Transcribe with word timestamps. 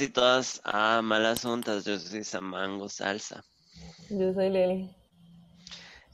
Y 0.00 0.08
todas 0.08 0.62
a 0.64 1.02
Malas 1.02 1.42
Juntas. 1.42 1.84
Yo 1.84 1.98
soy 1.98 2.24
Samango 2.24 2.88
Salsa. 2.88 3.44
Yo 4.08 4.32
soy 4.32 4.48
Leli. 4.48 4.90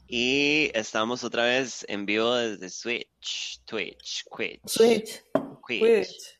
Y 0.07 0.71
estamos 0.73 1.23
otra 1.23 1.45
vez 1.45 1.85
en 1.87 2.05
vivo 2.05 2.33
desde 2.35 2.69
Switch, 2.69 3.61
Twitch, 3.65 4.25
Twitch, 4.35 4.61
Switch. 4.65 5.23
Quidditch, 5.65 5.67
Quidditch. 5.67 6.39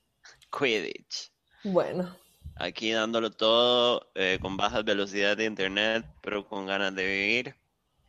Quidditch. 0.51 1.31
Bueno, 1.63 2.17
Aquí 2.55 2.91
dándolo 2.91 3.29
todo 3.31 4.09
eh, 4.15 4.39
con 4.41 4.57
bajas 4.57 4.83
velocidades 4.83 5.37
de 5.37 5.45
internet, 5.45 6.05
pero 6.21 6.47
con 6.47 6.65
ganas 6.65 6.93
de 6.95 7.05
vivir. 7.05 7.55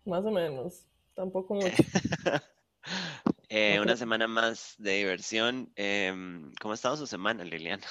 más 0.05 0.25
o 0.25 0.31
menos. 0.31 0.85
Tampoco 1.15 1.55
mucho. 1.55 1.77
Eh. 3.51 3.79
Una 3.81 3.97
semana 3.97 4.27
más 4.27 4.75
de 4.79 4.97
diversión. 4.97 5.73
Em, 5.77 6.53
¿cómo 6.61 6.73
ha 6.73 6.75
estado 6.75 6.97
su 6.97 7.07
semana, 7.07 7.45
Liliana? 7.45 7.87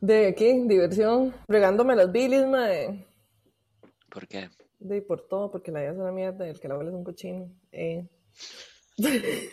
De 0.00 0.26
aquí, 0.28 0.62
diversión. 0.66 1.34
Regándome 1.48 1.96
las 1.96 2.10
bilis, 2.12 2.46
mae. 2.46 3.04
¿Por 4.10 4.26
qué? 4.28 4.48
De 4.78 5.02
por 5.02 5.26
todo, 5.26 5.50
porque 5.50 5.72
la 5.72 5.80
vida 5.80 5.90
es 5.90 5.96
una 5.98 6.12
mierda 6.12 6.46
y 6.46 6.50
el 6.50 6.60
que 6.60 6.68
la 6.68 6.78
huele 6.78 6.90
es 6.90 6.96
un 6.96 7.04
cochino. 7.04 7.50
Eh. 7.72 8.06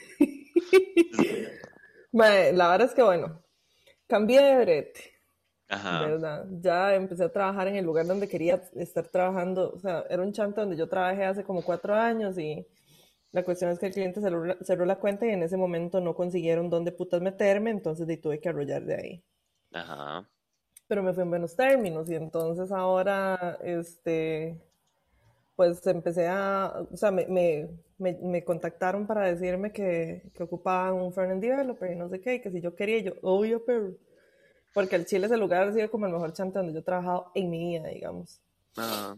Mae, 2.12 2.54
la 2.54 2.70
verdad 2.70 2.88
es 2.88 2.94
que 2.94 3.04
bueno, 3.04 3.44
cambié 4.08 4.42
de 4.42 4.58
brete, 4.64 5.02
Ajá. 5.68 6.08
¿verdad? 6.08 6.46
Ya 6.62 6.96
empecé 6.96 7.24
a 7.26 7.32
trabajar 7.32 7.68
en 7.68 7.76
el 7.76 7.86
lugar 7.86 8.06
donde 8.06 8.28
quería 8.30 8.62
estar 8.76 9.08
trabajando. 9.08 9.72
O 9.74 9.80
sea, 9.80 10.06
era 10.10 10.22
un 10.22 10.32
chante 10.32 10.62
donde 10.62 10.78
yo 10.78 10.88
trabajé 10.88 11.26
hace 11.26 11.44
como 11.44 11.62
cuatro 11.64 11.94
años 11.94 12.38
y 12.38 12.66
la 13.32 13.44
cuestión 13.44 13.72
es 13.72 13.80
que 13.80 13.88
el 13.88 13.94
cliente 13.94 14.22
cerró, 14.22 14.46
la- 14.46 14.58
cerró 14.62 14.86
la 14.86 14.98
cuenta 15.00 15.26
y 15.26 15.32
en 15.32 15.44
ese 15.44 15.58
momento 15.58 16.00
no 16.00 16.16
consiguieron 16.16 16.70
dónde 16.70 16.94
putas 16.94 17.22
meterme, 17.22 17.72
entonces 17.72 18.08
de- 18.08 18.18
tuve 18.18 18.40
que 18.40 18.48
arrollar 18.50 18.86
de 18.86 18.96
ahí. 18.96 19.24
Ajá. 19.74 20.30
Pero 20.88 21.04
me 21.04 21.14
fui 21.14 21.24
en 21.24 21.30
buenos 21.30 21.56
términos 21.56 22.10
y 22.10 22.16
entonces 22.16 22.72
ahora, 22.72 23.58
este, 23.64 24.62
pues 25.56 25.86
empecé 25.88 26.28
a, 26.28 26.86
o 26.92 26.98
sea, 26.98 27.12
me, 27.12 27.26
me, 27.28 27.70
me, 27.98 28.14
me 28.22 28.44
contactaron 28.44 29.08
para 29.08 29.26
decirme 29.26 29.72
que, 29.72 30.32
que 30.34 30.44
ocupaban 30.44 30.94
un 30.94 31.14
front-end 31.14 31.42
developer 31.42 31.92
y 31.92 31.96
no 31.96 32.10
sé 32.10 32.20
qué, 32.20 32.36
y 32.36 32.42
que 32.42 32.52
si 32.52 32.62
yo 32.62 32.76
quería, 32.76 33.00
yo, 33.00 33.14
obvio, 33.22 33.64
pero, 33.66 33.94
porque 34.74 34.96
el 34.96 35.06
Chile 35.06 35.28
ese 35.28 35.38
lugar 35.38 35.68
ha 35.68 35.74
sido 35.74 35.90
como 35.90 36.06
el 36.06 36.12
mejor 36.12 36.34
chante 36.34 36.60
donde 36.60 36.74
yo 36.74 36.80
he 36.80 36.84
trabajado 36.84 37.32
en 37.34 37.50
mi 37.50 37.60
vida, 37.60 37.88
digamos. 37.88 38.42
Ajá. 38.76 39.18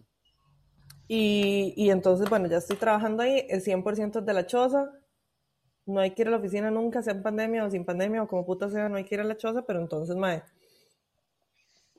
Y, 1.07 1.73
y 1.77 1.89
entonces, 1.89 2.29
bueno, 2.29 2.47
ya 2.47 2.57
estoy 2.57 2.75
trabajando 2.75 3.23
ahí, 3.23 3.45
el 3.49 3.61
100% 3.61 4.19
es 4.19 4.25
de 4.25 4.33
la 4.33 4.45
choza, 4.45 4.91
no 5.85 6.01
hay 6.01 6.11
que 6.11 6.21
ir 6.21 6.27
a 6.27 6.31
la 6.31 6.37
oficina 6.37 6.69
nunca, 6.69 7.01
sea 7.01 7.13
en 7.13 7.23
pandemia 7.23 7.63
o 7.63 7.69
sin 7.69 7.85
pandemia 7.85 8.23
o 8.23 8.27
como 8.27 8.45
puta 8.45 8.69
sea, 8.69 8.89
no 8.89 8.97
hay 8.97 9.05
que 9.05 9.15
ir 9.15 9.21
a 9.21 9.23
la 9.23 9.37
choza, 9.37 9.61
pero 9.65 9.79
entonces, 9.79 10.15
mae, 10.17 10.43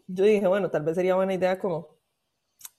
yo 0.08 0.24
dije, 0.24 0.46
bueno, 0.48 0.70
tal 0.70 0.82
vez 0.82 0.96
sería 0.96 1.14
buena 1.14 1.34
idea 1.34 1.58
como 1.58 1.96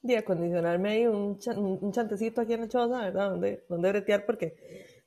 de 0.02 0.18
acondicionarme 0.18 0.90
ahí 0.90 1.08
un, 1.08 1.38
cha- 1.40 1.58
un 1.58 1.92
chantecito 1.94 2.42
aquí 2.42 2.54
en 2.54 2.62
la 2.62 2.68
choza, 2.68 3.00
¿verdad? 3.06 3.30
Donde, 3.30 3.66
donde 3.70 3.90
bretear, 3.90 4.26
porque 4.26 4.58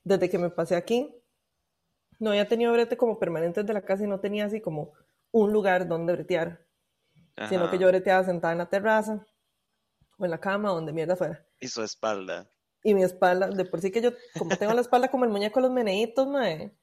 desde 0.03 0.29
que 0.29 0.37
me 0.39 0.49
pasé 0.49 0.75
aquí, 0.75 1.15
no 2.19 2.29
había 2.31 2.47
tenido 2.47 2.71
brete 2.73 2.97
como 2.97 3.19
permanente 3.19 3.61
desde 3.61 3.73
la 3.73 3.81
casa 3.81 4.03
y 4.03 4.07
no 4.07 4.19
tenía 4.19 4.45
así 4.45 4.61
como 4.61 4.93
un 5.31 5.51
lugar 5.51 5.87
donde 5.87 6.13
bretear, 6.13 6.65
sino 7.49 7.69
que 7.69 7.75
Ajá. 7.75 7.77
yo 7.77 7.87
breteaba 7.87 8.23
sentada 8.23 8.53
en 8.53 8.59
la 8.59 8.69
terraza 8.69 9.25
o 10.17 10.25
en 10.25 10.31
la 10.31 10.39
cama, 10.39 10.69
donde 10.69 10.93
mierda 10.93 11.15
fuera. 11.15 11.45
Y 11.59 11.67
su 11.67 11.83
espalda. 11.83 12.47
Y 12.83 12.93
mi 12.93 13.03
espalda, 13.03 13.47
de 13.47 13.65
por 13.65 13.81
sí 13.81 13.91
que 13.91 14.01
yo, 14.01 14.11
como 14.37 14.55
tengo 14.57 14.73
la 14.73 14.81
espalda 14.81 15.09
como 15.09 15.25
el 15.25 15.31
muñeco 15.31 15.59
de 15.59 15.67
los 15.67 15.71
meneitos, 15.73 16.27
mae. 16.27 16.77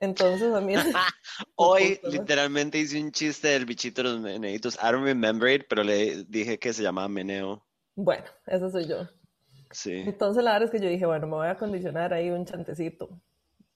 Entonces 0.00 0.52
a 0.54 0.60
mí, 0.60 0.74
Hoy 1.56 2.00
literalmente 2.04 2.78
hice 2.78 3.00
un 3.00 3.12
chiste 3.12 3.48
del 3.48 3.66
bichito 3.66 4.02
de 4.02 4.08
los 4.10 4.20
meneitos. 4.20 4.76
I 4.76 4.90
don't 4.92 5.04
remember 5.04 5.48
it, 5.48 5.66
pero 5.68 5.82
le 5.84 6.24
dije 6.24 6.58
que 6.58 6.72
se 6.72 6.82
llamaba 6.82 7.08
meneo. 7.08 7.64
bueno, 7.94 8.24
eso 8.46 8.70
soy 8.70 8.86
yo. 8.88 9.06
Sí. 9.70 9.92
Entonces 10.06 10.42
la 10.42 10.52
verdad 10.54 10.66
es 10.66 10.70
que 10.72 10.84
yo 10.84 10.90
dije, 10.90 11.06
bueno, 11.06 11.26
me 11.26 11.34
voy 11.34 11.46
a 11.46 11.52
acondicionar 11.52 12.12
ahí 12.12 12.30
un 12.30 12.44
chantecito 12.44 13.08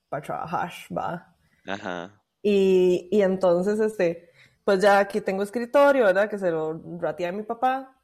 para 0.09 0.23
trabajar, 0.23 0.73
va. 0.97 1.37
Ajá. 1.67 2.21
Y, 2.43 3.09
y 3.13 3.23
entonces, 3.23 3.79
este, 3.81 4.31
pues 4.65 4.81
ya 4.81 4.99
aquí 4.99 5.21
tengo 5.21 5.43
escritorio, 5.43 6.05
¿verdad? 6.05 6.29
Que 6.29 6.39
se 6.39 6.51
lo 6.51 6.81
rateé 6.99 7.29
a 7.29 7.33
mi 7.33 7.43
papá. 7.43 7.97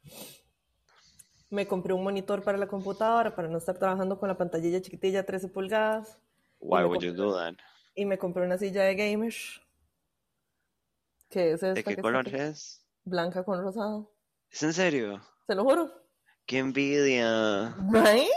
Me 1.49 1.67
compré 1.67 1.93
un 1.93 2.03
monitor 2.03 2.41
para 2.43 2.57
la 2.57 2.67
computadora 2.67 3.35
para 3.35 3.49
no 3.49 3.57
estar 3.57 3.77
trabajando 3.77 4.17
con 4.17 4.29
la 4.29 4.37
pantallilla 4.37 4.81
chiquitilla 4.81 5.25
13 5.25 5.49
pulgadas. 5.49 6.17
Why 6.59 6.83
would 6.85 7.01
you 7.01 7.11
compré- 7.11 7.15
do 7.17 7.33
that? 7.35 7.55
Y 8.01 8.05
me 8.05 8.17
compré 8.17 8.43
una 8.43 8.57
silla 8.57 8.81
de 8.81 8.95
gamers. 8.95 9.61
Que 11.29 11.49
es 11.51 11.61
esta 11.61 11.67
¿De 11.67 11.75
que 11.75 11.83
qué 11.83 11.91
está 11.91 12.01
color 12.01 12.27
es? 12.29 12.83
blanca 13.03 13.43
con 13.43 13.61
rosado. 13.61 14.11
¿Es 14.49 14.63
en 14.63 14.73
serio? 14.73 15.21
Se 15.45 15.53
lo 15.53 15.63
juro. 15.63 15.91
¡Qué 16.47 16.57
envidia! 16.57 17.75
Right? 17.91 18.27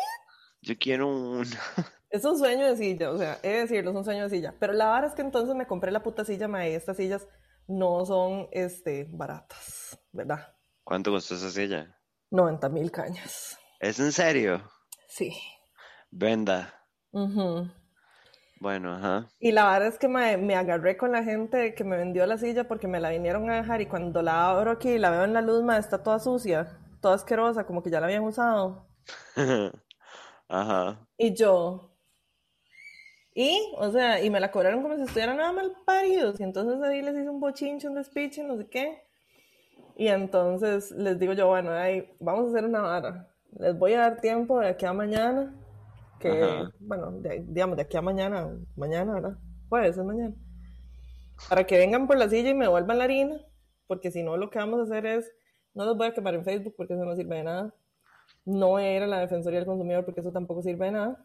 Yo 0.60 0.75
quiero 0.78 1.08
un... 1.08 1.47
Es 2.10 2.26
un 2.26 2.38
sueño 2.38 2.66
de 2.66 2.76
silla, 2.76 3.10
o 3.10 3.16
sea, 3.16 3.41
he 3.42 3.48
de 3.48 3.60
decirlo, 3.60 3.91
es 3.91 3.97
un 3.97 4.04
sueño 4.04 4.25
de 4.25 4.30
silla. 4.30 4.54
Pero 4.60 4.75
la 4.75 4.92
verdad 4.92 5.08
es 5.08 5.14
que 5.16 5.22
entonces 5.22 5.56
me 5.56 5.66
compré 5.66 5.91
la 5.91 6.02
puta 6.02 6.26
silla, 6.26 6.46
mae. 6.46 6.75
Estas 6.75 6.98
sillas 6.98 7.26
no 7.66 8.04
son, 8.04 8.48
este, 8.52 9.08
baratas, 9.10 9.98
¿verdad? 10.12 10.54
¿Cuánto 10.84 11.10
costó 11.10 11.34
esa 11.36 11.50
silla? 11.50 11.98
90 12.31 12.69
mil 12.69 12.92
cañas. 12.92 13.58
¿Es 13.81 13.98
en 13.98 14.12
serio? 14.12 14.70
Sí. 15.08 15.34
Brenda. 16.10 16.86
Ujú. 17.12 17.69
Bueno, 18.60 18.94
ajá. 18.94 19.28
Y 19.38 19.53
la 19.53 19.70
verdad 19.70 19.88
es 19.88 19.98
que 19.98 20.09
mae, 20.09 20.37
me 20.37 20.54
agarré 20.54 20.97
con 20.97 21.12
la 21.12 21.22
gente 21.22 21.75
que 21.75 21.84
me 21.84 21.97
vendió 21.97 22.25
la 22.26 22.38
silla 22.38 22.66
porque 22.66 22.88
me 22.88 23.00
la 23.00 23.10
vinieron 23.10 23.50
a 23.50 23.56
dejar 23.56 23.81
y 23.81 23.87
cuando 23.87 24.22
la 24.22 24.50
abro 24.50 24.70
aquí 24.70 24.91
y 24.91 24.98
la 24.98 25.10
veo 25.10 25.25
en 25.25 25.34
la 25.34 25.42
luz, 25.42 25.62
mae, 25.62 25.78
está 25.78 26.03
toda 26.03 26.19
sucia, 26.19 26.78
toda 27.00 27.14
asquerosa, 27.16 27.66
como 27.66 27.82
que 27.82 27.91
ya 27.91 28.00
la 28.00 28.06
habían 28.06 28.25
usado. 28.25 28.88
Ajá. 30.48 31.06
Y 31.19 31.34
yo, 31.34 31.94
y, 33.34 33.72
o 33.78 33.91
sea, 33.91 34.22
y 34.22 34.31
me 34.31 34.38
la 34.38 34.53
cobraron 34.53 34.82
como 34.82 34.97
si 34.97 35.03
estuvieran 35.03 35.37
nada 35.38 35.53
mal 35.53 35.72
paridos. 35.84 36.38
Y 36.38 36.44
entonces 36.44 36.81
ahí 36.82 37.03
les 37.03 37.16
hice 37.16 37.28
un 37.28 37.41
bochinche, 37.41 37.88
un 37.88 37.97
despiche, 37.97 38.44
no 38.44 38.56
sé 38.56 38.69
qué. 38.69 39.03
Y 39.97 40.09
entonces 40.09 40.93
les 40.93 41.19
digo 41.19 41.32
yo, 41.32 41.48
bueno, 41.48 41.72
ahí, 41.72 42.09
vamos 42.20 42.47
a 42.47 42.50
hacer 42.50 42.64
una 42.64 42.81
vara. 42.82 43.28
Les 43.59 43.76
voy 43.76 43.94
a 43.94 44.00
dar 44.00 44.20
tiempo 44.20 44.60
de 44.60 44.69
aquí 44.69 44.87
a 44.87 44.93
mañana. 44.93 45.53
Que, 46.25 46.43
Ajá. 46.43 46.73
bueno, 46.81 47.11
de- 47.12 47.45
digamos, 47.47 47.77
de 47.77 47.83
aquí 47.83 47.97
a 47.97 48.03
mañana, 48.03 48.49
mañana, 48.77 49.12
¿verdad? 49.15 49.39
Jueves 49.69 49.97
es 49.99 50.05
mañana. 50.05 50.35
Para 51.49 51.65
que 51.65 51.77
vengan 51.79 52.07
por 52.07 52.17
la 52.17 52.29
silla 52.29 52.51
y 52.51 52.55
me 52.55 52.65
devuelvan 52.65 52.99
la 52.99 53.05
harina. 53.05 53.37
Porque 53.87 54.11
si 54.11 54.23
no, 54.23 54.37
lo 54.39 54.49
que 54.49 54.59
vamos 54.59 54.81
a 54.81 54.83
hacer 54.85 55.05
es, 55.05 55.31
no 55.75 55.85
los 55.85 55.97
voy 55.99 56.07
a 56.07 56.15
quemar 56.15 56.35
en 56.35 56.45
Facebook 56.45 56.75
porque 56.77 56.95
eso 56.95 57.05
no 57.05 57.15
sirve 57.15 57.37
de 57.37 57.45
nada. 57.45 57.75
No 58.47 58.69
voy 58.69 58.85
a 58.85 58.97
ir 58.97 59.03
a 59.03 59.07
la 59.07 59.21
Defensoría 59.21 59.59
del 59.59 59.67
Consumidor 59.67 60.05
porque 60.07 60.21
eso 60.21 60.33
tampoco 60.33 60.62
sirve 60.62 60.87
de 60.87 60.93
nada 60.93 61.25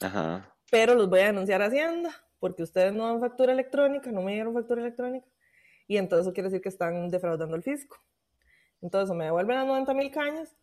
Ajá. 0.00 0.54
pero 0.70 0.94
los 0.94 1.08
voy 1.10 1.20
a 1.20 1.26
denunciar 1.26 1.60
a 1.62 1.66
Hacienda 1.66 2.10
porque 2.40 2.62
ustedes 2.62 2.92
no 2.94 3.06
dan 3.06 3.20
factura 3.20 3.52
electrónica, 3.52 4.10
no 4.10 4.22
me 4.22 4.32
dieron 4.32 4.52
factura 4.54 4.80
electrónica, 4.80 5.26
y 5.86 5.96
entonces 5.98 6.26
eso 6.26 6.32
quiere 6.34 6.48
decir 6.48 6.60
que 6.62 6.68
están 6.70 7.08
defraudando 7.08 7.54
al 7.54 7.62
fisco. 7.62 7.98
Entonces, 8.80 9.14
me 9.14 9.26
devuelven 9.26 9.56
las 9.58 9.66
90 9.66 9.94
mil 9.94 10.10
cañas, 10.10 10.56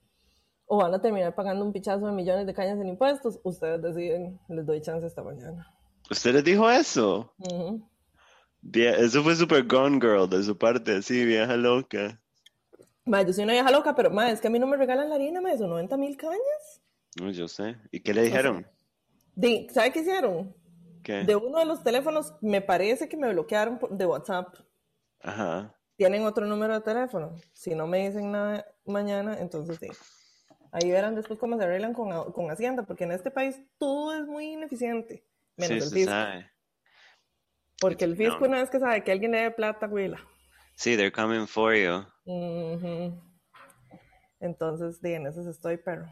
o 0.72 0.78
van 0.78 0.94
a 0.94 1.02
terminar 1.02 1.34
pagando 1.34 1.66
un 1.66 1.74
pichazo 1.74 2.06
de 2.06 2.12
millones 2.12 2.46
de 2.46 2.54
cañas 2.54 2.80
en 2.80 2.88
impuestos. 2.88 3.40
Ustedes 3.44 3.82
deciden, 3.82 4.40
les 4.48 4.66
doy 4.68 4.80
chance 4.82 5.06
esta 5.06 5.24
mañana. 5.24 5.68
¿Usted 6.12 6.32
les 6.32 6.44
dijo 6.44 6.70
eso? 6.70 7.34
Eso 8.72 9.24
fue 9.24 9.36
super 9.36 9.66
gone 9.66 10.00
girl 10.00 10.30
de 10.30 10.44
su 10.44 10.56
parte, 10.56 11.02
sí, 11.02 11.26
vieja 11.26 11.58
loca. 11.58 12.22
Ma, 13.04 13.24
yo 13.24 13.34
soy 13.34 13.46
una 13.46 13.54
vieja 13.54 13.72
loca, 13.72 13.96
pero 13.96 14.12
ma, 14.12 14.30
es 14.30 14.40
que 14.40 14.48
a 14.48 14.52
mí 14.52 14.60
no 14.60 14.68
me 14.68 14.78
regalan 14.78 15.10
la 15.10 15.16
harina, 15.16 15.42
ma, 15.42 15.58
son 15.58 15.72
90 15.72 15.98
mil 15.98 16.16
cañas. 16.16 16.82
No, 17.20 17.32
yo 17.32 17.48
sé. 17.48 17.76
¿Y 17.92 18.02
qué 18.02 18.14
le 18.14 18.22
dijeron? 18.22 18.68
De, 19.34 19.68
¿Sabe 19.74 19.92
qué 19.92 20.02
hicieron? 20.02 20.56
¿Qué? 21.02 21.24
De 21.24 21.36
uno 21.36 21.58
de 21.58 21.66
los 21.66 21.84
teléfonos, 21.84 22.36
me 22.42 22.62
parece 22.62 23.10
que 23.10 23.18
me 23.18 23.32
bloquearon 23.34 23.80
de 23.90 24.06
WhatsApp. 24.06 24.56
Ajá. 25.22 25.76
tienen 25.98 26.24
otro 26.26 26.46
número 26.46 26.76
de 26.76 26.82
teléfono. 26.82 27.36
Si 27.54 27.74
no 27.74 27.88
me 27.88 28.08
dicen 28.08 28.32
nada 28.32 28.66
mañana, 28.86 29.38
entonces 29.40 29.80
sí. 29.80 29.88
Ahí 30.72 30.92
verán 30.92 31.16
después 31.16 31.40
cómo 31.40 31.58
se 31.58 31.64
arreglan 31.64 31.94
con, 31.94 32.32
con 32.32 32.52
Hacienda, 32.52 32.84
porque 32.84 33.04
en 33.06 33.12
este 33.12 33.32
país 33.32 33.60
todo 33.78 34.14
es 34.16 34.26
muy 34.28 34.54
ineficiente, 34.54 35.26
menos 35.58 35.78
Sí, 35.78 35.84
el 35.84 35.90
fisco. 35.92 36.12
sabe. 36.12 36.52
Porque 37.80 38.06
el 38.06 38.16
fisco 38.16 38.42
No. 38.42 38.48
una 38.48 38.60
vez 38.60 38.70
que 38.70 38.80
sabe 38.80 39.04
que 39.04 39.12
alguien 39.12 39.32
le 39.32 39.38
debe 39.40 39.52
plata, 39.52 39.88
güila. 39.88 40.20
Sí, 40.76 40.96
they're 40.96 41.12
coming 41.12 41.48
for 41.48 41.74
you. 41.76 42.06
Entonces, 44.40 45.02
de 45.02 45.16
en 45.16 45.28
esas 45.28 45.46
estoy, 45.48 45.78
pero... 45.78 46.04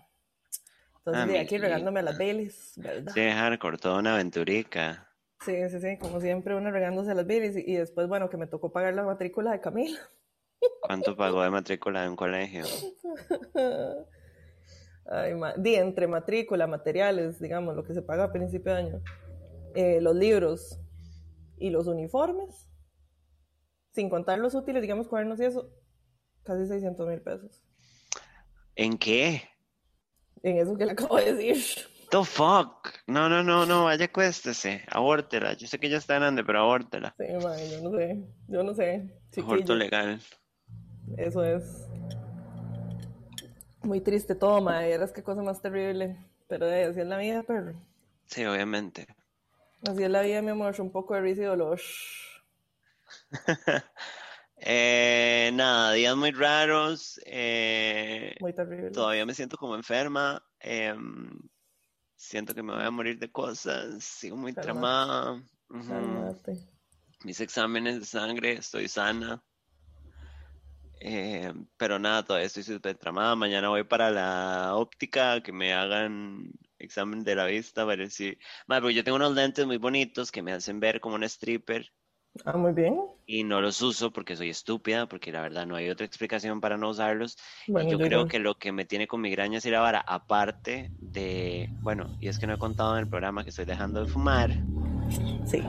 Entonces, 0.98 1.24
Ah, 1.24 1.25
de 1.25 1.39
aquí 1.39 1.57
regándome 1.57 2.01
a 2.01 2.03
las 2.03 2.18
Baileys, 2.18 2.74
¿verdad? 2.77 3.13
Sí, 3.13 3.21
hardcore, 3.30 3.77
toda 3.77 4.00
una 4.00 4.13
aventurica. 4.15 5.07
Sí, 5.45 5.53
sí, 5.69 5.80
sí, 5.80 5.98
como 5.98 6.19
siempre, 6.19 6.56
uno 6.56 6.69
regándose 6.71 7.12
a 7.12 7.13
las 7.13 7.25
Baileys 7.27 7.56
y, 7.56 7.63
y 7.71 7.75
después, 7.75 8.07
bueno, 8.10 8.30
que 8.30 8.36
me 8.38 8.48
tocó 8.48 8.71
pagar 8.74 8.94
la 8.95 9.03
matrícula 9.03 9.51
de 9.51 9.62
Camila. 9.62 10.00
¿Cuánto 10.81 11.15
pagó 11.15 11.44
de 11.44 11.50
matrícula 11.51 12.01
de 12.01 12.10
un 12.10 12.15
colegio? 12.15 12.65
Ay, 15.09 15.36
ma- 15.36 15.54
di, 15.54 15.75
entre 15.75 16.07
matrícula, 16.07 16.68
materiales, 16.68 17.39
digamos, 17.39 17.75
lo 17.75 17.83
que 17.83 17.94
se 17.94 18.01
paga 18.01 18.25
a 18.25 18.31
principio 18.31 18.74
de 18.74 18.77
año, 18.80 19.01
eh, 19.75 20.01
los 20.01 20.15
libros 20.15 20.80
y 21.57 21.69
los 21.69 21.88
uniformes, 21.88 22.69
sin 23.94 24.09
contar 24.09 24.39
los 24.39 24.54
útiles, 24.54 24.81
digamos 24.81 25.07
cuadernos 25.07 25.39
y 25.39 25.45
eso, 25.45 25.69
casi 26.44 26.68
600 26.68 27.07
mil 27.07 27.21
pesos. 27.21 27.63
¿En 28.75 28.98
qué? 28.98 29.42
En 30.44 30.57
eso 30.57 30.77
que 30.77 30.86
le 30.86 30.92
acabo 30.92 31.18
de 31.18 31.33
decir. 31.33 31.86
The 32.12 32.24
fuck? 32.24 32.89
No, 33.07 33.27
no, 33.27 33.44
no, 33.44 33.65
no, 33.65 33.86
vaya 33.86 34.12
cuéstese, 34.12 34.83
abórtela. 34.89 35.53
Yo 35.53 35.68
sé 35.68 35.80
que 35.80 35.89
ya 35.89 35.98
está 35.98 36.15
grande, 36.15 36.44
pero 36.44 36.60
abórtela. 36.60 37.15
Sí, 37.18 37.25
mae, 37.42 37.69
yo 37.69 37.81
no 37.81 37.98
sé, 37.98 38.24
yo 38.48 38.63
no 38.63 38.74
sé. 38.74 39.10
Aborto 39.38 39.75
legal. 39.75 40.21
Eso 41.18 41.44
es 41.44 41.89
muy 43.83 44.01
triste 44.01 44.35
todo, 44.35 44.62
mae. 44.62 44.91
Eras 44.91 45.12
qué 45.12 45.24
cosa 45.24 45.41
más 45.41 45.62
terrible. 45.62 46.18
Pero 46.47 46.65
de, 46.68 46.85
así 46.85 47.00
es 47.01 47.07
la 47.07 47.18
vida, 47.18 47.44
perro. 47.44 47.74
Sí, 48.25 48.45
obviamente. 48.45 49.07
Así 49.88 50.03
es 50.03 50.09
la 50.09 50.21
vida, 50.21 50.41
mi 50.41 50.50
amor. 50.51 50.75
Un 50.79 50.91
poco 50.91 51.13
de 51.15 51.21
risa 51.21 51.41
y 51.41 51.45
dolor. 51.45 51.79
Eh, 54.59 55.51
nada, 55.53 55.91
días 55.94 56.15
muy 56.15 56.31
raros. 56.31 57.19
eh, 57.27 58.35
Muy 58.39 58.53
terrible. 58.53 58.89
todavía 58.91 59.24
me 59.25 59.35
siento 59.35 59.56
como 59.56 59.75
enferma. 59.75 60.44
em, 60.59 61.29
siento 62.15 62.56
que 62.56 62.63
me 62.63 62.74
voy 62.74 62.83
a 62.83 62.89
morir 62.89 63.19
de 63.19 63.31
cosas. 63.31 64.03
Sigo 64.03 64.35
muy 64.35 64.53
Cálmate. 64.53 64.65
tramada. 64.74 65.44
Cálmate. 65.69 66.57
Mis 67.24 67.39
exámenes 67.39 68.00
de 68.00 68.06
sangre, 68.06 68.53
estoy 68.53 68.88
sana. 68.88 69.44
Eh, 70.99 71.53
pero 71.77 71.99
nada, 71.99 72.23
todavía 72.23 72.47
estoy 72.47 72.63
súper 72.63 72.97
tramada. 72.97 73.35
Mañana 73.35 73.69
voy 73.69 73.83
para 73.83 74.09
la 74.11 74.75
óptica 74.75 75.41
que 75.41 75.51
me 75.51 75.73
hagan 75.73 76.51
examen 76.79 77.23
de 77.23 77.35
la 77.35 77.45
vista 77.45 77.85
para 77.85 78.09
si. 78.09 78.38
Madre, 78.67 78.81
porque 78.81 78.95
yo 78.95 79.03
tengo 79.03 79.17
unos 79.17 79.33
lentes 79.35 79.65
muy 79.65 79.77
bonitos 79.77 80.31
que 80.31 80.41
me 80.41 80.53
hacen 80.53 80.79
ver 80.79 80.99
como 80.99 81.15
un 81.15 81.23
stripper 81.23 81.91
Ah, 82.45 82.55
muy 82.55 82.71
bien. 82.73 82.95
y 83.25 83.44
no 83.44 83.61
los 83.61 83.81
uso 83.81 84.11
porque 84.11 84.35
soy 84.35 84.49
estúpida, 84.49 85.07
porque 85.07 85.31
la 85.31 85.41
verdad 85.41 85.65
no 85.65 85.75
hay 85.75 85.89
otra 85.89 86.05
explicación 86.05 86.61
para 86.61 86.77
no 86.77 86.89
usarlos. 86.89 87.35
Y 87.65 87.71
Bueno, 87.71 87.89
yo 87.89 87.97
yo 87.97 88.05
creo 88.05 88.19
igual. 88.19 88.31
que 88.31 88.39
lo 88.39 88.55
que 88.55 88.71
me 88.71 88.85
tiene 88.85 89.07
con 89.07 89.21
migraña 89.21 89.57
es 89.57 89.65
ir 89.65 89.75
a 89.75 89.81
vara, 89.81 90.00
aparte 90.07 90.91
de, 91.00 91.69
bueno, 91.81 92.15
y 92.19 92.27
es 92.27 92.38
que 92.38 92.45
no 92.47 92.53
he 92.53 92.57
contado 92.59 92.93
en 92.95 93.03
el 93.03 93.09
programa 93.09 93.43
que 93.43 93.50
estoy 93.50 93.65
dejando 93.65 94.03
de 94.03 94.11
fumar. 94.11 94.51
Sí. 95.45 95.63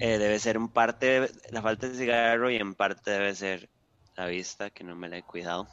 Eh, 0.00 0.18
debe 0.18 0.38
ser 0.38 0.56
en 0.56 0.68
parte 0.68 1.28
la 1.50 1.62
falta 1.62 1.88
de 1.88 1.94
cigarro 1.94 2.50
y 2.50 2.56
en 2.56 2.74
parte 2.74 3.10
debe 3.12 3.34
ser 3.34 3.68
la 4.20 4.26
vista, 4.26 4.68
que 4.68 4.84
no 4.84 4.94
me 4.94 5.08
la 5.08 5.18
he 5.18 5.22
cuidado. 5.22 5.66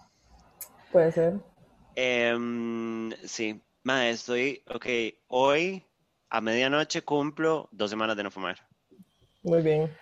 Puede 0.91 1.11
ser. 1.11 1.33
Em, 1.95 3.11
sí, 3.25 3.61
ma, 3.83 4.07
estoy, 4.07 4.63
ok, 4.67 4.85
hoy 5.27 5.85
a 6.29 6.39
medianoche 6.39 7.01
cumplo 7.01 7.67
dos 7.71 7.89
semanas 7.89 8.15
de 8.15 8.23
no 8.23 8.31
fumar. 8.31 8.57
Muy 9.43 9.61
bien. 9.61 9.93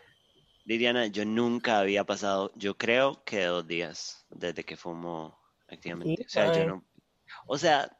Liliana, 0.65 1.07
yo 1.07 1.25
nunca 1.25 1.79
había 1.79 2.03
pasado, 2.03 2.51
yo 2.55 2.77
creo 2.77 3.23
que 3.23 3.45
dos 3.45 3.65
días 3.65 4.25
desde 4.29 4.63
que 4.63 4.77
fumo 4.77 5.39
activamente. 5.67 6.23
O 6.25 6.29
sea, 6.29 6.53
yo 6.53 6.65
no, 6.65 6.85
o 7.47 7.57
sea, 7.57 7.97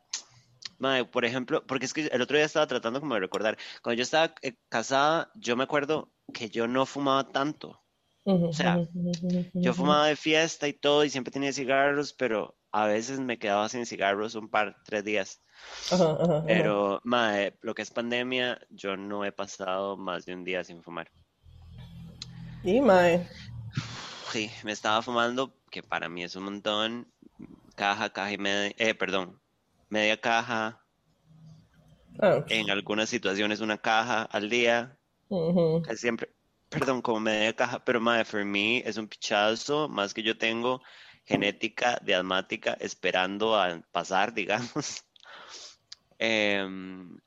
ma, 0.77 1.03
por 1.05 1.25
ejemplo, 1.25 1.65
porque 1.65 1.85
es 1.85 1.93
que 1.93 2.05
el 2.05 2.21
otro 2.21 2.37
día 2.37 2.45
estaba 2.45 2.67
tratando 2.67 2.99
como 2.99 3.15
de 3.15 3.21
recordar, 3.21 3.57
cuando 3.81 3.97
yo 3.97 4.03
estaba 4.03 4.35
eh, 4.43 4.55
casada, 4.69 5.31
yo 5.35 5.55
me 5.55 5.63
acuerdo 5.63 6.11
que 6.33 6.49
yo 6.49 6.67
no 6.67 6.85
fumaba 6.85 7.31
tanto. 7.31 7.84
Ujú, 8.25 8.51
sea, 8.53 8.79
Yo 9.53 9.73
fumaba 9.73 10.07
de 10.07 10.15
fiesta 10.15 10.67
y 10.67 10.73
todo 10.73 11.03
y 11.05 11.09
siempre 11.09 11.31
tenía 11.31 11.53
cigarros, 11.53 12.13
pero 12.13 12.57
a 12.71 12.87
veces 12.87 13.19
me 13.19 13.37
quedaba 13.39 13.69
sin 13.69 13.85
cigarros 13.85 14.35
un 14.35 14.49
par, 14.49 14.77
tres 14.85 15.03
días. 15.03 15.41
Ajá, 15.91 16.11
ajá, 16.19 16.37
ajá. 16.37 16.45
Pero, 16.47 17.01
mae, 17.03 17.57
lo 17.61 17.73
que 17.75 17.81
es 17.83 17.91
pandemia, 17.91 18.59
yo 18.69 18.97
no 18.97 19.25
he 19.25 19.31
pasado 19.31 19.97
más 19.97 20.25
de 20.25 20.33
un 20.33 20.43
día 20.43 20.63
sin 20.63 20.81
fumar. 20.83 21.11
Y, 22.63 22.81
mae. 22.81 23.27
Sí, 24.31 24.51
me 24.63 24.71
estaba 24.71 25.01
fumando, 25.01 25.53
que 25.71 25.81
para 25.83 26.09
mí 26.09 26.23
es 26.23 26.35
un 26.35 26.43
montón, 26.45 27.13
caja, 27.75 28.11
caja 28.11 28.31
y 28.33 28.37
media, 28.37 28.73
eh, 28.77 28.95
perdón, 28.95 29.41
media 29.89 30.19
caja, 30.19 30.85
Ah, 32.19 32.45
en 32.49 32.69
algunas 32.69 33.09
situaciones 33.09 33.59
una 33.61 33.77
caja 33.77 34.23
al 34.23 34.49
día, 34.49 34.99
siempre, 35.95 36.34
perdón, 36.75 37.01
como 37.01 37.19
media 37.19 37.55
caja, 37.55 37.83
pero 37.85 37.99
mae, 38.01 38.25
for 38.25 38.43
me 38.45 38.79
es 38.79 38.97
un 38.97 39.07
pichazo, 39.07 39.87
más 39.89 40.13
que 40.13 40.23
yo 40.23 40.37
tengo 40.37 40.81
genética 41.25 41.97
de 42.03 42.15
asmática 42.15 42.73
esperando 42.79 43.55
a 43.55 43.81
pasar, 43.91 44.33
digamos. 44.39 45.03
Em, 46.17 47.17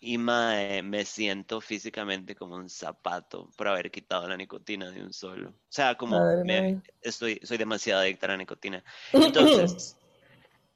y 0.00 0.18
mae, 0.18 0.82
me 0.82 1.04
siento 1.04 1.60
físicamente 1.60 2.34
como 2.36 2.56
un 2.56 2.68
zapato 2.70 3.50
por 3.56 3.68
haber 3.68 3.90
quitado 3.90 4.28
la 4.28 4.36
nicotina 4.36 4.90
de 4.90 5.02
un 5.02 5.12
solo. 5.12 5.50
O 5.50 5.54
sea, 5.70 5.96
como 5.96 6.20
Madre 6.20 6.44
me- 6.44 6.64
estoy, 7.02 7.40
soy 7.44 7.58
demasiado 7.58 8.02
adicta 8.02 8.26
a 8.26 8.30
la 8.30 8.36
nicotina. 8.38 8.84
Entonces, 9.20 9.98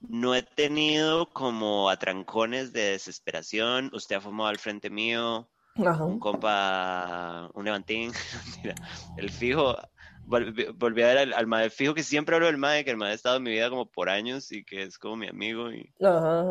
no 0.01 0.35
he 0.35 0.43
tenido 0.43 1.33
como 1.33 1.91
atrancones 1.91 2.73
de 2.73 2.93
desesperación. 2.93 3.91
Usted 3.95 4.17
ha 4.17 4.21
fumado 4.21 4.51
al 4.51 4.59
frente 4.59 4.91
mío 4.91 5.51
Ajá. 5.77 6.05
un 6.05 6.19
compa, 6.21 7.51
un 7.55 7.65
levantín, 7.65 8.13
el 9.17 9.31
fijo, 9.31 9.77
volví, 10.25 10.67
volví 10.75 11.03
a 11.03 11.07
ver 11.09 11.19
al, 11.19 11.33
al 11.33 11.47
mae 11.47 11.71
fijo 11.71 11.95
que 11.95 12.03
siempre 12.03 12.35
hablo 12.37 12.47
del 12.47 12.59
mae, 12.59 12.85
que 12.85 12.91
el 12.91 12.97
mae 12.97 13.11
ha 13.11 13.15
estado 13.15 13.37
en 13.37 13.43
mi 13.43 13.51
vida 13.51 13.71
como 13.71 13.87
por 13.87 14.09
años 14.09 14.53
y 14.53 14.65
que 14.65 14.83
es 14.83 14.99
como 14.99 15.17
mi 15.17 15.29
amigo 15.29 15.73
y, 15.73 15.93
ajá. 16.01 16.45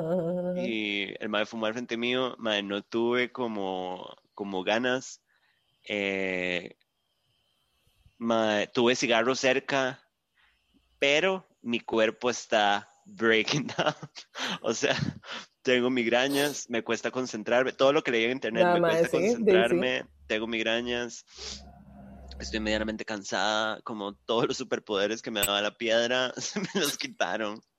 el 0.57 1.29
mae 1.29 1.45
fumó 1.45 1.67
al 1.67 1.73
frente 1.73 1.95
mío, 1.95 2.35
mae, 2.37 2.61
no 2.63 2.81
tuve 2.83 3.31
como, 3.31 4.13
como 4.33 4.63
ganas, 4.63 5.21
eh, 5.87 6.75
mae, 8.17 8.67
tuve 8.67 8.95
cigarro 8.95 9.35
cerca, 9.35 9.99
pero 10.99 11.47
mi 11.61 11.79
cuerpo 11.79 12.29
está 12.29 12.89
breaking 13.05 13.67
down, 13.77 13.95
o 14.61 14.73
sea, 14.73 14.95
tengo 15.63 15.89
migrañas, 15.89 16.69
me 16.69 16.83
cuesta 16.83 17.09
concentrarme, 17.09 17.71
todo 17.71 17.93
lo 17.93 18.03
que 18.03 18.11
leí 18.11 18.25
en 18.25 18.31
internet 18.31 18.63
Nada 18.63 18.75
me 18.75 18.81
cuesta 18.81 19.07
sí. 19.07 19.11
concentrarme, 19.11 20.05
tengo 20.27 20.45
migrañas, 20.45 21.25
estoy 22.39 22.59
medianamente 22.59 23.05
cansada, 23.05 23.81
como 23.81 24.13
todos 24.13 24.47
los 24.47 24.57
superpoderes 24.57 25.21
que 25.21 25.31
me 25.31 25.39
daba 25.39 25.61
la 25.61 25.75
piedra, 25.75 26.33
se 26.37 26.59
me 26.59 26.67
los 26.75 26.97
quitaron. 26.97 27.59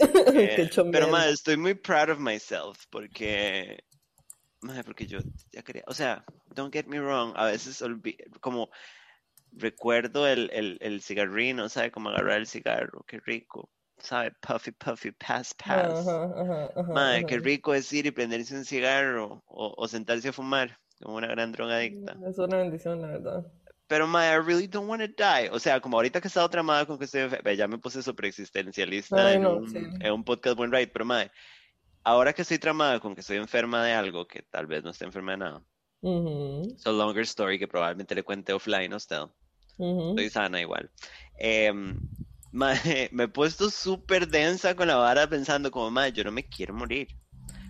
Eh, 0.00 0.68
pero 0.90 1.08
madre, 1.08 1.30
estoy 1.30 1.56
muy 1.56 1.74
proud 1.74 2.10
of 2.10 2.18
myself 2.18 2.84
porque, 2.90 3.84
madre, 4.60 4.82
porque 4.82 5.06
yo 5.06 5.20
ya 5.52 5.62
quería, 5.62 5.84
o 5.86 5.94
sea, 5.94 6.24
don't 6.54 6.72
get 6.72 6.86
me 6.86 7.00
wrong, 7.00 7.32
a 7.36 7.46
veces 7.46 7.82
como 8.40 8.68
recuerdo 9.52 10.26
el, 10.26 10.50
el, 10.52 10.76
el 10.80 11.00
cigarrino, 11.02 11.68
¿sabe? 11.68 11.92
Como 11.92 12.10
agarrar 12.10 12.38
el 12.38 12.48
cigarro, 12.48 13.04
qué 13.06 13.20
rico, 13.20 13.70
¿sabe? 14.00 14.32
Puffy, 14.40 14.72
puffy, 14.72 15.12
pass, 15.12 15.54
pass. 15.54 16.06
Madre, 16.94 17.24
qué 17.26 17.38
rico 17.38 17.74
es 17.74 17.92
ir 17.92 18.06
y 18.06 18.10
prenderse 18.10 18.54
un 18.56 18.64
cigarro 18.64 19.42
o, 19.46 19.74
o 19.76 19.88
sentarse 19.88 20.28
a 20.28 20.32
fumar 20.32 20.78
como 21.00 21.16
una 21.16 21.28
gran 21.28 21.52
drogadicta. 21.52 22.20
Es 22.26 22.38
una 22.38 22.58
bendición, 22.58 23.00
la 23.02 23.08
verdad. 23.08 23.52
Pero, 23.86 24.06
madre, 24.06 24.34
I 24.34 24.38
really 24.46 24.66
don't 24.66 24.88
want 24.88 25.00
to 25.02 25.08
die. 25.08 25.48
O 25.50 25.58
sea, 25.58 25.80
como 25.80 25.96
ahorita 25.96 26.20
que 26.20 26.28
he 26.28 26.30
estado 26.30 26.48
tramada 26.50 26.86
con 26.86 26.98
que 26.98 27.06
estoy 27.06 27.28
ya 27.56 27.66
me 27.68 27.78
puse 27.78 28.02
super 28.02 28.26
existencialista 28.26 29.28
Ay, 29.28 29.36
en, 29.36 29.42
no, 29.42 29.56
un, 29.56 29.68
sí. 29.68 29.78
en 30.00 30.12
un 30.12 30.24
podcast 30.24 30.56
buen 30.56 30.70
ride, 30.70 30.88
pero, 30.88 31.04
madre, 31.04 31.30
ahora 32.04 32.32
que 32.32 32.42
estoy 32.42 32.58
tramada 32.58 33.00
con 33.00 33.14
que 33.14 33.22
estoy 33.22 33.38
enferma 33.38 33.84
de 33.84 33.92
algo 33.94 34.26
que 34.26 34.42
tal 34.42 34.66
vez 34.66 34.84
no 34.84 34.90
esté 34.90 35.04
enferma 35.06 35.32
de 35.32 35.38
nada, 35.38 35.64
Ujú, 36.02 36.62
es 36.76 36.86
a 36.86 36.92
longer 36.92 37.22
story 37.24 37.58
que 37.58 37.68
probablemente 37.68 38.14
le 38.14 38.22
cuente 38.22 38.52
offline 38.52 38.92
a 38.92 38.96
usted. 38.96 39.22
ujú. 39.78 40.14
Estoy 40.16 40.30
sana 40.30 40.60
igual. 40.60 40.92
Em, 41.38 41.98
mae, 42.52 43.08
me 43.12 43.24
he 43.24 43.28
puesto 43.28 43.70
súper 43.70 44.28
densa 44.28 44.74
con 44.74 44.88
la 44.88 44.96
vara 44.96 45.28
pensando 45.28 45.70
como, 45.70 45.90
madre, 45.90 46.12
yo 46.12 46.24
no 46.24 46.32
me 46.32 46.44
quiero 46.44 46.74
morir 46.74 47.08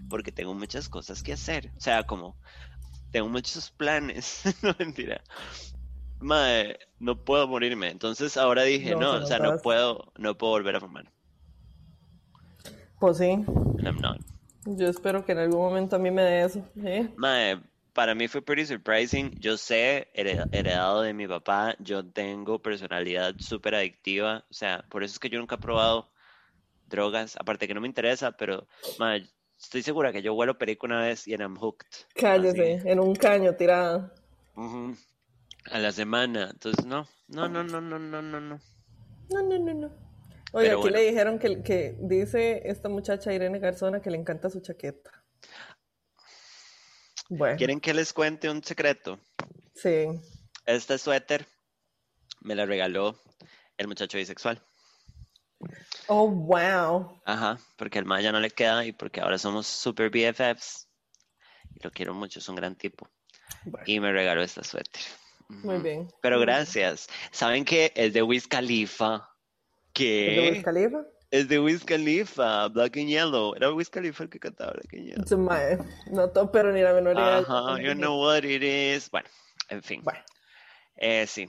porque 0.09 0.33
tengo 0.33 0.55
muchas 0.55 0.89
cosas 0.89 1.23
que 1.23 1.33
hacer. 1.33 1.71
O 1.77 1.81
sea, 1.81 2.05
como, 2.05 2.37
tengo 3.11 3.29
muchos 3.29 3.71
planes. 3.71 4.43
no, 4.63 4.75
mentira. 4.79 5.23
Mae, 6.21 6.79
no 6.99 7.25
puedo 7.25 7.47
morirme. 7.47 7.91
Entonces 7.91 8.37
ahora 8.37 8.63
dije, 8.63 8.97
No, 8.97 9.13
o 9.13 9.27
sea, 9.27 9.39
no 9.39 9.59
puedo, 9.59 10.13
no 10.19 10.37
puedo 10.37 10.53
volver 10.53 10.77
a 10.77 10.81
fumar. 10.81 11.13
Pues 12.99 13.19
sí, 13.19 13.31
I'm 13.31 14.01
not. 14.01 14.19
yo 14.65 14.89
espero 14.89 15.25
que 15.25 15.33
en 15.33 15.39
algún 15.39 15.61
momento 15.61 15.97
a 15.97 15.99
mí 16.01 16.11
me 16.11 16.23
dé 16.23 16.45
eso. 16.45 16.65
¿eh? 16.83 17.09
Mae, 17.17 17.61
para 17.99 18.15
mí 18.15 18.29
fue 18.29 18.43
pretty 18.43 18.65
surprising. 18.65 19.33
Yo 19.41 19.57
sé, 19.57 20.07
hered- 20.15 20.47
heredado 20.53 21.03
de 21.03 21.13
mi 21.13 21.27
papá, 21.27 21.75
yo 21.81 22.09
tengo 22.09 22.63
personalidad 22.63 23.35
súper 23.41 23.75
adictiva. 23.75 24.45
O 24.49 24.55
sea, 24.55 24.85
por 24.89 25.03
eso 25.03 25.15
es 25.15 25.19
que 25.19 25.29
yo 25.29 25.41
nunca 25.41 25.57
he 25.57 25.59
probado 25.59 26.09
drogas. 26.87 27.35
Aparte 27.41 27.67
que 27.67 27.75
no 27.75 27.81
me 27.81 27.89
interesa, 27.89 28.31
pero 28.31 28.69
estoy 29.59 29.83
segura 29.83 30.13
que 30.13 30.23
yo 30.23 30.33
huelo 30.35 30.59
perico 30.59 30.87
una 30.87 31.01
vez 31.01 31.27
y 31.27 31.35
en 31.35 31.41
I'm 31.41 31.57
hooked. 31.57 31.89
Cállese, 32.15 32.83
en 32.85 33.01
un 33.01 33.17
caño 33.17 33.57
tirada. 33.57 34.15
Ujú. 34.55 34.95
A 35.73 35.81
la 35.81 35.91
semana. 35.91 36.51
Entonces, 36.53 36.87
no, 36.87 37.05
no, 37.27 37.49
no, 37.49 37.65
no, 37.65 37.81
no, 37.81 37.99
no, 37.99 38.23
no, 38.23 38.41
no. 38.41 38.61
No, 39.29 39.43
no, 39.43 39.59
no, 39.59 39.75
no. 39.75 39.87
Oye, 40.53 40.69
Pero 40.69 40.79
aquí 40.79 40.83
bueno. 40.83 40.99
le 40.99 41.05
dijeron 41.05 41.41
que, 41.41 41.65
que 41.65 41.97
dice 41.99 42.63
esta 42.65 42.89
muchacha 42.89 43.33
Irene 43.33 43.59
Garzona 43.59 44.01
que 44.01 44.13
le 44.13 44.19
encanta 44.19 44.51
su 44.51 44.61
chaqueta. 44.61 45.11
Bueno, 47.29 47.57
¿Quieren 47.57 47.81
que 47.81 47.93
les 47.95 48.13
cuente 48.13 48.49
un 48.51 48.63
secreto? 48.65 49.19
sí. 49.75 50.07
este 50.67 50.99
suéter 50.99 51.47
me 52.41 52.55
la 52.55 52.67
regaló 52.67 53.21
el 53.77 53.89
muchacho 53.89 54.19
bisexual. 54.19 54.63
Oh, 56.07 56.29
wow. 56.31 57.21
Ajá, 57.25 57.59
porque 57.77 57.99
el 57.99 58.05
Maya 58.05 58.25
ya 58.29 58.33
no 58.33 58.41
le 58.41 58.51
queda 58.51 58.85
y 58.85 58.93
porque 58.93 59.21
ahora 59.21 59.39
somos 59.39 59.67
super 59.67 60.11
BFFs. 60.11 60.89
Y 61.75 61.83
lo 61.83 61.91
quiero 61.91 62.15
mucho, 62.15 62.39
es 62.39 62.49
un 62.49 62.57
gran 62.57 62.77
tipo. 62.77 63.09
Y 63.87 64.01
me 64.01 64.13
regaló 64.13 64.43
esta 64.43 64.63
suéter. 64.63 65.03
Muy 65.49 65.79
bien. 65.79 66.09
Pero 66.23 66.39
gracias. 66.41 67.09
¿Saben 67.31 67.65
qué? 67.65 67.93
Es 67.95 68.13
de 68.13 68.23
Wiz 68.23 68.47
Khalifa. 68.47 69.29
¿Qué? 69.93 70.31
¿Es 70.31 70.37
de 70.37 70.51
Wiz 70.53 70.65
Khalifa? 70.65 70.99
Es 71.31 71.47
de 71.49 71.61
Wiz 71.61 71.85
Khalifa, 71.85 72.69
Black 72.69 72.97
and 72.97 73.09
Yellow. 73.09 73.55
Era 73.55 73.73
Wiz 73.73 73.91
Khalifa 73.91 74.25
el 74.25 74.31
que 74.31 74.41
cantaba 74.41 74.73
Black 74.73 74.95
and 74.95 75.05
Yellow. 75.05 75.87
No 76.11 76.31
todo, 76.31 76.51
pero 76.51 76.73
ni 76.73 76.81
la 76.81 76.95
menor 76.95 77.15
idea. 77.15 77.39
Ajá, 77.39 77.81
you 77.83 77.95
know 77.95 78.19
what 78.19 78.45
it 78.45 78.63
is. 78.63 79.11
Bueno, 79.11 79.29
en 79.69 79.83
fin. 79.83 80.03
Bueno. 80.03 80.21
Eh, 80.97 81.27
sí. 81.27 81.49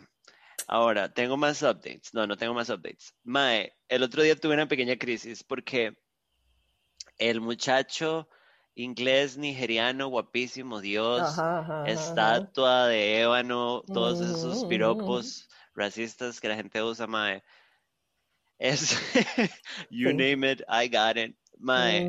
Ahora, 0.68 1.14
tengo 1.14 1.38
más 1.38 1.64
updates. 1.64 2.14
No, 2.14 2.28
no 2.28 2.36
tengo 2.36 2.54
más 2.54 2.70
updates. 2.70 3.16
Mae, 3.24 3.74
el 3.88 4.04
otro 4.04 4.22
día 4.22 4.36
tuve 4.36 4.54
una 4.54 4.68
pequeña 4.68 4.98
crisis 4.98 5.44
porque 5.44 5.98
el 7.18 7.40
muchacho 7.42 8.28
inglés, 8.76 9.38
nigeriano, 9.38 10.10
guapísimo, 10.10 10.80
Dios, 10.82 11.36
estatua 11.86 12.88
de 12.88 13.22
ébano, 13.22 13.84
todos 13.88 14.22
esos 14.22 14.66
piropos 14.66 15.50
racistas 15.74 16.40
que 16.40 16.50
la 16.50 16.56
gente 16.56 16.84
usa, 16.84 17.08
mae. 17.08 17.44
Es, 18.60 18.96
you 19.90 20.14
name 20.14 20.44
it, 20.44 20.62
I 20.70 20.90
got 20.90 21.18
it. 21.18 21.36
Mae, 21.58 22.08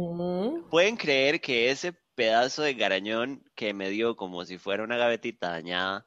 ¿pueden 0.70 0.96
creer 0.96 1.40
que 1.40 1.70
ese 1.70 1.92
pedazo 2.14 2.62
de 2.62 2.74
garañón 2.74 3.42
que 3.54 3.72
me 3.72 3.88
dio 3.88 4.14
como 4.14 4.44
si 4.44 4.58
fuera 4.58 4.84
una 4.84 4.96
gavetita 4.96 5.50
dañada, 5.50 6.04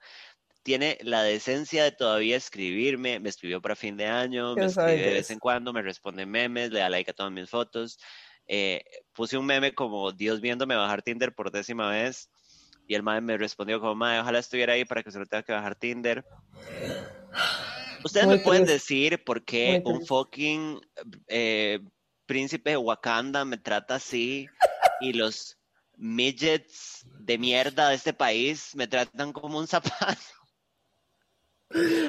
tiene 0.62 0.98
la 1.02 1.24
decencia 1.24 1.84
de 1.84 1.92
todavía 1.92 2.38
escribirme, 2.38 3.20
me 3.20 3.30
escribió 3.30 3.62
para 3.62 3.76
fin 3.76 3.98
de 3.98 4.06
año, 4.06 4.56
me 4.56 4.66
escribe 4.66 4.98
de 4.98 5.14
vez 5.14 5.32
en 5.32 5.40
cuando, 5.40 5.74
me 5.74 5.82
responde 5.82 6.26
memes, 6.26 6.72
le 6.72 6.80
da 6.80 6.90
like 6.90 7.12
a 7.12 7.14
todas 7.14 7.32
mis 7.32 7.50
fotos. 7.50 7.98
Eh, 8.48 8.84
puse 9.14 9.38
un 9.38 9.46
meme 9.46 9.74
como 9.74 10.12
Dios 10.12 10.40
viéndome 10.40 10.76
bajar 10.76 11.02
Tinder 11.02 11.34
por 11.34 11.52
décima 11.52 11.90
vez 11.90 12.30
y 12.88 12.96
el 12.96 13.04
mae 13.04 13.22
me 13.22 13.38
respondió 13.38 13.80
como, 13.80 13.96
mae, 13.96 14.20
ojalá 14.20 14.40
estuviera 14.40 14.74
ahí 14.74 14.86
para 14.86 15.04
que 15.04 15.12
se 15.12 15.20
lo 15.20 15.26
tenga 15.26 15.44
que 15.44 15.54
bajar 15.54 15.76
Tinder. 15.76 16.26
Ustedes 18.03 18.27
me 18.27 18.39
pueden 18.39 18.65
decir 18.65 19.24
por 19.24 19.43
qué 19.43 19.81
un 19.86 20.05
fucking 20.05 20.81
eh, 21.27 21.79
príncipe 22.25 22.72
de 22.72 22.77
Wakanda 22.77 23.45
me 23.45 23.57
trata 23.57 23.95
así 23.95 24.48
y 25.00 25.13
los 25.13 25.57
midgets 25.95 27.05
de 27.19 27.38
mierda 27.38 27.89
de 27.89 27.95
este 27.95 28.13
país 28.13 28.75
me 28.75 28.88
tratan 28.88 29.31
como 29.31 29.60
un 29.60 29.67
zapato. 29.67 30.22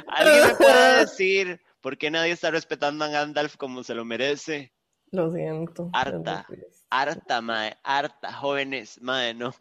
¿Alguien 0.08 0.46
me 0.48 0.54
puede 0.56 1.00
decir 1.00 1.60
por 1.80 1.96
qué 1.98 2.10
nadie 2.10 2.32
está 2.32 2.50
respetando 2.50 3.04
a 3.04 3.08
Gandalf 3.08 3.56
como 3.56 3.82
se 3.82 3.94
lo 3.94 4.04
merece? 4.04 4.72
Lo 5.10 5.30
siento. 5.30 5.90
Harta, 5.92 6.46
harta, 6.90 7.40
mae, 7.40 7.78
harta, 7.84 8.32
jóvenes, 8.32 9.00
mae, 9.00 9.32
no. 9.32 9.54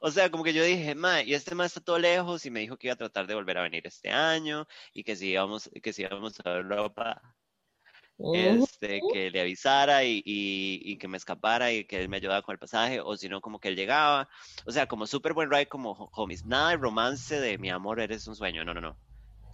O 0.00 0.10
sea, 0.10 0.30
como 0.30 0.44
que 0.44 0.52
yo 0.52 0.62
dije, 0.62 0.94
mae, 0.94 1.24
y 1.24 1.34
este 1.34 1.54
mae 1.54 1.66
está 1.66 1.80
todo 1.80 1.98
lejos 1.98 2.46
y 2.46 2.50
me 2.50 2.60
dijo 2.60 2.76
que 2.76 2.86
iba 2.88 2.94
a 2.94 2.98
tratar 2.98 3.26
de 3.26 3.34
volver 3.34 3.58
a 3.58 3.62
venir 3.62 3.86
este 3.86 4.10
año 4.10 4.66
y 4.92 5.04
que 5.04 5.16
si 5.16 5.30
íbamos, 5.30 5.70
que 5.82 5.92
si 5.92 6.02
íbamos 6.02 6.38
a 6.44 6.56
Europa, 6.56 7.22
este, 8.34 9.00
que 9.12 9.30
le 9.30 9.40
avisara 9.40 10.04
y, 10.04 10.22
y, 10.24 10.96
que 10.98 11.08
me 11.08 11.16
escapara 11.16 11.72
y 11.72 11.84
que 11.84 12.00
él 12.00 12.08
me 12.08 12.18
ayudara 12.18 12.42
con 12.42 12.52
el 12.52 12.58
pasaje, 12.58 13.00
o 13.00 13.16
si 13.16 13.28
no, 13.28 13.40
como 13.40 13.58
que 13.58 13.68
él 13.68 13.76
llegaba. 13.76 14.28
O 14.66 14.72
sea, 14.72 14.86
como 14.86 15.06
súper 15.06 15.32
buen 15.32 15.50
ride, 15.50 15.68
como 15.68 15.92
homies. 16.12 16.44
Nada 16.44 16.70
de 16.70 16.76
romance 16.76 17.40
de 17.40 17.56
mi 17.58 17.70
amor, 17.70 18.00
eres 18.00 18.26
un 18.26 18.36
sueño, 18.36 18.64
no, 18.64 18.74
no, 18.74 18.80
no. 18.80 18.96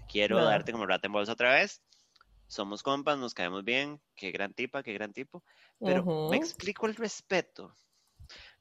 Quiero 0.08 0.42
darte 0.44 0.72
como 0.72 0.86
rata 0.86 1.06
en 1.06 1.12
bolsa 1.12 1.32
otra 1.32 1.54
vez. 1.54 1.80
Somos 2.48 2.82
compas, 2.82 3.18
nos 3.18 3.34
caemos 3.34 3.64
bien, 3.64 4.00
qué 4.14 4.30
gran 4.30 4.52
tipa, 4.52 4.82
qué 4.82 4.92
gran 4.92 5.12
tipo, 5.12 5.42
pero 5.80 6.28
me 6.30 6.36
explico 6.36 6.86
el 6.86 6.94
respeto, 6.94 7.74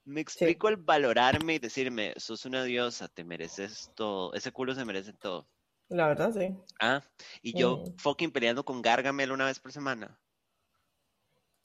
me 0.06 0.22
explico 0.22 0.70
el 0.70 0.78
valorarme 0.78 1.56
y 1.56 1.60
decirme, 1.60 2.14
sos 2.18 2.46
una 2.46 2.64
diosa, 2.64 3.08
te 3.08 3.24
mereces 3.24 3.92
todo, 3.96 4.34
ese 4.34 4.52
culo 4.52 4.76
se 4.76 4.86
merece 4.86 5.14
todo. 5.14 5.48
La 5.90 6.08
verdad, 6.08 6.32
sí. 6.32 6.56
Ah, 6.80 7.02
y 7.42 7.54
yo 7.54 7.84
fucking 7.98 8.32
peleando 8.32 8.64
con 8.64 8.82
Gargamel 8.82 9.32
una 9.32 9.46
vez 9.46 9.60
por 9.60 9.72
semana. 9.72 10.20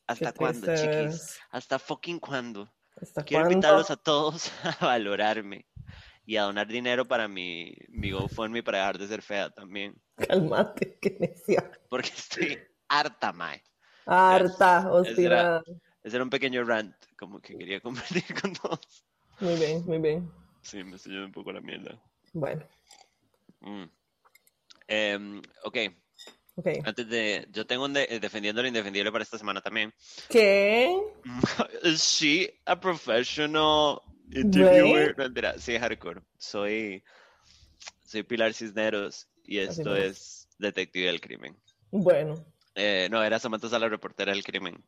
¿Hasta 0.06 0.32
cuándo, 0.32 0.66
chiquis? 0.68 1.38
¿Hasta 1.50 1.78
fucking 1.78 2.18
cuándo? 2.18 2.68
Quiero 3.26 3.44
invitarlos 3.44 3.90
a 3.90 3.96
todos 3.96 4.50
a 4.80 4.86
valorarme 4.86 5.66
y 6.24 6.36
a 6.36 6.42
donar 6.42 6.66
dinero 6.66 7.06
para 7.06 7.28
mi, 7.28 7.72
mi 7.88 8.10
GoFundMe 8.10 8.62
para 8.62 8.78
dejar 8.78 8.98
de 8.98 9.08
ser 9.08 9.22
fea 9.22 9.50
también. 9.50 9.94
Calmate, 10.16 10.98
que 11.00 11.16
necia. 11.20 11.70
Porque 11.88 12.08
estoy 12.08 12.58
harta, 12.88 13.32
mae. 13.32 13.62
Harta, 14.06 14.90
hostia. 14.90 15.62
Ese 16.02 16.16
era 16.16 16.24
un 16.24 16.30
pequeño 16.30 16.64
rant, 16.64 16.94
como 17.18 17.40
que 17.40 17.56
quería 17.56 17.80
compartir 18.22 18.24
con 18.40 18.52
todos. 18.54 19.04
Muy 19.40 19.54
bien, 19.56 19.84
muy 19.86 19.98
bien. 19.98 20.30
Sí, 20.62 20.82
me 20.84 20.96
estoy 20.96 21.16
un 21.16 21.32
poco 21.32 21.52
la 21.52 21.60
mierda. 21.60 21.98
Bueno. 22.32 22.64
Mm. 23.60 23.84
Em, 24.88 25.42
ok. 25.64 25.76
Ok. 26.56 26.66
Antes 26.84 27.08
de. 27.08 27.48
Yo 27.52 27.66
tengo 27.66 27.84
un 27.86 27.94
defendiendo 27.94 28.60
lo 28.60 28.68
indefendible 28.68 29.10
para 29.10 29.24
esta 29.24 29.38
semana 29.38 29.60
también. 29.60 29.92
¿Qué? 30.28 30.94
Sí, 31.96 32.50
a 32.66 32.78
professional 32.78 34.00
Interviewer, 34.32 35.16
no, 35.16 35.58
sí, 35.58 35.78
hardcore. 35.78 36.22
Soy, 36.38 37.02
soy 38.04 38.22
Pilar 38.22 38.54
Cisneros 38.54 39.28
y 39.44 39.58
esto 39.58 39.96
es 39.96 40.48
Detective 40.58 41.06
del 41.06 41.20
Crimen. 41.20 41.56
Bueno. 41.90 42.44
Eh, 42.74 43.08
no, 43.10 43.22
era 43.22 43.38
Samantha 43.38 43.68
Sala, 43.68 43.88
reportera 43.88 44.32
del 44.32 44.44
crimen. 44.44 44.84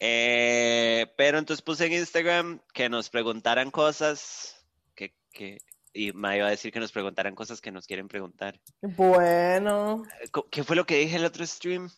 Eh, 0.00 1.12
pero 1.16 1.38
entonces 1.38 1.62
puse 1.62 1.86
en 1.86 1.92
Instagram 1.92 2.60
que 2.72 2.88
nos 2.88 3.10
preguntaran 3.10 3.70
cosas 3.70 4.56
que, 4.94 5.14
que, 5.30 5.58
y 5.92 6.12
me 6.12 6.38
iba 6.38 6.46
a 6.46 6.50
decir 6.50 6.72
que 6.72 6.80
nos 6.80 6.90
preguntaran 6.90 7.34
cosas 7.34 7.60
que 7.60 7.70
nos 7.70 7.86
quieren 7.86 8.08
preguntar. 8.08 8.58
Bueno. 8.80 10.02
Eh, 10.22 10.30
¿Qué 10.50 10.64
fue 10.64 10.74
lo 10.74 10.86
que 10.86 10.96
dije 10.96 11.16
en 11.16 11.20
el 11.20 11.26
otro 11.26 11.46
stream? 11.46 11.90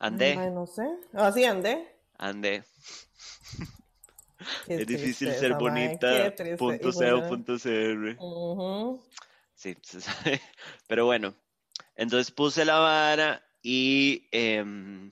Andé. 0.00 0.36
Ay, 0.38 0.50
no 0.50 0.66
sé. 0.66 0.82
Ah, 1.14 1.32
sí, 1.32 1.44
andé. 1.44 1.96
Andé 2.18 2.64
es 4.66 4.86
difícil 4.86 5.32
ser 5.34 5.54
bonita. 5.54 6.34
Punto 6.56 6.90
punto 7.28 7.56
cr. 7.58 8.16
Sí, 9.54 9.76
se 9.82 10.00
sabe. 10.00 10.40
Pero 10.86 11.06
bueno, 11.06 11.34
entonces 11.96 12.30
puse 12.30 12.64
la 12.64 12.78
vara 12.78 13.42
y 13.62 14.28
em, 14.30 15.10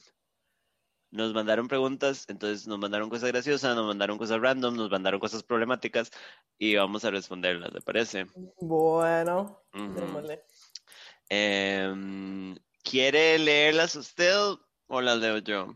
nos 1.17 1.35
mandaron 1.35 1.67
preguntas, 1.67 2.27
entonces 2.29 2.67
nos 2.69 2.79
mandaron 2.79 3.09
cosas 3.09 3.31
graciosas, 3.31 3.75
nos 3.75 3.87
mandaron 3.87 4.19
cosas 4.19 4.41
random, 4.41 4.77
nos 4.77 4.91
mandaron 4.91 5.19
cosas 5.19 5.43
problemáticas 5.43 6.11
y 6.59 6.77
vamos 6.77 7.05
a 7.05 7.11
responderlas, 7.11 7.73
¿le 7.73 7.81
parece? 7.81 8.27
Bueno, 8.61 9.63
em, 11.29 12.57
¿Quiere 12.83 13.39
leerlas 13.39 13.97
usted 13.97 14.33
o 14.87 15.01
las 15.01 15.19
leo 15.19 15.39
yo? 15.39 15.75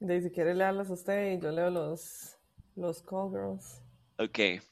De 0.00 0.22
si 0.22 0.30
quiere 0.30 0.54
leerlas 0.54 0.88
usted 0.88 1.32
y 1.32 1.40
yo 1.40 1.50
leo 1.50 1.68
los, 1.70 2.38
los 2.76 3.02
call 3.02 3.30
girls. 3.30 3.82
Ok. 4.18 4.62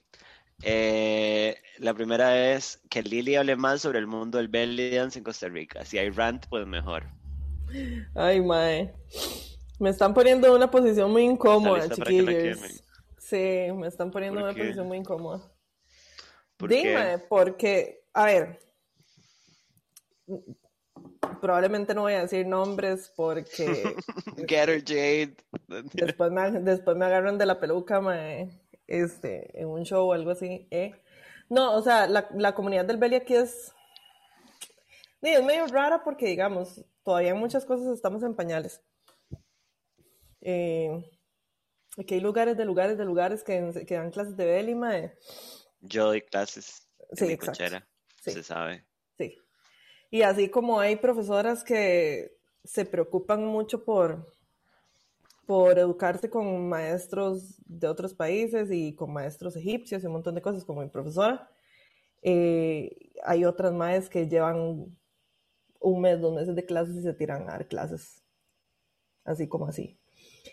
Eh, 0.62 1.56
la 1.78 1.94
primera 1.94 2.54
es 2.54 2.82
que 2.90 3.02
Lily 3.02 3.36
hable 3.36 3.56
más 3.56 3.82
sobre 3.82 3.98
el 3.98 4.06
mundo 4.06 4.38
del 4.38 4.48
belly 4.48 4.94
dance 4.94 5.18
en 5.18 5.24
Costa 5.24 5.48
Rica. 5.48 5.84
Si 5.84 5.98
hay 5.98 6.10
rant, 6.10 6.46
pues 6.48 6.66
mejor. 6.66 7.19
Ay, 8.14 8.40
mae. 8.40 8.94
Me 9.78 9.90
están 9.90 10.12
poniendo 10.12 10.46
en 10.46 10.54
una 10.54 10.70
posición 10.70 11.10
muy 11.10 11.22
incómoda, 11.24 11.88
chiquillos. 11.88 12.82
Sí, 13.18 13.68
me 13.74 13.86
están 13.86 14.10
poniendo 14.10 14.40
en 14.40 14.46
una 14.46 14.54
posición 14.54 14.86
muy 14.86 14.98
incómoda. 14.98 15.40
Dime, 16.58 17.18
porque, 17.28 18.04
a 18.12 18.24
ver, 18.26 18.60
probablemente 21.40 21.94
no 21.94 22.02
voy 22.02 22.14
a 22.14 22.22
decir 22.22 22.46
nombres 22.46 23.12
porque... 23.16 23.94
Get 24.48 24.68
her, 24.68 24.84
Jade. 24.84 25.36
Después 25.94 26.30
me, 26.30 26.50
después 26.60 26.96
me 26.96 27.06
agarran 27.06 27.38
de 27.38 27.46
la 27.46 27.58
peluca 27.58 28.00
este, 28.86 29.60
en 29.60 29.68
un 29.68 29.84
show 29.84 30.08
o 30.08 30.12
algo 30.12 30.30
así. 30.32 30.66
¿eh? 30.70 30.94
No, 31.48 31.74
o 31.74 31.82
sea, 31.82 32.06
la, 32.06 32.28
la 32.34 32.54
comunidad 32.54 32.84
del 32.84 32.98
Belly 32.98 33.16
aquí 33.16 33.34
es... 33.34 33.72
Es 35.22 35.44
medio 35.44 35.66
rara 35.66 36.02
porque, 36.02 36.26
digamos, 36.26 36.84
todavía 37.02 37.30
en 37.30 37.38
muchas 37.38 37.64
cosas 37.64 37.88
estamos 37.88 38.22
en 38.22 38.34
pañales. 38.34 38.82
Eh, 40.40 41.04
aquí 41.98 42.14
hay 42.14 42.20
lugares 42.20 42.56
de 42.56 42.64
lugares 42.64 42.96
de 42.96 43.04
lugares 43.04 43.42
que, 43.44 43.84
que 43.86 43.94
dan 43.94 44.10
clases 44.10 44.36
de 44.36 44.46
belly, 44.46 44.74
mae. 44.74 45.18
Yo 45.80 46.06
doy 46.06 46.22
clases. 46.22 46.88
Sí, 47.12 47.26
exacto. 47.32 47.64
Se 48.22 48.42
sabe. 48.42 48.86
Sí. 49.18 49.36
Y 50.10 50.22
así 50.22 50.48
como 50.48 50.80
hay 50.80 50.96
profesoras 50.96 51.62
que 51.64 52.38
se 52.64 52.84
preocupan 52.84 53.44
mucho 53.44 53.84
por, 53.84 54.32
por 55.46 55.78
educarse 55.78 56.30
con 56.30 56.68
maestros 56.68 57.56
de 57.66 57.88
otros 57.88 58.14
países 58.14 58.70
y 58.70 58.94
con 58.94 59.12
maestros 59.12 59.56
egipcios 59.56 60.02
y 60.02 60.06
un 60.06 60.12
montón 60.12 60.34
de 60.34 60.42
cosas 60.42 60.64
como 60.64 60.82
mi 60.82 60.88
profesora, 60.88 61.50
Eh, 62.22 63.12
hay 63.24 63.46
otras 63.46 63.72
maes 63.72 64.10
que 64.10 64.28
llevan 64.28 64.94
un 65.80 66.00
mes, 66.02 66.20
dos 66.20 66.34
meses 66.34 66.54
de 66.56 66.64
clases 66.66 66.96
y 66.96 67.02
se 67.02 67.14
tiran 67.14 67.42
a 67.48 67.52
dar 67.52 67.66
clases. 67.68 68.22
Así 69.24 69.48
como 69.48 69.66
así. 69.66 69.98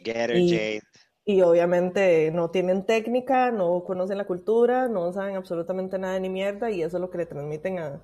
Get 0.03 0.29
her, 0.29 0.37
Y- 0.37 0.49
Jade. 0.49 0.81
Y 1.25 1.41
obviamente 1.41 2.31
no 2.31 2.51
tienen 2.51 2.85
técnica, 2.85 3.51
no 3.51 3.83
conocen 3.83 4.17
la 4.17 4.25
cultura, 4.25 4.87
no 4.87 5.11
saben 5.11 5.35
absolutamente 5.35 5.99
nada 5.99 6.17
ni 6.19 6.29
mierda 6.29 6.71
y 6.71 6.81
eso 6.83 6.97
es 6.97 7.01
lo 7.01 7.09
que 7.11 7.17
le 7.17 7.25
transmiten 7.25 7.79
a, 7.79 8.01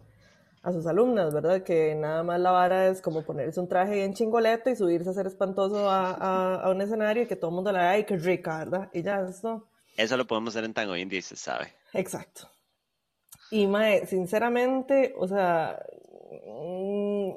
a 0.63 0.71
sus 0.73 0.85
alumnas, 0.87 1.33
¿verdad? 1.33 1.63
Que 1.63 1.95
nada 1.95 2.23
más 2.23 2.39
la 2.41 2.51
vara 2.51 2.87
es 2.89 3.01
como 3.01 3.23
ponerse 3.23 3.59
un 3.61 3.69
traje 3.69 3.95
bien 3.95 4.13
chingoleto 4.13 4.69
y 4.71 4.75
subirse 4.75 5.09
a 5.09 5.13
ser 5.13 5.27
espantoso 5.27 5.89
a, 5.89 6.11
a- 6.11 6.55
a 6.63 6.69
un 6.71 6.81
escenario 6.81 7.23
y 7.23 7.27
que 7.27 7.37
todo 7.37 7.51
el 7.51 7.55
mundo 7.55 7.71
le 7.71 7.79
ay, 7.79 8.05
qué 8.05 8.17
rica, 8.17 8.57
¿verdad? 8.59 8.89
Y 8.93 9.03
ya, 9.03 9.21
eso, 9.21 9.69
Eso 9.97 10.17
lo 10.17 10.27
podemos 10.27 10.53
hacer 10.55 10.65
en 10.65 10.73
Tango 10.75 10.95
Indie, 10.95 11.21
se 11.23 11.35
sabe. 11.35 11.73
exacto. 11.93 12.49
Y 13.51 13.67
mae, 13.67 14.05
sinceramente, 14.07 15.13
o 15.17 15.27
sea, 15.27 15.79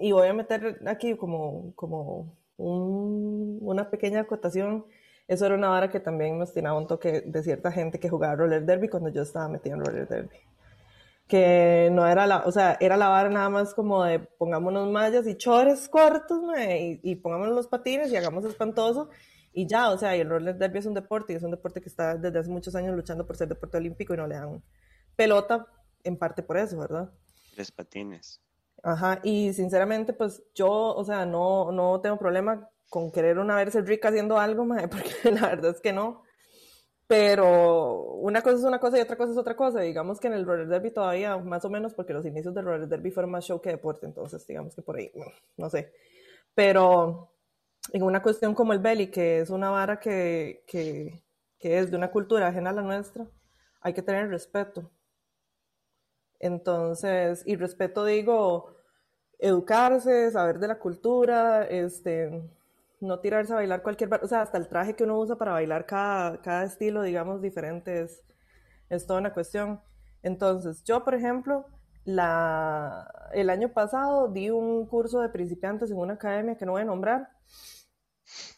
y 0.00 0.12
voy 0.12 0.28
a 0.28 0.32
meter 0.34 0.80
aquí 0.86 1.16
como, 1.16 1.72
como 1.74 2.34
un- 2.56 3.58
una 3.60 3.90
pequeña 3.90 4.20
acotación. 4.20 4.86
Eso 5.28 5.46
era 5.46 5.54
una 5.56 5.68
vara 5.68 5.90
que 5.90 6.00
también 6.00 6.38
nos 6.38 6.52
tiraba 6.52 6.78
un 6.78 6.86
toque 6.86 7.22
de 7.22 7.42
cierta 7.42 7.72
gente 7.72 7.98
que 7.98 8.08
jugaba 8.08 8.36
roller 8.36 8.64
derby 8.64 8.88
cuando 8.88 9.08
yo 9.08 9.22
estaba 9.22 9.48
metida 9.48 9.74
en 9.74 9.84
roller 9.84 10.06
derby. 10.08 10.36
Que 11.26 11.88
no 11.92 12.06
era 12.06 12.24
la, 12.26 12.44
o 12.46 12.52
sea, 12.52 12.76
era 12.80 12.96
la 12.96 13.08
vara 13.08 13.28
nada 13.28 13.48
más 13.48 13.74
como 13.74 14.04
de 14.04 14.20
pongámonos 14.20 14.88
mallas 14.92 15.26
y 15.26 15.36
chores 15.36 15.88
cortos, 15.88 16.40
mae, 16.42 17.00
y, 17.02 17.10
y 17.10 17.16
pongámonos 17.16 17.54
los 17.56 17.66
patines 17.66 18.12
y 18.12 18.16
hagamos 18.16 18.44
espantoso. 18.44 19.08
Y 19.52 19.66
ya, 19.66 19.90
o 19.90 19.98
sea, 19.98 20.16
y 20.16 20.20
el 20.20 20.28
roller 20.28 20.56
derby 20.56 20.78
es 20.78 20.86
un 20.86 20.94
deporte 20.94 21.32
y 21.32 21.36
es 21.36 21.42
un 21.42 21.50
deporte 21.50 21.80
que 21.80 21.88
está 21.88 22.14
desde 22.14 22.38
hace 22.38 22.50
muchos 22.50 22.76
años 22.76 22.94
luchando 22.94 23.26
por 23.26 23.36
ser 23.36 23.48
deporte 23.48 23.78
olímpico 23.78 24.14
y 24.14 24.16
no 24.18 24.26
le 24.28 24.36
dan 24.36 24.62
pelota 25.16 25.66
en 26.04 26.16
parte 26.16 26.42
por 26.44 26.58
eso, 26.58 26.78
¿verdad? 26.78 27.10
Tres 27.54 27.72
patines. 27.72 28.40
Ajá, 28.86 29.18
y 29.24 29.52
sinceramente, 29.52 30.12
pues 30.12 30.44
yo, 30.54 30.70
o 30.70 31.04
sea, 31.04 31.26
no, 31.26 31.72
no 31.72 32.00
tengo 32.00 32.18
problema 32.18 32.70
con 32.88 33.10
querer 33.10 33.38
una 33.38 33.56
verse 33.56 33.80
rica 33.82 34.08
haciendo 34.08 34.38
algo, 34.38 34.64
mae, 34.64 34.86
porque 34.88 35.12
la 35.32 35.48
verdad 35.48 35.72
es 35.72 35.80
que 35.80 35.92
no. 35.92 36.22
Pero 37.08 38.02
una 38.16 38.42
cosa 38.42 38.56
es 38.58 38.64
una 38.64 38.80
cosa 38.80 38.98
y 38.98 39.02
otra 39.02 39.16
cosa 39.16 39.32
es 39.32 39.38
otra 39.38 39.56
cosa. 39.56 39.80
Digamos 39.82 40.20
que 40.20 40.28
en 40.28 40.34
el 40.34 40.46
roller 40.46 40.68
derby 40.68 40.92
todavía, 40.92 41.36
más 41.38 41.64
o 41.64 41.70
menos, 41.70 41.94
porque 41.94 42.14
los 42.14 42.26
inicios 42.26 42.54
del 42.54 42.66
roller 42.66 42.88
derby 42.88 43.10
fueron 43.12 43.32
más 43.32 43.44
show 43.46 43.60
que 43.60 43.70
deporte, 43.70 44.06
entonces 44.06 44.46
digamos 44.46 44.74
que 44.76 44.82
por 44.82 44.96
ahí, 44.98 45.10
no 45.56 45.70
sé. 45.70 45.92
Pero 46.54 47.32
en 47.92 48.02
una 48.04 48.22
cuestión 48.22 48.54
como 48.54 48.72
el 48.74 48.80
belly, 48.80 49.08
que 49.10 49.40
es 49.40 49.50
una 49.50 49.70
vara 49.70 50.00
que, 50.00 50.64
que, 50.66 51.24
que 51.58 51.78
es 51.80 51.90
de 51.90 51.96
una 51.98 52.10
cultura 52.12 52.48
ajena 52.48 52.70
a 52.70 52.74
la 52.74 52.82
nuestra, 52.82 53.26
hay 53.82 53.94
que 53.94 54.02
tener 54.02 54.28
respeto. 54.30 54.90
Entonces, 56.38 57.42
y 57.46 57.56
respeto 57.56 58.04
digo, 58.04 58.75
educarse, 59.38 60.30
saber 60.30 60.58
de 60.58 60.68
la 60.68 60.78
cultura, 60.78 61.64
este, 61.64 62.42
no 63.00 63.20
tirarse 63.20 63.52
a 63.52 63.56
bailar 63.56 63.82
cualquier, 63.82 64.12
o 64.14 64.26
sea, 64.26 64.42
hasta 64.42 64.58
el 64.58 64.68
traje 64.68 64.94
que 64.94 65.04
uno 65.04 65.18
usa 65.18 65.36
para 65.36 65.52
bailar 65.52 65.86
cada, 65.86 66.40
cada 66.40 66.64
estilo, 66.64 67.02
digamos, 67.02 67.42
diferente 67.42 68.02
es, 68.02 68.22
es 68.88 69.06
toda 69.06 69.20
una 69.20 69.32
cuestión. 69.32 69.80
Entonces, 70.22 70.82
yo, 70.84 71.04
por 71.04 71.14
ejemplo, 71.14 71.66
la, 72.04 73.30
el 73.32 73.50
año 73.50 73.68
pasado 73.72 74.28
di 74.28 74.50
un 74.50 74.86
curso 74.86 75.20
de 75.20 75.28
principiantes 75.28 75.90
en 75.90 75.98
una 75.98 76.14
academia 76.14 76.56
que 76.56 76.64
no 76.64 76.72
voy 76.72 76.82
a 76.82 76.86
nombrar. 76.86 77.28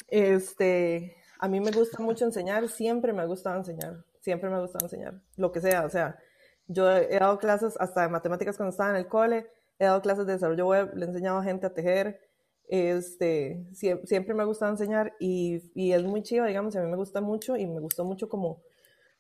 Este, 0.07 1.17
a 1.39 1.49
mí 1.49 1.61
me 1.61 1.71
gusta 1.71 2.03
mucho 2.03 2.25
enseñar, 2.25 2.69
siempre 2.69 3.13
me 3.13 3.23
ha 3.23 3.27
gustado 3.27 3.57
enseñar, 3.57 4.05
siempre 4.21 4.49
me 4.49 4.57
ha 4.57 4.61
gustado 4.61 4.87
enseñar, 4.87 5.21
lo 5.37 5.53
que 5.53 5.61
sea, 5.61 5.85
o 5.85 5.91
sea, 5.91 6.19
yo 6.67 6.91
he 6.91 7.19
dado 7.19 7.39
clases 7.39 7.77
hasta 7.79 8.03
de 8.03 8.09
matemáticas 8.09 8.57
cuando 8.57 8.71
estaba 8.71 8.91
en 8.91 8.97
el 8.97 9.09
cole, 9.09 9.51
he 9.79 9.85
dado 9.85 10.03
clases 10.03 10.27
de 10.27 10.35
desarrollo 10.35 10.67
web, 10.67 10.93
le 10.97 11.05
he 11.05 11.09
enseñado 11.09 11.39
a 11.39 11.45
gente 11.45 11.67
a 11.67 11.75
tejer, 11.75 12.21
este, 12.69 13.67
sie- 13.73 14.01
siempre 14.07 14.35
me 14.35 14.43
ha 14.43 14.47
gustado 14.47 14.73
enseñar 14.73 15.15
y, 15.21 15.63
y 15.75 15.93
es 15.93 16.03
muy 16.05 16.23
chido, 16.23 16.45
digamos, 16.47 16.77
a 16.77 16.83
mí 16.83 16.91
me 16.91 16.97
gusta 16.97 17.21
mucho 17.21 17.57
y 17.57 17.67
me 17.67 17.81
gustó 17.81 18.05
mucho 18.05 18.29
como 18.29 18.63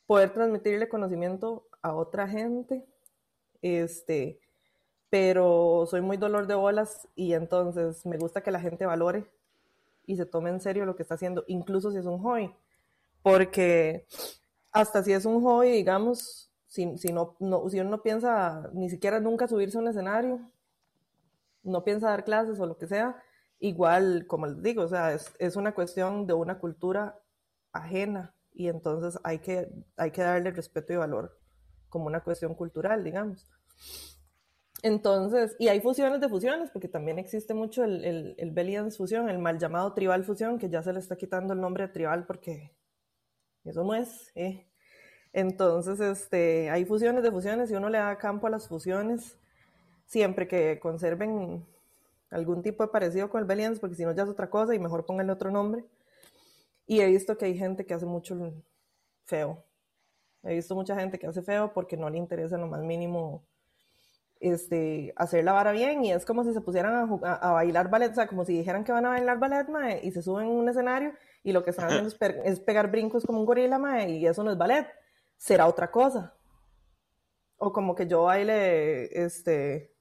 poder 0.06 0.32
transmitirle 0.32 0.88
conocimiento 0.88 1.66
a 1.82 1.94
otra 1.94 2.28
gente, 2.28 2.84
este, 3.62 4.40
pero 5.10 5.86
soy 5.90 6.00
muy 6.02 6.16
dolor 6.16 6.46
de 6.46 6.54
bolas 6.54 7.08
y 7.16 7.34
entonces 7.34 8.04
me 8.06 8.18
gusta 8.18 8.42
que 8.42 8.50
la 8.50 8.60
gente 8.60 8.86
valore 8.86 9.26
y 10.06 10.16
se 10.16 10.26
tome 10.26 10.50
en 10.50 10.60
serio 10.60 10.86
lo 10.86 10.96
que 10.96 11.02
está 11.02 11.14
haciendo, 11.14 11.44
incluso 11.48 11.90
si 11.92 11.98
es 11.98 12.06
un 12.06 12.20
hobby, 12.20 12.54
porque 13.22 14.06
hasta 14.72 15.02
si 15.04 15.12
es 15.12 15.24
un 15.26 15.42
hobby, 15.42 15.70
digamos, 15.70 16.47
si, 16.68 16.96
si, 16.98 17.12
no, 17.12 17.36
si 17.70 17.80
uno 17.80 17.90
no 17.90 18.02
piensa 18.02 18.70
ni 18.74 18.90
siquiera 18.90 19.18
nunca 19.20 19.48
subirse 19.48 19.78
a 19.78 19.80
un 19.80 19.88
escenario, 19.88 20.40
no 21.62 21.82
piensa 21.82 22.10
dar 22.10 22.24
clases 22.24 22.60
o 22.60 22.66
lo 22.66 22.76
que 22.76 22.86
sea, 22.86 23.20
igual, 23.58 24.26
como 24.26 24.46
les 24.46 24.62
digo, 24.62 24.82
o 24.82 24.88
sea, 24.88 25.12
es, 25.12 25.34
es 25.38 25.56
una 25.56 25.74
cuestión 25.74 26.26
de 26.26 26.34
una 26.34 26.58
cultura 26.58 27.18
ajena 27.72 28.34
y 28.52 28.68
entonces 28.68 29.18
hay 29.24 29.40
que, 29.40 29.68
hay 29.96 30.10
que 30.10 30.22
darle 30.22 30.50
respeto 30.50 30.92
y 30.92 30.96
valor 30.96 31.38
como 31.88 32.06
una 32.06 32.22
cuestión 32.22 32.54
cultural, 32.54 33.02
digamos. 33.02 33.50
Entonces, 34.82 35.56
y 35.58 35.68
hay 35.68 35.80
fusiones 35.80 36.20
de 36.20 36.28
fusiones, 36.28 36.70
porque 36.70 36.86
también 36.86 37.18
existe 37.18 37.54
mucho 37.54 37.82
el, 37.82 38.04
el, 38.04 38.34
el 38.38 38.50
belly 38.52 38.76
dance 38.76 38.96
fusión, 38.96 39.28
el 39.28 39.38
mal 39.38 39.58
llamado 39.58 39.92
tribal 39.94 40.24
fusión, 40.24 40.58
que 40.58 40.68
ya 40.68 40.82
se 40.82 40.92
le 40.92 41.00
está 41.00 41.16
quitando 41.16 41.54
el 41.54 41.60
nombre 41.60 41.86
de 41.86 41.92
tribal 41.92 42.26
porque 42.26 42.76
eso 43.64 43.82
no 43.82 43.94
es. 43.94 44.30
¿eh? 44.34 44.67
Entonces, 45.32 46.00
este, 46.00 46.70
hay 46.70 46.84
fusiones 46.84 47.22
de 47.22 47.30
fusiones 47.30 47.70
y 47.70 47.74
uno 47.74 47.88
le 47.88 47.98
da 47.98 48.16
campo 48.18 48.46
a 48.46 48.50
las 48.50 48.66
fusiones 48.68 49.36
siempre 50.06 50.48
que 50.48 50.78
conserven 50.80 51.64
algún 52.30 52.62
tipo 52.62 52.82
de 52.82 52.88
parecido 52.90 53.28
con 53.30 53.40
el 53.40 53.46
belly 53.46 53.62
dance, 53.64 53.80
porque 53.80 53.96
si 53.96 54.04
no 54.04 54.12
ya 54.12 54.22
es 54.24 54.28
otra 54.28 54.48
cosa 54.50 54.74
y 54.74 54.78
mejor 54.78 55.04
pónganle 55.06 55.32
otro 55.32 55.50
nombre. 55.50 55.84
Y 56.86 57.00
he 57.00 57.06
visto 57.06 57.36
que 57.36 57.44
hay 57.46 57.56
gente 57.58 57.84
que 57.84 57.94
hace 57.94 58.06
mucho 58.06 58.36
feo. 59.24 59.62
He 60.42 60.54
visto 60.54 60.74
mucha 60.74 60.96
gente 60.96 61.18
que 61.18 61.26
hace 61.26 61.42
feo 61.42 61.72
porque 61.74 61.96
no 61.96 62.08
le 62.08 62.18
interesa 62.18 62.54
en 62.54 62.62
lo 62.62 62.66
más 62.68 62.82
mínimo 62.82 63.42
este, 64.40 65.12
hacer 65.16 65.44
la 65.44 65.52
vara 65.52 65.72
bien 65.72 66.04
y 66.04 66.12
es 66.12 66.24
como 66.24 66.44
si 66.44 66.52
se 66.52 66.60
pusieran 66.60 66.94
a, 66.94 67.28
a- 67.28 67.50
a 67.50 67.52
bailar 67.52 67.90
ballet, 67.90 68.12
o 68.12 68.14
sea, 68.14 68.26
como 68.28 68.44
si 68.44 68.56
dijeran 68.56 68.84
que 68.84 68.92
van 68.92 69.04
a 69.04 69.10
bailar 69.10 69.38
ballet, 69.38 69.68
mae, 69.68 70.00
y 70.02 70.12
se 70.12 70.22
suben 70.22 70.46
a 70.46 70.50
un 70.50 70.68
escenario 70.68 71.12
y 71.42 71.52
lo 71.52 71.64
que 71.64 71.70
están 71.70 71.86
haciendo 71.86 72.08
es, 72.08 72.14
pe- 72.14 72.40
es 72.44 72.60
pegar 72.60 72.90
brincos 72.90 73.24
como 73.26 73.40
un 73.40 73.46
gorila, 73.46 73.78
mae, 73.78 74.10
y 74.10 74.26
eso 74.26 74.44
no 74.44 74.52
es 74.52 74.56
ballet, 74.58 74.86
será 75.38 75.66
otra 75.68 75.90
cosa. 75.90 76.34
O 77.58 77.72
como 77.72 77.94
que 77.94 78.06
yo 78.06 78.22
baile, 78.24 79.08
este, 79.24 79.92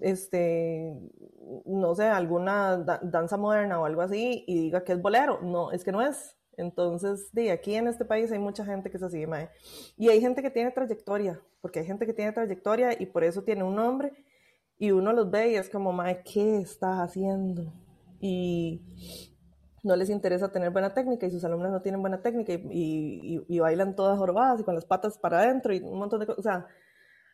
este, 0.00 0.94
no 1.66 1.94
sé, 1.94 2.04
alguna 2.04 2.76
da- 2.78 3.00
danza 3.02 3.36
moderna 3.36 3.80
o 3.80 3.84
algo 3.84 4.02
así 4.02 4.44
y 4.46 4.58
diga 4.62 4.84
que 4.84 4.92
es 4.92 5.02
bolero. 5.02 5.40
No, 5.42 5.72
es 5.72 5.84
que 5.84 5.92
no 5.92 6.02
es. 6.02 6.36
Entonces, 6.56 7.32
de 7.32 7.50
aquí 7.50 7.74
en 7.74 7.88
este 7.88 8.04
país 8.04 8.30
hay 8.30 8.38
mucha 8.38 8.64
gente 8.64 8.90
que 8.90 8.96
es 8.98 9.02
así, 9.02 9.26
mae. 9.26 9.50
Y 9.96 10.08
hay 10.08 10.20
gente 10.20 10.42
que 10.42 10.50
tiene 10.50 10.70
trayectoria, 10.70 11.40
porque 11.60 11.80
hay 11.80 11.86
gente 11.86 12.06
que 12.06 12.12
tiene 12.14 12.32
trayectoria 12.32 12.90
y 13.00 13.06
por 13.06 13.24
eso 13.24 13.42
tiene 13.42 13.64
un 13.64 13.74
nombre 13.74 14.12
y 14.78 14.92
uno 14.92 15.12
los 15.12 15.30
ve 15.30 15.52
y 15.52 15.56
es 15.56 15.68
como, 15.68 15.92
mae, 15.92 16.22
¿qué 16.24 16.58
estás 16.58 16.98
haciendo? 17.00 17.72
Y 18.20 19.33
no 19.84 19.96
les 19.96 20.10
interesa 20.10 20.50
tener 20.52 20.70
buena 20.70 20.94
técnica 20.94 21.26
y 21.26 21.32
sus 21.32 21.44
alumnos 21.44 21.72
no 21.72 21.82
tienen 21.82 22.00
buena 22.02 22.22
técnica 22.22 22.54
y, 22.54 22.60
y- 22.70 23.44
y- 23.48 23.60
bailan 23.60 23.96
todas 23.96 24.18
jorobadas 24.18 24.60
y 24.60 24.64
con 24.64 24.74
las 24.76 24.86
patas 24.86 25.18
para 25.18 25.40
adentro 25.40 25.74
y 25.74 25.80
un 25.80 25.98
montón 25.98 26.20
de 26.20 26.26
cosas. 26.26 26.40
O 26.40 26.42
sea, 26.42 26.66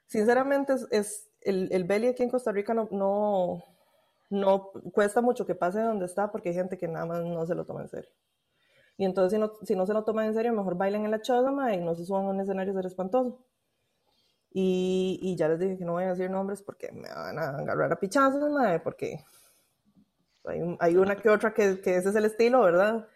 sinceramente 0.06 0.74
es, 0.74 0.86
es- 0.90 1.30
el, 1.42 1.68
el 1.72 1.84
belly 1.84 2.08
aquí 2.08 2.22
en 2.24 2.30
Costa 2.30 2.52
Rica 2.52 2.74
no, 2.74 2.88
no, 2.92 3.64
no 4.30 4.70
cuesta 4.92 5.20
mucho 5.22 5.46
que 5.46 5.54
pase 5.54 5.80
donde 5.82 6.06
está 6.06 6.30
porque 6.32 6.50
hay 6.50 6.56
gente 6.56 6.78
que 6.78 6.88
nada 6.88 7.06
más 7.06 7.24
no 7.24 7.46
se 7.46 7.54
lo 7.54 7.66
toma 7.66 7.82
en 7.82 7.88
serio. 7.88 8.10
Y 8.98 9.04
entonces 9.06 9.32
si 9.36 9.40
no, 9.40 9.52
si 9.64 9.76
no 9.76 9.86
se 9.86 9.94
lo 9.94 10.04
toman 10.04 10.26
en 10.26 10.34
serio, 10.34 10.52
mejor 10.52 10.76
bailen 10.76 11.04
en 11.06 11.10
la 11.12 11.22
choza 11.22 11.50
mae, 11.52 11.76
y 11.76 11.80
no 11.80 11.94
se 11.96 12.04
suban 12.06 12.26
a 12.26 12.30
un 12.30 12.40
escenario 12.40 12.74
ser 12.74 12.86
espantoso. 12.86 13.40
Y, 14.52 15.18
y 15.22 15.36
ya 15.36 15.48
les 15.48 15.60
dije 15.60 15.78
que 15.78 15.84
no 15.84 15.92
voy 15.92 16.04
a 16.04 16.08
decir 16.10 16.28
nombres 16.30 16.60
porque 16.62 16.90
me 16.92 17.08
van 17.08 17.38
a 17.38 17.50
agarrar 17.58 17.92
a 17.92 18.00
pichazos, 18.00 18.50
mae, 18.50 18.80
porque 18.80 19.24
hay, 20.46 20.60
un- 20.60 20.76
hay 20.80 20.96
una 20.96 21.16
que 21.16 21.28
otra 21.28 21.52
que, 21.54 21.80
que 21.80 21.96
ese 21.96 22.10
es 22.10 22.14
el 22.16 22.24
estilo, 22.24 22.62
¿verdad? 22.62 23.08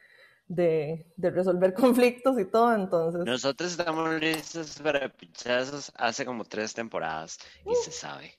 De, 0.48 1.06
de 1.16 1.30
resolver 1.30 1.72
conflictos 1.74 2.38
y 2.38 2.44
todo, 2.44 2.74
entonces... 2.74 3.24
Nosotros 3.24 3.70
estamos 3.72 4.20
listos 4.20 4.78
para 4.82 5.08
pichazos 5.08 5.90
hace 5.96 6.24
como 6.24 6.44
tres 6.44 6.74
temporadas 6.74 7.38
y 7.64 7.74
se 7.74 7.90
sabe. 7.90 8.32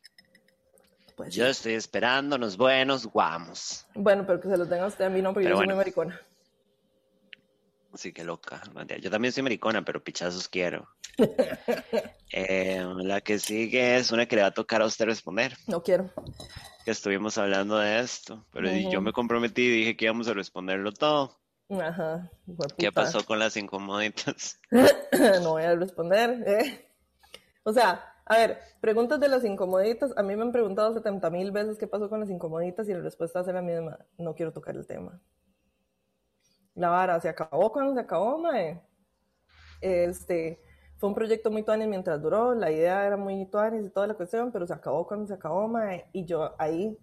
Pues, 1.16 1.34
Yo 1.34 1.46
estoy 1.48 1.74
esperando 1.74 2.36
unos 2.36 2.58
buenos 2.58 3.06
guamos. 3.08 3.88
Bueno, 3.96 4.26
pero 4.28 4.40
que 4.42 4.50
se 4.50 4.58
los 4.58 4.70
den 4.70 4.82
a 4.84 4.88
usted, 4.88 5.06
a 5.06 5.10
mí 5.10 5.22
no, 5.22 5.30
porque 5.34 5.46
Pero 5.46 5.56
yo 5.56 5.58
soy 5.58 5.66
bueno. 5.68 5.76
muy 5.76 5.78
maricona. 5.80 6.22
Así 7.96 8.12
que 8.12 8.26
loca. 8.26 8.62
Yo 9.02 9.10
también 9.10 9.32
soy 9.32 9.42
maricona, 9.42 9.84
pero 9.86 10.04
pichazos 10.04 10.50
quiero. 10.50 10.88
Eh, 12.38 12.84
la 12.98 13.22
que 13.22 13.40
sigue 13.40 13.96
es 13.96 14.12
una 14.12 14.26
que 14.26 14.36
le 14.36 14.42
va 14.42 14.50
a 14.50 14.54
tocar 14.54 14.82
a 14.82 14.86
usted 14.86 15.06
responder. 15.06 15.56
No 15.68 15.82
quiero. 15.82 16.10
Que 16.84 16.92
estuvimos 16.92 17.38
hablando 17.38 17.78
de 17.78 18.00
esto, 18.00 18.46
pero 18.52 18.70
yo 18.70 19.00
me 19.00 19.14
comprometí 19.14 19.62
y 19.62 19.70
dije 19.70 19.96
que 19.96 20.06
íbamos 20.06 20.28
a 20.28 20.34
responderlo 20.34 20.92
todo. 20.92 21.40
Ajá. 21.70 22.30
¿Qué 22.78 22.92
pasó 22.92 23.24
con 23.26 23.40
las 23.40 23.56
incomoditas? 23.56 24.60
no 25.42 25.52
voy 25.52 25.64
a 25.64 25.76
responder. 25.76 26.44
¿eh? 26.46 26.92
O 27.64 27.72
sea, 27.72 28.04
A 28.26 28.38
ver, 28.38 28.60
preguntas 28.82 29.18
de 29.22 29.30
las 29.30 29.46
incomoditas. 29.46 30.12
A 30.18 30.24
mí 30.24 30.36
me 30.36 30.42
han 30.42 30.52
preguntado 30.52 30.94
70 30.94 31.30
mil 31.30 31.52
veces 31.52 31.78
qué 31.78 31.88
pasó 31.88 32.10
con 32.10 32.20
las 32.20 32.30
incomoditas 32.30 32.90
y 32.90 32.94
la 32.94 33.00
respuesta 33.00 33.40
es 33.40 33.48
la 33.48 33.62
misma. 33.62 34.00
No 34.18 34.36
quiero 34.36 34.52
tocar 34.52 34.76
el 34.76 34.86
tema. 34.86 35.22
La 36.76 36.90
vara 36.90 37.20
se 37.22 37.30
acabó 37.30 37.72
cuando 37.72 37.94
se 37.94 38.00
acabó, 38.02 38.38
mae. 38.38 38.82
Este, 39.82 40.62
fue 40.98 41.10
un 41.10 41.16
proyecto 41.16 41.52
muy 41.52 41.64
tuanis 41.64 41.88
mientras 41.88 42.22
duró. 42.22 42.54
La 42.56 42.72
idea 42.72 43.06
era 43.06 43.18
muy 43.18 43.46
tuanis 43.50 43.86
y 43.86 43.90
toda 43.90 44.08
la 44.08 44.14
cuestión, 44.16 44.52
pero 44.52 44.66
se 44.68 44.74
acabó 44.74 45.08
cuando 45.08 45.28
se 45.28 45.34
acabó, 45.34 45.68
mae. 45.68 46.06
Y 46.14 46.26
yo 46.26 46.54
ahí 46.60 46.98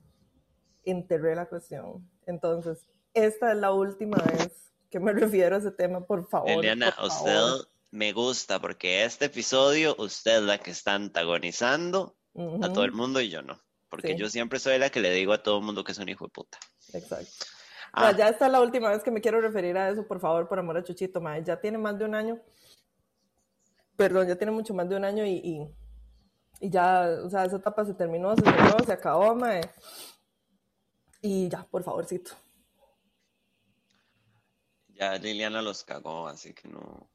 enterré 0.84 1.34
la 1.34 1.46
cuestión. 1.46 2.08
Entonces, 2.26 2.86
esta 3.14 3.52
es 3.52 3.58
la 3.58 3.72
última 3.72 4.18
vez 4.18 4.72
que 4.90 5.00
me 5.00 5.12
refiero 5.12 5.56
a 5.56 5.58
ese 5.58 5.70
tema, 5.72 6.04
por 6.04 6.28
favor. 6.28 6.50
Eliana, 6.50 6.92
por 6.96 7.06
usted 7.06 7.32
favor. 7.34 7.68
me 7.90 8.12
gusta 8.12 8.60
porque 8.60 9.04
este 9.04 9.26
episodio 9.26 9.94
usted 9.98 10.36
es 10.38 10.42
la 10.42 10.58
que 10.58 10.70
está 10.70 10.94
antagonizando 10.94 12.16
a 12.62 12.72
todo 12.72 12.84
el 12.84 12.92
mundo 12.92 13.20
y 13.20 13.28
yo 13.28 13.42
no. 13.42 13.60
Porque 13.90 14.08
Sí. 14.08 14.16
yo 14.16 14.28
siempre 14.30 14.58
soy 14.58 14.78
la 14.78 14.88
que 14.88 15.00
le 15.00 15.10
digo 15.12 15.34
a 15.34 15.42
todo 15.42 15.58
el 15.58 15.64
mundo 15.64 15.84
que 15.84 15.92
es 15.92 15.98
un 15.98 16.08
hijo 16.08 16.24
de 16.24 16.30
puta. 16.30 16.58
Exacto. 16.94 17.30
Ah, 17.92 18.10
Ya, 18.12 18.18
ya 18.18 18.28
está 18.28 18.48
la 18.48 18.60
última 18.60 18.90
vez 18.90 19.02
que 19.02 19.10
me 19.10 19.20
quiero 19.20 19.40
referir 19.40 19.76
a 19.76 19.90
eso, 19.90 20.06
por 20.06 20.18
favor, 20.20 20.48
por 20.48 20.58
amor 20.58 20.78
a 20.78 20.82
Chuchito, 20.82 21.20
mae. 21.20 21.42
Ya 21.44 21.60
tiene 21.60 21.78
más 21.78 21.98
de 21.98 22.04
un 22.06 22.14
año. 22.14 22.40
Perdón, 23.96 24.26
ya 24.28 24.36
tiene 24.36 24.50
mucho 24.52 24.72
más 24.74 24.88
de 24.88 24.96
un 24.96 25.04
año 25.04 25.24
y, 25.26 25.32
y, 25.36 25.68
y 26.60 26.70
ya, 26.70 27.06
o 27.24 27.28
sea, 27.28 27.44
esa 27.44 27.56
etapa 27.56 27.84
se 27.84 27.94
terminó, 27.94 28.34
se 28.34 28.42
cerró, 28.42 28.82
se 28.84 28.92
acabó, 28.92 29.34
mae. 29.34 29.60
Y 31.20 31.48
ya, 31.48 31.64
por 31.64 31.84
favorcito. 31.84 32.32
ya 34.88 35.16
Liliana 35.18 35.60
los 35.62 35.84
cagó, 35.84 36.26
así 36.28 36.52
que 36.54 36.68
no, 36.68 37.10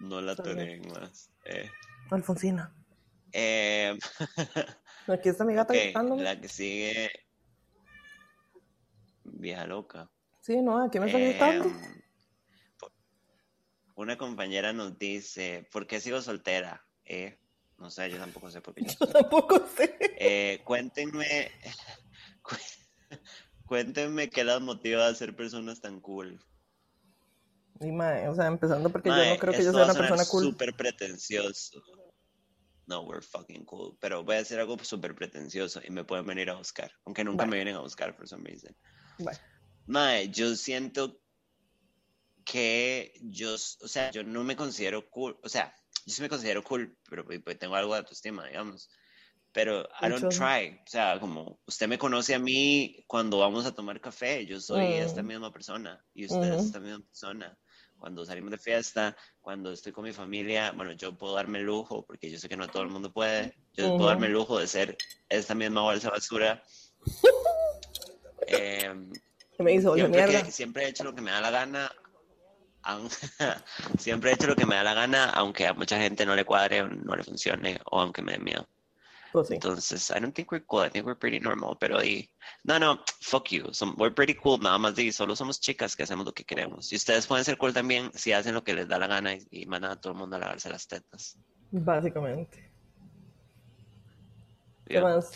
no 0.00 0.20
la 0.20 0.34
toren 0.36 0.82
más. 0.88 1.30
Eh, 1.44 1.70
Alfonsina. 2.10 2.72
eh, 3.32 3.98
Aquí 5.06 5.28
está 5.28 5.44
mi 5.44 5.54
gata 5.54 5.72
ok, 5.72 5.78
gritándome. 5.80 6.22
la 6.22 6.40
que 6.40 6.48
sigue. 6.48 7.10
Vieja 9.38 9.66
loca. 9.66 10.10
Sí, 10.40 10.60
no, 10.60 10.82
aquí 10.82 10.98
me 10.98 11.06
está 11.06 11.18
gritando. 11.18 11.64
Em, 11.68 12.02
po- 12.78 12.92
una 13.94 14.18
compañera 14.18 14.72
nos 14.72 14.98
dice, 14.98 15.68
¿por 15.70 15.86
qué 15.86 16.00
sigo 16.00 16.20
soltera? 16.20 16.84
Eh, 17.04 17.38
no 17.76 17.88
sé, 17.90 18.10
yo 18.10 18.18
tampoco 18.18 18.50
sé 18.50 18.60
por 18.60 18.74
qué 18.74 18.82
yo 18.84 18.94
Yo 19.00 19.06
tampoco 19.06 19.64
sé. 19.76 19.96
Eh, 20.18 20.60
cuéntenme, 20.64 21.50
cu- 22.42 22.56
cuéntenme 23.64 24.28
qué 24.28 24.42
las 24.42 24.60
motiva 24.60 25.06
a 25.06 25.14
ser 25.14 25.36
personas 25.36 25.80
tan 25.80 26.00
cool. 26.00 26.44
Y 27.80 27.92
mae, 27.92 28.26
o 28.28 28.34
sea, 28.34 28.46
empezando 28.46 28.90
porque 28.90 29.10
yo 29.10 29.14
no 29.16 29.38
creo 29.38 29.52
que 29.54 29.62
yo 29.62 29.70
sea 29.72 29.82
a 29.82 29.84
una 29.84 29.94
persona 29.94 30.24
cool. 30.28 30.44
súper 30.46 30.74
pretencioso. 30.74 31.80
No, 32.86 33.02
we're 33.02 33.22
fucking 33.24 33.64
cool. 33.66 33.96
Pero 34.00 34.24
voy 34.24 34.34
a 34.34 34.40
hacer 34.40 34.58
algo 34.58 34.76
súper 34.82 35.14
pretencioso 35.14 35.80
y 35.84 35.90
me 35.90 36.04
pueden 36.04 36.26
venir 36.26 36.50
a 36.50 36.54
buscar. 36.54 36.90
Aunque 37.04 37.22
nunca 37.22 37.36
Bueno. 37.44 37.50
me 37.50 37.56
vienen 37.58 37.76
a 37.76 37.80
buscar, 37.80 38.16
por 38.16 38.26
some 38.26 38.42
reason. 38.48 38.74
Bueno, 39.18 39.38
Mae, 39.86 40.28
yo 40.30 40.54
siento 40.54 41.20
que 42.44 43.12
yo, 43.22 43.54
o 43.54 43.88
sea, 43.88 44.10
yo 44.10 44.22
no 44.24 44.44
me 44.44 44.56
considero 44.56 45.08
cool. 45.10 45.38
O 45.42 45.48
sea, 45.48 45.74
yo 46.06 46.14
sí 46.14 46.22
me 46.22 46.28
considero 46.28 46.62
cool, 46.64 46.96
pero 47.08 47.24
pues, 47.24 47.40
pues, 47.42 47.58
tengo 47.58 47.74
algo 47.74 47.92
de 47.92 48.00
autoestima, 48.00 48.46
digamos. 48.46 48.88
Pero 49.52 49.88
I 50.00 50.08
don't 50.08 50.28
try. 50.28 50.80
O 50.84 50.86
sea, 50.86 51.18
como 51.18 51.60
usted 51.66 51.88
me 51.88 51.98
conoce 51.98 52.34
a 52.34 52.38
mí 52.38 53.04
cuando 53.06 53.38
vamos 53.38 53.66
a 53.66 53.74
tomar 53.74 54.00
café, 54.00 54.46
yo 54.46 54.60
soy 54.60 54.98
Mm. 54.98 55.02
esta 55.02 55.22
misma 55.22 55.52
persona 55.52 56.04
y 56.14 56.26
usted 56.26 56.44
es 56.44 56.54
Ujú. 56.56 56.64
esta 56.66 56.80
misma 56.80 57.00
persona. 57.00 57.58
Cuando 57.98 58.24
salimos 58.24 58.52
de 58.52 58.58
fiesta, 58.58 59.16
cuando 59.40 59.72
estoy 59.72 59.92
con 59.92 60.04
mi 60.04 60.12
familia, 60.12 60.70
bueno, 60.72 60.92
yo 60.92 61.16
puedo 61.18 61.34
darme 61.34 61.58
el 61.58 61.64
lujo, 61.64 62.04
porque 62.06 62.30
yo 62.30 62.38
sé 62.38 62.48
que 62.48 62.56
no 62.56 62.68
todo 62.68 62.82
el 62.82 62.90
mundo 62.90 63.12
puede, 63.12 63.56
yo 63.72 63.88
Ujú. 63.88 63.96
puedo 63.96 64.10
darme 64.10 64.26
el 64.26 64.34
lujo 64.34 64.58
de 64.58 64.66
ser 64.68 64.96
esta 65.28 65.54
misma 65.54 65.82
bolsa 65.82 66.10
basura. 66.10 66.62
Se 68.46 69.62
me 69.62 69.72
hizo, 69.72 69.94
siempre, 69.94 70.26
mierda. 70.26 70.44
que- 70.44 70.52
siempre 70.52 70.84
he 70.84 70.88
hecho 70.88 71.04
lo 71.04 71.14
que 71.14 71.20
me 71.22 71.30
da 71.30 71.40
la 71.40 71.50
gana. 71.50 71.90
aun- 72.82 73.10
siempre 73.98 74.30
he 74.30 74.34
hecho 74.34 74.46
lo 74.46 74.54
que 74.56 74.64
me 74.66 74.76
da 74.76 74.84
la 74.84 74.94
gana, 74.94 75.30
aunque 75.30 75.66
a 75.66 75.74
mucha 75.74 75.98
gente 75.98 76.24
no 76.24 76.34
le 76.36 76.44
cuadre 76.44 76.82
no 76.88 77.16
le 77.16 77.24
funcione, 77.24 77.80
o 77.86 78.00
aunque 78.00 78.22
me 78.22 78.32
dé 78.32 78.38
miedo. 78.38 78.68
Pues 79.32 79.48
sí. 79.48 79.54
Entonces, 79.54 80.08
I 80.10 80.20
don't 80.20 80.34
think 80.34 80.50
we're 80.50 80.64
cool. 80.64 80.86
I 80.86 80.90
think 80.90 81.04
we're 81.04 81.18
pretty 81.18 81.38
normal. 81.38 81.76
Pero 81.78 82.00
di, 82.00 82.30
no, 82.64 82.78
no, 82.78 83.04
fuck 83.20 83.50
you. 83.50 83.64
We're 83.98 84.14
pretty 84.14 84.32
cool. 84.34 84.58
Nada 84.62 84.78
más 84.78 84.94
di, 84.94 85.12
solo 85.12 85.36
somos 85.36 85.60
chicas 85.60 85.94
que 85.94 86.04
hacemos 86.04 86.24
lo 86.24 86.32
que 86.32 86.44
queremos. 86.44 86.90
Y 86.92 86.96
ustedes 86.96 87.26
pueden 87.26 87.44
ser 87.44 87.58
cool 87.58 87.74
también 87.74 88.10
si 88.14 88.32
hacen 88.32 88.54
lo 88.54 88.64
que 88.64 88.72
les 88.72 88.88
da 88.88 88.98
la 88.98 89.06
gana 89.06 89.34
y, 89.34 89.46
y 89.50 89.66
mandan 89.66 89.90
a 89.90 90.00
todo 90.00 90.14
el 90.14 90.18
mundo 90.18 90.36
a 90.36 90.38
lavarse 90.38 90.70
las 90.70 90.86
tetas. 90.88 91.36
Básicamente. 91.72 92.70
¿Qué 94.86 94.94
¿Vio? 94.94 95.02
más? 95.02 95.30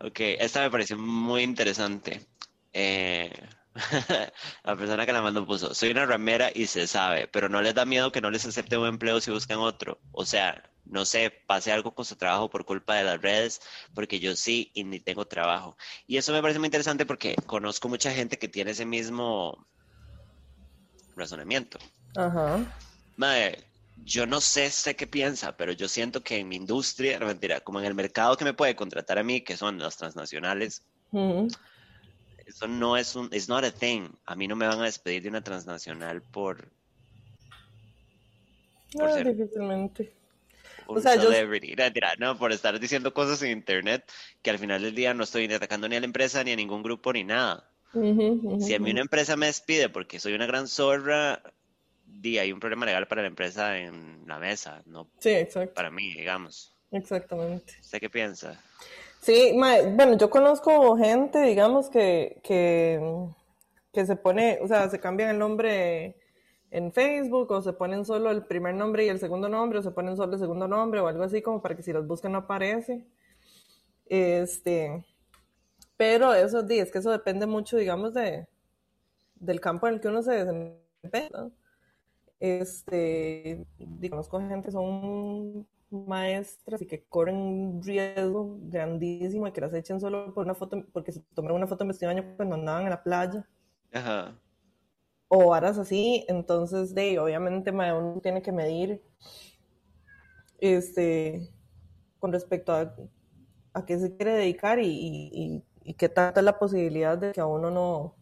Ok, 0.00 0.20
esta 0.20 0.62
me 0.62 0.70
pareció 0.70 0.96
muy 0.96 1.42
interesante. 1.42 2.26
Eh, 2.74 3.32
la 4.64 4.76
persona 4.76 5.06
que 5.06 5.12
la 5.12 5.22
mandó 5.22 5.46
puso, 5.46 5.74
soy 5.74 5.90
una 5.90 6.06
ramera 6.06 6.50
y 6.54 6.66
se 6.66 6.86
sabe, 6.86 7.28
pero 7.28 7.48
no 7.48 7.62
les 7.62 7.74
da 7.74 7.84
miedo 7.84 8.12
que 8.12 8.20
no 8.20 8.30
les 8.30 8.44
acepte 8.44 8.76
un 8.76 8.86
empleo 8.86 9.20
si 9.20 9.30
buscan 9.30 9.58
otro. 9.58 9.98
O 10.12 10.26
sea, 10.26 10.62
no 10.84 11.04
sé, 11.04 11.32
pase 11.46 11.72
algo 11.72 11.94
con 11.94 12.04
su 12.04 12.16
trabajo 12.16 12.50
por 12.50 12.64
culpa 12.64 12.96
de 12.96 13.04
las 13.04 13.20
redes, 13.20 13.60
porque 13.94 14.20
yo 14.20 14.36
sí 14.36 14.70
y 14.74 14.84
ni 14.84 15.00
tengo 15.00 15.26
trabajo. 15.26 15.76
Y 16.06 16.18
eso 16.18 16.32
me 16.32 16.42
parece 16.42 16.58
muy 16.58 16.66
interesante 16.66 17.06
porque 17.06 17.34
conozco 17.46 17.88
mucha 17.88 18.12
gente 18.12 18.38
que 18.38 18.48
tiene 18.48 18.72
ese 18.72 18.84
mismo 18.84 19.66
razonamiento. 21.16 21.78
Ajá. 22.16 22.60
Mae, 23.16 23.64
yo 24.04 24.26
no 24.26 24.40
sé, 24.40 24.70
sé 24.70 24.94
qué 24.96 25.06
piensa, 25.06 25.56
pero 25.56 25.72
yo 25.72 25.88
siento 25.88 26.22
que 26.22 26.38
en 26.38 26.48
mi 26.48 26.56
industria, 26.56 27.18
no 27.18 27.26
mentira, 27.26 27.60
como 27.60 27.80
en 27.80 27.86
el 27.86 27.94
mercado 27.94 28.36
que 28.36 28.44
me 28.44 28.54
puede 28.54 28.76
contratar 28.76 29.18
a 29.18 29.24
mí, 29.24 29.40
que 29.40 29.56
son 29.56 29.78
las 29.78 29.96
transnacionales. 29.96 30.82
Eso 32.46 32.66
no 32.68 32.96
es 32.96 33.14
un, 33.16 33.26
it's 33.32 33.48
not 33.48 33.64
a 33.64 33.70
thing. 33.70 34.08
A 34.26 34.34
mí 34.36 34.46
no 34.48 34.56
me 34.56 34.66
van 34.66 34.80
a 34.80 34.84
despedir 34.84 35.22
de 35.22 35.28
una 35.28 35.42
transnacional 35.42 36.22
por 36.22 36.68
Por 38.92 39.08
Ah, 39.10 39.12
ser- 39.14 39.34
difícilmente. 39.34 40.12
un 40.86 40.98
O 40.98 41.00
sea, 41.00 41.16
yo- 41.16 41.22
celebrity. 41.22 41.74
No, 41.74 41.84
no, 42.32 42.38
por 42.38 42.52
estar 42.52 42.78
diciendo 42.78 43.12
cosas 43.12 43.42
en 43.42 43.50
internet 43.50 44.08
que 44.42 44.50
al 44.50 44.58
final 44.58 44.82
del 44.82 44.94
día 44.94 45.14
no 45.14 45.24
estoy 45.24 45.48
ni 45.48 45.54
atacando 45.54 45.88
ni 45.88 45.96
a 45.96 46.00
la 46.00 46.06
empresa 46.06 46.44
ni 46.44 46.52
a 46.52 46.56
ningún 46.56 46.82
grupo 46.82 47.12
ni 47.12 47.24
nada. 47.24 47.68
Si 47.92 48.74
a 48.74 48.78
mí 48.78 48.90
una 48.90 49.00
empresa 49.00 49.36
me 49.36 49.46
despide 49.46 49.88
porque 49.88 50.20
soy 50.20 50.34
una 50.34 50.46
gran 50.46 50.68
zorra, 50.68 51.42
di, 52.06 52.38
hay 52.38 52.52
un 52.52 52.60
problema 52.60 52.86
legal 52.86 53.06
para 53.08 53.22
la 53.22 53.28
empresa 53.28 53.78
en 53.78 54.24
la 54.26 54.38
mesa, 54.38 54.82
no 54.86 55.08
Sí, 55.20 55.30
exacto. 55.30 55.74
para 55.74 55.90
mí, 55.90 56.12
digamos. 56.14 56.72
Exactamente. 56.92 57.74
¿Usted 57.80 57.98
qué 58.00 58.10
piensa? 58.10 58.60
Sí, 59.24 59.54
mae, 59.56 59.90
bueno, 59.94 60.18
yo 60.18 60.28
conozco 60.28 60.96
gente, 60.98 61.40
digamos, 61.40 61.88
que, 61.88 62.40
que, 62.42 63.00
se 64.04 64.16
pone, 64.16 64.58
o 64.60 64.68
sea, 64.68 64.90
se 64.90 65.00
cambian 65.00 65.30
el 65.30 65.38
nombre 65.38 66.16
en 66.70 66.92
Facebook 66.92 67.50
o 67.52 67.62
se 67.62 67.72
ponen 67.72 68.04
solo 68.04 68.30
el 68.30 68.44
primer 68.44 68.74
nombre 68.74 69.06
y 69.06 69.08
el 69.08 69.18
segundo 69.18 69.48
nombre 69.48 69.78
o 69.78 69.82
se 69.82 69.92
ponen 69.92 70.16
solo 70.16 70.34
el 70.34 70.38
segundo 70.40 70.68
nombre 70.68 71.00
o 71.00 71.06
algo 71.08 71.24
así 71.24 71.40
como 71.40 71.62
para 71.62 71.74
que 71.74 71.82
si 71.82 71.90
los 71.92 72.06
buscan 72.06 72.32
no 72.32 72.38
aparece. 72.38 73.06
Este, 74.06 75.06
pero 75.96 76.34
eso, 76.34 76.60
es 76.68 76.92
que 76.92 76.98
eso 76.98 77.10
depende 77.10 77.46
mucho, 77.46 77.78
digamos, 77.78 78.12
de, 78.12 78.46
del 79.36 79.60
campo 79.60 79.88
en 79.88 79.94
el 79.94 80.00
que 80.02 80.08
uno 80.08 80.22
se 80.22 80.32
desempeña. 80.32 81.50
Este, 82.40 83.66
digamos, 83.78 84.28
con 84.28 84.50
gente 84.50 84.70
son 84.70 85.66
maestras 85.94 86.82
y 86.82 86.86
que 86.86 87.04
corren 87.04 87.36
un 87.36 87.82
riesgo 87.82 88.58
grandísimo 88.62 89.46
y 89.48 89.52
que 89.52 89.60
las 89.62 89.74
echen 89.74 90.00
solo 90.00 90.34
por 90.34 90.44
una 90.44 90.54
foto, 90.54 90.84
porque 90.92 91.12
se 91.12 91.20
tomaron 91.34 91.58
una 91.58 91.66
foto 91.68 91.84
en 91.84 91.88
vestido 91.88 92.10
de 92.10 92.20
baño 92.20 92.36
cuando 92.36 92.56
andaban 92.56 92.84
en 92.84 92.90
la 92.90 93.02
playa 93.02 93.46
Ajá. 93.92 94.34
o 95.28 95.48
varas 95.50 95.76
así, 95.78 96.24
entonces 96.28 96.94
de 96.94 97.18
obviamente 97.18 97.72
mae, 97.72 97.92
uno 97.92 98.20
tiene 98.22 98.40
que 98.42 98.52
medir 98.52 99.02
este 100.60 101.48
con 102.20 102.32
respecto 102.32 102.72
a, 102.72 102.94
a 103.74 103.86
qué 103.86 103.98
se 103.98 104.16
quiere 104.16 104.34
dedicar 104.34 104.78
y, 104.80 104.86
y, 104.88 105.64
y- 105.84 105.94
qué 105.94 106.08
tanta 106.10 106.40
es 106.40 106.44
la 106.46 106.58
posibilidad 106.58 107.18
de 107.18 107.32
que 107.32 107.40
a 107.42 107.46
uno 107.46 107.70
no, 107.70 108.16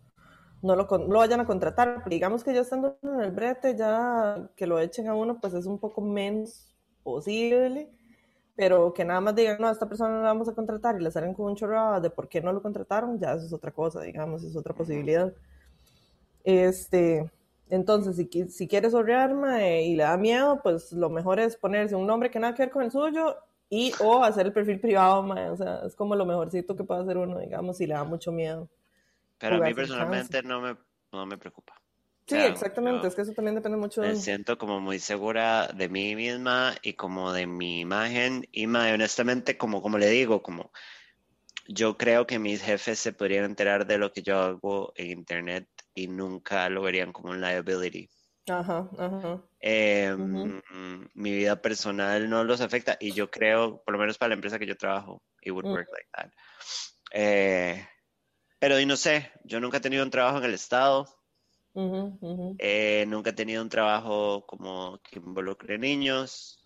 no 0.63 0.77
lo, 0.77 0.85
lo 0.87 1.19
vayan 1.21 1.41
a 1.41 1.47
contratar. 1.47 1.97
Pero 2.05 2.11
digamos 2.11 2.45
que 2.45 2.55
ya 2.55 2.61
estando 2.63 2.99
en 3.03 3.21
el 3.23 3.33
brete, 3.33 3.77
ya 3.77 4.51
que 4.57 4.67
lo 4.67 4.81
echen 4.81 5.09
a 5.09 5.15
uno, 5.15 5.41
pues 5.41 5.55
es 5.55 5.67
un 5.67 5.79
poco 5.81 6.03
menos 6.03 6.72
posible, 7.03 7.89
pero 8.55 8.93
que 8.93 9.05
nada 9.05 9.21
más 9.21 9.35
digan, 9.35 9.59
no, 9.61 9.69
a 9.69 9.73
esta 9.73 9.89
persona 9.89 10.11
no 10.11 10.23
la 10.23 10.29
vamos 10.29 10.49
a 10.49 10.55
contratar 10.55 10.97
y 10.97 11.03
le 11.03 11.11
salen 11.11 11.35
con 11.35 11.47
un 11.47 11.57
chorro 11.57 12.01
de 12.01 12.11
por 12.11 12.29
qué 12.29 12.41
no 12.41 12.53
lo 12.53 12.63
contrataron, 12.63 13.19
ya 13.19 13.33
eso 13.35 13.47
es 13.47 13.53
otra 13.53 13.71
cosa, 13.71 14.03
digamos, 14.03 14.45
es 14.45 14.57
otra 14.57 14.75
posibilidad. 14.75 15.33
Este, 16.45 17.31
entonces, 17.71 18.17
si, 18.17 18.49
si 18.51 18.69
quieres 18.69 18.95
horrear 18.95 19.35
mae, 19.35 19.83
y 19.83 19.97
le 19.97 20.03
da 20.03 20.17
miedo, 20.17 20.61
pues 20.63 20.93
lo 20.93 21.09
mejor 21.09 21.41
es 21.41 21.57
ponerse 21.57 21.95
un 21.95 22.07
nombre 22.07 22.31
que 22.31 22.39
nada 22.39 22.55
que 22.55 22.63
ver 22.63 22.71
con 22.71 22.83
el 22.83 22.91
suyo 22.91 23.37
y 23.71 23.93
o 24.01 24.23
hacer 24.23 24.47
el 24.47 24.53
perfil 24.53 24.79
privado, 24.79 25.23
mae, 25.23 25.49
o 25.49 25.57
sea, 25.57 25.81
es 25.87 25.97
como 25.97 26.15
lo 26.15 26.27
mejorcito 26.27 26.77
que 26.77 26.85
puede 26.85 27.03
hacer 27.03 27.17
uno, 27.17 27.39
digamos, 27.39 27.79
si 27.79 27.87
le 27.87 27.95
da 27.95 28.05
mucho 28.05 28.31
miedo. 28.31 28.69
Pero 29.39 29.57
a 29.57 29.67
mí 29.67 29.75
personalmente 29.75 30.43
no 30.43 30.61
me, 30.61 30.77
no 31.11 31.27
me 31.27 31.39
preocupa. 31.39 31.82
Sí, 32.33 32.41
Sí, 32.41 32.47
exactamente, 32.47 33.07
es 33.07 33.15
que 33.15 33.23
eso 33.23 33.33
también 33.33 33.55
depende 33.55 33.79
mucho 33.79 34.01
Me 34.01 34.15
siento 34.17 34.59
como 34.59 34.81
muy 34.81 34.99
segura 34.99 35.69
de 35.69 35.89
mí 35.89 36.17
misma 36.17 36.75
y 36.83 36.95
como 36.95 37.33
de 37.33 37.47
mi 37.47 37.81
imagen 37.81 38.49
y 38.53 38.67
más 38.67 38.93
honestamente 38.93 39.57
como, 39.57 39.83
como 39.83 39.99
le 39.99 40.09
digo, 40.09 40.43
como 40.43 40.73
yo 41.69 41.97
creo 41.97 42.27
que 42.27 42.39
mis 42.39 42.63
jefes 42.63 42.99
se 42.99 43.13
podrían 43.13 43.45
enterar 43.45 43.87
de 43.87 43.99
lo 43.99 44.13
que 44.13 44.23
yo 44.23 44.39
hago 44.39 44.93
en 44.97 45.11
internet 45.11 45.69
y 45.95 46.09
nunca 46.09 46.69
lo 46.69 46.83
verían 46.83 47.13
como 47.13 47.31
un 47.31 47.41
liability. 47.41 48.09
Ajá, 48.49 48.91
ajá. 48.99 49.43
Em, 49.61 50.61
mi 51.15 51.31
vida 51.33 51.63
personal 51.63 52.29
no 52.29 52.43
los 52.43 52.61
afecta 52.61 52.97
y 52.99 53.13
yo 53.13 53.31
creo, 53.31 53.83
por 53.85 53.93
lo 53.93 54.01
menos 54.01 54.19
para 54.19 54.31
la 54.31 54.35
empresa 54.35 54.59
que 54.59 54.67
yo 54.67 54.77
trabajo, 54.77 55.23
it 55.41 55.53
would 55.53 55.67
Mm. 55.67 55.73
work 55.73 55.89
like 55.93 56.09
that. 56.17 56.31
Eh, 57.13 57.87
pero 58.59 58.81
y 58.81 58.87
no 58.87 58.97
sé, 58.97 59.31
yo 59.45 59.61
nunca 59.61 59.77
he 59.77 59.81
tenido 59.81 60.03
un 60.03 60.11
trabajo 60.11 60.39
en 60.39 60.45
el 60.45 60.55
Estado, 60.55 61.07
Eh, 61.75 63.05
nunca 63.09 63.31
he 63.31 63.33
tenido 63.33 63.63
un 63.63 63.69
trabajo 63.69 64.45
como 64.47 65.01
que 65.03 65.19
involucre 65.19 65.79
niños 65.79 66.63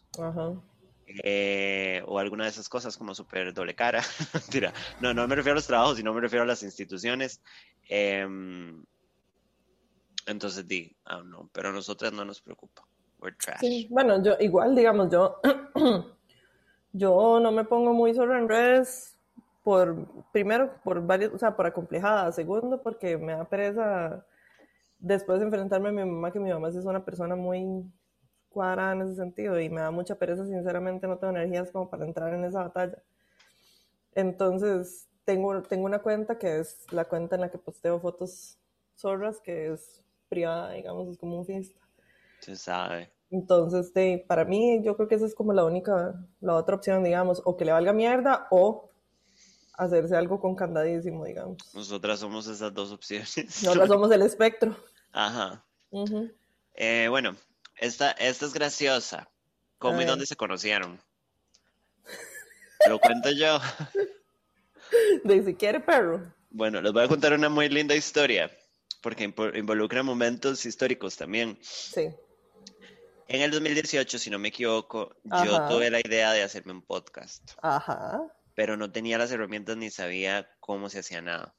eh, 1.23 2.03
o 2.07 2.19
alguna 2.19 2.45
de 2.45 2.51
esas 2.51 2.69
cosas 2.69 2.97
como 2.97 3.15
súper 3.15 3.55
doble 3.55 3.75
cara. 3.75 4.03
Mentira. 4.35 4.73
No, 5.01 5.15
no 5.15 5.29
me 5.29 5.37
refiero 5.37 5.53
a 5.53 5.57
los 5.57 5.67
trabajos, 5.67 5.97
sino 5.97 6.13
me 6.13 6.21
refiero 6.21 6.43
a 6.43 6.47
las 6.47 6.63
instituciones. 6.63 7.41
Em, 7.89 8.85
entonces 10.27 10.67
di, 10.67 10.95
ah, 11.05 11.23
no, 11.25 11.49
pero 11.53 11.69
a 11.69 11.73
nosotras 11.73 12.13
no 12.13 12.25
nos 12.25 12.41
preocupa. 12.41 12.83
We're 13.21 13.37
trash. 13.37 13.61
Sí, 13.61 13.87
bueno, 13.91 14.23
yo 14.23 14.37
igual, 14.41 14.75
digamos, 14.75 15.11
yo, 15.11 15.41
yo 16.93 17.41
no 17.41 17.53
me 17.53 17.65
pongo 17.65 17.93
muy 17.93 18.13
solo 18.13 18.37
en 18.37 18.49
redes 18.49 19.17
por, 19.63 20.07
primero, 20.33 20.75
por 20.85 21.07
varios, 21.07 21.33
o 21.33 21.39
sea, 21.39 21.57
por 21.57 21.67
acomplejada, 21.67 22.31
segundo, 22.33 22.83
porque 22.83 23.17
me 23.17 23.33
da 23.33 23.45
pereza 23.45 24.27
después 24.99 25.39
de 25.39 25.47
enfrentarme 25.47 25.89
a 25.89 25.93
mi 25.93 26.05
mamá, 26.05 26.33
que 26.33 26.41
mi 26.41 26.51
mamá 26.51 26.69
es 26.69 26.77
una 26.77 27.05
persona 27.05 27.37
muy 27.37 27.85
cuadrada 28.49 28.93
en 28.93 29.03
ese 29.03 29.17
sentido 29.17 29.61
y 29.61 29.69
me 29.69 29.81
da 29.81 29.91
mucha 29.91 30.15
pereza, 30.15 30.47
sinceramente 30.47 31.07
no 31.07 31.19
tengo 31.19 31.37
energías 31.37 31.71
como 31.71 31.91
para 31.91 32.05
entrar 32.05 32.33
en 32.33 32.45
esa 32.45 32.63
batalla. 32.63 33.03
Entonces, 34.15 35.09
tengo, 35.25 35.63
tengo 35.63 35.85
una 35.85 35.99
cuenta 35.99 36.39
que 36.39 36.59
es 36.59 36.91
la 36.91 37.05
cuenta 37.05 37.35
en 37.35 37.43
la 37.43 37.51
que 37.51 37.59
posteo 37.59 38.01
fotos 38.01 38.59
zorras, 38.97 39.41
que 39.41 39.73
es 39.73 40.03
privada, 40.29 40.73
digamos, 40.73 41.09
es 41.09 41.19
como 41.19 41.39
un 41.39 41.45
fiesta. 41.45 41.79
Se 42.41 42.57
sabe. 42.57 43.11
Entonces, 43.31 43.93
de, 43.93 44.25
para 44.27 44.45
mí, 44.45 44.83
yo 44.83 44.97
creo 44.97 45.09
que 45.09 45.17
esa 45.17 45.27
es 45.27 45.35
como 45.35 45.53
la 45.53 45.65
única, 45.65 46.15
la 46.41 46.55
otra 46.55 46.77
opción, 46.77 47.05
digamos, 47.05 47.43
o 47.45 47.57
que 47.57 47.65
le 47.65 47.73
valga 47.73 47.93
mierda 47.93 48.47
o 48.51 48.89
hacerse 49.77 50.17
algo 50.17 50.41
con 50.41 50.55
candadísimo, 50.55 51.25
digamos. 51.25 51.59
Nosotras 51.75 52.21
somos 52.21 52.47
esas 52.47 52.73
dos 52.73 52.93
opciones. 52.93 53.63
Nosotros 53.63 53.89
somos 53.89 54.11
el 54.11 54.23
espectro. 54.23 54.77
Ajá. 55.13 55.65
Ujú. 55.91 56.31
Eh, 56.75 57.07
bueno, 57.09 57.37
esta, 57.77 58.11
esta 58.13 58.47
es 58.47 58.53
graciosa. 58.53 59.31
¿Cómo 59.79 60.01
y 60.01 60.05
dónde 60.05 60.27
se 60.27 60.37
conocieron? 60.37 60.99
Lo 62.89 62.99
cuento 62.99 63.31
yo. 63.31 63.59
De 65.25 65.45
si 65.45 65.55
quiere 65.55 65.81
perro. 65.81 66.33
Bueno, 66.51 66.81
les 66.81 66.93
voy 66.93 67.05
a 67.05 67.09
contar 67.09 67.33
una 67.33 67.49
muy 67.49 67.69
linda 67.69 67.95
historia, 67.95 68.51
porque 69.03 69.25
involucra 69.55 70.03
momentos 70.03 70.65
históricos 70.65 71.17
también. 71.17 71.59
Sí. 71.61 72.09
En 73.29 73.43
el 73.43 73.51
2018, 73.51 74.19
si 74.19 74.31
no 74.31 74.39
me 74.39 74.49
equivoco, 74.49 75.17
yo 75.25 75.69
tuve 75.69 75.91
la 75.91 76.01
idea 76.01 76.33
de 76.33 76.43
hacerme 76.43 76.73
un 76.73 76.83
podcast, 76.83 77.51
Ajá. 77.61 78.23
Pero 78.57 78.79
no 78.79 78.91
tenía 78.91 79.19
las 79.19 79.31
herramientas 79.31 79.77
ni 79.77 79.91
sabía 79.91 80.49
cómo 80.61 80.89
se 80.89 81.01
hacía 81.01 81.21
nada. 81.21 81.55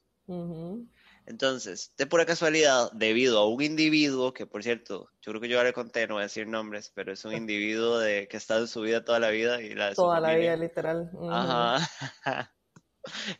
Entonces, 1.26 1.94
de 1.96 2.06
pura 2.06 2.26
casualidad, 2.26 2.90
debido 2.92 3.38
a 3.38 3.48
un 3.48 3.62
individuo, 3.62 4.34
que 4.34 4.46
por 4.46 4.64
cierto, 4.64 5.08
yo 5.22 5.30
creo 5.32 5.40
que 5.40 5.48
yo 5.48 5.62
le 5.62 5.72
conté, 5.72 6.06
no 6.06 6.14
voy 6.14 6.22
a 6.22 6.24
decir 6.24 6.48
nombres, 6.48 6.90
pero 6.94 7.12
es 7.12 7.24
un 7.24 7.32
individuo 7.46 7.98
de, 8.00 8.26
que 8.28 8.36
ha 8.36 8.38
estado 8.38 8.62
en 8.62 8.68
su 8.68 8.80
vida 8.82 9.04
toda 9.04 9.20
la 9.20 9.30
vida 9.30 9.62
y 9.62 9.74
la 9.74 9.90
de 9.90 9.94
su 9.94 10.02
Toda 10.02 10.20
la 10.20 10.34
vida, 10.34 10.56
literal. 10.56 11.10
Ajá. 11.30 11.88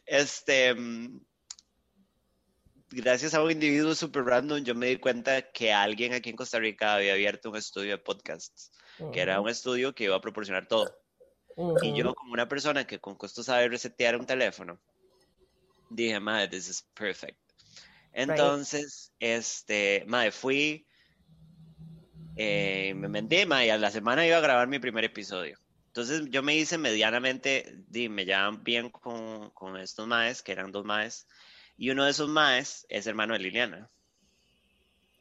Este, 0.07 0.73
mm, 0.73 1.21
gracias 2.91 3.35
a 3.35 3.43
un 3.43 3.51
individuo 3.51 3.95
super 3.95 4.25
random, 4.25 4.65
yo 4.65 4.75
me 4.75 4.87
di 4.87 4.97
cuenta 4.97 5.51
que 5.51 5.75
alguien 5.75 6.15
aquí 6.15 6.31
en 6.31 6.37
Costa 6.37 6.59
Rica 6.59 6.95
había 6.95 7.13
abierto 7.13 7.51
un 7.51 7.57
estudio 7.57 7.91
de 7.91 7.99
podcasts, 7.99 8.71
que 9.13 9.21
era 9.21 9.41
un 9.43 9.49
estudio 9.51 9.95
que 9.95 10.05
iba 10.05 10.17
a 10.17 10.23
proporcionar 10.23 10.69
todo. 10.69 10.97
Y 11.83 11.93
yo, 11.93 12.15
como 12.15 12.33
una 12.33 12.49
persona 12.49 12.87
que 12.87 13.01
con 13.01 13.17
costo 13.17 13.43
sabe 13.43 13.69
resetear 13.69 14.17
un 14.17 14.27
teléfono, 14.27 14.81
dije, 15.91 16.21
madre, 16.21 16.49
this 16.49 16.69
is 16.69 16.83
perfect. 16.95 17.39
Entonces, 18.13 19.13
este, 19.19 20.05
madre, 20.07 20.31
fui, 20.33 20.87
eh, 22.37 22.95
me 22.95 23.09
metí, 23.09 23.45
madre, 23.47 23.67
y 23.67 23.71
a 23.71 23.79
la 23.79 23.91
semana 23.91 24.27
iba 24.27 24.37
a 24.37 24.41
grabar 24.41 24.69
mi 24.69 24.79
primer 24.79 25.05
episodio. 25.05 25.59
Entonces, 25.89 26.29
yo 26.31 26.43
me 26.43 26.55
hice 26.57 26.79
medianamente, 26.79 27.75
di, 27.89 28.09
me 28.09 28.25
llevan 28.25 28.63
bien 28.63 28.91
con, 28.91 29.51
con 29.51 29.77
estos 29.77 30.07
maes, 30.07 30.43
que 30.43 30.53
eran 30.53 30.71
dos 30.71 30.85
maes, 30.85 31.27
y 31.77 31.91
uno 31.91 32.05
de 32.05 32.11
esos 32.13 32.29
maes 32.29 32.87
es 32.89 33.07
hermano 33.07 33.35
de 33.35 33.41
Liliana, 33.41 33.91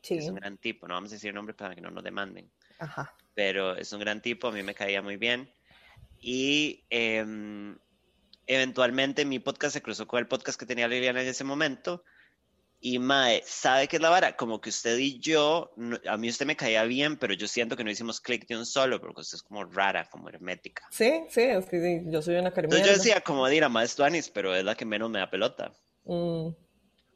que 0.02 0.18
es 0.18 0.24
Sí. 0.26 0.30
un 0.30 0.36
gran 0.36 0.58
tipo, 0.58 0.88
no 0.88 0.94
vamos 0.94 1.12
a 1.12 1.16
decir 1.16 1.34
nombre 1.34 1.54
para 1.56 1.76
que 1.76 1.82
no 1.82 1.92
nos 1.92 2.04
demanden 2.04 2.52
Ajá. 2.80 3.14
pero 3.34 3.76
es 3.76 3.92
un 3.94 4.00
gran 4.00 4.22
tipo, 4.22 4.48
a 4.48 4.52
mí 4.52 4.64
me 4.64 4.74
caía 4.76 5.02
muy 5.02 5.18
bien. 5.18 5.52
Y 6.20 6.86
em, 6.90 7.78
eventualmente 8.46 9.26
mi 9.26 9.40
podcast 9.40 9.74
se 9.74 9.82
cruzó 9.82 10.08
con 10.08 10.20
el 10.20 10.28
podcast 10.28 10.60
que 10.60 10.66
tenía 10.66 10.88
Liliana 10.88 11.22
en 11.22 11.28
ese 11.28 11.44
momento. 11.44 12.04
Y 12.80 13.00
Mae, 13.00 13.42
¿sabe 13.44 13.88
qué 13.88 13.96
es 13.96 14.02
la 14.04 14.10
vara? 14.12 14.36
Como 14.36 14.62
que 14.62 14.70
usted 14.70 14.98
y 15.00 15.20
yo, 15.20 15.72
no- 15.78 15.98
a 16.08 16.16
mí 16.18 16.30
usted 16.30 16.46
me 16.46 16.56
caía 16.56 16.84
bien, 16.84 17.18
pero 17.18 17.34
yo 17.34 17.48
siento 17.48 17.76
que 17.76 17.84
no 17.84 17.90
hicimos 17.90 18.22
clic 18.22 18.48
de 18.48 18.56
un 18.56 18.68
solo, 18.68 19.02
porque 19.02 19.22
usted 19.22 19.38
es 19.38 19.42
como 19.42 19.64
rara, 19.66 20.08
como 20.12 20.30
hermética. 20.30 20.84
Sí, 20.92 21.24
sí, 21.30 21.42
es 21.42 21.66
que 21.66 21.82
sí, 21.82 22.04
yo 22.12 22.22
soy 22.22 22.36
una 22.36 22.50
Entonces 22.50 22.54
carimierda. 22.70 22.86
yo 22.86 22.94
decía, 22.98 23.22
como 23.22 23.48
dirá, 23.48 23.68
Mae 23.68 23.86
es 23.86 23.96
Tuanis, 23.96 24.30
pero 24.30 24.56
es 24.56 24.64
la 24.64 24.76
que 24.76 24.86
menos 24.86 25.10
me 25.10 25.18
da 25.20 25.30
pelota. 25.30 25.74
Mm, 26.06 26.50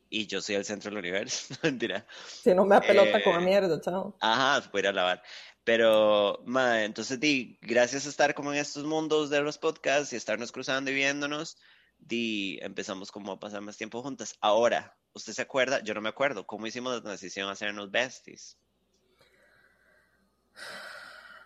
Y 0.09 0.25
yo 0.27 0.41
soy 0.41 0.55
el 0.55 0.65
centro 0.65 0.89
del 0.89 0.97
universo, 0.97 1.53
mentira. 1.63 2.07
si 2.27 2.55
no 2.55 2.65
me 2.65 2.75
da 2.75 2.81
pelota, 2.81 3.19
Eh, 3.19 3.23
como 3.23 3.39
mierda, 3.41 3.79
chao. 3.79 4.17
Ajá, 4.19 4.67
voy 4.71 4.79
a 4.79 4.81
ir 4.81 4.87
a 4.87 4.93
lavar. 4.93 5.23
Pero, 5.63 6.41
ma, 6.45 6.83
entonces, 6.83 7.19
di, 7.19 7.59
gracias 7.61 8.05
a 8.05 8.09
estar 8.09 8.33
como 8.33 8.51
en 8.51 8.59
estos 8.59 8.83
mundos 8.83 9.29
de 9.29 9.41
los 9.41 9.57
podcasts 9.57 10.11
y 10.11 10.15
estarnos 10.15 10.51
cruzando 10.51 10.89
y 10.89 10.95
viéndonos, 10.95 11.57
di, 11.99 12.57
empezamos 12.61 13.11
como 13.11 13.33
a 13.33 13.39
pasar 13.39 13.61
más 13.61 13.77
tiempo 13.77 14.01
juntas. 14.01 14.35
Ahora, 14.41 14.97
¿usted 15.13 15.33
se 15.33 15.41
acuerda? 15.43 15.83
Yo 15.83 15.93
no 15.93 16.01
me 16.01 16.09
acuerdo. 16.09 16.47
¿Cómo 16.47 16.65
hicimos 16.65 16.93
la 16.93 17.01
transición 17.01 17.47
a 17.47 17.51
hacernos 17.51 17.91
besties? 17.91 18.57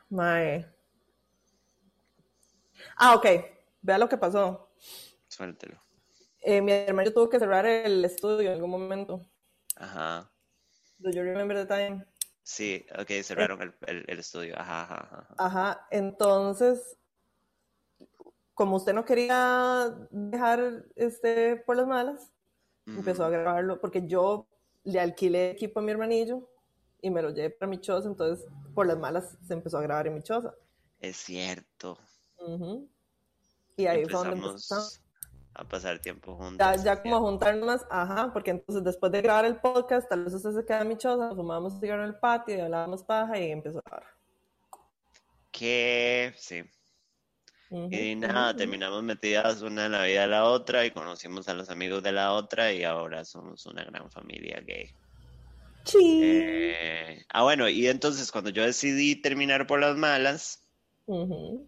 Mae. 0.10 0.66
Ah, 2.96 3.16
ok. 3.16 3.26
Vea 3.82 3.98
lo 3.98 4.08
que 4.08 4.18
pasó. 4.18 4.72
Suéltelo. 5.28 5.80
Eh, 6.42 6.62
mi 6.62 6.72
hermano 6.72 7.12
tuvo 7.12 7.30
que 7.30 7.40
cerrar 7.40 7.66
el 7.66 8.06
estudio 8.06 8.50
en 8.50 8.54
algún 8.54 8.70
momento. 8.70 9.28
Ajá. 9.76 10.32
Do 11.00 11.10
you 11.10 11.22
remember 11.22 11.58
the 11.58 11.66
time? 11.66 12.06
Sí, 12.46 12.86
ok, 13.00 13.10
cerraron 13.24 13.60
el, 13.64 13.74
el- 13.88 14.06
el 14.08 14.20
estudio. 14.20 14.54
Ajá, 14.60 14.84
ajá, 14.84 14.96
ajá. 15.10 15.36
Ajá, 15.40 15.88
entonces, 15.90 16.96
como 18.54 18.78
usted 18.78 18.94
no 18.94 19.04
quería 19.04 19.90
dejar 20.12 20.86
este 20.96 21.58
por 21.66 21.76
las 21.76 21.88
malas, 21.88 22.32
empezó 22.86 23.26
a 23.26 23.30
grabarlo, 23.30 23.82
porque 23.82 24.08
yo 24.08 24.48
le 24.84 25.00
alquilé 25.00 25.50
equipo 25.50 25.80
a 25.80 25.84
mi 25.84 25.92
hermanillo 25.92 26.48
y 27.02 27.10
me 27.10 27.24
lo 27.24 27.32
llevé 27.32 27.50
para 27.50 27.68
mi 27.68 27.80
choza, 27.82 28.08
entonces 28.08 28.46
por 28.76 28.86
las 28.86 29.00
malas 29.00 29.36
se 29.48 29.54
empezó 29.54 29.80
a 29.80 29.82
grabar 29.82 30.06
en 30.06 30.14
mi 30.14 30.22
choza. 30.22 30.54
Es 31.00 31.18
cierto. 31.18 31.98
Ujú. 32.38 32.88
Y 33.76 33.88
ahí 33.88 34.06
fue 34.06 34.20
donde 34.20 34.36
empezamos. 34.36 35.02
A 35.56 35.64
pasar 35.68 36.00
tiempo 36.00 36.36
Ya, 36.58 36.76
juntas. 36.76 36.84
ya 36.84 37.02
como 37.02 37.18
a 37.18 37.20
juntarnos 37.20 37.82
ajá, 37.90 38.32
porque 38.34 38.52
entonces 38.52 38.84
después 38.84 39.12
de 39.12 39.22
grabar 39.22 39.46
el 39.46 39.58
podcast, 39.58 40.08
tal 40.10 40.24
vez 40.24 40.34
usted 40.34 40.52
se 40.52 40.66
queda 40.66 40.82
en 40.82 40.88
mi 40.90 40.98
choza, 40.98 41.28
nos 41.28 41.36
fumábamos 41.36 41.80
cigarro 41.80 42.04
en 42.04 42.10
el 42.10 42.20
patio 42.20 42.56
y 42.58 42.60
hablábamos 42.62 43.04
paja 43.04 43.40
y 43.40 43.52
empezó 43.52 43.80
a 43.80 43.82
grabar. 43.90 44.08
Que, 45.52 46.34
sí. 46.38 46.64
Ujú, 47.70 47.86
Y 47.90 48.16
ujú, 48.22 48.22
nada, 48.28 48.56
terminamos 48.56 49.02
metidas 49.04 49.62
una 49.64 49.86
en 49.88 49.94
la 49.94 50.04
vida 50.04 50.22
de 50.22 50.28
la 50.28 50.46
otra 50.46 50.86
y 50.86 50.92
conocimos 50.92 51.48
a 51.50 51.56
los 51.56 51.70
amigos 51.70 52.04
de 52.04 52.12
la 52.12 52.34
otra 52.34 52.72
y 52.72 52.84
ahora 52.84 53.26
somos 53.26 53.66
una 53.66 53.84
gran 53.84 54.12
familia 54.12 54.62
gay. 54.62 54.92
Sí. 55.86 56.02
Eh, 56.22 57.24
ah, 57.30 57.44
bueno, 57.44 57.68
y 57.70 57.88
entonces 57.88 58.32
cuando 58.32 58.50
yo 58.50 58.64
decidí 58.64 59.22
terminar 59.22 59.68
por 59.68 59.80
las 59.80 59.96
malas, 59.98 60.68
Ujú. 61.08 61.68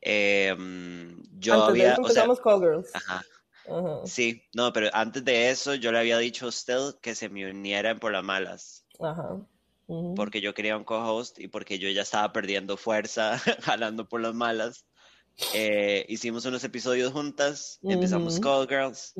Eh, 0.00 0.54
mm, 0.56 1.22
yo 1.40 1.54
Antes 1.54 1.78
de 1.78 1.86
había, 1.86 1.92
eso 1.92 2.02
o 2.02 2.08
sea, 2.08 2.24
empezamos 2.24 2.40
Callgirls. 2.40 2.94
ajá, 2.94 3.22
Ajá, 3.68 4.06
sí, 4.06 4.42
no, 4.54 4.72
pero 4.72 4.88
antes 4.92 5.24
de 5.24 5.50
eso 5.50 5.74
yo 5.74 5.92
le 5.92 5.98
había 5.98 6.18
dicho 6.18 6.46
a 6.46 6.48
usted 6.48 6.94
que 7.02 7.14
se 7.14 7.28
me 7.28 7.48
uniera 7.50 7.90
en 7.90 7.98
por 7.98 8.12
las 8.12 8.24
malas, 8.24 8.86
ajá. 9.00 9.46
porque 10.16 10.40
yo 10.40 10.54
quería 10.54 10.76
un 10.76 10.84
co-host 10.84 11.38
y 11.38 11.48
porque 11.48 11.78
yo 11.78 11.88
ya 11.90 12.02
estaba 12.02 12.32
perdiendo 12.32 12.76
fuerza 12.76 13.38
jalando 13.62 14.08
por 14.08 14.20
las 14.20 14.34
malas. 14.34 14.84
Eh, 15.54 16.04
hicimos 16.08 16.44
unos 16.46 16.64
episodios 16.64 17.12
juntas, 17.12 17.78
empezamos. 17.82 18.40
Call 18.40 18.66
Girls. 18.68 19.14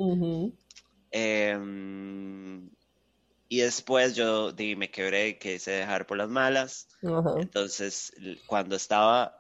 Em, 1.11 2.69
Y 3.49 3.61
después 3.61 4.15
yo 4.15 4.53
di, 4.53 4.77
me 4.77 4.91
quebré 4.91 5.29
y 5.29 5.39
quise 5.39 5.71
dejar 5.71 6.07
por 6.07 6.19
las 6.19 6.29
malas. 6.29 6.89
Entonces, 7.39 8.13
cuando 8.47 8.77
estaba, 8.77 9.38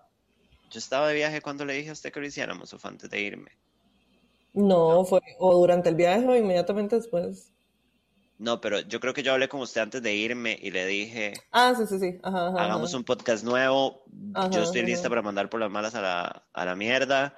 yo 0.71 0.79
estaba 0.79 1.09
de 1.09 1.15
viaje 1.15 1.41
cuando 1.41 1.65
le 1.65 1.75
dije 1.75 1.91
a 1.91 1.93
usted 1.93 2.13
que 2.13 2.21
lo 2.21 2.27
hiciéramos, 2.27 2.73
o 2.73 2.79
fue 2.79 2.91
antes 2.91 3.11
de 3.11 3.21
irme. 3.21 3.51
No, 4.55 5.05
fue 5.05 5.21
o 5.39 5.55
durante 5.55 5.89
el 5.89 5.95
viaje 5.95 6.27
o 6.27 6.37
inmediatamente 6.37 6.97
después. 6.97 7.53
No, 8.39 8.61
pero 8.61 8.81
yo 8.81 9.01
creo 9.01 9.13
que 9.13 9.23
yo 9.23 9.33
hablé 9.33 9.49
con 9.49 9.61
usted 9.61 9.81
antes 9.81 10.01
de 10.01 10.15
irme 10.15 10.57
y 10.63 10.71
le 10.71 10.87
dije, 10.87 11.35
Ah, 11.51 11.75
sí, 11.77 11.87
sí, 11.87 11.99
sí. 11.99 12.19
Ajá, 12.23 12.49
ajá, 12.49 12.65
hagamos 12.65 12.91
ajá. 12.91 12.99
un 12.99 13.05
podcast 13.05 13.45
nuevo, 13.45 14.05
yo 14.53 14.63
estoy 14.63 14.83
lista 14.83 15.09
para 15.09 15.23
mandar 15.23 15.51
por 15.51 15.59
las 15.59 15.71
malas 15.71 15.95
a 15.97 16.01
la, 16.03 16.47
a 16.53 16.65
la 16.65 16.77
mierda, 16.77 17.35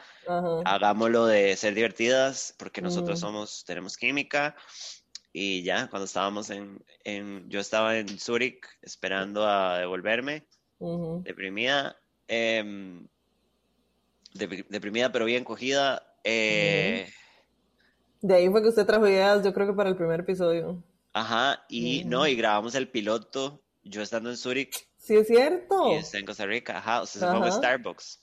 hagámoslo 0.66 1.26
de 1.26 1.56
ser 1.56 1.74
divertidas, 1.74 2.54
porque 2.58 2.82
nosotros 2.82 3.18
Ujú. 3.18 3.28
somos, 3.28 3.64
tenemos 3.64 3.96
química, 3.96 4.56
y 5.32 5.62
ya, 5.62 5.88
cuando 5.88 6.04
estábamos 6.04 6.50
en, 6.50 6.84
en 7.04 7.48
yo 7.48 7.60
estaba 7.60 7.96
en 7.96 8.18
Zurich 8.18 8.66
esperando 8.82 9.46
a 9.46 9.78
devolverme, 9.78 10.46
deprimida, 11.22 11.96
em, 12.28 13.06
deprimida 14.32 15.10
pero 15.12 15.24
bien 15.24 15.44
cogida, 15.44 16.14
eh, 16.24 17.08
De 18.20 18.34
ahí 18.34 18.48
fue 18.48 18.62
que 18.62 18.68
usted 18.68 18.86
trajo 18.86 19.06
ideas, 19.08 19.42
yo 19.44 19.52
creo 19.52 19.66
que 19.66 19.72
para 19.72 19.88
el 19.90 19.96
primer 19.96 20.20
episodio. 20.20 20.82
ajá, 21.12 21.64
y 21.68 22.04
no, 22.04 22.26
y 22.26 22.36
grabamos 22.36 22.74
el 22.74 22.88
piloto, 22.88 23.62
yo 23.82 24.02
estando 24.02 24.30
en 24.30 24.36
Zurich 24.36 24.86
Sí, 24.98 25.16
es 25.16 25.26
cierto. 25.26 25.94
y 25.94 25.98
usted 25.98 26.18
en 26.20 26.26
Costa 26.26 26.46
Rica, 26.46 26.78
ajá, 26.78 27.02
usted 27.02 27.20
se 27.20 27.26
fue 27.26 27.48
a. 27.48 27.52
Starbucks, 27.52 28.20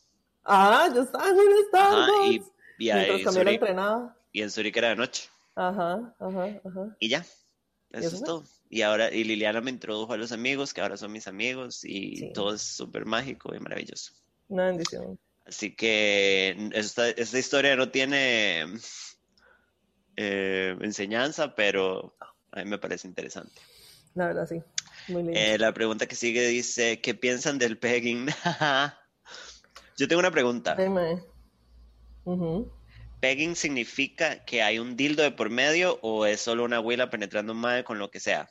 Ah, 0.50 0.90
yo 0.96 1.02
estaba 1.02 1.28
en 1.30 1.36
ajá, 1.40 1.42
y, 2.30 2.36
Starbucks. 2.36 2.52
y, 2.78 2.90
ahí 2.90 3.24
la 3.24 3.32
Zurich, 3.32 3.62
y 4.32 4.42
en 4.44 4.52
Zurich 4.52 4.78
era 4.78 4.90
de 4.90 4.96
noche, 4.96 5.30
Ajá, 5.56 6.16
ajá, 6.20 6.62
ajá. 6.64 6.96
y 7.00 7.10
ya, 7.10 7.26
¿Y 7.92 7.98
eso 7.98 8.16
es 8.16 8.24
todo. 8.24 8.44
Y 8.70 8.82
ahora, 8.82 9.12
y 9.14 9.24
Liliana 9.24 9.62
me 9.62 9.72
introdujo 9.72 10.14
a 10.14 10.18
los 10.18 10.32
amigos, 10.34 10.74
que 10.74 10.82
ahora 10.82 10.98
son 10.98 11.12
mis 11.12 11.28
amigos, 11.28 11.84
y 11.84 12.18
Sí. 12.18 12.32
todo 12.34 12.54
es 12.54 12.62
súper 12.62 13.06
mágico 13.06 13.56
y 13.56 13.60
maravilloso. 13.60 14.14
Una 14.50 14.68
bendición. 14.68 15.18
Así 15.48 15.76
que 15.76 16.70
esta, 16.74 17.10
esta 17.10 17.40
historia 17.40 17.76
no 17.78 17.90
tiene 17.90 18.66
eh, 20.18 20.76
enseñanza, 20.82 21.56
pero 21.56 22.18
a 22.52 22.64
mí 22.64 22.70
me 22.70 22.78
parece 22.78 23.08
interesante. 23.08 23.62
La 24.14 24.28
verdad, 24.28 24.46
sí. 24.48 24.62
Muy 25.08 25.24
lindo. 25.24 25.40
Eh, 25.40 25.58
la 25.58 25.74
pregunta 25.74 26.06
que 26.06 26.16
sigue 26.16 26.46
dice, 26.48 27.00
¿qué 27.00 27.16
piensan 27.16 27.58
del 27.58 27.78
pegging? 27.78 28.28
Yo 29.98 30.08
tengo 30.08 30.20
una 30.20 30.32
pregunta. 30.32 30.76
Ujú. 32.26 32.72
¿Pegging 33.22 33.56
significa 33.56 34.44
que 34.44 34.62
hay 34.62 34.80
un 34.80 34.98
dildo 34.98 35.24
de 35.24 35.32
por 35.32 35.50
medio 35.50 35.98
o 36.02 36.26
es 36.26 36.42
solo 36.42 36.66
una 36.66 36.78
abuela 36.78 37.10
penetrando 37.10 37.54
un 37.54 37.60
mae 37.60 37.84
con 37.84 38.00
lo 38.00 38.12
que 38.12 38.20
sea? 38.20 38.50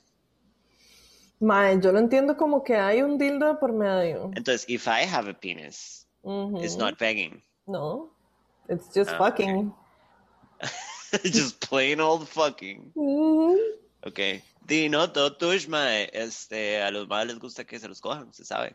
Mae, 1.41 1.79
yo 1.81 1.93
lo 1.93 1.99
entiendo 1.99 2.37
como 2.37 2.65
que 2.65 2.77
hay 2.77 3.03
un 3.03 3.19
dildo 3.19 3.47
de 3.47 3.55
por 3.57 3.73
medio. 3.73 4.31
Entonces, 4.35 4.65
if 4.69 4.87
I 4.87 5.05
have 5.07 5.29
a 5.31 5.35
penis, 5.39 6.06
It's 6.63 6.77
not 6.77 6.99
pegging. 6.99 7.43
No. 7.67 8.11
It's 8.69 8.93
just 8.93 9.11
Ah, 9.11 9.19
fucking. 9.19 9.73
Just 11.25 11.61
plain 11.61 12.01
old 12.01 12.29
fucking. 12.29 12.93
Ujú. 12.97 13.57
Ok. 14.05 14.43
Di, 14.67 14.89
no, 14.89 15.07
todo 15.13 15.37
tush, 15.37 15.69
mae. 15.69 16.11
Este, 16.13 16.83
a 16.83 16.91
los 16.91 17.07
males 17.09 17.35
les 17.35 17.39
gusta 17.39 17.65
que 17.65 17.79
se 17.79 17.89
los 17.89 18.01
cojan, 18.01 18.33
se 18.33 18.45
sabe. 18.45 18.75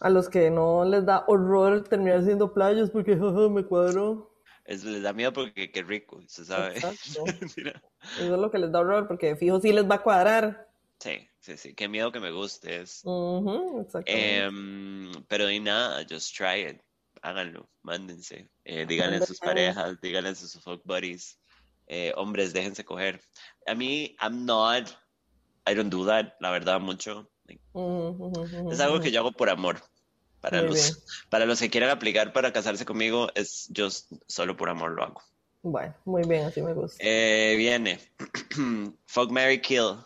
A 0.00 0.10
los 0.10 0.28
que 0.28 0.50
no 0.50 0.84
les 0.84 1.06
da 1.06 1.24
horror 1.28 1.84
terminar 1.84 2.24
siendo 2.24 2.52
playas 2.52 2.90
porque 2.90 3.16
jaja, 3.18 3.48
me 3.48 3.64
cuadró. 3.64 4.32
Es, 4.64 4.82
les 4.82 5.02
da 5.02 5.12
miedo 5.12 5.32
porque 5.32 5.70
qué 5.70 5.82
rico, 5.82 6.20
se 6.26 6.44
sabe. 6.44 6.74
Mira. 7.56 7.80
Eso 8.18 8.34
es 8.34 8.40
lo 8.40 8.50
que 8.50 8.58
les 8.58 8.72
da 8.72 8.80
horror 8.80 9.06
porque 9.06 9.36
fijo 9.36 9.60
sí 9.60 9.72
les 9.72 9.88
va 9.88 9.96
a 9.96 10.02
cuadrar. 10.02 10.68
Sí, 10.98 11.28
sí, 11.40 11.56
sí. 11.56 11.74
Qué 11.74 11.88
miedo 11.88 12.10
que 12.10 12.20
me 12.20 12.30
gustes. 12.30 13.02
Ujú, 13.04 13.80
exactamente. 13.80 14.44
Em, 14.44 15.24
pero 15.28 15.46
di 15.46 15.60
nada, 15.60 16.04
just 16.08 16.34
try 16.36 16.66
it. 16.66 16.80
Háganlo, 17.22 17.68
mándense. 17.82 18.50
Eh, 18.64 18.86
díganle 18.86 19.16
a 19.16 19.26
sus 19.26 19.38
parejas, 19.38 20.00
díganle 20.00 20.30
a 20.30 20.34
sus 20.34 20.60
fuck 20.62 20.82
buddies. 20.84 21.38
Eh, 21.86 22.12
hombres, 22.16 22.52
déjense 22.52 22.84
coger. 22.84 23.20
A 23.66 23.74
mí, 23.74 24.16
I'm 24.20 24.44
not, 24.44 24.90
I 25.66 25.74
don't 25.74 25.90
do 25.90 26.04
that, 26.06 26.34
la 26.40 26.50
verdad, 26.50 26.80
mucho. 26.80 27.30
Ujú, 27.72 28.24
ujú, 28.24 28.40
ujú, 28.42 28.72
Es 28.72 28.80
algo 28.80 29.00
que 29.00 29.10
yo 29.10 29.20
hago 29.20 29.32
por 29.32 29.50
amor. 29.50 29.82
Para 30.40 30.58
Muy 30.58 30.68
los, 30.68 30.76
bien. 30.76 30.94
para 31.30 31.46
los 31.46 31.58
que 31.60 31.70
quieran 31.70 31.90
aplicar 31.90 32.32
para 32.32 32.52
casarse 32.52 32.84
conmigo, 32.84 33.28
es 33.34 33.66
yo 33.70 33.88
solo 34.28 34.56
por 34.56 34.68
amor 34.68 34.92
lo 34.92 35.04
hago. 35.04 35.22
Bueno, 35.62 35.94
muy 36.04 36.22
bien, 36.24 36.44
así 36.46 36.62
me 36.62 36.74
gusta. 36.74 36.98
Eh, 37.04 37.54
viene. 37.56 37.98
Fuck 39.06 39.30
Mary 39.30 39.60
Kill. 39.60 39.96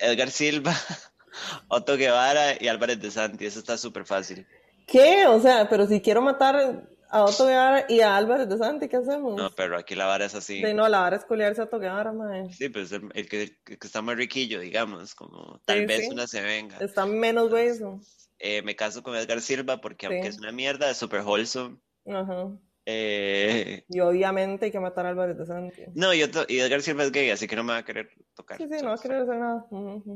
Edgar 0.00 0.30
Silva, 0.30 0.74
Otto 1.68 1.96
Guevara 1.96 2.54
y 2.60 2.68
Álvarez 2.68 3.00
de 3.00 3.10
Santi. 3.10 3.46
Eso 3.46 3.58
está 3.60 3.76
súper 3.78 4.04
fácil. 4.04 4.46
¿Qué? 4.86 5.26
O 5.26 5.40
sea, 5.40 5.68
pero 5.68 5.86
si 5.86 6.00
quiero 6.00 6.20
matar 6.22 6.84
a 7.08 7.24
Otto 7.24 7.46
Guevara 7.46 7.86
y 7.88 8.00
a 8.00 8.16
Álvarez 8.16 8.48
de 8.48 8.58
Santi, 8.58 8.88
¿qué 8.88 8.96
hacemos? 8.96 9.36
No, 9.36 9.50
pero 9.50 9.76
aquí 9.78 9.94
la 9.94 10.06
vara 10.06 10.24
es 10.24 10.34
así. 10.34 10.60
De 10.62 10.74
no, 10.74 10.88
la 10.88 11.00
vara 11.00 11.16
es 11.16 11.24
colearse 11.24 11.60
a 11.60 11.64
Otto 11.64 11.78
Guevara, 11.78 12.12
mae. 12.12 12.52
Sí, 12.52 12.68
pues 12.68 12.90
el, 12.92 13.08
el 13.14 13.28
que, 13.28 13.42
el 13.42 13.58
que 13.78 13.86
está 13.86 14.02
más 14.02 14.16
riquillo, 14.16 14.60
digamos, 14.60 15.14
como 15.14 15.60
tal 15.64 15.80
Sí, 15.80 15.86
vez 15.86 16.00
sí. 16.00 16.08
una 16.12 16.26
se 16.26 16.40
venga. 16.40 16.78
Está 16.78 17.06
menos 17.06 17.50
güey 17.50 17.68
eso. 17.68 18.00
Eh, 18.38 18.62
me 18.62 18.74
caso 18.74 19.02
con 19.02 19.14
Edgar 19.16 19.40
Silva 19.40 19.80
porque 19.80 20.06
aunque 20.06 20.22
Sí. 20.22 20.28
es 20.28 20.38
una 20.38 20.50
mierda, 20.52 20.90
es 20.90 20.96
súper 20.96 21.20
wholesome. 21.22 21.76
Ajá. 22.06 22.48
Eh, 22.86 23.84
Y 23.88 24.00
obviamente 24.00 24.64
hay 24.66 24.70
que 24.72 24.80
matar 24.80 25.06
a 25.06 25.10
Álvarez 25.10 25.36
de 25.38 25.46
Santi. 25.46 25.82
no, 25.94 26.12
y, 26.14 26.22
Otto- 26.22 26.46
y 26.48 26.58
Edgar 26.60 26.82
Silva 26.82 27.04
es 27.04 27.12
gay, 27.12 27.30
así 27.30 27.46
que 27.46 27.54
no 27.56 27.62
me 27.62 27.72
va 27.74 27.78
a 27.80 27.84
querer 27.84 28.08
tocar. 28.34 28.56
Sí, 28.58 28.64
sí, 28.68 28.76
no 28.82 28.88
va 28.88 28.94
a 28.94 28.98
querer 28.98 29.22
hacer 29.22 29.36
nada. 29.36 29.64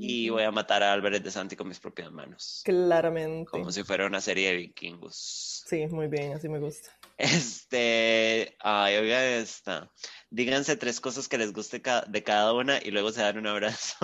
Y 0.00 0.31
voy 0.31 0.42
a 0.44 0.50
matar 0.50 0.83
a 0.83 0.92
Álvarez 0.92 1.22
de 1.22 1.31
Santi 1.31 1.57
con 1.57 1.68
mis 1.68 1.79
propias 1.79 2.11
manos. 2.11 2.62
Claramente. 2.64 3.50
Como 3.50 3.70
si 3.70 3.85
fuera 3.85 4.07
una 4.07 4.20
serie 4.20 4.48
de 4.50 4.57
vikingos. 4.57 5.62
Sí, 5.66 5.87
muy 5.88 6.09
bien, 6.09 6.33
así 6.33 6.48
me 6.48 6.59
gusta. 6.59 6.90
Este, 7.18 8.57
ay, 8.61 8.96
oiga 8.96 9.24
esta. 9.37 9.90
Díganse 10.31 10.77
tres 10.77 11.00
cosas 11.00 11.29
que 11.29 11.38
les 11.38 11.53
guste 11.53 11.81
ca- 11.83 12.05
de 12.09 12.22
cada 12.22 12.53
una 12.55 12.79
y 12.83 12.90
luego 12.90 13.12
se 13.12 13.20
dan 13.22 13.38
un 13.38 13.46
abrazo. 13.46 13.96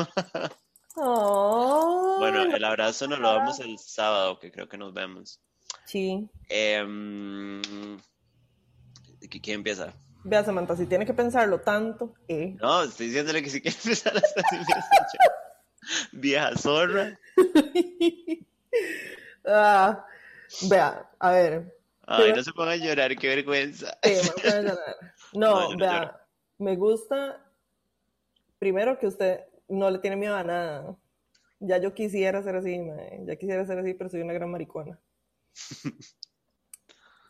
Oh, 0.96 2.16
Bueno, 2.20 2.42
el 2.55 2.64
abrazo 2.64 3.09
nos 3.09 3.18
lo 3.18 3.33
damos 3.33 3.59
el 3.61 3.79
sábado, 3.79 4.38
que 4.38 4.53
creo 4.53 4.68
que 4.68 4.77
nos 4.79 4.92
vemos. 4.92 5.40
Sí. 5.87 6.29
¿qui- 6.49 8.01
¿quién 9.38 9.57
empieza? 9.57 9.93
Vea, 10.25 10.43
Samantha, 10.45 10.77
si 10.77 10.87
tiene 10.87 11.07
que 11.07 11.14
pensarlo 11.14 11.61
tanto, 11.61 12.14
eh. 12.29 12.57
No, 12.61 12.83
estoy 12.83 13.07
diciéndole 13.07 13.43
que 13.43 13.51
si 13.51 13.61
quiere 13.61 13.77
empezar 13.77 14.16
hasta. 14.16 14.43
Vieja 16.12 16.57
zorra. 16.57 17.19
Ah, 19.45 20.05
vea, 20.69 21.11
a 21.19 21.31
ver. 21.33 21.77
Ay, 22.07 22.33
no 22.35 22.43
se 22.43 22.53
pongan 22.53 22.75
a 22.75 22.77
llorar, 22.77 23.16
qué 23.16 23.29
vergüenza. 23.29 23.99
Sí, 24.03 24.12
a 24.47 24.61
llorar. 24.61 24.79
No, 25.33 25.77
vea, 25.77 26.01
lloro. 26.03 26.19
me 26.59 26.77
gusta 26.77 27.43
primero 28.59 28.99
que 28.99 29.07
usted 29.07 29.40
no 29.69 29.90
le 29.90 29.99
tiene 29.99 30.16
miedo 30.16 30.37
a 30.37 30.45
nada. 30.45 30.97
Ya 31.59 31.79
yo 31.79 31.95
quisiera 31.95 32.43
ser 32.43 32.57
así, 32.57 32.79
mae, 32.79 33.21
Ya 33.25 33.37
quisiera 33.37 33.64
ser 33.64 33.79
así, 33.79 33.95
pero 33.95 34.11
soy 34.11 34.21
una 34.21 34.35
gran 34.35 34.51
maricona. 34.51 34.99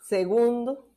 Segundo, 0.08 0.89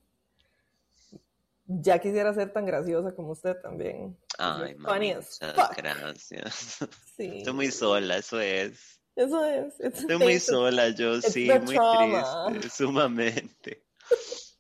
ya 1.65 1.99
quisiera 1.99 2.33
ser 2.33 2.51
tan 2.51 2.65
graciosa 2.65 3.13
como 3.15 3.31
usted 3.31 3.55
también. 3.61 4.17
Ay, 4.37 4.73
You're 4.73 4.83
funny 4.83 5.13
mami, 5.13 5.75
gracias. 5.77 6.77
Sí. 7.15 7.37
Estoy 7.37 7.53
muy 7.53 7.71
sola, 7.71 8.17
eso 8.17 8.39
es. 8.39 8.99
Eso 9.15 9.45
es. 9.45 9.79
it's 9.79 9.99
Estoy 9.99 10.17
muy 10.17 10.39
sola, 10.39 10.89
yo 10.89 11.17
it's 11.17 11.31
sí, 11.31 11.47
muy 11.63 11.75
trauma. 11.75 12.47
triste, 12.49 12.69
sumamente. 12.75 13.83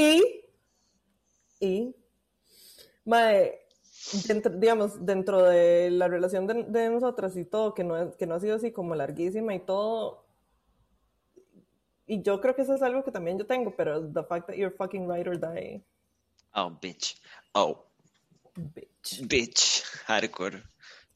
Y, 0.00 0.44
y, 1.58 1.92
mae, 3.04 3.52
dentro, 4.28 4.52
digamos, 4.56 5.04
dentro 5.04 5.42
de 5.42 5.90
la 5.90 6.06
relación 6.06 6.46
de, 6.46 6.62
de 6.62 6.88
nosotras 6.88 7.36
y 7.36 7.44
todo, 7.44 7.74
que 7.74 7.82
no, 7.82 8.12
que 8.16 8.24
no 8.24 8.36
ha 8.36 8.40
sido 8.40 8.54
así 8.54 8.70
como 8.70 8.94
larguísima 8.94 9.56
y 9.56 9.58
todo, 9.58 10.27
y 12.08 12.22
yo 12.22 12.40
creo 12.40 12.56
que 12.56 12.62
eso 12.62 12.74
es 12.74 12.82
algo 12.82 13.04
que 13.04 13.12
también 13.12 13.38
yo 13.38 13.46
tengo, 13.46 13.74
pero 13.76 14.00
the 14.12 14.24
fact 14.24 14.46
that 14.48 14.56
you're 14.56 14.74
fucking 14.76 15.08
right 15.08 15.26
or 15.26 15.38
die, 15.38 15.82
Oh, 16.54 16.70
bitch. 16.70 17.16
Oh, 17.52 17.84
bitch. 18.56 19.20
bitch. 19.28 19.84
Hardcore. 20.06 20.62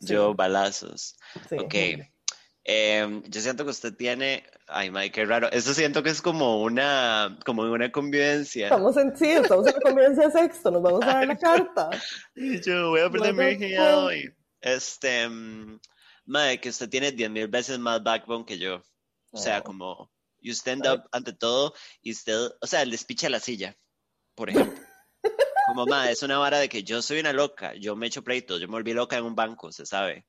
Sí. 0.00 0.12
Yo, 0.12 0.34
balazos. 0.34 1.16
Sí, 1.48 1.56
Ok. 1.58 1.74
Em, 2.64 3.22
yo 3.24 3.40
siento 3.40 3.64
que 3.64 3.70
usted 3.70 3.94
tiene. 3.96 4.44
Ay, 4.68 4.90
Mike, 4.90 5.10
qué 5.12 5.24
raro. 5.24 5.50
Eso 5.50 5.74
siento 5.74 6.02
que 6.04 6.10
es 6.10 6.22
como 6.22 6.62
una, 6.62 7.36
como 7.44 7.62
una 7.62 7.90
convivencia. 7.90 8.66
Estamos 8.66 8.96
en, 8.96 9.16
sí, 9.16 9.30
estamos 9.30 9.66
en 9.66 9.72
la 9.74 9.80
convivencia 9.80 10.28
de 10.28 10.30
sexto, 10.32 10.70
nos 10.70 10.80
vamos 10.82 11.02
a 11.02 11.06
dar 11.06 11.26
la 11.26 11.36
carta. 11.38 11.90
Yo 12.36 12.90
voy 12.90 13.00
a 13.00 13.10
perder 13.10 13.34
mi 13.34 13.44
virginidad 13.46 14.04
hoy. 14.04 14.32
Este, 14.60 15.28
mm, 15.28 15.80
madre, 16.26 16.60
que 16.60 16.68
usted 16.68 16.88
tiene 16.88 17.10
10 17.10 17.30
mil 17.30 17.48
veces 17.48 17.80
más 17.80 18.00
backbone 18.02 18.44
que 18.44 18.58
yo. 18.58 18.80
O 19.32 19.38
sea, 19.38 19.58
Oh. 19.58 19.64
como, 19.64 20.10
you 20.42 20.52
stand 20.52 20.86
up 20.86 21.08
ante 21.12 21.32
todo 21.32 21.74
y 22.02 22.12
usted, 22.12 22.50
o 22.60 22.66
sea, 22.66 22.82
el 22.82 22.90
despiche 22.90 23.26
a 23.26 23.30
la 23.30 23.40
silla, 23.40 23.76
por 24.34 24.50
ejemplo. 24.50 24.80
Como, 25.68 25.86
ma, 25.86 26.10
es 26.10 26.22
una 26.22 26.38
vara 26.38 26.58
de 26.58 26.68
que 26.68 26.82
yo 26.82 27.00
soy 27.02 27.20
una 27.20 27.32
loca, 27.32 27.74
yo 27.74 27.94
me 27.94 28.08
echo 28.08 28.24
pleitos, 28.24 28.60
yo 28.60 28.66
me 28.66 28.72
volví 28.72 28.92
loca 28.92 29.16
en 29.16 29.24
un 29.24 29.34
banco, 29.34 29.70
se 29.72 29.86
sabe. 29.86 30.26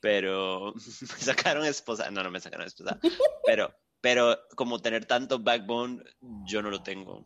Pero 0.00 0.72
me 1.00 1.22
sacaron 1.22 1.64
esposa, 1.64 2.10
no, 2.10 2.22
no 2.22 2.30
me 2.30 2.40
sacaron 2.40 2.66
esposa. 2.66 2.98
Pero, 3.44 3.74
pero 4.00 4.38
como 4.54 4.80
tener 4.80 5.04
tanto 5.04 5.40
backbone, 5.40 6.02
yo 6.46 6.62
no 6.62 6.70
lo 6.70 6.82
tengo. 6.82 7.24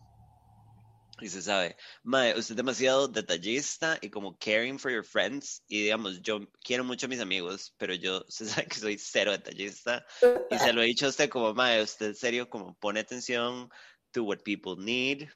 Y 1.20 1.28
se 1.28 1.42
sabe, 1.42 1.76
mae, 2.02 2.30
usted 2.30 2.52
es 2.52 2.56
demasiado 2.56 3.08
detallista 3.08 3.98
y 4.00 4.10
como 4.10 4.36
caring 4.38 4.78
for 4.78 4.90
your 4.90 5.04
friends. 5.04 5.62
Y 5.68 5.82
digamos, 5.82 6.20
yo 6.22 6.40
quiero 6.62 6.84
mucho 6.84 7.06
a 7.06 7.08
mis 7.08 7.20
amigos, 7.20 7.74
pero 7.76 7.94
yo 7.94 8.24
se 8.28 8.46
sabe 8.46 8.66
que 8.66 8.78
soy 8.78 8.98
cero 8.98 9.32
detallista. 9.32 10.04
Y 10.50 10.58
se 10.58 10.72
lo 10.72 10.82
he 10.82 10.86
dicho 10.86 11.06
a 11.06 11.10
usted 11.10 11.28
como, 11.28 11.54
mae, 11.54 11.82
usted 11.82 12.06
en 12.06 12.14
serio 12.14 12.48
como 12.48 12.74
pone 12.74 13.00
atención 13.00 13.70
to 14.12 14.24
what 14.24 14.38
people 14.44 14.76
need. 14.76 15.28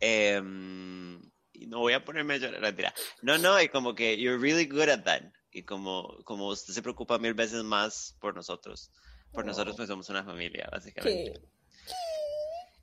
Em, 0.00 1.20
y 1.52 1.66
no 1.66 1.80
voy 1.80 1.92
a 1.92 2.04
ponerme 2.04 2.34
a 2.34 2.38
llorar, 2.38 2.60
mentira. 2.60 2.94
No, 3.22 3.36
no, 3.36 3.60
y 3.60 3.68
como 3.68 3.94
que 3.94 4.16
you're 4.18 4.38
really 4.38 4.66
good 4.66 4.88
at 4.88 5.04
that. 5.04 5.22
Y 5.52 5.64
como, 5.64 6.22
como 6.24 6.48
usted 6.48 6.72
se 6.72 6.82
preocupa 6.82 7.18
mil 7.18 7.34
veces 7.34 7.62
más 7.64 8.16
por 8.20 8.34
nosotros. 8.34 8.90
Por 9.32 9.44
nosotros, 9.44 9.76
pues 9.76 9.88
somos 9.88 10.08
una 10.08 10.24
familia, 10.24 10.68
básicamente. 10.72 11.34
Sí. 11.34 11.59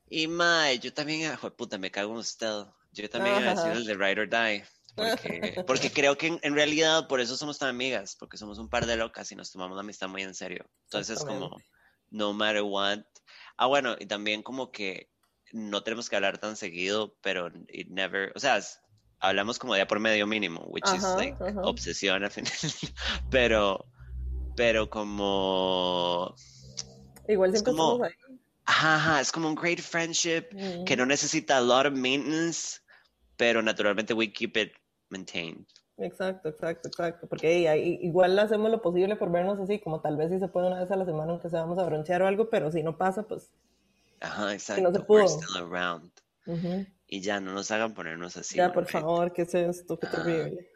Y 0.09 0.27
mae, 0.27 0.79
yo 0.79 0.93
también, 0.93 1.31
ah, 1.31 1.39
puta, 1.55 1.77
me 1.77 1.91
cago 1.91 2.13
en 2.13 2.19
usted. 2.19 2.63
Yo 2.93 3.09
también 3.09 3.35
he 3.43 3.47
Ajá. 3.49 3.61
sido 3.61 3.73
el 3.73 3.85
de 3.85 3.93
Ride 3.95 4.21
or 4.21 4.29
Die. 4.29 4.65
Porque, 4.95 5.63
porque 5.67 5.91
creo 5.91 6.17
que 6.17 6.27
en, 6.27 6.39
en 6.41 6.55
realidad 6.55 7.07
por 7.07 7.19
eso 7.21 7.35
somos 7.37 7.59
tan 7.59 7.69
amigas, 7.69 8.15
porque 8.17 8.37
somos 8.37 8.57
un 8.57 8.69
par 8.69 8.85
de 8.85 8.95
locas 8.97 9.31
y 9.31 9.35
nos 9.35 9.51
tomamos 9.51 9.75
la 9.75 9.81
amistad 9.81 10.07
muy 10.07 10.23
en 10.23 10.33
serio. 10.33 10.65
Entonces, 10.85 11.23
como, 11.23 11.55
no 12.09 12.33
matter 12.33 12.61
what. 12.63 12.99
Ah, 13.57 13.67
bueno, 13.67 13.95
y 13.99 14.05
también 14.05 14.41
como 14.43 14.71
que 14.71 15.11
no 15.51 15.83
tenemos 15.83 16.09
que 16.09 16.15
hablar 16.15 16.37
tan 16.39 16.55
seguido, 16.55 17.15
pero 17.21 17.51
it 17.67 17.89
never, 17.89 18.31
o 18.35 18.39
sea, 18.39 18.59
hablamos 19.19 19.59
como 19.59 19.75
día 19.75 19.87
por 19.87 19.99
medio 19.99 20.25
mínimo, 20.27 20.61
which 20.67 20.85
is 20.93 21.03
like 21.15 21.35
ajá. 21.43 21.61
obsesión 21.61 22.23
al 22.23 22.31
final. 22.31 22.51
Pero, 23.31 23.85
pero 24.55 24.89
como, 24.89 26.33
Igual 27.27 27.51
siempre 27.51 27.73
como- 27.73 28.03
estamos 28.03 28.07
ahí. 28.07 28.39
Ajá, 28.67 28.95
ajá, 28.95 29.21
es 29.21 29.31
como 29.31 29.47
un 29.49 29.55
great 29.55 29.79
friendship 29.79 30.49
que 30.85 30.95
Mm, 30.95 30.99
no 30.99 31.05
necesita 31.07 31.57
a 31.57 31.61
lot 31.61 31.85
of 31.87 31.93
maintenance, 31.93 32.79
pero 33.37 33.61
naturalmente 33.61 34.13
we 34.13 34.31
keep 34.31 34.55
it 34.57 34.73
maintained. 35.09 35.65
Exacto, 35.97 36.49
exacto, 36.49 36.87
exacto. 36.89 37.27
Porque 37.27 37.67
ahí- 37.67 37.97
igual 38.03 38.37
hacemos 38.37 38.69
lo 38.69 38.81
posible 38.83 39.15
por 39.15 39.31
vernos 39.31 39.57
así, 39.59 39.79
como 39.79 39.99
tal 39.99 40.15
vez 40.15 40.29
si 40.29 40.37
se 40.37 40.47
puede 40.47 40.67
una 40.67 40.79
vez 40.81 40.91
a 40.91 40.95
la 40.95 41.05
semana, 41.05 41.31
aunque 41.31 41.49
sea 41.49 41.61
vamos 41.61 41.79
a 41.79 41.85
bronchear 41.85 42.21
o 42.21 42.27
algo, 42.27 42.49
pero 42.51 42.71
si 42.71 42.83
no 42.83 42.95
pasa, 42.97 43.23
pues. 43.23 43.49
Ajá, 44.19 44.41
no 44.43 44.49
se 44.49 44.55
exacto. 44.55 45.05
pudo. 45.07 45.23
We're 45.25 45.27
still 45.29 45.57
around. 45.63 46.11
Y 47.07 47.21
ya, 47.21 47.39
no 47.39 47.53
nos 47.53 47.71
hagan 47.71 47.93
ponernos 47.93 48.37
así. 48.37 48.55
Ya, 48.57 48.71
por 48.71 48.85
favor, 48.85 49.33
¿qué 49.33 49.41
es 49.43 49.53
esto? 49.55 49.97
Qué 49.99 50.07
Ah. 50.07 50.11
terrible. 50.11 50.69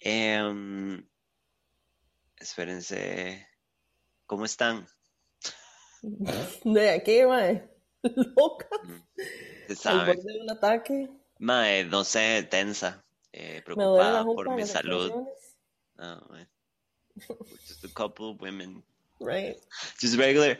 Em, 0.00 1.06
espérense. 2.38 3.46
¿Cómo 4.26 4.44
están? 4.44 4.86
¿De 6.64 6.90
aquí, 6.90 7.24
mae? 7.24 7.68
Loca. 8.02 8.68
Se 9.68 9.88
Al 9.88 10.06
de 10.06 10.40
un 10.40 10.50
ataque. 10.50 11.08
Mae, 11.38 11.84
no 11.84 12.04
sé, 12.04 12.46
tensa. 12.50 13.04
eh, 13.32 13.62
preocupada 13.64 14.24
por 14.24 14.54
mi 14.54 14.66
salud. 14.66 15.12
No, 15.96 16.26
mae. 16.30 16.46
Just 17.66 17.84
a 17.84 17.88
couple 17.88 18.30
of 18.30 18.40
women. 18.40 18.82
Right. 19.20 19.56
Just 20.00 20.16
regular. 20.18 20.56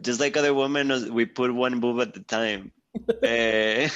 Just 0.00 0.20
like 0.20 0.36
other 0.36 0.54
women, 0.54 1.12
we 1.12 1.26
put 1.26 1.52
one 1.52 1.80
boob 1.80 2.00
at 2.00 2.14
the 2.14 2.20
time. 2.20 2.72
Eh, 3.22 3.88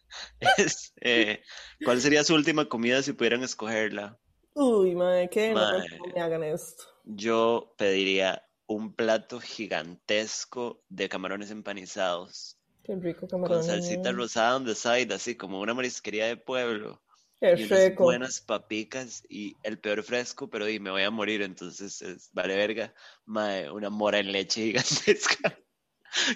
es, 0.58 0.92
eh, 1.00 1.42
¿Cuál 1.84 2.00
sería 2.00 2.24
su 2.24 2.34
última 2.34 2.68
comida 2.68 3.02
si 3.02 3.12
pudieran 3.12 3.42
escogerla? 3.42 4.18
Uy, 4.54 4.94
mae, 4.94 5.28
qué 5.28 5.52
Mae. 5.54 5.84
no 5.98 6.14
me 6.14 6.20
hagan 6.20 6.42
esto. 6.42 6.84
Yo 7.04 7.72
pediría 7.78 8.42
un 8.68 8.94
plato 8.94 9.40
gigantesco 9.40 10.84
de 10.90 11.08
camarones 11.08 11.50
empanizados 11.50 12.58
Qué 12.84 12.94
rico 12.96 13.20
con 13.20 13.28
camarón. 13.28 13.62
salsita 13.64 14.12
rosada 14.12 14.56
on 14.56 14.64
the 14.66 14.74
side, 14.74 15.12
así 15.14 15.36
como 15.36 15.60
una 15.60 15.74
marisquería 15.74 16.26
de 16.26 16.36
pueblo 16.36 17.02
Qué 17.40 17.54
y 17.56 17.64
unas 17.64 17.96
buenas 17.96 18.40
papicas 18.40 19.24
y 19.28 19.56
el 19.64 19.78
peor 19.80 20.02
fresco, 20.04 20.50
pero 20.50 20.68
y 20.68 20.80
me 20.80 20.90
voy 20.90 21.02
a 21.02 21.10
morir, 21.10 21.42
entonces 21.42 22.02
es, 22.02 22.30
vale 22.32 22.56
verga, 22.56 22.94
mae, 23.26 23.70
una 23.70 23.90
mora 23.90 24.18
en 24.20 24.32
leche 24.32 24.62
gigantesca, 24.66 25.58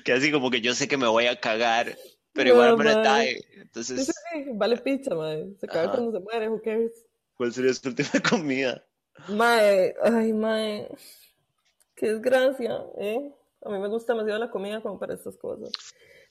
que 0.05 0.13
así 0.13 0.33
como 0.33 0.51
que 0.51 0.61
yo 0.61 0.75
sé 0.75 0.89
que 0.89 0.97
me 0.97 1.09
voy 1.09 1.27
a 1.27 1.41
cagar, 1.41 1.99
pero 2.33 2.51
igual 2.51 2.71
No, 2.71 2.77
me 2.77 2.85
la 2.85 2.97
die. 2.97 3.37
Sí, 3.95 4.05
sí, 4.05 4.13
Entonces, 4.13 4.13
vale 4.55 4.79
pizza, 4.79 5.15
mae. 5.15 5.55
Se 5.59 5.67
caga 5.69 5.91
cuando 5.91 6.13
se 6.13 6.21
muere, 6.21 6.49
who 6.49 6.61
cares? 6.63 7.07
¿cuál 7.35 7.53
sería 7.53 7.75
su 7.75 7.89
última 7.89 8.09
comida? 8.31 8.87
Mae, 9.39 9.95
ay, 10.03 10.33
mae. 10.33 10.89
Qué 12.03 12.15
desgracia, 12.15 12.85
¿eh? 12.99 13.33
A 13.65 13.69
mí 13.71 13.79
me 13.79 13.87
gusta 13.87 14.13
demasiado 14.13 14.41
la 14.41 14.51
comida 14.51 14.83
como 14.83 14.99
para 14.99 15.15
estas 15.15 15.37
cosas. 15.37 15.71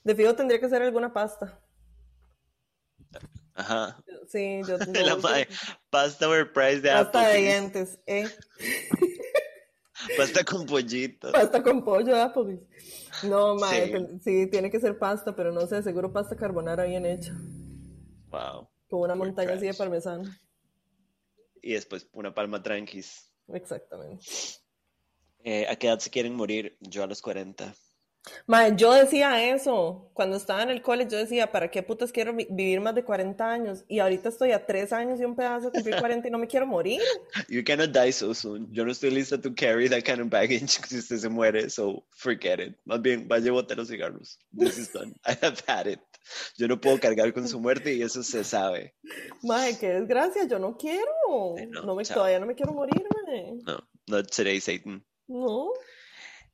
De 0.04 0.14
fijo 0.14 0.34
tendría 0.34 0.60
que 0.60 0.68
ser 0.68 0.82
alguna 0.82 1.14
pasta. 1.14 1.58
Ajá, 3.54 4.04
Sí, 4.28 4.60
yo 4.68 4.76
de 4.78 5.02
la 5.02 5.16
mae, 5.16 5.48
pasta 5.88 6.28
overpriced 6.28 6.82
de 6.82 6.90
Pasta 6.90 7.26
de 7.28 7.38
dientes, 7.38 7.98
¿eh? 8.04 8.28
pasta 10.18 10.44
con 10.44 10.66
pollito. 10.66 11.32
Pasta 11.32 11.62
con 11.62 11.82
pollo 11.82 12.14
de 12.16 12.20
Applebee's. 12.20 13.24
No, 13.24 13.54
mae, 13.54 13.86
Sí. 13.86 14.18
sí, 14.22 14.50
tiene 14.50 14.70
que 14.70 14.78
ser 14.78 14.98
pasta, 14.98 15.34
pero 15.34 15.52
no 15.52 15.66
sé, 15.66 15.82
seguro 15.82 16.12
pasta 16.12 16.36
carbonara 16.36 16.84
bien 16.84 17.06
hecha. 17.06 17.32
Wow. 18.28 18.68
Con 18.90 19.00
una 19.00 19.14
montaña 19.14 19.54
así 19.54 19.68
de 19.68 19.74
parmesano. 19.74 20.24
Y 21.62 21.72
después 21.72 22.06
una 22.12 22.34
palma 22.34 22.62
tranquis. 22.62 23.32
Exactamente. 23.48 24.26
Eh, 25.44 25.66
¿A 25.68 25.76
qué 25.76 25.88
edad 25.88 25.98
se 25.98 26.10
quieren 26.10 26.34
morir? 26.34 26.76
Yo 26.80 27.02
a 27.02 27.06
los 27.06 27.20
40. 27.22 27.74
Mae, 28.46 28.74
yo 28.76 28.92
decía 28.94 29.52
eso. 29.52 30.10
Cuando 30.14 30.36
estaba 30.36 30.62
en 30.62 30.70
el 30.70 30.80
college, 30.80 31.10
yo 31.10 31.18
decía, 31.18 31.50
¿para 31.50 31.72
qué 31.72 31.82
putas 31.82 32.12
quiero 32.12 32.32
vi- 32.32 32.46
vivir 32.48 32.80
más 32.80 32.94
de 32.94 33.02
40 33.02 33.50
años? 33.52 33.84
Y 33.88 33.98
ahorita 33.98 34.28
estoy 34.28 34.52
a 34.52 34.64
3 34.64 34.92
años 34.92 35.20
y 35.20 35.24
un 35.24 35.34
pedazo 35.34 35.66
de 35.66 35.72
cumplir 35.72 35.96
40 35.98 36.28
y 36.28 36.30
no 36.30 36.38
me 36.38 36.46
quiero 36.46 36.64
morir. 36.64 37.00
You 37.48 37.64
cannot 37.64 37.90
die 37.90 38.12
so 38.12 38.32
soon. 38.32 38.72
Yo 38.72 38.84
no 38.84 38.92
estoy 38.92 39.10
lista 39.10 39.40
to 39.40 39.52
carry 39.56 39.88
that 39.88 40.04
kind 40.04 40.20
of 40.20 40.28
baggage 40.28 40.68
si 40.88 40.98
usted 40.98 41.16
se 41.18 41.28
muere, 41.28 41.68
so 41.68 42.04
forget 42.10 42.60
it. 42.60 42.76
Más 42.84 43.02
bien, 43.02 43.26
vaya 43.26 43.50
a 43.50 43.54
botar 43.54 43.76
los 43.76 43.88
cigarros. 43.88 44.38
This 44.56 44.78
is 44.78 44.92
done. 44.92 45.14
I 45.26 45.36
have 45.42 45.58
had 45.66 45.88
it. 45.88 45.98
Yo 46.56 46.68
no 46.68 46.80
puedo 46.80 47.00
cargar 47.00 47.32
con 47.34 47.48
su 47.48 47.58
muerte 47.58 47.92
y 47.92 48.02
eso 48.02 48.22
se 48.22 48.44
sabe. 48.44 48.94
Mae, 49.42 49.76
qué 49.80 49.88
desgracia, 49.94 50.46
yo 50.46 50.60
no 50.60 50.76
quiero. 50.76 51.02
No, 51.70 51.82
No 51.82 51.94
me, 51.96 52.04
todavía 52.04 52.38
no 52.38 52.46
me 52.46 52.54
quiero 52.54 52.72
morir, 52.72 53.02
mae. 53.26 53.54
No, 53.64 53.80
not 54.06 54.30
today, 54.30 54.60
Satan. 54.60 55.04
No. 55.32 55.72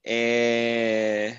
Eh, 0.04 1.36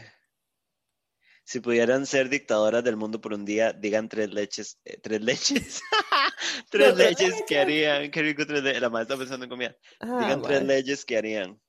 si 1.43 1.59
pudieran 1.61 2.05
ser 2.05 2.29
dictadoras 2.29 2.83
del 2.83 2.97
mundo 2.97 3.21
por 3.21 3.33
un 3.33 3.45
día, 3.45 3.71
digan 3.73 4.09
tres 4.09 4.29
leches. 4.33 4.79
eh, 4.85 4.99
tres 5.01 5.21
leches. 5.21 5.81
tres 6.69 6.95
leches 6.95 7.43
que 7.47 7.59
harían. 7.59 8.11
Qué 8.11 8.21
rico 8.21 8.45
tres. 8.45 8.61
La 8.81 8.89
madre 8.89 9.03
está 9.03 9.17
pensando 9.17 9.45
en 9.45 9.49
comida. 9.49 9.75
Ah, 9.99 10.19
Digan 10.21 10.41
tres 10.41 10.63
leyes 10.63 11.05
que 11.05 11.17
harían. 11.17 11.59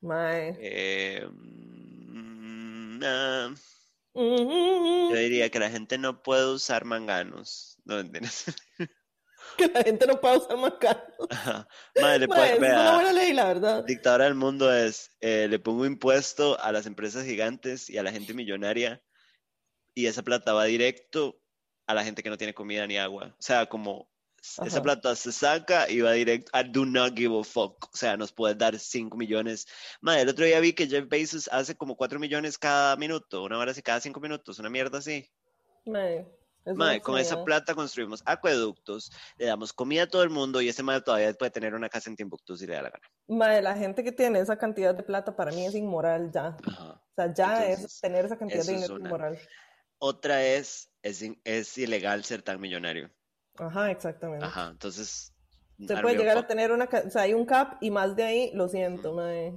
Mae. 0.00 0.56
Eh, 0.60 1.26
Mm, 4.16 5.10
yo 5.10 5.16
diría 5.16 5.50
que 5.50 5.58
la 5.58 5.70
gente 5.70 5.98
no 5.98 6.22
puede 6.22 6.46
usar 6.46 6.86
manganos. 6.86 7.76
No 7.84 7.98
entiendes. 8.00 8.46
Que 9.58 9.68
la 9.68 9.82
gente 9.82 10.06
no 10.06 10.20
pueda 10.20 10.36
usar. 10.38 10.56
Ajá. 11.30 11.68
Madre, 12.00 12.26
esa 12.30 12.52
es 12.54 12.58
una 12.58 12.94
buena 12.94 13.12
ley, 13.12 13.32
la 13.32 13.44
verdad. 13.46 13.84
dictadora 13.84 14.24
del 14.24 14.34
mundo 14.34 14.72
es, 14.74 15.10
eh, 15.20 15.46
le 15.48 15.58
pongo 15.58 15.86
impuesto 15.86 16.58
a 16.60 16.72
las 16.72 16.86
empresas 16.86 17.24
gigantes 17.24 17.88
y 17.90 17.98
a 17.98 18.02
la 18.02 18.12
gente 18.12 18.34
millonaria 18.34 19.02
y 19.94 20.06
esa 20.06 20.22
plata 20.22 20.52
va 20.52 20.64
directo 20.64 21.40
a 21.86 21.94
la 21.94 22.04
gente 22.04 22.22
que 22.22 22.30
no 22.30 22.36
tiene 22.36 22.52
comida 22.54 22.86
ni 22.86 22.98
agua. 22.98 23.34
O 23.38 23.42
sea, 23.42 23.66
como 23.66 24.10
s- 24.42 24.60
esa 24.66 24.76
Ajá. 24.76 24.82
plata 24.82 25.16
se 25.16 25.32
saca 25.32 25.88
y 25.88 26.00
va 26.00 26.12
directo 26.12 26.50
a 26.52 26.62
do 26.64 26.84
not 26.84 27.16
give 27.16 27.38
a 27.38 27.44
fuck. 27.44 27.84
O 27.92 27.96
sea, 27.96 28.16
nos 28.16 28.32
puedes 28.32 28.58
dar 28.58 28.78
5 28.78 29.16
millones. 29.16 29.66
Madre, 30.00 30.22
el 30.22 30.28
otro 30.28 30.44
día 30.44 30.60
vi 30.60 30.72
que 30.74 30.86
Jeff 30.88 31.08
Bezos 31.08 31.48
hace 31.52 31.74
como 31.76 31.96
4 31.96 32.18
millones 32.18 32.58
cada 32.58 32.96
minuto, 32.96 33.42
una 33.44 33.56
hora 33.58 33.70
así 33.70 33.82
cada 33.82 34.00
5 34.00 34.20
minutos, 34.20 34.58
una 34.58 34.68
mierda 34.68 34.98
así. 34.98 35.26
Mae, 35.86 36.26
es 36.66 37.02
con 37.02 37.18
esa 37.18 37.44
plata 37.44 37.74
construimos 37.74 38.22
acueductos, 38.24 39.12
le 39.38 39.46
damos 39.46 39.72
comida 39.72 40.02
a 40.02 40.06
todo 40.08 40.22
el 40.24 40.30
mundo 40.30 40.60
y 40.60 40.68
ese 40.68 40.82
madre 40.82 41.02
todavía 41.02 41.32
puede 41.34 41.52
tener 41.52 41.74
una 41.74 41.88
casa 41.88 42.10
en 42.10 42.16
Timbuktu 42.16 42.56
si 42.56 42.66
le 42.66 42.74
da 42.74 42.82
la 42.82 42.90
gana. 42.90 43.08
Mae, 43.28 43.62
la 43.62 43.76
gente 43.76 44.02
que 44.02 44.12
tiene 44.12 44.40
esa 44.40 44.58
cantidad 44.58 44.94
de 44.94 45.02
plata 45.02 45.36
para 45.36 45.52
mí 45.52 45.64
es 45.64 45.74
inmoral 45.74 46.30
ya. 46.32 46.56
Ajá. 46.66 46.92
O 46.92 47.14
sea, 47.14 47.32
ya 47.32 47.66
Entonces, 47.66 47.94
es 47.94 48.00
tener 48.00 48.24
esa 48.24 48.36
cantidad 48.36 48.64
de 48.64 48.72
dinero 48.72 48.94
es 48.94 49.00
una. 49.00 49.08
inmoral. 49.08 49.38
Otra 49.98 50.44
es, 50.44 50.92
es, 51.02 51.24
es 51.44 51.78
ilegal 51.78 52.24
ser 52.24 52.42
tan 52.42 52.60
millonario. 52.60 53.10
Ajá, 53.58 53.90
exactamente. 53.90 54.44
Ajá, 54.44 54.68
entonces... 54.72 55.32
Se 55.78 55.96
puede 55.98 56.16
llegar 56.16 56.38
a 56.38 56.46
tener 56.46 56.72
una, 56.72 56.86
o 56.86 57.10
sea, 57.10 57.22
hay 57.22 57.34
un 57.34 57.44
cap 57.44 57.76
y 57.82 57.90
más 57.90 58.16
de 58.16 58.24
ahí, 58.24 58.50
lo 58.54 58.66
siento, 58.66 59.12
mae. 59.12 59.52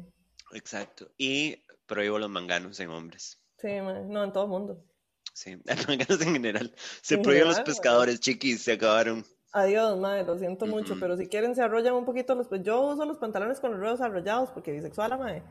Exacto. 0.53 1.09
Y 1.17 1.63
prohíbo 1.85 2.19
los 2.19 2.29
manganos 2.29 2.77
en 2.81 2.89
hombres. 2.89 3.41
Sí, 3.57 3.69
mae. 3.81 4.03
No, 4.05 4.25
en 4.25 4.33
todo 4.33 4.43
el 4.43 4.49
mundo. 4.49 4.83
Sí, 5.39 5.55
ganas 5.65 6.21
en 6.21 6.33
general. 6.33 6.73
Se 7.01 7.15
En 7.15 7.21
prohíben 7.21 7.47
los 7.47 7.61
pescadores, 7.61 8.19
chiquis, 8.19 8.61
se 8.61 8.73
acabaron. 8.73 9.25
Adiós, 9.53 9.97
madre, 9.97 10.25
lo 10.25 10.37
siento 10.37 10.65
mucho, 10.65 10.97
pero 10.99 11.15
si 11.15 11.27
quieren 11.27 11.55
se 11.55 11.61
arrollan 11.61 11.93
un 11.93 12.03
poquito 12.03 12.35
los... 12.35 12.47
pues, 12.49 12.61
Yo 12.61 12.81
uso 12.81 13.05
los 13.05 13.17
pantalones 13.19 13.61
con 13.61 13.71
los 13.71 13.79
ruedos 13.79 14.01
arrollados 14.01 14.49
porque 14.51 14.73
bisexual, 14.73 15.17
madre. 15.17 15.41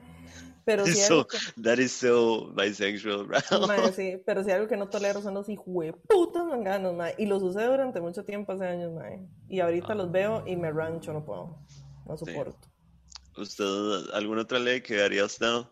Pero 0.66 0.84
si 0.84 0.92
So, 0.94 1.26
que... 1.26 1.38
that 1.62 1.78
is 1.78 1.92
so 1.92 2.52
bisexual, 2.54 3.24
bro. 3.24 3.66
Mae, 3.66 3.90
sí, 3.94 4.22
pero 4.26 4.44
si 4.44 4.50
algo 4.50 4.68
que 4.68 4.76
no 4.76 4.90
tolero 4.90 5.22
son 5.22 5.32
los 5.32 5.48
hijueputas 5.48 6.44
manganos, 6.44 6.94
mae. 6.94 7.14
Y 7.16 7.24
los 7.24 7.42
usé 7.42 7.64
durante 7.64 8.02
mucho 8.02 8.26
tiempo, 8.26 8.52
hace 8.52 8.66
años, 8.66 8.92
mae. 8.92 9.26
Y 9.48 9.60
ahorita 9.60 9.94
los 9.94 10.12
veo 10.12 10.44
y 10.46 10.54
me 10.56 10.70
rancho, 10.70 11.14
no 11.14 11.24
puedo. 11.24 11.56
No 12.04 12.18
Sí. 12.18 12.26
soporto. 12.26 12.68
¿Usted, 13.38 13.64
alguna 14.12 14.42
otra 14.42 14.58
ley 14.58 14.82
que 14.82 15.02
haría 15.02 15.24
usted? 15.24 15.62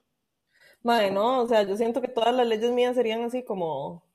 Mae, 0.82 1.10
no, 1.10 1.42
o 1.42 1.48
sea, 1.48 1.64
yo 1.64 1.76
siento 1.76 2.00
que 2.00 2.08
todas 2.08 2.34
las 2.34 2.46
leyes 2.46 2.70
mías 2.72 2.94
serían 2.94 3.22
así 3.22 3.42
como, 3.44 4.05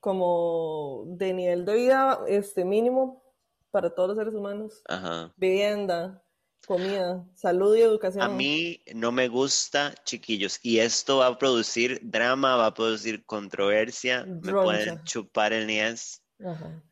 como 0.00 1.04
de 1.06 1.32
nivel 1.32 1.64
de 1.64 1.74
vida 1.74 2.20
este 2.26 2.64
mínimo 2.64 3.22
para 3.70 3.94
todos 3.94 4.08
los 4.08 4.18
seres 4.18 4.34
humanos. 4.34 4.82
Ajá. 4.88 5.32
Vivienda, 5.36 6.22
comida, 6.66 7.26
salud 7.34 7.76
y 7.76 7.82
educación. 7.82 8.22
A 8.22 8.28
mí 8.28 8.82
no 8.94 9.12
me 9.12 9.28
gusta, 9.28 9.94
chiquillos, 10.04 10.58
y 10.62 10.78
esto 10.78 11.18
va 11.18 11.26
a 11.28 11.38
producir 11.38 12.00
drama, 12.02 12.56
va 12.56 12.66
a 12.66 12.74
producir 12.74 13.24
controversia, 13.24 14.24
me 14.24 14.52
pueden 14.52 15.02
chupar 15.04 15.52
el 15.52 15.66
niés. 15.66 16.22
Ajá. 16.44 16.82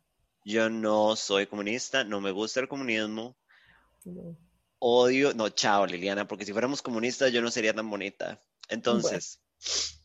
Yo 0.44 0.70
no 0.70 1.16
soy 1.16 1.46
comunista, 1.46 2.04
no 2.04 2.20
me 2.20 2.30
gusta 2.30 2.60
el 2.60 2.68
comunismo, 2.68 3.36
No. 4.04 4.36
odio, 4.78 5.34
no, 5.34 5.48
chao, 5.50 5.84
Liliana, 5.86 6.26
porque 6.26 6.46
si 6.46 6.52
fuéramos 6.52 6.80
comunistas 6.80 7.32
yo 7.32 7.42
no 7.42 7.50
sería 7.50 7.74
tan 7.74 7.90
bonita. 7.90 8.40
Entonces, 8.68 9.40
Bueno, 9.40 9.97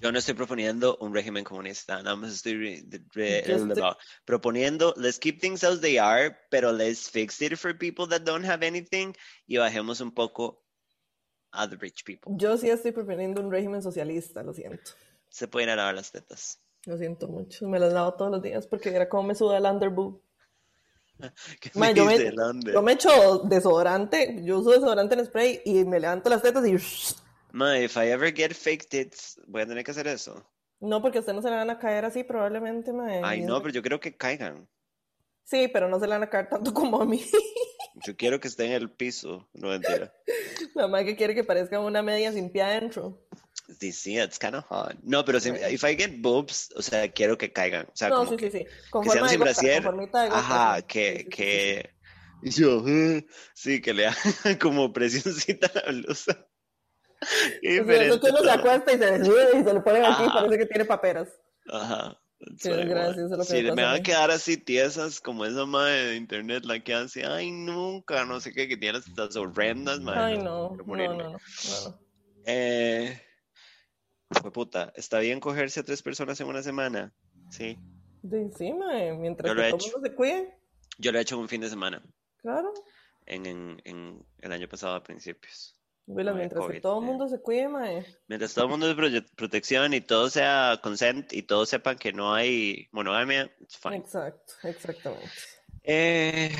yo 0.00 0.12
no 0.12 0.18
estoy 0.18 0.34
proponiendo 0.34 0.96
un 1.00 1.14
régimen 1.14 1.42
comunista, 1.44 2.02
nada 2.02 2.16
más 2.16 2.32
estoy 2.34 2.54
re- 2.54 2.84
re- 3.14 3.44
Yo 3.46 3.56
estoy- 3.56 3.96
proponiendo, 4.24 4.94
let's 4.96 5.18
keep 5.18 5.40
things 5.40 5.64
as 5.64 5.80
they 5.80 5.98
are, 5.98 6.36
pero 6.50 6.72
let's 6.72 7.08
fix 7.10 7.40
it 7.40 7.56
for 7.56 7.76
people 7.76 8.06
that 8.08 8.22
don't 8.22 8.44
have 8.44 8.64
anything 8.66 9.12
y 9.46 9.56
bajemos 9.56 10.00
un 10.00 10.12
poco 10.12 10.62
a 11.52 11.66
the 11.68 11.76
rich 11.76 12.04
people. 12.04 12.32
yo 12.36 12.56
sí 12.58 12.68
estoy 12.68 12.92
proponiendo 12.92 13.40
un 13.40 13.50
régimen 13.50 13.82
socialista, 13.82 14.42
lo 14.42 14.52
siento. 14.52 14.92
Se 15.30 15.48
pueden 15.48 15.68
lavar 15.74 15.94
las 15.94 16.10
tetas. 16.12 16.60
Lo 16.86 16.96
siento 16.96 17.28
mucho. 17.28 17.68
Me 17.68 17.78
las 17.78 17.92
lavo 17.92 18.14
todos 18.14 18.30
los 18.30 18.42
días 18.42 18.66
porque 18.66 18.90
era 18.90 19.08
como 19.08 19.24
me 19.28 19.34
suda 19.34 19.58
el 19.58 19.64
underboob. 19.64 20.20
¿Qué 21.60 21.70
Mae, 21.74 21.92
me 21.92 21.98
yo, 21.98 22.04
me, 22.04 22.72
yo 22.72 22.82
me 22.82 22.92
echo 22.92 23.40
desodorante, 23.44 24.40
yo 24.44 24.60
uso 24.60 24.70
desodorante 24.70 25.14
en 25.16 25.26
spray 25.26 25.60
y 25.64 25.84
me 25.84 25.98
levanto 26.00 26.30
las 26.30 26.42
tetas 26.42 26.66
y... 26.66 26.76
Mae, 27.52 27.84
if 27.84 27.96
I 27.96 28.10
ever 28.10 28.32
get 28.34 28.52
fake 28.54 28.88
tits, 28.88 29.40
voy 29.46 29.62
a 29.62 29.66
tener 29.66 29.84
que 29.84 29.90
hacer 29.90 30.06
eso. 30.06 30.44
No, 30.80 31.02
porque 31.02 31.18
a 31.18 31.20
usted 31.20 31.32
no 31.32 31.42
se 31.42 31.50
le 31.50 31.56
van 31.56 31.70
a 31.70 31.78
caer 31.78 32.04
así 32.04 32.22
probablemente, 32.24 32.92
mae. 32.92 33.20
Ay, 33.24 33.40
no, 33.42 33.60
pero 33.60 33.72
yo 33.74 33.82
quiero 33.82 33.98
que 34.00 34.16
caigan. 34.16 34.68
Sí, 35.44 35.68
pero 35.68 35.88
no 35.88 35.98
se 35.98 36.06
le 36.06 36.12
van 36.12 36.22
a 36.24 36.30
caer 36.30 36.48
tanto 36.48 36.72
como 36.74 37.00
a 37.00 37.04
mí. 37.06 37.24
Yo 38.06 38.16
quiero 38.16 38.38
que 38.38 38.48
esté 38.48 38.66
en 38.66 38.72
el 38.72 38.90
piso. 38.90 39.48
No 39.54 39.68
mentira. 39.68 40.12
La 40.74 40.86
madre 40.86 41.06
que 41.06 41.16
quiere 41.16 41.34
que 41.34 41.42
parezca 41.44 41.80
una 41.80 42.02
media 42.02 42.32
sin 42.32 42.50
pie 42.50 42.62
adentro. 42.62 43.26
Sí, 43.80 43.92
sí, 43.92 44.18
it's 44.18 44.38
kind 44.38 44.54
of 44.54 44.64
hot. 44.66 44.94
No, 45.02 45.24
pero 45.24 45.40
si, 45.40 45.50
if 45.50 45.82
I 45.84 45.96
get 45.96 46.20
boobs, 46.20 46.70
o 46.76 46.82
sea, 46.82 47.10
quiero 47.10 47.36
que 47.36 47.52
caigan. 47.52 47.86
O 47.86 47.96
sea, 47.96 48.08
No, 48.08 48.18
como 48.24 48.30
sí, 48.30 48.36
que, 48.36 48.50
sí, 48.50 48.58
sí. 48.60 48.66
Con 48.90 49.02
que 49.02 49.10
forma 49.10 49.28
de 49.30 49.36
gota, 49.36 49.44
brasier. 49.44 49.82
con 49.84 49.98
de 49.98 50.10
Ajá, 50.12 50.76
sí. 50.78 50.84
que, 50.86 51.16
Sí, 51.16 51.16
sí, 51.18 51.24
sí, 51.24 51.30
que... 51.30 51.90
y 52.42 52.50
Yo, 52.50 52.84
sí, 53.54 53.80
que 53.82 53.92
le 53.94 54.06
hagan 54.06 54.56
como 54.60 54.92
presioncita 54.92 55.66
a 55.66 55.86
la 55.86 55.92
blusa. 55.92 56.47
Qué 57.20 57.26
sí. 57.26 57.58
Sí, 57.60 57.68
diferente 57.80 58.06
eso 58.08 58.20
que 58.20 58.28
uno 58.30 58.38
se 58.38 58.44
todo. 58.44 58.52
acuesta 58.52 58.92
y 58.92 58.98
se 58.98 59.06
desnuda 59.12 59.44
y 59.58 59.64
se 59.64 59.74
lo 59.74 59.84
ponen 59.84 60.04
aquí 60.04 60.22
Ajá. 60.24 60.34
parece 60.34 60.58
que 60.58 60.66
tiene 60.66 60.84
paperas. 60.84 61.28
Ajá. 61.70 62.20
eso 62.40 62.70
es 62.72 63.30
lo 63.30 63.44
Sí, 63.44 63.62
me 63.62 63.82
van 63.82 63.96
a 63.96 64.02
quedar 64.02 64.30
así 64.30 64.56
tiesas 64.56 65.20
como 65.20 65.44
esa 65.44 65.66
madre 65.66 66.06
de 66.06 66.16
internet, 66.16 66.64
la 66.64 66.78
que 66.82 66.94
hace, 66.94 67.24
ay, 67.26 67.50
nunca, 67.50 68.24
no 68.24 68.40
sé 68.40 68.52
qué, 68.52 68.68
que 68.68 68.76
tiene 68.76 68.98
estas 68.98 69.34
horrendas, 69.36 70.00
madre. 70.00 70.20
Ay, 70.20 70.38
no, 70.38 70.76
no, 70.76 70.84
no, 70.96 71.14
no, 71.14 71.30
no. 71.32 71.38
Eh, 72.46 73.20
fue 74.40 74.52
puta, 74.52 74.92
¿está 74.96 75.18
bien 75.18 75.40
cogerse 75.40 75.80
a 75.80 75.82
tres 75.82 76.02
personas 76.02 76.40
en 76.40 76.46
una 76.46 76.62
semana? 76.62 77.12
Sí, 77.50 77.76
Sí, 78.28 78.50
sí, 78.56 78.72
mae, 78.72 79.12
mientras 79.14 79.48
Yo 79.48 79.54
que 79.54 79.60
lo 79.60 79.66
he 79.66 79.70
todo 79.70 79.76
el 79.78 79.84
hecho. 79.84 79.92
mundo 79.96 80.08
se 80.08 80.14
cuide, 80.14 80.58
yo 80.98 81.12
lo 81.12 81.18
he 81.18 81.22
hecho 81.22 81.38
un 81.38 81.48
fin 81.48 81.60
de 81.60 81.68
semana, 81.68 82.02
claro. 82.38 82.72
en, 83.26 83.46
en, 83.46 83.80
en 83.84 84.26
el 84.40 84.52
año 84.52 84.68
pasado 84.68 84.94
a 84.96 85.02
principios. 85.02 85.77
No 86.08 86.34
mientras 86.34 86.66
que 86.66 86.80
todo 86.80 87.00
el 87.00 87.04
eh. 87.04 87.06
mundo 87.06 87.28
se 87.28 87.38
cuide, 87.42 87.68
mae. 87.68 88.06
Mientras 88.28 88.54
todo 88.54 88.64
el 88.64 88.70
mundo 88.70 88.90
es 88.90 89.22
protección 89.36 89.92
y 89.92 90.00
todo 90.00 90.30
sea 90.30 90.80
consent 90.82 91.34
y 91.34 91.42
todos 91.42 91.68
sepan 91.68 91.98
que 91.98 92.14
no 92.14 92.32
hay 92.32 92.88
monogamia, 92.92 93.52
it's 93.60 93.76
fine. 93.76 93.96
Exacto, 93.96 94.54
exactamente. 94.62 95.28
Eh, 95.82 96.50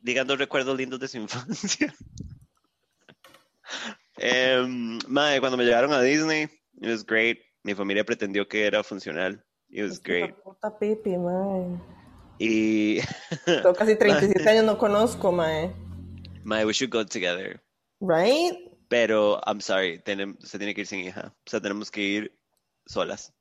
digan 0.00 0.26
dos 0.26 0.38
recuerdos 0.38 0.74
lindos 0.78 0.98
de 0.98 1.08
su 1.08 1.18
infancia. 1.18 1.94
Em, 4.16 4.98
mae, 5.06 5.38
cuando 5.38 5.58
me 5.58 5.64
llevaron 5.64 5.92
a 5.92 6.00
Disney, 6.00 6.44
it 6.80 6.88
was 6.88 7.04
great. 7.04 7.38
Mi 7.62 7.74
familia 7.74 8.02
pretendió 8.02 8.48
que 8.48 8.66
era 8.66 8.82
funcional. 8.82 9.44
It 9.68 9.82
was 9.82 9.92
Es 9.92 10.02
great. 10.02 10.34
puta 10.42 10.78
pipi, 10.78 11.18
mae. 11.18 11.78
Y, 12.38 13.00
Tengo 13.44 13.74
casi 13.74 13.94
37 13.98 14.48
años, 14.48 14.64
no 14.64 14.78
conozco, 14.78 15.32
mae. 15.32 15.85
Mae, 16.46 16.64
we 16.64 16.72
should 16.72 16.90
go 16.90 17.04
together. 17.04 17.60
Right? 18.00 18.54
Pero, 18.88 19.40
I'm 19.46 19.60
sorry, 19.60 19.98
tenem- 19.98 20.38
se 20.44 20.58
tiene 20.58 20.74
que 20.74 20.82
ir 20.82 20.86
sin 20.86 21.00
hija. 21.00 21.34
O 21.46 21.50
sea, 21.50 21.60
tenemos 21.60 21.90
que 21.90 22.00
ir 22.02 22.38
solas. 22.86 23.32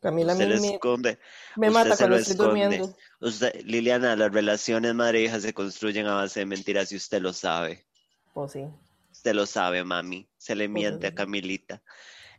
Camila 0.00 0.32
Usted 0.32 0.60
me, 0.60 0.74
esconde. 0.74 1.18
me 1.56 1.68
usted 1.68 1.80
mata 1.80 1.96
se 1.96 2.02
cuando 2.02 2.16
estoy 2.16 2.32
esconde. 2.32 2.60
durmiendo. 2.60 2.96
Usted, 3.20 3.62
Liliana, 3.64 4.16
las 4.16 4.32
relaciones 4.32 4.94
madre-hija 4.94 5.38
se 5.40 5.54
construyen 5.54 6.06
a 6.06 6.14
base 6.14 6.40
de 6.40 6.46
mentiras 6.46 6.90
y 6.92 6.96
usted 6.96 7.20
lo 7.22 7.32
sabe. 7.32 7.86
Pues 8.34 8.52
sí. 8.52 8.64
Usted 9.12 9.34
lo 9.34 9.46
sabe, 9.46 9.84
mami. 9.84 10.28
Se 10.38 10.54
le 10.56 10.68
Pues 10.68 10.74
miente 10.74 11.06
a. 11.08 11.14
Camilita. 11.14 11.82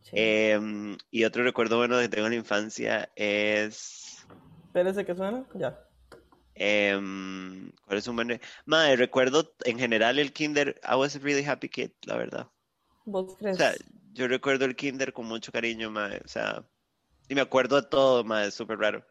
sí. 0.03 0.11
Em, 0.13 0.97
y 1.11 1.23
otro 1.23 1.43
recuerdo 1.43 1.77
bueno 1.77 1.99
que 1.99 2.09
tengo 2.09 2.27
en 2.27 2.33
la 2.33 2.37
infancia 2.39 3.09
es. 3.15 4.25
Espérese 4.67 5.05
que 5.05 5.15
suena. 5.15 5.45
Ya. 5.55 5.79
Em, 6.55 7.71
¿cuál 7.85 7.97
es 7.97 8.07
un 8.07 8.15
buen? 8.15 8.29
re- 8.29 8.41
Madre, 8.65 8.95
recuerdo 8.97 9.55
en 9.65 9.79
general 9.79 10.19
el 10.19 10.33
kinder. 10.33 10.79
I 10.83 10.95
was 10.95 11.15
a 11.15 11.19
really 11.19 11.43
happy 11.45 11.69
kid, 11.69 11.91
la 12.05 12.15
verdad. 12.17 12.47
¿Vos 13.05 13.37
O 13.37 13.37
crees? 13.37 13.63
sea, 13.63 13.73
yo 14.13 14.27
recuerdo 14.27 14.65
el 14.65 14.75
kinder 14.75 15.13
con 15.13 15.25
mucho 15.27 15.51
cariño, 15.51 15.89
madre. 15.91 16.21
O 16.25 16.27
sea, 16.27 16.65
y 17.29 17.35
me 17.35 17.41
acuerdo 17.41 17.81
de 17.81 17.87
todo, 17.89 18.23
madre, 18.25 18.49
es 18.49 18.55
súper 18.55 18.79
raro. 18.79 19.05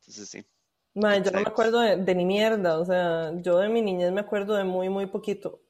Entonces 0.00 0.28
sí. 0.30 0.46
Mae, 0.94 1.22
yo 1.22 1.30
no 1.30 1.40
me 1.40 1.48
acuerdo 1.48 1.80
de, 1.80 1.96
de 1.96 2.14
ni 2.14 2.24
mierda. 2.26 2.78
O 2.78 2.84
sea, 2.84 3.32
yo 3.40 3.58
de 3.58 3.68
mi 3.68 3.82
niñez 3.82 4.12
me 4.12 4.20
acuerdo 4.20 4.54
de 4.54 4.64
muy, 4.64 4.88
muy 4.88 5.06
poquito. 5.06 5.60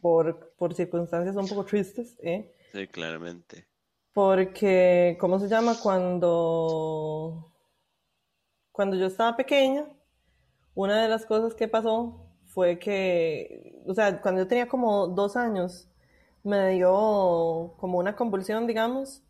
Por, 0.00 0.54
por 0.56 0.74
circunstancias 0.74 1.36
un 1.36 1.48
poco 1.48 1.64
tristes, 1.64 2.18
¿eh? 2.22 2.52
Sí, 2.72 2.88
claramente. 2.88 3.68
Porque, 4.14 5.16
¿cómo 5.20 5.38
se 5.38 5.48
llama? 5.48 5.78
Cuando, 5.82 7.52
cuando 8.72 8.96
yo 8.96 9.06
estaba 9.06 9.36
pequeña, 9.36 9.86
una 10.74 11.02
de 11.02 11.08
las 11.08 11.26
cosas 11.26 11.54
que 11.54 11.68
pasó 11.68 12.26
fue 12.46 12.78
que, 12.78 13.82
o 13.86 13.94
sea, 13.94 14.20
cuando 14.20 14.42
yo 14.42 14.48
tenía 14.48 14.68
como 14.68 15.08
dos 15.08 15.36
años, 15.36 15.88
me 16.44 16.70
dio 16.70 17.74
como 17.78 17.98
una 17.98 18.16
convulsión, 18.16 18.66
digamos, 18.66 19.22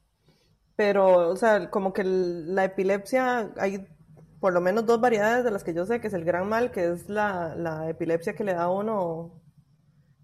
pero, 0.76 1.28
o 1.30 1.36
sea, 1.36 1.70
como 1.70 1.92
que 1.92 2.04
la 2.04 2.64
epilepsia, 2.64 3.52
hay 3.58 3.86
por 4.40 4.52
lo 4.52 4.60
menos 4.60 4.86
dos 4.86 5.00
variedades 5.00 5.44
de 5.44 5.52
las 5.52 5.62
que 5.62 5.74
yo 5.74 5.86
sé, 5.86 6.00
que 6.00 6.08
es 6.08 6.14
el 6.14 6.24
gran 6.24 6.48
mal, 6.48 6.72
que 6.72 6.88
es 6.88 7.08
la, 7.08 7.54
la 7.54 7.88
epilepsia 7.88 8.34
que 8.34 8.44
le 8.44 8.54
da 8.54 8.64
a 8.64 8.70
uno 8.70 9.40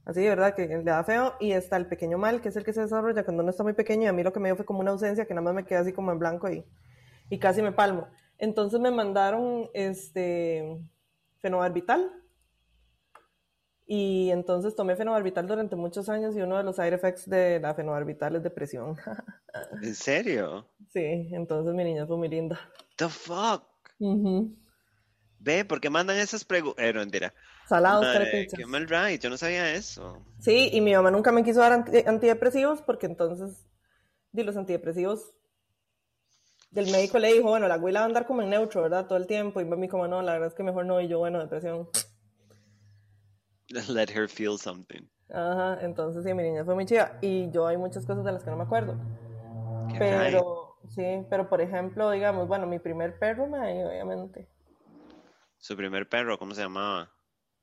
así, 0.05 0.23
¿verdad? 0.27 0.55
Que 0.55 0.67
le 0.67 0.83
da 0.83 1.05
feo, 1.05 1.35
y 1.39 1.53
está 1.53 1.77
el 1.77 1.87
pequeño 1.87 2.19
mal, 2.19 2.41
que 2.41 2.49
es 2.49 2.57
el 2.57 2.65
que 2.65 2.73
se 2.73 2.81
desarrolla 2.81 3.25
cuando 3.25 3.43
uno 3.43 3.51
está 3.51 3.63
muy 3.63 3.75
pequeño, 3.75 4.05
y 4.05 4.07
a 4.07 4.13
mí 4.13 4.23
lo 4.23 4.33
que 4.33 4.41
me 4.41 4.49
dio 4.49 4.57
fue 4.57 4.65
como 4.65 4.81
una 4.81 4.93
ausencia, 4.93 5.27
que 5.27 5.35
nada 5.35 5.45
más 5.45 5.55
me 5.55 5.65
quedé 5.65 5.79
así 5.79 5.93
como 5.93 6.11
en 6.11 6.19
blanco 6.19 6.51
y, 6.51 6.65
y 7.31 7.39
casi 7.39 7.63
me 7.63 7.73
palmo. 7.73 8.09
Entonces 8.39 8.81
me 8.81 8.91
mandaron 8.91 9.69
este 9.75 10.81
fenobarbital, 11.41 12.11
y 13.87 14.31
entonces 14.31 14.75
tomé 14.77 14.97
fenobarbital 14.97 15.47
durante 15.47 15.75
muchos 15.77 16.09
años, 16.09 16.37
y 16.37 16.43
uno 16.43 16.59
de 16.59 16.65
los 16.65 16.77
side 16.77 16.95
effects 16.95 17.29
de 17.29 17.59
la 17.61 17.75
fenobarbital 17.75 18.37
es 18.37 18.43
depresión. 18.43 18.97
¿En 19.83 19.95
serio? 19.95 20.69
Sí, 20.93 21.29
entonces 21.33 21.75
mi 21.75 21.85
niña 21.85 22.07
fue 22.07 22.17
muy 22.17 22.29
linda. 22.29 22.59
The 22.97 23.09
fuck? 23.09 23.65
Ve, 25.41 25.65
¿por 25.65 25.81
qué 25.81 25.89
mandan 25.89 26.19
esas 26.19 26.45
preguntas? 26.45 26.85
Eh, 26.85 26.93
no, 26.93 27.01
mentira. 27.01 27.33
Salados, 27.69 28.03
Madre, 28.07 28.47
qué 28.55 28.67
mal 28.67 28.89
right, 28.89 29.21
yo 29.23 29.31
no 29.31 29.37
sabía 29.37 29.73
eso. 29.75 30.23
Sí, 30.41 30.71
y 30.73 30.81
mi 30.81 30.95
mamá 30.95 31.11
nunca 31.11 31.33
me 31.33 31.45
quiso 31.45 31.61
dar 31.61 31.73
anti- 31.73 32.05
antidepresivos 32.07 32.83
porque 32.83 33.07
entonces, 33.07 33.67
di 34.33 34.43
los 34.43 34.57
antidepresivos 34.57 35.35
del 36.71 36.91
médico 36.91 37.19
le 37.19 37.33
dijo, 37.33 37.49
bueno, 37.49 37.69
la 37.69 37.77
güey 37.79 37.93
la 37.93 38.01
va 38.01 38.05
a 38.05 38.09
andar 38.09 38.27
como 38.27 38.43
en 38.43 38.51
neutro, 38.51 38.83
¿verdad? 38.83 39.07
Todo 39.07 39.19
el 39.19 39.27
tiempo. 39.27 39.61
Y 39.61 39.65
mami 39.65 39.89
como, 39.89 40.07
no, 40.09 40.23
la 40.23 40.33
verdad 40.33 40.49
es 40.49 40.55
que 40.55 40.63
mejor 40.63 40.87
no. 40.87 41.01
Y 41.01 41.09
yo, 41.09 41.19
bueno, 41.19 41.39
depresión. 41.39 41.89
Let 43.89 44.11
her 44.11 44.29
feel 44.29 44.59
something. 44.59 45.09
Ajá, 45.31 45.79
entonces 45.83 46.25
sí, 46.25 46.33
mi 46.33 46.43
niña 46.43 46.65
fue 46.65 46.75
muy 46.75 46.87
chida. 46.87 47.19
Y 47.21 47.51
yo 47.51 47.67
hay 47.67 47.77
muchas 47.77 48.07
cosas 48.07 48.25
de 48.25 48.33
las 48.33 48.43
que 48.43 48.51
no 48.51 48.57
me 48.57 48.63
acuerdo. 48.65 48.97
Qué. 49.93 49.99
Pero, 49.99 50.77
sí, 50.89 51.05
pero 51.29 51.49
por 51.49 51.61
ejemplo, 51.61 52.11
digamos, 52.11 52.49
bueno, 52.49 52.67
mi 52.67 52.79
primer 52.79 53.19
perro, 53.19 53.47
mae, 53.47 53.85
obviamente, 53.85 54.49
Su 55.59 55.77
primer 55.77 56.09
perro, 56.09 56.39
¿cómo 56.39 56.55
se 56.55 56.63
llamaba? 56.63 57.11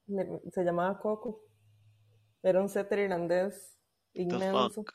me- 0.07 0.39
se 0.51 0.63
llamaba 0.63 0.99
Coco. 0.99 1.41
Era 2.43 2.61
un 2.61 2.69
setter 2.69 2.99
irlandés 2.99 3.79
inmenso. 4.13 4.85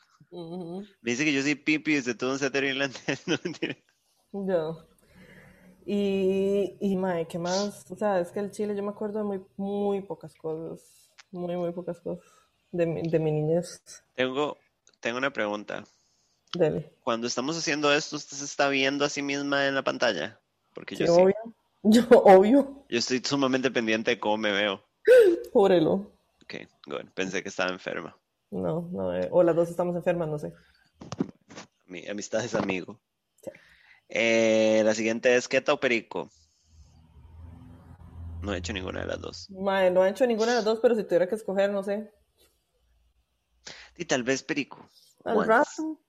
Me 1.01 1.11
dice 1.11 1.25
que 1.25 1.33
yo 1.33 1.41
soy 1.41 1.55
pipi 1.55 1.95
desde 1.95 2.15
todo 2.15 2.31
un 2.31 2.39
setter 2.39 2.63
irlandés. 2.63 3.01
No, 3.27 3.35
mentira. 3.43 3.75
Yo. 4.33 4.85
Y, 5.85 6.77
y 6.79 6.95
mae, 6.95 7.27
¿qué 7.27 7.39
más? 7.39 7.85
O 7.91 7.95
sea, 7.95 8.19
es 8.19 8.31
que 8.31 8.39
el 8.39 8.51
Chile 8.51 8.75
yo 8.75 8.83
me 8.83 8.91
acuerdo 8.91 9.19
de 9.19 9.25
muy, 9.25 9.41
muy 9.57 10.01
pocas 10.01 10.35
cosas. 10.35 11.11
Muy, 11.31 11.55
muy 11.57 11.71
pocas 11.71 11.99
cosas. 11.99 12.23
De 12.71 12.85
mi, 12.85 13.01
de 13.01 13.19
mi 13.19 13.31
niñez. 13.31 13.81
Tengo, 14.15 14.57
tengo 14.99 15.17
una 15.17 15.31
pregunta. 15.31 15.83
Dele. 16.53 16.93
Cuando 17.01 17.27
estamos 17.27 17.57
haciendo 17.57 17.91
esto, 17.93 18.15
¿usted 18.15 18.37
se 18.37 18.45
está 18.45 18.69
viendo 18.69 19.05
a 19.05 19.09
sí 19.09 19.21
misma 19.21 19.67
en 19.67 19.75
la 19.75 19.83
pantalla? 19.83 20.39
Porque 20.73 20.95
yo 20.95 21.07
sí. 21.07 21.21
obvio. 21.21 21.35
Yo, 21.83 22.03
obvio. 22.09 22.85
Yo 22.89 22.99
estoy 22.99 23.23
sumamente 23.25 23.71
pendiente 23.71 24.11
de 24.11 24.19
cómo 24.19 24.37
me 24.37 24.51
veo. 24.51 24.83
Júrelo. 25.51 26.11
Ok, 26.43 26.67
good. 26.85 27.09
Pensé 27.15 27.41
que 27.41 27.49
estaba 27.49 27.71
enferma. 27.71 28.15
No, 28.51 28.87
no. 28.91 29.17
eh, 29.17 29.27
o 29.31 29.41
las 29.41 29.55
dos 29.55 29.67
estamos 29.67 29.95
enfermas, 29.95 30.29
no 30.29 30.37
sé. 30.37 30.53
Mi 31.87 32.07
amistad 32.07 32.45
es 32.45 32.53
amigo. 32.53 32.99
Eh, 34.13 34.81
la 34.83 34.93
siguiente 34.93 35.33
es 35.37 35.47
¿Queta 35.47 35.71
o 35.71 35.79
Perico? 35.79 36.29
No 38.41 38.53
he 38.53 38.57
hecho 38.57 38.73
ninguna 38.73 38.99
de 39.01 39.05
las 39.05 39.21
dos. 39.21 39.49
Mae, 39.49 39.89
no 39.89 40.05
he 40.05 40.09
hecho 40.09 40.27
ninguna 40.27 40.51
de 40.51 40.57
las 40.57 40.65
dos, 40.65 40.79
pero 40.81 40.95
si 40.95 41.03
tuviera 41.03 41.29
que 41.29 41.35
escoger, 41.35 41.71
no 41.71 41.81
sé. 41.81 42.11
Y 43.95 44.03
tal 44.05 44.23
vez 44.23 44.43
Perico. 44.43 44.85
Al 45.23 45.37
Once. 45.37 45.49
rato. 45.49 46.01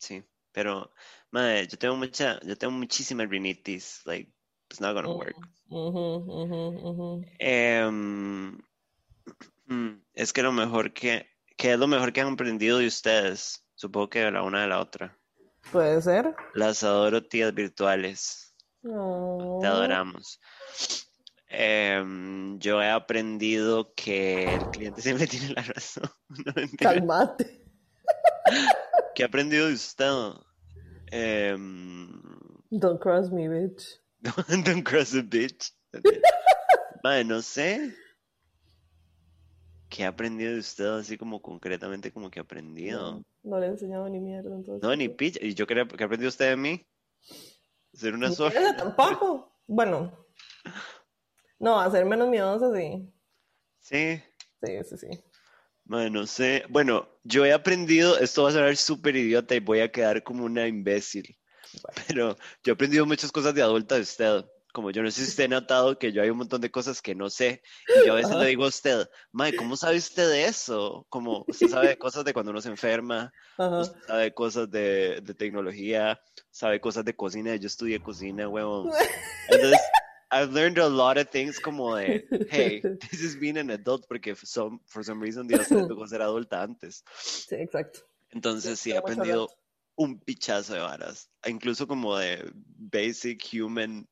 Sí, 0.00 0.24
pero, 0.50 0.92
madre, 1.30 1.68
yo 1.68 1.78
tengo 1.78 1.94
mucha, 1.94 2.40
yo 2.40 2.56
tengo 2.58 2.72
muchísima 2.72 3.24
rinitis. 3.26 4.02
Like, 4.06 4.32
it's 4.68 4.80
not 4.80 4.94
gonna 4.94 5.12
work. 5.12 5.36
Ujú. 5.68 7.24
Em, 7.38 8.58
mm, 9.66 10.02
es 10.14 10.32
que 10.32 10.42
lo 10.42 10.50
mejor 10.50 10.92
que, 10.92 11.28
¿qué 11.56 11.74
es 11.74 11.78
lo 11.78 11.86
mejor 11.86 12.12
que 12.12 12.22
han 12.22 12.32
aprendido 12.32 12.78
de 12.78 12.88
ustedes? 12.88 13.64
Supongo 13.76 14.10
que 14.10 14.20
de 14.20 14.32
la 14.32 14.42
una 14.42 14.62
de 14.62 14.68
la 14.68 14.80
otra. 14.80 15.16
Puede 15.72 16.00
ser. 16.02 16.34
Las 16.54 16.82
adoro, 16.82 17.22
tías 17.26 17.52
virtuales. 17.54 18.54
Te 18.82 18.90
adoramos. 19.66 20.40
Em, 21.48 22.58
yo 22.58 22.82
he 22.82 22.90
aprendido 22.90 23.92
que 23.94 24.54
el 24.54 24.70
cliente 24.70 25.02
siempre 25.02 25.26
tiene 25.28 25.50
la 25.50 25.62
razón. 25.62 26.10
No. 26.44 26.52
Calmate. 26.78 27.62
¿Qué 29.14 29.22
he 29.22 29.26
aprendido 29.26 29.68
de 29.68 29.74
usted? 29.74 30.10
Em, 31.12 32.20
Don't 32.70 33.00
cross 33.00 33.30
me, 33.30 33.48
bitch. 33.48 34.00
Don't 34.64 34.82
cross 34.82 35.14
a 35.14 35.22
bitch. 35.22 35.70
Madre, 37.04 37.24
no 37.24 37.40
sé. 37.40 37.94
¿Qué 39.94 40.02
he 40.02 40.06
aprendido 40.06 40.52
de 40.52 40.58
usted 40.58 40.86
así 40.86 41.16
como 41.16 41.40
concretamente 41.40 42.10
como 42.10 42.28
que 42.28 42.40
he 42.40 42.42
aprendido? 42.42 43.12
No, 43.12 43.24
no 43.44 43.60
le 43.60 43.66
he 43.66 43.68
enseñado 43.68 44.08
ni 44.08 44.18
mierda, 44.18 44.52
entonces. 44.52 44.82
No, 44.82 44.96
ni 44.96 45.08
pitch. 45.08 45.38
¿Y 45.40 45.54
yo 45.54 45.68
quería, 45.68 45.86
qué 45.86 46.02
ha 46.02 46.06
aprendido 46.06 46.28
usted 46.28 46.50
de 46.50 46.56
mí? 46.56 46.84
Ser 47.92 48.14
una 48.14 48.28
mierda 48.28 48.76
tampoco. 48.76 49.56
Bueno. 49.68 50.26
No, 51.60 51.80
a 51.80 51.88
ser 51.92 52.04
menos 52.06 52.28
miedosa, 52.28 52.74
sí. 52.74 53.08
Sí. 53.78 54.20
Sí, 54.64 54.78
sí, 54.82 54.96
sí. 54.98 55.20
Madre, 55.84 56.10
no 56.10 56.26
sé. 56.26 56.64
Bueno, 56.70 57.08
yo 57.22 57.46
he 57.46 57.52
aprendido, 57.52 58.18
esto 58.18 58.42
va 58.42 58.48
a 58.48 58.52
sonar 58.52 58.76
súper 58.76 59.14
idiota 59.14 59.54
y 59.54 59.60
voy 59.60 59.78
a 59.78 59.92
quedar 59.92 60.24
como 60.24 60.44
una 60.44 60.66
imbécil. 60.66 61.38
Pero 62.08 62.36
yo 62.64 62.72
he 62.72 62.74
aprendido 62.74 63.06
muchas 63.06 63.30
cosas 63.30 63.54
de 63.54 63.62
adulta 63.62 63.94
de 63.94 64.00
usted. 64.00 64.44
Como 64.74 64.90
yo 64.90 65.04
no 65.04 65.10
sé 65.12 65.22
si 65.22 65.30
usted 65.30 65.44
ha 65.44 65.60
notado 65.60 65.96
que 66.00 66.10
yo 66.10 66.20
hay 66.20 66.30
un 66.30 66.38
montón 66.38 66.60
de 66.60 66.68
cosas 66.68 67.00
que 67.00 67.14
no 67.14 67.30
sé. 67.30 67.62
Y 67.94 68.04
yo 68.04 68.14
a 68.14 68.16
veces 68.16 68.32
Ajá. 68.32 68.42
le 68.42 68.48
digo 68.48 68.64
a 68.64 68.68
usted, 68.68 69.08
Mae, 69.30 69.54
¿cómo 69.54 69.76
sabe 69.76 69.98
usted 69.98 70.28
de 70.28 70.46
eso? 70.46 71.06
Como 71.10 71.46
usted 71.48 71.68
sabe 71.68 71.88
de 71.90 71.96
cosas 71.96 72.24
de 72.24 72.34
cuando 72.34 72.50
uno 72.50 72.60
se 72.60 72.70
enferma, 72.70 73.32
Ajá. 73.56 73.78
usted 73.78 74.00
sabe 74.04 74.34
cosas 74.34 74.68
de, 74.68 75.20
de 75.20 75.34
tecnología, 75.34 76.20
sabe 76.50 76.80
cosas 76.80 77.04
de 77.04 77.14
cocina. 77.14 77.54
Yo 77.54 77.68
estudié 77.68 78.02
cocina, 78.02 78.48
huevón. 78.48 78.90
Entonces, 79.48 79.80
I've 80.32 80.52
learned 80.52 80.78
a 80.78 80.88
lot 80.88 81.18
of 81.18 81.30
things 81.30 81.60
como 81.60 81.94
de, 81.94 82.26
hey, 82.50 82.82
this 83.10 83.22
is 83.22 83.38
being 83.38 83.56
an 83.56 83.70
adult 83.70 84.08
porque 84.08 84.34
for 84.34 84.46
some, 84.46 84.80
for 84.86 85.04
some 85.04 85.22
reason 85.22 85.46
Dios 85.46 85.70
le 85.70 85.86
tocó 85.86 86.08
ser 86.08 86.20
adulta 86.20 86.64
antes. 86.64 87.04
Sí, 87.22 87.54
exacto. 87.54 88.00
Entonces 88.30 88.80
sí 88.80 88.90
he 88.90 88.96
aprendido 88.96 89.48
un 89.94 90.18
pichazo 90.18 90.74
de 90.74 90.80
varas, 90.80 91.30
incluso 91.46 91.86
como 91.86 92.16
de 92.16 92.50
basic 92.54 93.44
human 93.52 94.08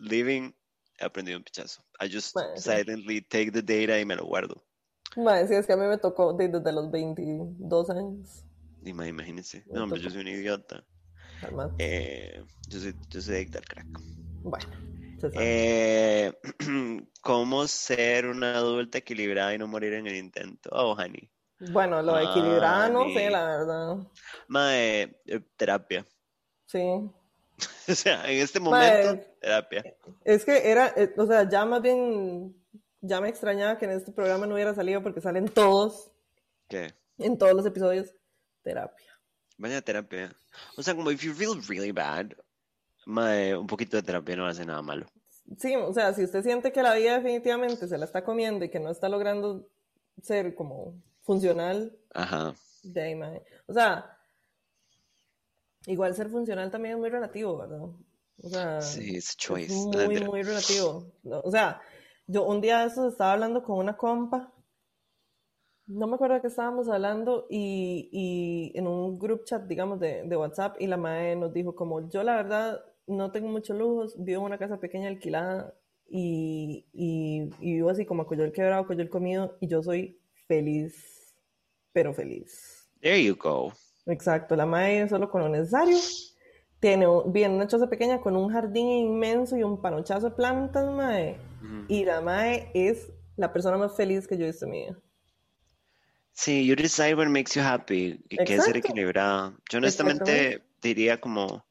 living, 0.00 0.52
he 0.98 1.04
aprendido 1.04 1.38
un 1.38 1.44
pichazo. 1.44 1.82
I 2.00 2.08
just 2.12 2.34
Bueno, 2.34 2.56
sí. 2.56 2.62
silently 2.62 3.20
take 3.22 3.50
the 3.52 3.62
data 3.62 3.98
y 4.00 4.04
me 4.04 4.16
lo 4.16 4.24
guardo. 4.24 4.64
Mae, 5.16 5.46
sí, 5.46 5.54
es 5.54 5.66
que 5.66 5.72
a 5.72 5.76
mí 5.76 5.86
me 5.86 5.98
tocó 5.98 6.32
de- 6.32 6.48
desde 6.48 6.72
los 6.72 6.90
22 6.90 7.90
años. 7.90 8.44
Imagínense, 8.82 9.64
no, 9.66 9.84
hombre, 9.84 10.00
yo 10.00 10.10
soy 10.10 10.20
un 10.20 10.28
idiota. 10.28 10.84
Eh, 11.78 12.44
yo 12.68 12.80
soy, 12.80 12.94
yo 13.10 13.20
soy 13.20 13.34
adicto 13.36 13.58
al 13.58 13.64
crack. 13.64 13.86
Bueno, 14.42 14.66
se 15.20 15.30
sabe. 15.30 15.46
Eh, 15.46 16.32
¿cómo 17.22 17.66
ser 17.66 18.26
una 18.26 18.56
adulta 18.56 18.98
equilibrada 18.98 19.54
y 19.54 19.58
no 19.58 19.66
morir 19.66 19.94
en 19.94 20.06
el 20.06 20.16
intento? 20.16 20.70
Oh, 20.72 20.92
honey. 20.92 21.30
Bueno, 21.72 22.00
lo 22.00 22.14
de 22.14 22.24
equilibrada 22.24 22.88
no 22.88 23.10
sé, 23.10 23.30
la 23.30 23.44
verdad. 23.44 23.98
Mae, 24.48 25.20
eh, 25.26 25.40
terapia. 25.56 26.06
Sí. 26.66 27.10
O 27.88 27.94
sea, 27.94 28.30
en 28.30 28.40
este 28.40 28.60
momento, 28.60 29.14
Mae, 29.14 29.36
terapia. 29.40 29.96
es 30.24 30.44
que 30.44 30.70
era, 30.70 30.92
eh, 30.96 31.12
o 31.16 31.26
sea, 31.26 31.48
ya 31.48 31.64
más 31.64 31.82
bien, 31.82 32.54
ya 33.00 33.20
me 33.20 33.28
extrañaba 33.28 33.78
que 33.78 33.86
en 33.86 33.92
este 33.92 34.12
programa 34.12 34.46
no 34.46 34.54
hubiera 34.54 34.74
salido 34.74 35.02
porque 35.02 35.20
salen 35.20 35.48
todos, 35.48 36.10
¿Qué? 36.68 36.94
en 37.18 37.36
todos 37.36 37.54
los 37.54 37.66
episodios, 37.66 38.14
terapia. 38.62 39.06
Vaya 39.58 39.82
terapia. 39.82 40.32
O 40.76 40.82
sea, 40.82 40.94
como 40.94 41.10
if 41.10 41.22
you 41.22 41.32
feel 41.34 41.60
really 41.68 41.92
bad, 41.92 42.32
mae, 43.06 43.56
un 43.56 43.66
poquito 43.66 43.96
de 43.96 44.02
terapia 44.02 44.36
no 44.36 44.46
hace 44.46 44.64
nada 44.64 44.82
malo. 44.82 45.06
Sí, 45.58 45.74
o 45.74 45.92
sea, 45.92 46.14
si 46.14 46.22
usted 46.24 46.42
siente 46.42 46.70
que 46.72 46.82
la 46.82 46.94
vida 46.94 47.18
definitivamente 47.18 47.88
se 47.88 47.98
la 47.98 48.04
está 48.04 48.22
comiendo 48.22 48.64
y 48.64 48.70
que 48.70 48.78
no 48.78 48.90
está 48.90 49.08
logrando 49.08 49.68
ser 50.22 50.54
como 50.54 50.94
funcional, 51.22 51.96
Ajá. 52.14 52.54
de 52.84 53.02
ahí, 53.02 53.14
mae. 53.16 53.42
O 53.66 53.72
sea, 53.72 54.16
igual 55.86 56.14
ser 56.14 56.28
funcional 56.28 56.70
también 56.70 56.94
es 56.94 57.00
muy 57.00 57.10
relativo, 57.10 57.58
¿verdad? 57.58 57.82
O 58.42 58.48
sea, 58.48 58.80
Sí, 58.80 59.14
a 59.14 59.18
es 59.18 59.36
choice. 59.36 59.74
Muy, 59.74 60.20
muy 60.24 60.42
relativo. 60.42 61.12
O 61.24 61.50
sea, 61.50 61.80
yo 62.26 62.46
un 62.46 62.60
día 62.60 62.80
de 62.80 62.86
estos 62.86 63.12
estaba 63.12 63.32
hablando 63.32 63.62
con 63.62 63.78
una 63.78 63.96
compa, 63.96 64.52
no 65.86 66.06
me 66.06 66.14
acuerdo 66.14 66.36
de 66.36 66.40
qué 66.42 66.46
estábamos 66.46 66.88
hablando, 66.88 67.46
y, 67.50 68.08
y 68.12 68.78
en 68.78 68.86
un 68.86 69.18
group 69.18 69.44
chat, 69.44 69.64
digamos, 69.66 69.98
de, 69.98 70.22
de 70.22 70.36
WhatsApp, 70.36 70.76
y 70.80 70.86
la 70.86 70.96
madre 70.96 71.34
nos 71.36 71.52
dijo 71.52 71.74
como, 71.74 72.08
yo 72.08 72.22
la 72.22 72.36
verdad 72.36 72.84
no 73.06 73.32
tengo 73.32 73.48
muchos 73.48 73.76
lujos, 73.76 74.14
vivo 74.16 74.40
en 74.42 74.46
una 74.46 74.58
casa 74.58 74.78
pequeña 74.78 75.08
alquilada, 75.08 75.74
y, 76.06 76.86
y, 76.92 77.50
y 77.60 77.74
vivo 77.74 77.90
así 77.90 78.06
como 78.06 78.26
Coyol 78.26 78.52
quebrado, 78.52 78.86
Coyol 78.86 79.08
comido, 79.08 79.56
y 79.60 79.66
yo 79.66 79.82
soy 79.82 80.20
feliz, 80.46 81.34
pero 81.92 82.14
feliz. 82.14 82.88
There 83.00 83.22
you 83.22 83.34
go. 83.34 83.72
Exacto, 84.06 84.56
la 84.56 84.66
madre 84.66 85.08
solo 85.08 85.30
con 85.30 85.42
lo 85.42 85.48
necesario. 85.48 85.96
Tiene 86.80 87.06
bien 87.26 87.52
una 87.52 87.66
choza 87.66 87.88
pequeña 87.88 88.20
con 88.20 88.36
un 88.36 88.50
jardín 88.50 88.88
inmenso 88.88 89.56
y 89.56 89.62
un 89.62 89.80
panochazo 89.82 90.30
de 90.30 90.36
plantas, 90.36 90.90
mae. 90.90 91.36
Y 91.88 92.04
la 92.04 92.20
mae 92.20 92.70
es 92.74 93.12
la 93.36 93.52
persona 93.52 93.76
más 93.76 93.94
feliz 93.96 94.26
que 94.26 94.36
yo 94.36 94.44
he 94.44 94.48
visto 94.48 94.64
en 94.64 94.70
mi 94.70 94.80
vida. 94.84 94.98
Sí, 96.32 96.66
you 96.66 96.74
decide 96.74 97.14
what 97.14 97.26
makes 97.26 97.54
you 97.54 97.60
happy 97.60 98.24
y 98.30 98.38
que 98.38 98.54
es 98.54 98.64
ser 98.64 98.76
equilibrada. 98.78 99.52
Yo 99.70 99.78
honestamente 99.78 100.54
Exactamente. 100.54 100.64
diría 100.80 101.20
como, 101.20 101.66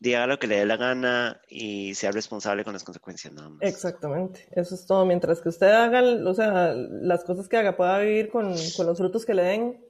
diga 0.00 0.26
lo 0.26 0.40
que 0.40 0.48
le 0.48 0.56
dé 0.56 0.66
la 0.66 0.76
gana 0.76 1.40
y 1.48 1.94
sea 1.94 2.10
responsable 2.10 2.64
con 2.64 2.72
las 2.72 2.82
consecuencias 2.82 3.32
nada 3.32 3.50
más. 3.50 3.58
Exactamente, 3.62 4.48
eso 4.50 4.74
es 4.74 4.86
todo. 4.86 5.06
Mientras 5.06 5.40
que 5.40 5.50
usted 5.50 5.68
haga, 5.68 6.02
o 6.02 6.34
sea, 6.34 6.74
las 6.74 7.22
cosas 7.22 7.48
que 7.48 7.58
haga, 7.58 7.76
pueda 7.76 8.00
vivir 8.00 8.28
con, 8.30 8.54
con 8.76 8.86
los 8.86 8.98
frutos 8.98 9.24
que 9.24 9.34
le 9.34 9.42
den, 9.42 9.87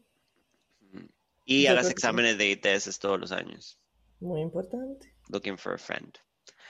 Y 1.51 1.65
Yo 1.65 1.71
hagas 1.71 1.87
sí. 1.87 1.93
exámenes 1.93 2.37
de 2.37 2.51
ITS 2.51 2.99
todos 2.99 3.19
los 3.19 3.33
años. 3.33 3.79
muy 4.21 4.43
importante. 4.43 5.15
Looking 5.31 5.57
for 5.57 5.73
a 5.73 5.79
friend. 5.79 6.15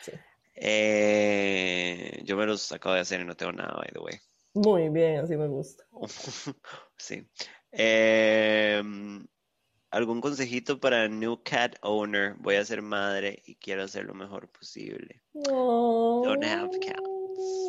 Sí. 0.02 0.12
Eh, 0.54 2.22
yo 2.24 2.36
me 2.36 2.46
los 2.46 2.70
acabo 2.70 2.94
de 2.94 3.00
hacer 3.00 3.20
y 3.20 3.24
no 3.24 3.36
tengo 3.36 3.50
nada, 3.52 3.74
by 3.76 3.88
the 3.92 3.98
way. 3.98 4.14
Muy 4.54 4.88
bien, 4.88 5.18
así 5.18 5.36
me 5.36 5.48
gusta. 5.48 5.84
Sí. 6.96 7.26
Em, 7.72 9.26
¿algún 9.90 10.20
consejito 10.20 10.78
para 10.78 11.08
new 11.08 11.42
cat 11.42 11.74
owner? 11.82 12.34
Voy 12.38 12.54
a 12.54 12.64
ser 12.64 12.80
madre 12.80 13.42
y 13.46 13.56
quiero 13.56 13.82
hacer 13.82 14.04
lo 14.04 14.14
mejor 14.14 14.48
posible. 14.48 15.22
Don't 15.34 16.44
have 16.44 16.70
cats. 16.78 17.00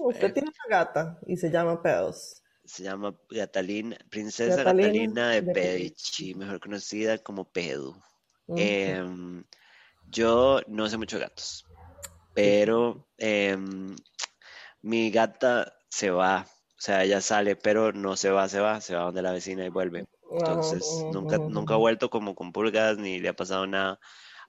Usted 0.03 0.31
tiene 0.33 0.49
una 0.49 0.77
gata 0.77 1.19
y 1.25 1.37
se 1.37 1.49
llama 1.49 1.81
Pedos. 1.81 2.43
Se 2.69 2.83
llama 2.83 3.15
Gatalina, 3.29 3.97
Princesa 4.09 4.63
Gatalina 4.63 5.07
Catalina 5.07 5.29
de 5.29 5.41
de 5.41 5.53
Pedici, 5.53 6.35
mejor 6.35 6.59
conocida 6.59 7.17
como 7.17 7.51
Pedu. 7.51 7.95
Em, 8.55 9.43
Yo 10.05 10.61
no 10.67 10.87
sé 10.89 10.97
mucho 10.97 11.17
de 11.17 11.23
gatos, 11.23 11.65
pero 12.33 13.07
em, 13.17 13.95
mi 14.81 15.11
gata 15.11 15.73
se 15.89 16.09
va, 16.11 16.45
o 16.47 16.81
sea, 16.81 17.03
ella 17.03 17.21
sale, 17.21 17.55
pero 17.55 17.91
no 17.93 18.15
se 18.15 18.29
va, 18.31 18.47
se 18.49 18.59
va, 18.59 18.81
se 18.81 18.95
va 18.95 19.03
donde 19.05 19.21
la 19.21 19.31
vecina 19.33 19.65
y 19.65 19.69
vuelve. 19.69 20.05
Entonces, 20.37 21.05
nunca, 21.09 21.41
nunca 21.45 21.73
ha 21.75 21.77
vuelto 21.77 22.09
como 22.09 22.35
con 22.35 22.51
pulgas 22.53 22.97
ni 22.97 23.19
le 23.19 23.29
ha 23.29 23.35
pasado 23.35 23.67
nada, 23.67 23.99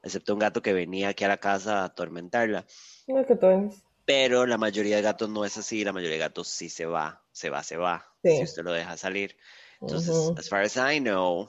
excepto 0.03 0.35
un 0.35 0.41
gato 0.41 0.63
que 0.63 0.73
venía 0.73 1.11
aquí 1.11 1.25
a 1.25 1.29
la 1.29 1.39
casa 1.39 1.83
a 1.83 1.85
atormentarla. 1.87 2.67
Pero 4.05 4.45
la 4.47 4.59
mayoría 4.59 4.97
de 4.97 5.03
gatos 5.03 5.29
no 5.31 5.45
es 5.45 5.57
así, 5.57 5.85
la 5.85 5.93
mayoría 5.93 6.17
de 6.17 6.19
gatos 6.19 6.49
sí 6.49 6.69
se 6.69 6.85
va, 6.87 7.23
se 7.41 7.51
va, 7.51 7.63
se 7.63 7.77
va, 7.77 8.05
si 8.23 8.43
usted 8.43 8.63
lo 8.63 8.73
deja 8.73 8.97
salir. 8.97 9.37
Entonces, 9.81 10.15
as 10.39 10.49
far 10.49 10.63
as 10.63 10.77
I 10.77 11.01
know, 11.01 11.49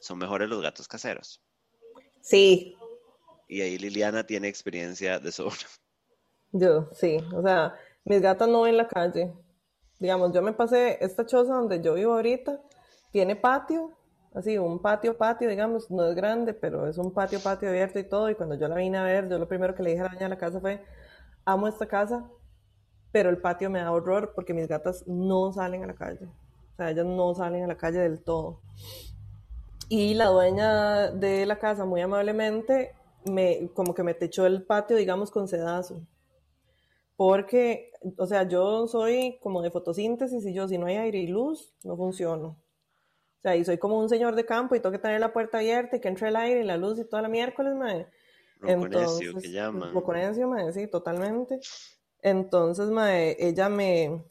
son 0.00 0.18
mejores 0.18 0.48
los 0.48 0.62
gatos 0.62 0.86
caseros. 0.86 1.42
Sí. 2.20 2.76
Y 3.48 3.62
ahí 3.62 3.78
Liliana 3.78 4.26
tiene 4.26 4.48
experiencia 4.48 5.18
de 5.18 5.32
sobra. 5.32 5.66
Yo, 6.52 6.90
sí, 6.92 7.16
o 7.34 7.42
sea, 7.42 7.74
mis 8.04 8.20
gatas 8.20 8.48
no 8.48 8.62
ven 8.62 8.76
la 8.76 8.86
calle. 8.86 9.32
Digamos, 9.98 10.32
yo 10.32 10.42
me 10.42 10.52
pasé 10.52 10.98
esta 11.00 11.24
choza 11.24 11.54
donde 11.54 11.80
yo 11.80 11.94
vivo 11.94 12.12
ahorita, 12.12 12.60
tiene 13.10 13.34
patio, 13.34 13.96
así, 14.34 14.58
un 14.58 14.82
patio, 14.82 15.16
patio, 15.16 15.48
digamos, 15.48 15.90
no 15.90 16.06
es 16.06 16.14
grande, 16.14 16.52
pero 16.52 16.86
es 16.86 16.98
un 16.98 17.14
patio, 17.14 17.40
patio 17.40 17.70
abierto 17.70 17.98
y 17.98 18.04
todo. 18.04 18.28
Y 18.28 18.34
cuando 18.34 18.56
yo 18.56 18.68
la 18.68 18.76
vine 18.76 18.98
a 18.98 19.04
ver, 19.04 19.28
yo 19.30 19.38
lo 19.38 19.48
primero 19.48 19.74
que 19.74 19.82
le 19.82 19.90
dije 19.90 20.02
a 20.02 20.12
la 20.12 20.18
de 20.18 20.28
la 20.28 20.38
casa 20.38 20.60
fue, 20.60 20.84
amo 21.46 21.66
esta 21.66 21.86
casa, 21.86 22.28
pero 23.12 23.30
el 23.30 23.38
patio 23.38 23.70
me 23.70 23.80
da 23.80 23.92
horror 23.92 24.32
porque 24.34 24.54
mis 24.54 24.66
gatas 24.66 25.06
no 25.06 25.52
salen 25.52 25.84
a 25.84 25.86
la 25.86 25.94
calle. 25.94 26.26
O 26.72 26.76
sea, 26.76 26.90
ellas 26.90 27.06
no 27.06 27.34
salen 27.34 27.64
a 27.64 27.66
la 27.66 27.76
calle 27.76 28.00
del 28.00 28.22
todo. 28.22 28.60
Y 29.88 30.14
la 30.14 30.26
dueña 30.26 31.10
de 31.10 31.44
la 31.44 31.58
casa, 31.58 31.84
muy 31.84 32.00
amablemente, 32.00 32.94
me, 33.26 33.68
como 33.74 33.94
que 33.94 34.02
me 34.02 34.14
techó 34.14 34.46
el 34.46 34.64
patio, 34.64 34.96
digamos, 34.96 35.30
con 35.30 35.46
sedazo. 35.46 36.00
Porque, 37.16 37.92
o 38.16 38.26
sea, 38.26 38.48
yo 38.48 38.86
soy 38.88 39.38
como 39.42 39.60
de 39.60 39.70
fotosíntesis 39.70 40.44
y 40.46 40.54
yo, 40.54 40.66
si 40.66 40.78
no 40.78 40.86
hay 40.86 40.96
aire 40.96 41.18
y 41.18 41.26
luz, 41.26 41.74
no 41.84 41.96
funciono. 41.96 42.48
O 42.48 43.42
sea, 43.42 43.54
y 43.54 43.64
soy 43.64 43.76
como 43.76 43.98
un 43.98 44.08
señor 44.08 44.34
de 44.34 44.46
campo 44.46 44.74
y 44.74 44.80
tengo 44.80 44.92
que 44.92 44.98
tener 44.98 45.20
la 45.20 45.32
puerta 45.32 45.58
abierta 45.58 45.96
y 45.96 46.00
que 46.00 46.08
entre 46.08 46.28
el 46.28 46.36
aire 46.36 46.60
y 46.60 46.64
la 46.64 46.78
luz 46.78 46.98
y 46.98 47.04
toda 47.04 47.22
la 47.22 47.28
miércoles, 47.28 47.74
madre. 47.74 48.06
Entonces, 48.64 49.34
que 49.42 49.50
llaman. 49.50 49.92
madre, 50.48 50.72
sí, 50.72 50.86
totalmente. 50.86 51.60
Entonces, 52.22 52.88
madre, 52.90 53.36
ella 53.40 53.68
me, 53.68 54.22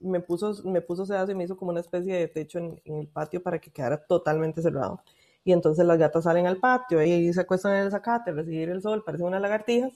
me 0.00 0.20
puso, 0.20 0.54
me 0.64 0.80
puso 0.80 1.06
sedazo 1.06 1.32
y 1.32 1.34
me 1.34 1.44
hizo 1.44 1.56
como 1.56 1.70
una 1.72 1.80
especie 1.80 2.14
de 2.14 2.28
techo 2.28 2.58
en, 2.58 2.80
el 2.84 3.08
patio 3.08 3.42
para 3.42 3.60
que 3.60 3.70
quedara 3.70 3.98
totalmente 4.06 4.62
cerrado. 4.62 5.02
Y 5.44 5.52
entonces 5.52 5.86
las 5.86 5.98
gatas 5.98 6.24
salen 6.24 6.46
al 6.46 6.58
patio 6.58 7.02
y 7.02 7.32
se 7.32 7.40
acuestan 7.40 7.76
en 7.76 7.84
el 7.84 7.90
zacate 7.90 8.30
a 8.30 8.34
recibir 8.34 8.68
el 8.70 8.82
sol, 8.82 9.04
parecen 9.04 9.26
unas 9.28 9.42
lagartijas. 9.42 9.92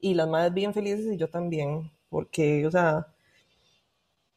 Y 0.00 0.14
las 0.14 0.28
madres 0.28 0.54
bien 0.54 0.74
felices 0.74 1.06
y 1.12 1.16
yo 1.16 1.30
también, 1.30 1.90
porque, 2.10 2.66
o 2.66 2.70
sea, 2.70 3.08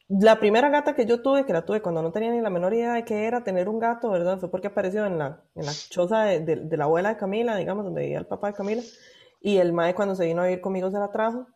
la 0.08 0.40
primera 0.40 0.70
gata 0.70 0.94
que 0.94 1.06
yo 1.06 1.22
tuve, 1.22 1.46
que 1.46 1.52
la 1.52 1.64
tuve 1.64 1.82
cuando 1.82 2.02
no 2.02 2.10
tenía 2.12 2.32
ni 2.32 2.40
la 2.40 2.50
menor 2.50 2.74
idea 2.74 2.94
de 2.94 3.04
qué 3.04 3.26
era 3.26 3.44
tener 3.44 3.68
un 3.68 3.78
gato, 3.78 4.10
¿verdad? 4.10 4.38
Fue 4.40 4.50
porque 4.50 4.66
apareció 4.68 5.06
en 5.06 5.18
la, 5.18 5.42
en 5.54 5.66
la 5.66 5.72
choza 5.72 6.24
de, 6.24 6.40
de, 6.40 6.76
la 6.76 6.84
abuela 6.84 7.10
de 7.10 7.16
Camila, 7.16 7.56
digamos, 7.56 7.84
donde 7.84 8.02
vivía 8.02 8.18
el 8.18 8.26
papá 8.26 8.48
de 8.48 8.54
Camila. 8.54 8.82
Y 9.40 9.58
el 9.58 9.72
mae 9.72 9.94
cuando 9.94 10.16
se 10.16 10.26
vino 10.26 10.42
a 10.42 10.46
vivir 10.46 10.60
conmigo 10.60 10.90
se 10.90 10.98
la 10.98 11.12
trajo. 11.12 11.46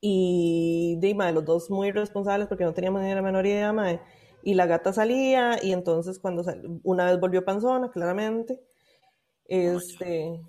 Y 0.00 0.96
de 1.00 1.14
los 1.32 1.44
dos 1.44 1.70
muy 1.70 1.90
responsables 1.90 2.48
porque 2.48 2.64
no 2.64 2.74
teníamos 2.74 3.02
ni 3.02 3.14
la 3.14 3.22
menor 3.22 3.46
idea, 3.46 3.72
mae. 3.72 4.00
Y 4.42 4.54
la 4.54 4.66
gata 4.66 4.92
salía 4.92 5.58
y 5.62 5.72
entonces 5.72 6.18
cuando 6.18 6.44
una 6.84 7.06
vez 7.06 7.18
volvió 7.18 7.44
panzona, 7.44 7.90
claramente. 7.90 8.60
Este... 9.44 10.40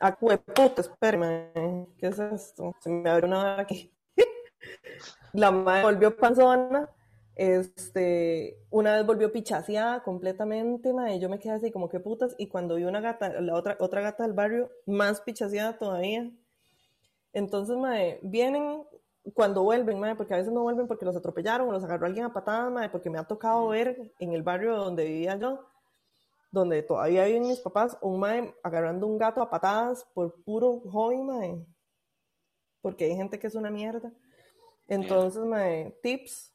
Ah, 0.00 0.16
puta, 0.16 0.80
espérame, 0.82 1.86
¿qué 1.96 2.08
es 2.08 2.18
esto? 2.18 2.74
Se 2.80 2.90
me 2.90 3.08
abrió 3.08 3.28
una 3.28 3.60
aquí. 3.60 3.90
la 5.32 5.50
madre 5.50 5.82
volvió 5.82 6.16
panzona, 6.16 6.90
este, 7.36 8.58
una 8.70 8.96
vez 8.96 9.06
volvió 9.06 9.32
pichaseada 9.32 10.02
completamente, 10.02 10.92
madre, 10.92 11.18
yo 11.18 11.28
me 11.28 11.38
quedé 11.38 11.54
así 11.54 11.70
como 11.70 11.88
que 11.88 12.00
putas, 12.00 12.34
y 12.38 12.48
cuando 12.48 12.76
vi 12.76 12.84
una 12.84 13.00
gata, 13.00 13.40
la 13.40 13.54
otra, 13.54 13.76
otra 13.80 14.02
gata 14.02 14.24
del 14.24 14.34
barrio, 14.34 14.70
más 14.86 15.20
pichaseada 15.20 15.78
todavía, 15.78 16.30
entonces, 17.34 17.76
madre, 17.76 18.20
vienen 18.22 18.84
cuando 19.34 19.62
vuelven, 19.62 20.00
porque 20.16 20.34
a 20.34 20.36
veces 20.36 20.52
no 20.52 20.62
vuelven 20.62 20.86
porque 20.86 21.04
los 21.04 21.16
atropellaron 21.16 21.68
o 21.68 21.72
los 21.72 21.82
agarró 21.82 22.06
alguien 22.06 22.26
a 22.26 22.32
patadas, 22.32 22.88
porque 22.90 23.10
me 23.10 23.18
ha 23.18 23.24
tocado 23.24 23.68
ver 23.68 24.12
en 24.18 24.32
el 24.32 24.42
barrio 24.42 24.76
donde 24.76 25.04
vivía 25.04 25.36
yo, 25.36 25.66
donde 26.50 26.82
todavía 26.82 27.24
viven 27.24 27.48
mis 27.48 27.60
papás, 27.60 27.98
un 28.00 28.20
mae 28.20 28.54
agarrando 28.62 29.06
un 29.06 29.18
gato 29.18 29.42
a 29.42 29.50
patadas 29.50 30.06
por 30.14 30.42
puro 30.44 30.80
hobby, 30.90 31.18
mae. 31.18 31.66
Porque 32.80 33.06
hay 33.06 33.16
gente 33.16 33.38
que 33.38 33.48
es 33.48 33.54
una 33.54 33.70
mierda. 33.70 34.12
Entonces, 34.86 35.42
mae, 35.42 35.98
tips, 36.02 36.52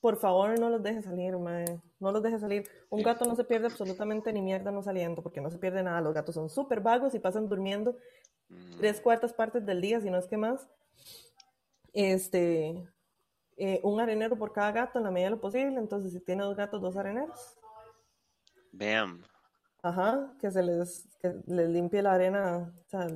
por 0.00 0.16
favor 0.18 0.58
no 0.60 0.68
los 0.68 0.82
deje 0.82 1.02
salir, 1.02 1.36
mae. 1.38 1.80
No 1.98 2.12
los 2.12 2.22
deje 2.22 2.38
salir. 2.38 2.68
Un 2.90 3.02
gato 3.02 3.24
no 3.24 3.34
se 3.34 3.42
pierde 3.42 3.66
absolutamente 3.66 4.32
ni 4.32 4.42
mierda 4.42 4.70
no 4.70 4.82
saliendo, 4.82 5.22
porque 5.22 5.40
no 5.40 5.50
se 5.50 5.58
pierde 5.58 5.82
nada. 5.82 6.02
Los 6.02 6.12
gatos 6.12 6.34
son 6.34 6.50
súper 6.50 6.80
vagos 6.80 7.14
y 7.14 7.18
pasan 7.18 7.48
durmiendo 7.48 7.92
mm. 7.92 7.96
Tres 8.78 9.00
cuartas 9.00 9.32
partes 9.32 9.64
del 9.64 9.80
día, 9.80 10.00
si 10.00 10.10
no 10.10 10.18
es 10.18 10.26
que 10.26 10.36
más. 10.36 10.68
Este, 11.92 12.86
eh, 13.56 13.80
un 13.82 14.00
arenero 14.00 14.36
por 14.36 14.52
cada 14.52 14.72
gato 14.72 14.98
en 14.98 15.04
la 15.04 15.10
medida 15.10 15.28
de 15.28 15.36
lo 15.36 15.40
posible. 15.40 15.78
Entonces, 15.78 16.12
si 16.12 16.20
tiene 16.20 16.44
dos 16.44 16.56
gatos, 16.56 16.80
dos 16.80 16.96
areneros. 16.96 17.56
Vean. 18.72 19.24
Ajá, 19.82 20.34
que 20.40 20.50
se 20.50 20.62
les, 20.62 21.06
que 21.20 21.34
les 21.46 21.68
limpie 21.68 22.02
la 22.02 22.14
arena, 22.14 22.74
o 22.86 22.88
sea, 22.88 23.06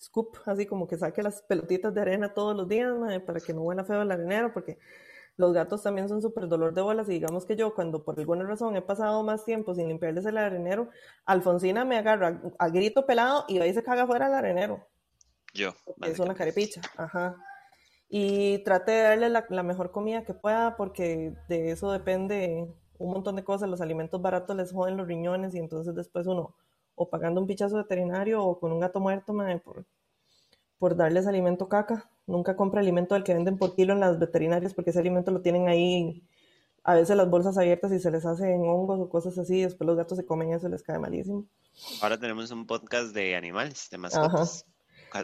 scoop, 0.00 0.38
así 0.46 0.66
como 0.66 0.86
que 0.86 0.96
saque 0.96 1.22
las 1.22 1.42
pelotitas 1.42 1.92
de 1.92 2.00
arena 2.00 2.32
todos 2.32 2.56
los 2.56 2.66
días, 2.66 2.92
para 3.26 3.40
que 3.40 3.52
no 3.52 3.62
huela 3.62 3.84
feo 3.84 4.02
el 4.02 4.10
arenero, 4.10 4.52
porque 4.52 4.78
los 5.36 5.52
gatos 5.52 5.82
también 5.82 6.08
son 6.08 6.22
súper 6.22 6.48
dolor 6.48 6.74
de 6.74 6.82
bolas 6.82 7.08
y 7.08 7.12
digamos 7.12 7.44
que 7.44 7.56
yo 7.56 7.74
cuando 7.74 8.04
por 8.04 8.18
alguna 8.18 8.44
razón 8.44 8.76
he 8.76 8.82
pasado 8.82 9.22
más 9.22 9.44
tiempo 9.44 9.74
sin 9.74 9.88
limpiarles 9.88 10.24
el 10.26 10.38
arenero, 10.38 10.90
Alfonsina 11.24 11.84
me 11.84 11.96
agarra 11.96 12.40
a, 12.58 12.68
grito 12.68 13.06
pelado 13.06 13.44
y 13.48 13.58
ahí 13.58 13.74
se 13.74 13.82
caga 13.82 14.06
fuera 14.06 14.28
el 14.28 14.34
arenero. 14.34 14.86
Yo. 15.52 15.72
Es 16.02 16.18
una 16.18 16.34
carepicha, 16.34 16.80
ajá. 16.96 17.36
Y 18.08 18.58
trate 18.64 18.92
de 18.92 19.02
darle 19.02 19.28
la, 19.28 19.44
la 19.48 19.62
mejor 19.62 19.90
comida 19.90 20.24
que 20.24 20.34
pueda 20.34 20.76
porque 20.76 21.34
de 21.48 21.70
eso 21.70 21.90
depende 21.90 22.68
un 22.98 23.12
montón 23.12 23.36
de 23.36 23.44
cosas, 23.44 23.68
los 23.68 23.80
alimentos 23.80 24.22
baratos 24.22 24.56
les 24.56 24.72
joden 24.72 24.96
los 24.96 25.06
riñones 25.06 25.54
y 25.54 25.58
entonces 25.58 25.94
después 25.94 26.26
uno 26.26 26.54
o 26.94 27.10
pagando 27.10 27.40
un 27.40 27.46
pichazo 27.46 27.76
veterinario 27.76 28.44
o 28.44 28.58
con 28.60 28.72
un 28.72 28.80
gato 28.80 29.00
muerto, 29.00 29.32
madre, 29.32 29.58
por, 29.58 29.84
por 30.78 30.96
darles 30.96 31.26
alimento 31.26 31.68
caca. 31.68 32.10
Nunca 32.26 32.56
compra 32.56 32.80
alimento 32.80 33.14
del 33.14 33.24
que 33.24 33.34
venden 33.34 33.58
por 33.58 33.74
kilo 33.74 33.92
en 33.92 34.00
las 34.00 34.18
veterinarias 34.18 34.74
porque 34.74 34.90
ese 34.90 35.00
alimento 35.00 35.30
lo 35.30 35.42
tienen 35.42 35.68
ahí, 35.68 36.26
a 36.82 36.94
veces 36.94 37.16
las 37.16 37.28
bolsas 37.28 37.56
abiertas 37.58 37.92
y 37.92 37.98
se 37.98 38.10
les 38.10 38.24
hacen 38.26 38.60
hongos 38.62 39.00
o 39.00 39.08
cosas 39.08 39.36
así, 39.38 39.62
después 39.62 39.86
los 39.86 39.96
gatos 39.96 40.18
se 40.18 40.26
comen 40.26 40.50
y 40.50 40.54
eso 40.54 40.68
les 40.68 40.82
cae 40.82 40.98
malísimo. 40.98 41.46
Ahora 42.02 42.18
tenemos 42.18 42.50
un 42.50 42.66
podcast 42.66 43.14
de 43.14 43.36
animales, 43.36 43.88
de 43.90 43.98
mascotas. 43.98 44.66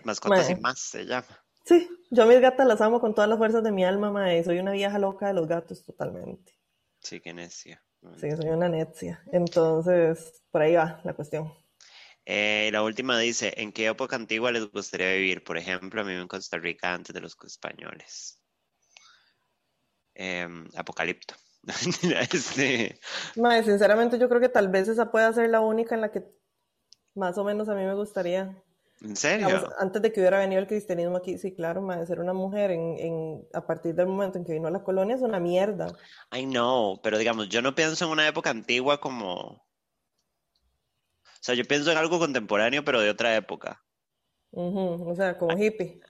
Mascotas 0.05 0.51
y 0.51 0.57
más 0.57 0.79
se 0.79 1.05
llama. 1.05 1.27
Sí, 1.65 1.89
yo 2.11 2.23
a 2.23 2.27
mis 2.27 2.41
gatas 2.41 2.67
las 2.67 2.81
amo 2.81 3.01
con 3.01 3.15
todas 3.15 3.29
las 3.29 3.39
fuerzas 3.39 3.63
de 3.63 3.73
mi 3.73 3.85
alma, 3.85 4.11
madre. 4.11 4.43
Soy 4.43 4.59
una 4.59 4.73
vieja 4.73 4.99
loca 4.99 5.29
de 5.29 5.35
los 5.35 5.47
gatos 5.47 5.85
totalmente. 5.85 6.59
Sí, 7.01 7.21
qué 7.21 7.33
necia. 7.33 7.83
Sí, 8.17 8.31
soy 8.31 8.49
una 8.49 8.69
necia. 8.69 9.23
Entonces, 9.31 10.43
por 10.51 10.63
ahí 10.63 10.75
va 10.75 11.01
la 11.05 11.13
cuestión. 11.13 11.53
Eh, 12.33 12.71
la 12.71 12.85
última 12.85 13.19
dice, 13.19 13.53
¿en 13.57 13.73
qué 13.73 13.89
época 13.89 14.15
antigua 14.15 14.53
les 14.53 14.71
gustaría 14.71 15.15
vivir? 15.15 15.43
Por 15.43 15.59
ejemplo, 15.59 16.01
a 16.01 16.05
mí 16.05 16.13
en 16.13 16.29
Costa 16.29 16.59
Rica 16.59 16.95
antes 16.95 17.13
de 17.13 17.21
los 17.21 17.37
españoles. 17.45 18.41
Em, 20.15 20.69
apocalipto. 20.77 21.35
este... 22.33 23.01
sinceramente 23.65 24.17
yo 24.17 24.29
creo 24.29 24.41
que 24.41 24.49
tal 24.49 24.69
vez 24.69 24.87
esa 24.87 25.11
pueda 25.11 25.33
ser 25.33 25.51
la 25.51 25.61
única 25.61 25.97
en 25.97 26.03
la 26.03 26.13
que 26.13 26.23
más 27.17 27.37
o 27.37 27.43
menos 27.43 27.69
a 27.69 27.75
mí 27.75 27.83
me 27.83 27.95
gustaría 27.95 28.63
¿En 29.01 29.17
serio? 29.17 29.69
antes 29.81 30.01
de 30.01 30.13
que 30.13 30.21
hubiera 30.21 30.39
venido 30.39 30.61
el 30.61 30.69
cristianismo 30.69 31.17
aquí, 31.17 31.37
sí, 31.37 31.53
claro, 31.53 31.85
de 31.85 32.07
ser 32.07 32.21
una 32.21 32.33
mujer 32.33 32.71
en, 32.71 33.45
a 33.53 33.67
partir 33.67 33.97
del 33.97 34.07
momento 34.07 34.39
en 34.39 34.45
que 34.45 34.53
vino 34.53 34.69
a 34.69 34.71
la 34.71 34.85
colonia 34.85 35.17
es 35.17 35.23
una 35.23 35.41
mierda. 35.41 35.89
I 36.33 36.45
know, 36.45 37.01
pero 37.03 37.19
digamos, 37.19 37.49
yo 37.49 37.61
no 37.61 37.75
pienso 37.75 38.05
en 38.05 38.13
una 38.13 38.29
época 38.29 38.51
antigua 38.51 39.01
como... 39.01 39.69
O 41.41 41.43
sea, 41.43 41.55
yo 41.55 41.65
pienso 41.65 41.91
en 41.91 41.97
algo 41.97 42.19
contemporáneo, 42.19 42.85
pero 42.85 43.01
de 43.01 43.09
otra 43.09 43.35
época. 43.35 43.83
o 44.53 45.15
sea, 45.17 45.39
como 45.39 45.57
hippie. 45.57 46.01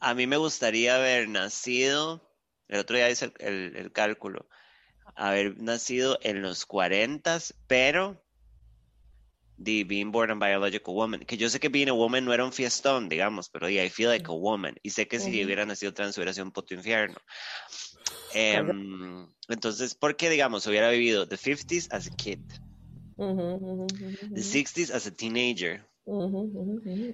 A 0.00 0.14
mí 0.14 0.26
me 0.26 0.38
gustaría 0.38 0.96
haber 0.96 1.28
nacido, 1.28 2.32
el 2.68 2.80
otro 2.80 2.96
día 2.96 3.10
hice 3.10 3.30
el, 3.40 3.76
el 3.76 3.92
cálculo, 3.92 4.48
haber 5.14 5.58
nacido 5.58 6.18
en 6.22 6.40
los 6.40 6.64
40, 6.64 7.38
pero 7.66 8.24
the 9.62 9.84
being 9.84 10.10
born 10.10 10.30
a 10.30 10.34
biological 10.34 10.94
woman, 10.94 11.20
que 11.20 11.36
yo 11.36 11.50
sé 11.50 11.60
que 11.60 11.68
being 11.68 11.90
a 11.90 11.92
woman 11.92 12.24
no 12.24 12.32
era 12.32 12.44
un 12.44 12.52
fiestón, 12.52 13.10
digamos, 13.10 13.50
pero 13.50 13.68
yeah, 13.68 13.84
I 13.84 13.90
feel 13.90 14.08
like 14.08 14.26
a 14.30 14.34
woman, 14.34 14.76
y 14.82 14.90
sé 14.90 15.06
que 15.06 15.20
si 15.20 15.44
hubiera 15.44 15.66
nacido 15.66 15.92
trans 15.92 16.16
hubiera 16.16 16.32
sido 16.32 16.46
un 16.46 16.52
puto 16.52 16.72
infierno. 16.72 17.18
Eh, 18.32 18.62
entonces, 19.48 19.94
¿por 19.94 20.16
qué, 20.16 20.30
digamos, 20.30 20.66
hubiera 20.66 20.88
vivido 20.88 21.28
the 21.28 21.36
50s 21.36 21.88
as 21.90 22.06
a 22.06 22.10
kid? 22.16 22.40
The 24.34 24.42
60s 24.42 24.90
as 24.90 25.06
a 25.06 25.10
teenager. 25.10 25.84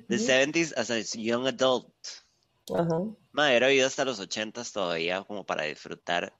The 0.09 0.19
70s 0.19 0.73
as 0.73 0.91
a 0.91 1.03
young 1.19 1.47
adult. 1.49 1.93
Ajá. 2.73 3.03
Madre, 3.33 3.57
era 3.57 3.69
vida 3.69 3.87
hasta 3.87 4.05
los 4.05 4.21
80s 4.21 4.73
todavía 4.73 5.25
como 5.25 5.45
para 5.45 5.65
disfrutar 5.65 6.33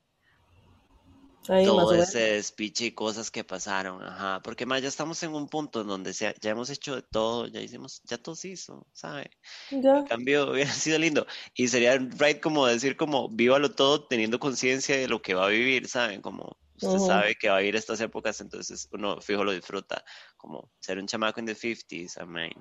Ahí, 1.49 1.65
todo 1.65 1.93
ese 1.95 2.19
despiche 2.19 2.87
y 2.87 2.93
cosas 2.93 3.31
que 3.31 3.45
pasaron, 3.45 4.03
ajá, 4.03 4.41
porque 4.43 4.67
más 4.67 4.83
ya 4.83 4.89
estamos 4.89 5.23
en 5.23 5.33
un 5.33 5.49
punto 5.49 5.81
en 5.83 5.87
donde 5.89 6.13
se- 6.13 6.35
ya 6.41 6.51
hemos 6.51 6.71
hecho 6.71 6.97
de 6.97 7.03
todo, 7.03 7.47
ya 7.47 7.61
hicimos, 7.61 8.01
ya 8.05 8.19
todo 8.19 8.35
se 8.35 8.49
hizo, 8.49 8.87
¿sabe? 8.93 9.31
Ya. 9.71 9.99
En 9.99 10.05
cambio, 10.05 10.51
hubiera 10.53 10.73
sido 10.73 10.99
lindo. 10.99 11.27
Y 11.55 11.69
sería 11.69 11.99
right 11.99 12.41
como 12.41 12.67
decir 12.67 12.97
como, 12.97 13.29
vívalo 13.29 13.71
todo 13.75 14.07
teniendo 14.09 14.41
conciencia 14.41 14.97
de 14.97 15.09
lo 15.09 15.23
que 15.23 15.35
va 15.35 15.47
a 15.47 15.51
vivir, 15.51 15.89
¿saben? 15.89 16.21
Como 16.23 16.57
usted 16.77 16.99
Ujú. 16.99 17.07
sabe 17.07 17.35
que 17.35 17.49
va 17.49 17.57
a 17.57 17.61
vivir 17.61 17.77
estas 17.77 18.01
épocas, 18.01 18.41
entonces 18.41 18.89
uno 18.93 19.21
fijo 19.21 19.45
lo 19.45 19.53
disfruta, 19.53 20.05
como 20.37 20.71
ser 20.81 20.99
un 20.99 21.07
chamaco 21.07 21.41
en 21.41 21.47
the 21.47 21.55
50s, 21.55 22.23
I 22.23 22.27
mean, 22.27 22.53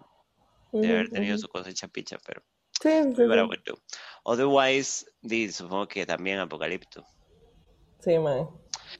de 0.71 0.89
haber 0.91 1.09
tenido 1.09 1.35
ujú. 1.35 1.41
su 1.41 1.47
cosecha 1.47 1.87
picha, 1.87 2.17
pero 2.25 2.43
Sí, 2.81 2.89
would 2.89 3.63
do. 3.65 3.77
Otherwise, 4.23 5.05
supongo 5.51 5.87
que 5.87 6.05
también 6.05 6.39
Apocalipto. 6.39 7.07
Sí, 7.99 8.19
mae. 8.19 8.45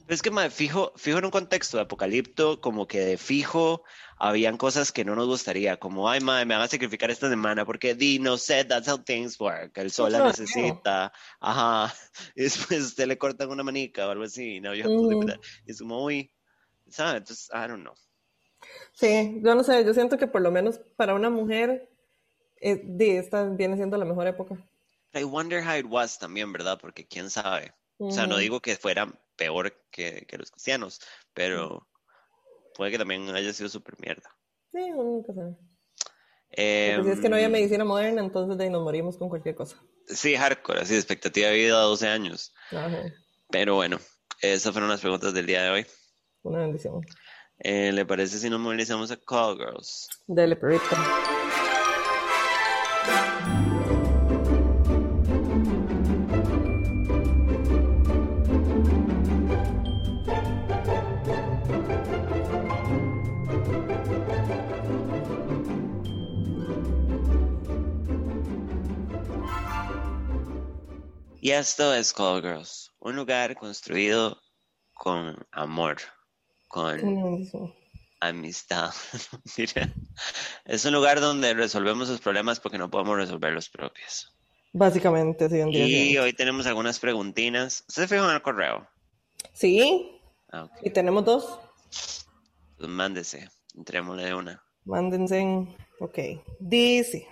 Es 0.08 0.22
que, 0.22 0.30
mae, 0.30 0.52
fijo, 0.52 0.94
fijo 0.96 1.18
en 1.18 1.26
un 1.26 1.32
contexto 1.32 1.78
de 1.78 1.84
apocalipto, 1.84 2.62
como 2.62 2.88
que 2.88 3.00
de 3.00 3.18
fijo 3.18 3.84
habían 4.18 4.56
cosas 4.56 4.92
que 4.92 5.04
no 5.04 5.16
nos 5.16 5.26
gustaría, 5.26 5.78
como, 5.78 6.08
ay, 6.10 6.20
mae, 6.20 6.46
me 6.46 6.54
van 6.54 6.64
a 6.64 6.68
sacrificar 6.68 7.10
esta 7.10 7.28
semana 7.28 7.66
porque 7.66 7.96
di, 7.96 8.20
no 8.20 8.38
sé, 8.38 8.66
that's 8.66 8.88
how 8.88 8.98
things 8.98 9.40
work, 9.40 9.78
el 9.78 9.90
sol 9.90 10.12
la 10.12 10.22
necesita, 10.22 11.12
ajá, 11.40 11.94
y 12.36 12.44
después 12.44 12.82
usted 12.82 13.08
le 13.08 13.18
cortan 13.18 13.50
una 13.50 13.64
manica 13.64 14.08
o 14.08 14.12
algo 14.12 14.24
así, 14.24 14.62
no, 14.62 14.76
you 14.76 14.84
have 14.84 14.94
to 14.94 15.02
live 15.02 15.16
with 15.20 15.26
Ujú. 15.26 15.28
that. 15.28 15.40
Y 15.66 15.72
es 15.72 15.80
como, 15.80 16.04
uy, 16.06 16.32
¿sabes? 16.88 17.22
Entonces, 17.22 17.50
I 17.52 17.68
don't 17.68 17.82
know. 17.82 17.96
Sí, 18.94 19.42
yo 19.44 19.56
no 19.56 19.64
sé, 19.64 19.84
yo 19.84 19.94
siento 19.94 20.18
que 20.18 20.28
por 20.28 20.42
lo 20.42 20.52
menos 20.52 20.80
para 20.96 21.16
una 21.16 21.30
mujer, 21.32 21.90
eh, 22.62 22.80
di, 22.84 23.12
esta 23.12 23.50
viene 23.50 23.76
siendo 23.76 23.98
la 23.98 24.06
mejor 24.06 24.28
época. 24.28 24.56
I 25.14 25.24
wonder 25.24 25.64
how 25.64 25.78
it 25.78 25.86
was 25.90 26.20
también, 26.20 26.54
¿verdad? 26.54 26.78
Porque 26.80 27.08
quién 27.08 27.30
sabe. 27.30 27.74
O 27.98 28.12
sea, 28.12 28.28
no 28.28 28.38
digo 28.38 28.60
que 28.60 28.76
fuera 28.76 29.08
peor 29.36 29.74
que, 29.92 30.26
que 30.28 30.38
los 30.38 30.52
cristianos, 30.52 31.00
pero 31.34 31.88
puede 32.76 32.92
que 32.92 32.98
también 32.98 33.28
haya 33.36 33.54
sido 33.54 33.70
súper 33.70 33.96
mierda. 34.00 34.36
Sí, 34.72 34.80
uno 34.92 35.04
nunca 35.04 35.34
sabe. 35.34 35.56
Si 36.58 37.10
es 37.10 37.20
que 37.20 37.28
no 37.30 37.36
había 37.36 37.48
Em, 37.48 37.52
medicina 37.52 37.84
moderna, 37.84 38.22
entonces 38.22 38.58
de 38.58 38.64
ahí 38.66 38.70
nos 38.70 38.84
morimos 38.84 39.18
con 39.18 39.30
cualquier 39.30 39.56
cosa. 39.56 39.82
Sí, 40.08 40.36
hardcore, 40.36 40.82
así, 40.82 40.96
expectativa 40.96 41.50
de 41.50 41.56
vida 41.56 41.80
12 41.82 42.08
años. 42.08 42.54
Ajá, 42.72 43.04
Pero 43.50 43.76
bueno, 43.76 44.00
esas 44.42 44.72
fueron 44.72 44.90
las 44.90 45.02
preguntas 45.02 45.34
del 45.34 45.46
día 45.46 45.64
de 45.64 45.70
hoy. 45.72 45.86
una 46.44 46.60
bendición. 46.60 47.02
Eh, 47.60 47.92
¿Le 47.92 48.06
parece 48.06 48.38
si 48.38 48.50
nos 48.50 48.60
movilizamos 48.60 49.12
a 49.12 49.18
Call 49.18 49.58
Girls? 49.58 50.08
Dele, 50.28 50.56
perrito. 50.56 50.96
Y 71.46 71.52
esto 71.52 71.94
es 71.94 72.12
Call 72.12 72.42
Girls, 72.42 72.92
un 72.98 73.16
lugar 73.18 73.54
construido 73.54 74.42
con 74.96 75.46
amor, 75.52 75.98
con 76.68 77.00
amistad. 78.20 78.90
Es 80.66 80.86
un 80.86 80.94
lugar 80.94 81.22
donde 81.22 81.54
resolvemos 81.54 82.10
los 82.10 82.20
problemas 82.20 82.60
porque 82.60 82.80
no 82.80 82.90
podemos 82.90 83.18
resolver 83.18 83.54
los 83.54 83.70
propios. 83.70 84.36
Básicamente, 84.74 85.48
sí, 85.48 85.62
Y 85.72 86.18
hoy 86.18 86.34
tenemos 86.34 86.66
algunas 86.66 87.00
preguntinas. 87.00 87.86
¿Usted 87.90 88.02
se 88.02 88.08
fijó 88.08 88.28
en 88.28 88.34
el 88.38 88.42
correo? 88.42 88.88
Sí, 89.54 90.20
Ah, 90.52 90.68
y 90.82 90.90
tenemos 90.90 91.26
dos. 91.26 91.60
Pues 92.76 92.90
mándese, 92.90 93.48
entrémosle 93.76 94.26
de 94.26 94.34
una. 94.34 94.64
Mándense 94.84 95.38
en... 95.38 95.78
Ok. 96.00 96.18
Dice. 96.60 97.28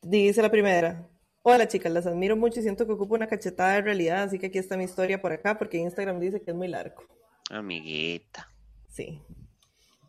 Dice 0.00 0.40
la 0.40 0.50
primera. 0.50 1.11
Hola 1.44 1.66
chicas, 1.66 1.90
las 1.90 2.06
admiro 2.06 2.36
mucho 2.36 2.60
y 2.60 2.62
siento 2.62 2.86
que 2.86 2.92
ocupo 2.92 3.16
una 3.16 3.26
cachetada 3.26 3.72
de 3.72 3.82
realidad, 3.82 4.22
así 4.22 4.38
que 4.38 4.46
aquí 4.46 4.58
está 4.58 4.76
mi 4.76 4.84
historia 4.84 5.20
por 5.20 5.32
acá, 5.32 5.58
porque 5.58 5.76
Instagram 5.76 6.20
dice 6.20 6.40
que 6.40 6.52
es 6.52 6.56
muy 6.56 6.68
largo. 6.68 7.02
Amiguita. 7.50 8.48
Sí. 8.88 9.20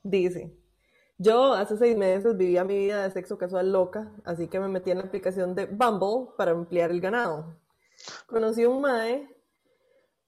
Dice, 0.04 0.56
yo 1.18 1.54
hace 1.54 1.76
seis 1.78 1.98
meses 1.98 2.38
vivía 2.38 2.64
mi 2.64 2.78
vida 2.78 3.02
de 3.02 3.10
sexo 3.10 3.40
casual 3.40 3.72
loca, 3.72 4.12
así 4.26 4.48
que 4.48 4.60
me 4.60 4.68
metí 4.68 4.92
en 4.92 5.00
la 5.00 5.06
aplicación 5.06 5.56
de 5.56 5.66
Bumble 5.66 6.34
para 6.38 6.52
ampliar 6.52 6.92
el 6.92 7.02
ganado. 7.02 7.58
Conocí 8.28 8.62
a 8.62 8.70
un 8.70 8.82
mae 8.82 9.28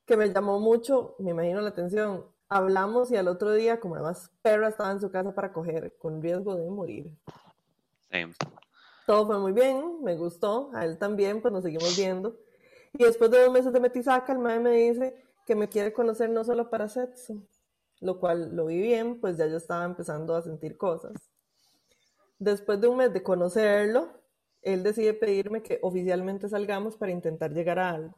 que 0.08 0.18
me 0.18 0.34
llamó 0.34 0.60
mucho, 0.60 1.16
me 1.20 1.32
imagino 1.32 1.62
la 1.62 1.70
atención. 1.70 2.26
Hablamos 2.50 3.12
y 3.12 3.16
al 3.16 3.28
otro 3.28 3.54
día, 3.54 3.80
como 3.80 3.94
además 3.94 4.32
perra 4.42 4.70
estaba 4.70 4.92
en 4.92 5.02
su 5.02 5.12
casa 5.12 5.36
para 5.36 5.54
coger, 5.54 5.96
con 6.00 6.20
riesgo 6.20 6.56
de 6.56 6.68
morir. 6.68 7.12
Sí. 8.12 8.26
Todo 9.06 9.28
fue 9.28 9.40
muy 9.40 9.52
bien, 9.52 10.04
me 10.04 10.16
gustó, 10.16 10.72
a 10.74 10.86
él 10.86 10.98
también, 10.98 11.42
pues 11.42 11.54
nos 11.54 11.64
seguimos 11.64 11.96
viendo. 11.96 12.38
Y 12.94 13.04
después 13.04 13.30
de 13.30 13.44
dos 13.44 13.54
meses 13.54 13.72
de 13.72 13.80
metisaca, 13.80 14.34
el 14.34 14.40
mae 14.40 14.60
me 14.60 14.72
dice 14.72 15.16
que 15.46 15.56
me 15.56 15.70
quiere 15.70 15.94
conocer 15.94 16.30
no 16.30 16.44
solo 16.44 16.70
para 16.70 16.88
sexo, 16.88 17.36
lo 18.00 18.20
cual 18.20 18.56
lo 18.56 18.66
vi 18.66 18.80
bien, 18.80 19.20
pues 19.20 19.38
ya 19.38 19.46
yo 19.48 19.58
estaba 19.58 19.86
empezando 19.86 20.36
a 20.36 20.42
sentir 20.42 20.78
cosas. 20.78 21.14
Después 22.40 22.82
de 22.82 22.88
un 22.88 22.98
mes 22.98 23.14
de 23.14 23.22
conocerlo, 23.22 24.10
él 24.62 24.82
decide 24.82 25.14
pedirme 25.14 25.62
que 25.62 25.80
oficialmente 25.84 26.50
salgamos 26.50 26.98
para 26.98 27.12
intentar 27.12 27.52
llegar 27.54 27.80
a 27.80 27.92
algo. 27.92 28.16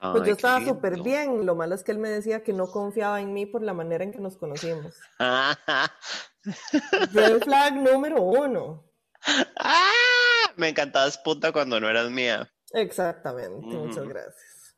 Pues 0.00 0.14
Ay, 0.14 0.18
yo 0.18 0.24
qué 0.24 0.30
estaba 0.30 0.64
súper 0.64 1.02
bien, 1.02 1.46
lo 1.46 1.54
malo 1.54 1.74
es 1.74 1.82
que 1.82 1.92
él 1.92 1.98
me 1.98 2.10
decía 2.10 2.42
que 2.42 2.52
no 2.52 2.70
confiaba 2.70 3.20
en 3.20 3.32
mí 3.32 3.46
por 3.46 3.62
la 3.62 3.74
manera 3.74 4.04
en 4.04 4.12
que 4.12 4.18
nos 4.18 4.36
conocimos. 4.36 4.94
Red 7.12 7.42
flag 7.42 7.74
número 7.76 8.22
uno. 8.22 8.84
¡Ah! 9.58 10.52
Me 10.56 10.68
encantabas 10.68 11.18
puta 11.18 11.52
cuando 11.52 11.78
no 11.80 11.88
eras 11.88 12.10
mía. 12.10 12.50
Exactamente, 12.72 13.76
muchas 13.76 14.08
gracias. 14.08 14.76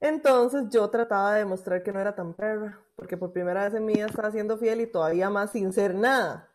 Entonces 0.00 0.64
yo 0.70 0.88
trataba 0.90 1.34
de 1.34 1.40
demostrar 1.40 1.82
que 1.82 1.92
no 1.92 2.00
era 2.00 2.14
tan 2.14 2.34
perra, 2.34 2.80
porque 2.94 3.16
por 3.16 3.32
primera 3.32 3.64
vez 3.64 3.74
en 3.74 3.84
mi 3.84 3.94
vida 3.94 4.06
estaba 4.06 4.30
siendo 4.30 4.56
fiel 4.58 4.80
y 4.80 4.86
todavía 4.86 5.28
más 5.28 5.52
sin 5.52 5.72
ser 5.72 5.94
nada. 5.94 6.48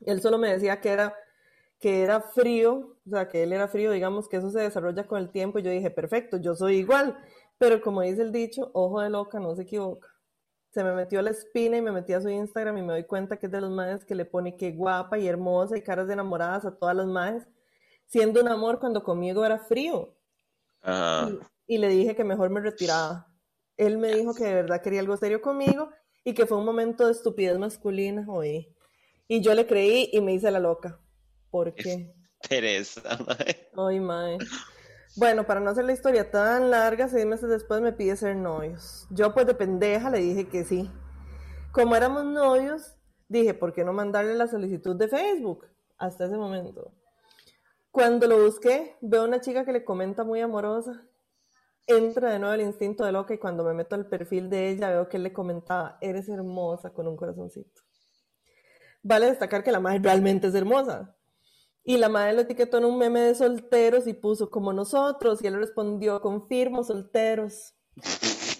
Él 0.00 0.20
solo 0.20 0.38
me 0.38 0.52
decía 0.52 0.80
que 0.80 0.90
era, 0.90 1.14
que 1.78 2.02
era 2.02 2.20
frío, 2.20 2.96
o 3.06 3.10
sea, 3.10 3.28
que 3.28 3.44
él 3.44 3.52
era 3.52 3.68
frío, 3.68 3.92
digamos 3.92 4.28
que 4.28 4.38
eso 4.38 4.50
se 4.50 4.60
desarrolla 4.60 5.06
con 5.06 5.18
el 5.20 5.30
tiempo. 5.30 5.58
Y 5.58 5.62
yo 5.62 5.70
dije, 5.70 5.90
perfecto, 5.90 6.36
yo 6.38 6.54
soy 6.54 6.78
igual. 6.78 7.16
Pero 7.58 7.80
como 7.80 8.02
dice 8.02 8.22
el 8.22 8.32
dicho, 8.32 8.70
ojo 8.74 9.00
de 9.00 9.10
loca 9.10 9.38
no 9.38 9.54
se 9.54 9.62
equivoca. 9.62 10.08
Se 10.74 10.82
me 10.82 10.92
metió 10.92 11.22
la 11.22 11.30
espina 11.30 11.76
y 11.76 11.82
me 11.82 11.92
metí 11.92 12.14
a 12.14 12.20
su 12.20 12.28
Instagram 12.28 12.76
y 12.78 12.82
me 12.82 12.94
doy 12.94 13.04
cuenta 13.04 13.36
que 13.36 13.46
es 13.46 13.52
de 13.52 13.60
los 13.60 13.70
madres 13.70 14.04
que 14.04 14.16
le 14.16 14.24
pone 14.24 14.56
que 14.56 14.72
guapa 14.72 15.16
y 15.18 15.28
hermosa 15.28 15.78
y 15.78 15.82
caras 15.82 16.08
de 16.08 16.14
enamoradas 16.14 16.64
a 16.64 16.76
todas 16.76 16.96
las 16.96 17.06
madres, 17.06 17.46
siendo 18.06 18.40
un 18.40 18.48
amor 18.48 18.80
cuando 18.80 19.04
conmigo 19.04 19.46
era 19.46 19.60
frío. 19.60 20.16
Y, 20.84 21.74
y 21.76 21.78
le 21.78 21.88
dije 21.90 22.16
que 22.16 22.24
mejor 22.24 22.50
me 22.50 22.60
retiraba. 22.60 23.32
Él 23.76 23.98
me 23.98 24.12
dijo 24.12 24.34
que 24.34 24.42
de 24.42 24.54
verdad 24.54 24.82
quería 24.82 24.98
algo 24.98 25.16
serio 25.16 25.40
conmigo 25.40 25.90
y 26.24 26.34
que 26.34 26.44
fue 26.44 26.58
un 26.58 26.64
momento 26.64 27.06
de 27.06 27.12
estupidez 27.12 27.56
masculina, 27.56 28.26
oí. 28.28 28.74
Y 29.28 29.42
yo 29.42 29.54
le 29.54 29.68
creí 29.68 30.10
y 30.12 30.20
me 30.20 30.34
hice 30.34 30.50
la 30.50 30.58
loca. 30.58 31.00
¿Por 31.50 31.72
qué? 31.72 32.12
Teresa. 32.48 33.00
mae. 33.24 33.70
Ay, 33.76 34.00
mae. 34.00 34.38
Bueno, 35.16 35.46
para 35.46 35.60
no 35.60 35.70
hacer 35.70 35.84
la 35.84 35.92
historia 35.92 36.28
tan 36.32 36.70
larga, 36.70 37.08
seis 37.08 37.24
meses 37.24 37.48
después 37.48 37.80
me 37.80 37.92
pide 37.92 38.16
ser 38.16 38.34
novios. 38.34 39.06
Yo, 39.10 39.32
pues 39.32 39.46
de 39.46 39.54
pendeja, 39.54 40.10
le 40.10 40.18
dije 40.18 40.48
que 40.48 40.64
sí. 40.64 40.90
Como 41.70 41.94
éramos 41.94 42.24
novios, 42.24 42.96
dije, 43.28 43.54
¿por 43.54 43.72
qué 43.72 43.84
no 43.84 43.92
mandarle 43.92 44.34
la 44.34 44.48
solicitud 44.48 44.96
de 44.96 45.06
Facebook? 45.06 45.66
Hasta 45.98 46.24
ese 46.24 46.36
momento. 46.36 46.92
Cuando 47.92 48.26
lo 48.26 48.44
busqué, 48.44 48.96
veo 49.02 49.24
una 49.24 49.40
chica 49.40 49.64
que 49.64 49.70
le 49.72 49.84
comenta 49.84 50.24
muy 50.24 50.40
amorosa. 50.40 51.06
Entra 51.86 52.32
de 52.32 52.40
nuevo 52.40 52.54
el 52.54 52.62
instinto 52.62 53.04
de 53.04 53.12
loca 53.12 53.34
y 53.34 53.38
cuando 53.38 53.62
me 53.62 53.72
meto 53.72 53.94
al 53.94 54.06
perfil 54.06 54.50
de 54.50 54.70
ella, 54.70 54.90
veo 54.90 55.08
que 55.08 55.18
él 55.18 55.22
le 55.22 55.32
comentaba, 55.32 55.96
eres 56.00 56.28
hermosa 56.28 56.92
con 56.92 57.06
un 57.06 57.16
corazoncito. 57.16 57.82
Vale 59.00 59.26
destacar 59.26 59.62
que 59.62 59.70
la 59.70 59.78
madre 59.78 60.00
realmente 60.00 60.48
es 60.48 60.54
hermosa. 60.56 61.14
Y 61.84 61.98
la 61.98 62.08
madre 62.08 62.32
lo 62.32 62.40
etiquetó 62.42 62.78
en 62.78 62.86
un 62.86 62.96
meme 62.98 63.20
de 63.20 63.34
solteros 63.34 64.06
y 64.06 64.14
puso 64.14 64.50
como 64.50 64.72
nosotros. 64.72 65.42
Y 65.42 65.46
él 65.48 65.54
respondió, 65.56 66.20
confirmo, 66.20 66.82
solteros. 66.84 67.74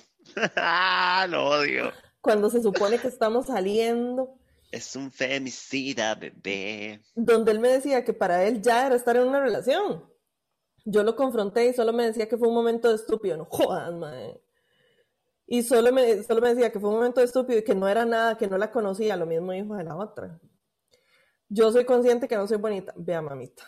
Ah, 0.57 1.27
lo 1.31 1.47
odio. 1.49 1.93
Cuando 2.21 2.51
se 2.51 2.61
supone 2.61 2.99
que 2.99 3.07
estamos 3.07 3.47
saliendo, 3.47 4.35
Es 4.73 4.97
un 4.97 5.13
femicida, 5.13 6.17
bebé. 6.17 7.01
donde 7.15 7.53
él 7.53 7.61
me 7.61 7.69
decía 7.69 8.03
que 8.05 8.13
para 8.13 8.45
él 8.45 8.61
ya 8.61 8.85
era 8.87 8.97
estar 8.97 9.17
en 9.17 9.29
una 9.29 9.39
relación. 9.41 10.05
Yo 10.85 11.05
lo 11.05 11.15
confronté 11.15 11.67
y 11.67 11.73
solo 11.73 11.93
me 11.93 12.05
decía 12.07 12.29
que 12.29 12.37
fue 12.37 12.49
un 12.49 12.55
momento 12.55 12.89
de 12.89 12.97
estúpido. 12.97 13.37
No 13.37 13.45
jodas, 13.45 13.93
madre. 13.95 14.43
Y 15.47 15.63
solo 15.63 15.93
me, 15.93 16.21
solo 16.25 16.41
me 16.41 16.49
decía 16.49 16.73
que 16.73 16.81
fue 16.81 16.89
un 16.91 16.97
momento 16.97 17.21
estúpido 17.21 17.61
y 17.61 17.65
que 17.65 17.77
no 17.77 17.87
era 17.87 18.05
nada, 18.05 18.37
que 18.37 18.49
no 18.49 18.59
la 18.59 18.73
conocía, 18.73 19.17
lo 19.17 19.27
mismo 19.27 19.53
dijo 19.53 19.77
de 19.77 19.85
la 19.85 19.95
otra. 19.97 20.41
Yo 21.55 21.71
soy 21.71 21.85
consciente 21.85 22.27
que 22.27 22.37
no 22.37 22.49
soy 22.49 22.57
bonita. 22.57 22.93
Vea, 22.97 23.23
mamita. 23.23 23.63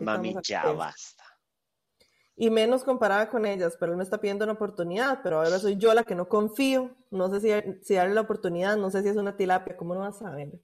Mami, 0.00 0.34
ya 0.42 0.64
basta. 0.72 1.22
Y 2.34 2.50
menos 2.50 2.82
comparada 2.82 3.28
con 3.28 3.46
ellas, 3.46 3.76
pero 3.78 3.92
él 3.92 3.98
me 3.98 4.02
está 4.02 4.18
pidiendo 4.18 4.44
una 4.44 4.54
oportunidad, 4.54 5.20
pero 5.22 5.36
ahora 5.36 5.58
soy 5.60 5.76
yo 5.76 5.94
la 5.94 6.02
que 6.02 6.16
no 6.16 6.28
confío. 6.28 6.96
No 7.10 7.30
sé 7.30 7.40
si, 7.40 7.84
si 7.84 7.94
darle 7.94 8.14
la 8.14 8.22
oportunidad, 8.22 8.76
no 8.76 8.90
sé 8.90 9.02
si 9.02 9.08
es 9.08 9.16
una 9.16 9.36
tilapia, 9.36 9.76
¿cómo 9.76 9.94
no 9.94 10.00
vas 10.00 10.20
a 10.22 10.30
ver? 10.30 10.60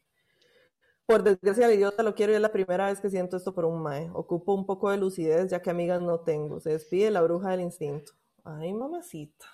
Por 1.06 1.22
desgracia, 1.22 1.66
el 1.66 1.74
idiota 1.74 2.02
lo 2.02 2.16
quiero 2.16 2.32
y 2.32 2.34
es 2.34 2.40
la 2.40 2.50
primera 2.50 2.86
vez 2.86 3.00
que 3.00 3.10
siento 3.10 3.36
esto 3.36 3.54
por 3.54 3.64
un 3.64 3.80
mae. 3.80 4.10
Ocupo 4.12 4.52
un 4.52 4.66
poco 4.66 4.90
de 4.90 4.96
lucidez 4.96 5.48
ya 5.48 5.62
que 5.62 5.70
amigas 5.70 6.02
no 6.02 6.18
tengo. 6.20 6.58
Se 6.58 6.70
despide 6.70 7.12
la 7.12 7.22
bruja 7.22 7.50
del 7.50 7.60
instinto. 7.60 8.12
Ay, 8.42 8.72
mamacita. 8.72 9.46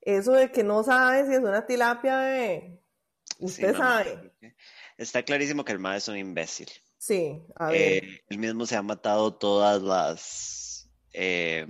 Eso 0.00 0.32
de 0.32 0.50
que 0.50 0.64
no 0.64 0.82
sabe 0.82 1.26
si 1.26 1.34
es 1.34 1.40
una 1.40 1.66
tilapia, 1.66 2.18
de... 2.18 2.82
usted 3.40 3.76
sabe. 3.76 4.32
Está 4.96 5.22
clarísimo 5.22 5.64
que 5.64 5.72
el 5.72 5.78
mae 5.78 5.98
es 5.98 6.08
un 6.08 6.16
imbécil. 6.16 6.68
Sí, 6.98 7.42
a 7.56 7.70
ver. 7.70 8.04
Eh, 8.04 8.22
él 8.28 8.38
mismo 8.38 8.64
se 8.66 8.76
ha 8.76 8.82
matado 8.82 9.34
todas 9.34 9.82
las. 9.82 10.90
Eh, 11.12 11.66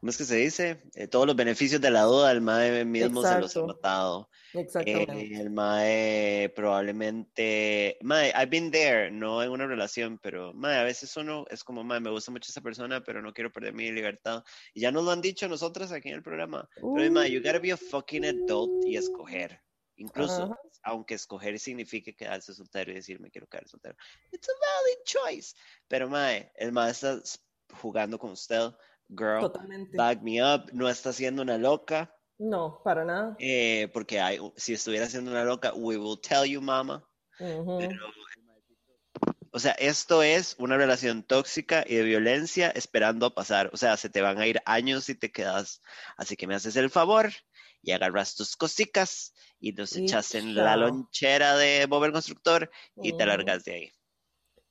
¿Cómo 0.00 0.08
es 0.08 0.16
que 0.16 0.24
se 0.24 0.36
dice? 0.36 0.82
Eh, 0.94 1.08
todos 1.08 1.26
los 1.26 1.36
beneficios 1.36 1.78
de 1.78 1.90
la 1.90 2.02
duda, 2.04 2.32
el 2.32 2.40
MAE 2.40 2.86
mismo 2.86 3.22
se 3.22 3.38
los 3.38 3.54
ha 3.54 3.66
matado. 3.66 4.30
Exactamente. 4.54 5.36
el 5.38 5.50
MAE 5.50 6.50
probablemente. 6.56 7.98
MAE, 8.00 8.30
I've 8.30 8.46
been 8.46 8.70
there, 8.70 9.10
no 9.10 9.42
en 9.42 9.50
una 9.50 9.66
relación, 9.66 10.18
pero 10.22 10.54
MAE, 10.54 10.78
a 10.78 10.84
veces 10.84 11.14
uno 11.18 11.44
es 11.50 11.62
como, 11.62 11.84
MAE, 11.84 12.00
me 12.00 12.10
gusta 12.10 12.32
mucho 12.32 12.50
esa 12.50 12.62
persona, 12.62 13.02
pero 13.04 13.20
no 13.20 13.34
quiero 13.34 13.52
perder 13.52 13.74
mi 13.74 13.92
libertad. 13.92 14.42
Y 14.72 14.80
ya 14.80 14.90
nos 14.90 15.04
lo 15.04 15.10
han 15.10 15.20
dicho 15.20 15.46
nosotros 15.48 15.92
aquí 15.92 16.08
en 16.08 16.14
el 16.14 16.22
programa. 16.22 16.66
Pero, 16.76 17.12
MAE, 17.12 17.30
you 17.30 17.42
gotta 17.42 17.58
be 17.58 17.70
a 17.70 17.76
fucking 17.76 18.24
adult 18.24 18.86
y 18.86 18.96
escoger. 18.96 19.60
Incluso, 20.00 20.56
aunque 20.82 21.14
escoger 21.14 21.58
signifique 21.58 22.16
quedarse 22.16 22.54
soltero 22.54 22.90
y 22.90 22.94
decir 22.94 23.20
me 23.20 23.30
quiero 23.30 23.46
quedar 23.46 23.68
soltero. 23.68 23.94
It's 24.32 24.48
a 24.48 24.52
valid 24.52 25.04
choice. 25.04 25.54
Pero, 25.88 26.08
Mae, 26.08 26.50
el 26.56 26.72
Mae 26.72 26.90
está 26.90 27.20
jugando 27.82 28.18
con 28.18 28.30
usted. 28.30 28.72
Girl, 29.08 29.40
Totalmente. 29.40 29.96
back 29.98 30.22
me 30.22 30.42
up. 30.42 30.70
No 30.72 30.88
está 30.88 31.12
siendo 31.12 31.42
una 31.42 31.58
loca. 31.58 32.16
No, 32.38 32.80
para 32.82 33.04
nada. 33.04 33.36
Eh, 33.38 33.90
porque 33.92 34.20
hay, 34.20 34.38
si 34.56 34.72
estuviera 34.72 35.06
siendo 35.06 35.30
una 35.30 35.44
loca, 35.44 35.74
we 35.74 35.98
will 35.98 36.18
tell 36.18 36.44
you, 36.44 36.62
mama. 36.62 37.06
Pero, 37.36 38.06
o 39.52 39.58
sea, 39.58 39.72
esto 39.72 40.22
es 40.22 40.56
una 40.58 40.78
relación 40.78 41.22
tóxica 41.22 41.84
y 41.86 41.96
de 41.96 42.04
violencia 42.04 42.70
esperando 42.70 43.26
a 43.26 43.34
pasar. 43.34 43.68
O 43.74 43.76
sea, 43.76 43.98
se 43.98 44.08
te 44.08 44.22
van 44.22 44.38
a 44.38 44.46
ir 44.46 44.62
años 44.64 45.04
si 45.04 45.14
te 45.14 45.30
quedas. 45.30 45.82
Así 46.16 46.36
que 46.36 46.46
me 46.46 46.54
haces 46.54 46.76
el 46.76 46.88
favor 46.88 47.30
y 47.82 47.92
agarras 47.92 48.34
tus 48.34 48.56
cositas 48.56 49.34
y 49.58 49.72
los 49.72 49.96
echas 49.96 50.34
en 50.34 50.54
la 50.54 50.76
lonchera 50.76 51.56
de 51.56 51.86
Bob 51.86 52.04
el 52.04 52.12
Constructor 52.12 52.70
y 52.96 53.16
te 53.16 53.26
largas 53.26 53.64
de 53.64 53.72
ahí. 53.72 53.92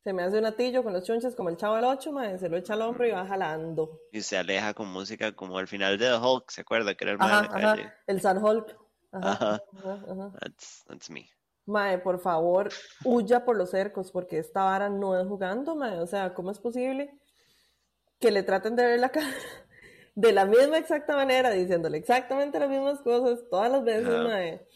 Se 0.03 0.13
me 0.13 0.23
hace 0.23 0.39
un 0.39 0.45
atillo 0.45 0.81
con 0.83 0.93
los 0.93 1.03
chunches 1.03 1.35
como 1.35 1.49
el 1.49 1.57
chavo 1.57 1.75
del 1.75 1.85
8, 1.85 2.11
se 2.39 2.49
lo 2.49 2.57
echa 2.57 2.73
al 2.73 2.81
hombro 2.83 3.05
y 3.05 3.11
va 3.11 3.27
jalando. 3.27 3.99
Y 4.11 4.21
se 4.21 4.37
aleja 4.37 4.73
con 4.73 4.87
música 4.87 5.35
como 5.35 5.57
al 5.57 5.67
final 5.67 5.97
de 5.97 6.07
The 6.07 6.15
Hulk, 6.15 6.49
¿se 6.49 6.61
acuerda? 6.61 6.95
Que 6.95 7.03
era 7.03 7.13
el 7.13 7.17
ajá, 7.19 7.93
El 8.07 8.21
San 8.21 8.43
Hulk. 8.43 8.77
Ajá. 9.11 9.61
That's, 10.39 10.83
that's, 10.87 11.09
me. 11.09 11.29
Mae, 11.65 11.99
por 11.99 12.19
favor, 12.19 12.69
huya 13.03 13.43
por 13.43 13.57
los 13.57 13.71
cercos, 13.71 14.11
porque 14.11 14.39
esta 14.39 14.63
vara 14.63 14.89
no 14.89 15.19
es 15.19 15.27
jugando, 15.27 15.75
mae. 15.75 15.99
O 15.99 16.07
sea, 16.07 16.33
¿cómo 16.33 16.49
es 16.51 16.59
posible 16.59 17.13
que 18.19 18.31
le 18.31 18.43
traten 18.43 18.75
de 18.75 18.85
ver 18.85 18.99
la 18.99 19.09
cara 19.09 19.27
de 20.19 20.33
la 20.33 20.45
misma 20.45 20.77
exacta 20.77 21.15
manera, 21.15 21.49
diciéndole 21.51 21.97
exactamente 21.97 22.59
las 22.59 22.69
mismas 22.69 22.99
cosas 22.99 23.39
todas 23.49 23.71
las 23.71 23.85
veces, 23.85 24.09
mae, 24.09 24.67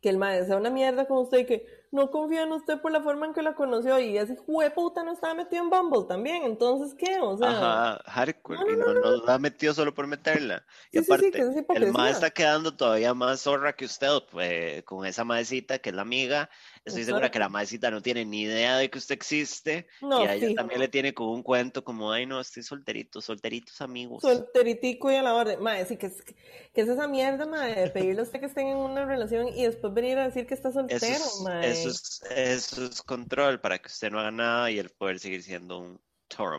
que 0.00 0.08
el 0.08 0.18
mae 0.18 0.44
sea 0.44 0.56
una 0.56 0.70
mierda 0.70 1.06
con 1.06 1.18
usted 1.18 1.38
y 1.38 1.46
que 1.46 1.66
no 1.92 2.10
confía 2.10 2.42
en 2.42 2.50
usted 2.50 2.80
por 2.80 2.90
la 2.90 3.00
forma 3.00 3.26
en 3.26 3.32
que 3.32 3.42
la 3.42 3.54
conoció 3.54 4.00
y 4.00 4.18
ese 4.18 4.36
puta 4.74 5.04
no 5.04 5.12
estaba 5.12 5.34
metido 5.34 5.62
en 5.62 5.70
Bumble 5.70 6.06
también, 6.08 6.42
entonces 6.42 6.96
¿qué? 6.98 7.16
O 7.20 7.38
sea, 7.38 7.48
Ajá, 7.48 8.02
hardcore, 8.06 8.58
no, 8.58 8.72
y 8.72 8.76
no, 8.76 8.92
no, 8.92 9.24
la 9.24 9.34
ha 9.34 9.38
metido 9.38 9.72
solo 9.72 9.94
por 9.94 10.08
meterla. 10.08 10.64
Y 10.90 10.98
aparte, 10.98 11.30
el 11.74 11.92
mae 11.92 12.10
está 12.10 12.30
quedando 12.30 12.76
todavía 12.76 13.14
más 13.14 13.42
zorra 13.42 13.72
que 13.72 13.84
usted, 13.84 14.08
pues, 14.32 14.82
con 14.82 15.06
esa 15.06 15.22
maecita 15.22 15.78
que 15.78 15.90
es 15.90 15.94
la 15.94 16.02
amiga, 16.02 16.50
Estoy 16.86 17.02
segura 17.02 17.32
que 17.32 17.40
la 17.40 17.48
maecita 17.48 17.90
no 17.90 18.00
tiene 18.00 18.24
ni 18.24 18.42
idea 18.42 18.78
de 18.78 18.88
que 18.88 18.98
usted 18.98 19.16
existe. 19.16 19.88
y 20.00 20.26
a 20.26 20.34
ella 20.34 20.54
también 20.54 20.78
le 20.78 20.86
tiene 20.86 21.12
como 21.12 21.32
un 21.32 21.42
cuento 21.42 21.82
como, 21.82 22.12
ay, 22.12 22.26
no, 22.26 22.40
estoy 22.40 22.62
solterito, 22.62 23.20
solteritos 23.20 23.80
amigos. 23.80 24.22
Solteritico 24.22 25.10
y 25.10 25.16
a 25.16 25.22
la 25.22 25.34
orden. 25.34 25.60
Mae, 25.60 25.84
sí, 25.84 25.96
que 25.96 26.06
es, 26.06 26.22
que 26.22 26.80
es 26.80 26.88
esa 26.88 27.08
mierda, 27.08 27.44
mae, 27.44 27.74
de 27.74 27.90
pedirle 27.90 28.20
a 28.20 28.22
usted 28.22 28.38
que 28.38 28.46
estén 28.46 28.68
en 28.68 28.76
una 28.76 29.04
relación 29.04 29.48
y 29.48 29.64
después 29.64 29.92
venir 29.92 30.16
a 30.18 30.26
decir 30.26 30.46
que 30.46 30.54
está 30.54 30.70
soltero, 30.70 31.04
eso 31.04 31.42
mae. 31.42 31.68
Eso 31.68 31.88
es, 31.88 32.22
eso 32.30 32.84
es 32.84 33.02
control 33.02 33.60
para 33.60 33.78
que 33.80 33.88
usted 33.88 34.12
no 34.12 34.20
haga 34.20 34.30
nada 34.30 34.70
y 34.70 34.78
él 34.78 34.88
poder 34.90 35.18
seguir 35.18 35.42
siendo 35.42 35.80
un 35.80 36.00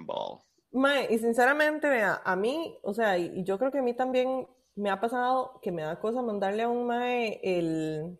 ball. 0.06 0.42
Mae, 0.74 1.08
y 1.10 1.20
sinceramente, 1.20 1.88
vea, 1.88 2.22
a 2.26 2.36
mí, 2.36 2.78
o 2.82 2.94
sea, 2.94 3.18
y, 3.18 3.46
yo 3.46 3.58
creo 3.58 3.72
que 3.72 3.80
a 3.80 3.82
mí 3.82 3.96
también 3.96 4.46
me 4.76 4.90
ha 4.90 5.00
pasado 5.00 5.60
que 5.62 5.72
me 5.72 5.84
da 5.84 6.00
cosa 6.02 6.22
mandarle 6.22 6.64
a 6.64 6.70
un 6.70 6.86
mae 6.86 7.40
el 7.42 8.20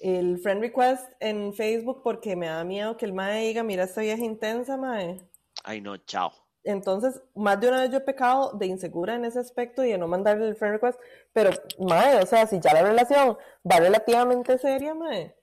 el 0.00 0.38
friend 0.38 0.60
request 0.60 1.12
en 1.20 1.52
Facebook 1.52 2.02
porque 2.02 2.34
me 2.36 2.46
da 2.46 2.64
miedo 2.64 2.96
que 2.96 3.04
el 3.04 3.12
mae 3.12 3.46
diga, 3.46 3.62
mira 3.62 3.84
esta 3.84 4.00
vieja 4.00 4.24
intensa, 4.24 4.76
mae. 4.76 5.20
Ay, 5.62 5.80
no, 5.80 5.96
chao. 5.98 6.32
Entonces, 6.62 7.22
más 7.34 7.58
de 7.60 7.68
una 7.68 7.80
vez 7.80 7.90
yo 7.90 7.98
he 7.98 8.02
pecado 8.02 8.52
de 8.52 8.66
insegura 8.66 9.14
en 9.14 9.24
ese 9.24 9.38
aspecto 9.38 9.84
y 9.84 9.92
de 9.92 9.98
no 9.98 10.08
mandarle 10.08 10.48
el 10.48 10.56
friend 10.56 10.74
request, 10.74 11.00
pero, 11.32 11.50
mae, 11.78 12.22
o 12.22 12.26
sea, 12.26 12.46
si 12.46 12.60
ya 12.60 12.74
la 12.74 12.82
relación 12.82 13.36
va 13.70 13.78
relativamente 13.78 14.58
seria, 14.58 14.94
mae, 14.94 15.34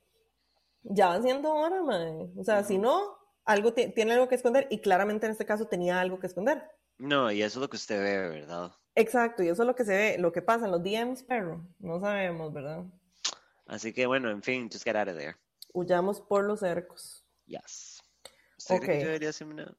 ya 0.84 1.10
va 1.10 1.22
siendo 1.22 1.54
hora, 1.54 1.82
mae. 1.82 2.30
O 2.38 2.44
sea, 2.44 2.64
si 2.64 2.78
no, 2.78 3.18
algo 3.46 3.74
tiene 3.74 4.14
algo 4.14 4.28
que 4.28 4.36
esconder 4.36 4.68
y 4.70 4.80
claramente 4.80 5.26
en 5.26 5.32
este 5.32 5.46
caso 5.46 5.68
tenía 5.68 6.00
algo 6.00 6.20
que 6.20 6.28
esconder. 6.28 6.64
No, 6.98 7.32
y 7.32 7.42
eso 7.42 7.60
es 7.60 7.62
lo 7.62 7.70
que 7.70 7.78
usted 7.78 8.02
ve, 8.02 8.30
¿verdad? 8.40 8.72
Exacto, 8.96 9.44
y 9.44 9.50
eso 9.50 9.62
es 9.62 9.68
lo 9.68 9.76
que 9.76 9.86
se 9.86 9.96
ve, 9.96 10.18
lo 10.18 10.32
que 10.32 10.42
pasa 10.42 10.66
en 10.66 10.72
los 10.72 10.84
DMs, 10.84 11.24
pero 11.24 11.64
no 11.80 12.00
sabemos, 12.00 12.52
¿verdad? 12.52 12.84
Así 13.68 13.94
que 13.94 14.06
bueno, 14.06 14.30
en 14.30 14.42
fin, 14.42 14.70
just 14.72 14.84
get 14.84 14.96
out 14.96 15.10
of 15.10 15.18
there. 15.18 15.36
Huyamos 15.74 16.22
por 16.22 16.46
los 16.46 16.62
cercos. 16.62 17.26
Yes. 17.46 18.02
¿Usted 18.58 18.80
cree 18.80 18.98
que 18.98 19.02
yo 19.02 19.08
debería 19.08 19.30
hacerme 19.30 19.54
una... 19.56 19.78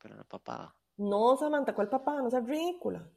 Pero 0.00 0.14
una 0.14 0.24
papada? 0.24 0.74
No, 0.96 1.36
Samantha, 1.36 1.74
¿cuál 1.74 1.88
papá? 1.88 2.20
No 2.22 2.30
seas 2.30 2.46
ridícula. 2.46 3.08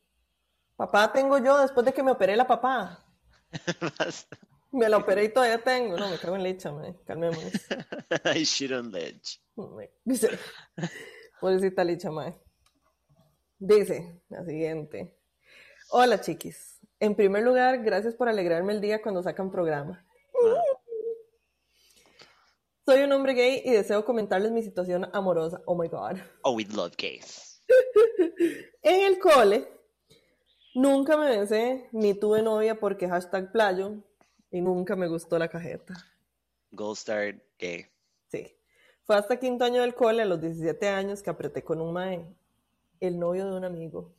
Papá 0.76 1.12
tengo 1.12 1.38
yo 1.38 1.60
después 1.60 1.86
de 1.86 1.94
que 1.94 2.04
me 2.04 2.12
operé 2.12 2.36
la 2.36 2.46
papá. 2.46 3.06
me 4.72 4.90
la 4.90 4.98
operé 4.98 5.26
y 5.26 5.30
todavía 5.30 5.64
tengo. 5.64 5.98
No, 5.98 6.10
me 6.10 6.18
cago 6.18 6.36
en 6.36 6.44
leche, 6.44 6.72
me. 6.72 6.96
Calmémonos. 7.06 7.54
I 8.36 8.44
shit 8.44 8.72
on 8.72 8.92
ledge. 8.92 9.40
Dice, 10.04 10.38
pobrecita 11.40 11.84
licha, 11.84 12.12
mae. 12.12 12.38
Dice 13.58 14.22
la 14.30 14.44
siguiente. 14.44 15.18
Hola, 15.92 16.20
chiquis. 16.20 16.75
En 17.00 17.16
primer 17.16 17.44
lugar, 17.44 17.84
gracias 17.84 18.16
por 18.16 18.30
alegrarme 18.30 18.74
el 18.74 18.82
día 18.82 19.02
cuando 19.02 19.22
sacan 19.22 19.52
programa. 19.52 20.06
Soy 22.86 23.02
un 23.02 23.12
hombre 23.12 23.34
gay 23.34 23.62
y 23.66 23.72
deseo 23.72 24.06
comentarles 24.06 24.52
mi 24.52 24.62
situación 24.62 25.10
amorosa. 25.12 25.62
Oh 25.66 25.76
my 25.76 25.88
God. 25.88 26.18
Oh, 26.44 26.56
we 26.56 26.66
love 26.66 26.94
gays. 26.98 27.62
en 28.84 29.02
el 29.02 29.20
cole, 29.20 29.68
nunca 30.76 31.18
me 31.18 31.38
besé 31.38 31.90
ni 31.92 32.14
tuve 32.14 32.44
novia 32.44 32.80
porque 32.80 33.10
hashtag 33.10 33.52
playo 33.52 34.04
y 34.52 34.62
nunca 34.62 34.96
me 34.96 35.08
gustó 35.08 35.40
la 35.40 35.48
cajeta. 35.48 35.96
Gold 36.72 36.98
Star 36.98 37.42
gay. 37.58 37.88
Sí. 38.28 38.56
Fue 39.04 39.16
hasta 39.16 39.40
quinto 39.40 39.66
año 39.66 39.82
del 39.82 39.96
cole, 39.96 40.22
a 40.22 40.26
los 40.26 40.40
17 40.40 40.88
años, 40.88 41.22
que 41.22 41.30
apreté 41.30 41.64
con 41.64 41.82
un 41.82 41.94
mae, 41.94 42.26
el 43.00 43.20
novio 43.20 43.46
de 43.46 43.58
un 43.58 43.66
amigo. 43.66 44.16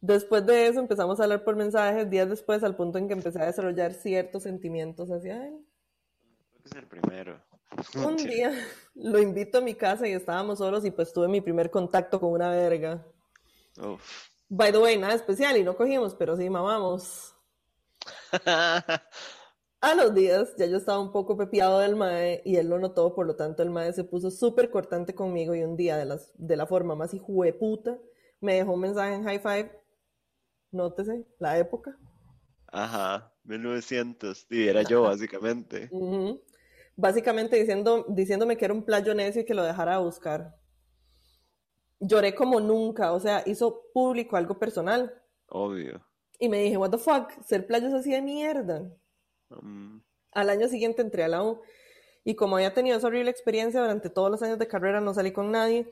Después 0.00 0.44
de 0.46 0.68
eso 0.68 0.80
empezamos 0.80 1.18
a 1.18 1.24
hablar 1.24 1.44
por 1.44 1.56
mensajes 1.56 2.08
días 2.10 2.28
después 2.28 2.62
al 2.62 2.76
punto 2.76 2.98
en 2.98 3.08
que 3.08 3.14
empecé 3.14 3.40
a 3.40 3.46
desarrollar 3.46 3.92
ciertos 3.92 4.42
sentimientos 4.42 5.10
hacia 5.10 5.46
él. 5.46 5.64
Creo 6.50 6.62
que 6.62 6.68
es 6.68 6.76
el 6.76 6.86
primero. 6.86 7.42
Un 7.94 8.16
día 8.16 8.52
lo 8.94 9.18
invito 9.18 9.58
a 9.58 9.60
mi 9.60 9.74
casa 9.74 10.06
y 10.06 10.12
estábamos 10.12 10.58
solos 10.58 10.84
y 10.84 10.90
pues 10.90 11.12
tuve 11.12 11.28
mi 11.28 11.40
primer 11.40 11.70
contacto 11.70 12.20
con 12.20 12.30
una 12.30 12.50
verga. 12.50 13.04
Uf. 13.78 14.28
By 14.48 14.70
the 14.70 14.78
way, 14.78 14.96
nada 14.96 15.14
especial 15.14 15.56
y 15.56 15.64
no 15.64 15.76
cogimos, 15.76 16.14
pero 16.14 16.36
sí 16.36 16.48
mamamos. 16.48 17.34
a 19.80 19.94
los 19.94 20.14
días 20.14 20.54
ya 20.56 20.66
yo 20.66 20.76
estaba 20.76 21.00
un 21.00 21.10
poco 21.12 21.36
pepiado 21.36 21.80
del 21.80 21.96
mae 21.96 22.42
y 22.44 22.56
él 22.56 22.68
lo 22.68 22.78
notó, 22.78 23.14
por 23.14 23.26
lo 23.26 23.34
tanto 23.34 23.62
el 23.62 23.70
mae 23.70 23.92
se 23.92 24.04
puso 24.04 24.30
súper 24.30 24.70
cortante 24.70 25.14
conmigo 25.14 25.54
y 25.54 25.62
un 25.62 25.76
día 25.76 25.96
de, 25.96 26.04
las, 26.04 26.30
de 26.34 26.56
la 26.56 26.66
forma 26.66 26.94
más 26.94 27.14
puta 27.58 27.98
me 28.40 28.54
dejó 28.54 28.72
un 28.72 28.80
mensaje 28.80 29.14
en 29.14 29.24
high 29.24 29.40
five 29.40 29.85
nótese 30.76 31.26
la 31.38 31.58
época. 31.58 31.96
Ajá, 32.68 33.32
1900, 33.44 34.46
y 34.50 34.68
era 34.68 34.82
yo 34.82 35.02
básicamente. 35.02 35.90
Básicamente 36.96 37.56
diciendo, 37.56 38.04
diciéndome 38.08 38.56
que 38.56 38.64
era 38.66 38.74
un 38.74 38.84
playo 38.84 39.14
necio 39.14 39.42
y 39.42 39.44
que 39.44 39.54
lo 39.54 39.62
dejara 39.64 39.98
buscar. 39.98 40.56
lloré 42.00 42.34
como 42.34 42.60
nunca, 42.60 43.12
o 43.12 43.20
sea, 43.20 43.42
hizo 43.46 43.82
público 43.92 44.36
algo 44.36 44.58
personal. 44.58 45.12
Obvio. 45.48 46.04
Y 46.38 46.48
me 46.48 46.60
dije, 46.62 46.76
what 46.76 46.90
the 46.90 46.98
fuck, 46.98 47.30
ser 47.44 47.66
playo 47.66 47.88
es 47.88 47.94
así 47.94 48.10
de 48.10 48.20
mierda. 48.22 48.82
Mm, 49.48 49.98
Al 50.32 50.50
año 50.50 50.68
siguiente 50.68 51.02
entré 51.02 51.24
a 51.24 51.28
la 51.28 51.42
U 51.42 51.62
y 52.24 52.34
como 52.34 52.56
había 52.56 52.74
tenido 52.74 52.98
esa 52.98 53.06
horrible 53.06 53.30
experiencia 53.30 53.80
durante 53.80 54.10
todos 54.10 54.30
los 54.30 54.42
años 54.42 54.58
de 54.58 54.66
carrera, 54.66 55.00
no 55.00 55.14
salí 55.14 55.32
con 55.32 55.50
nadie, 55.52 55.88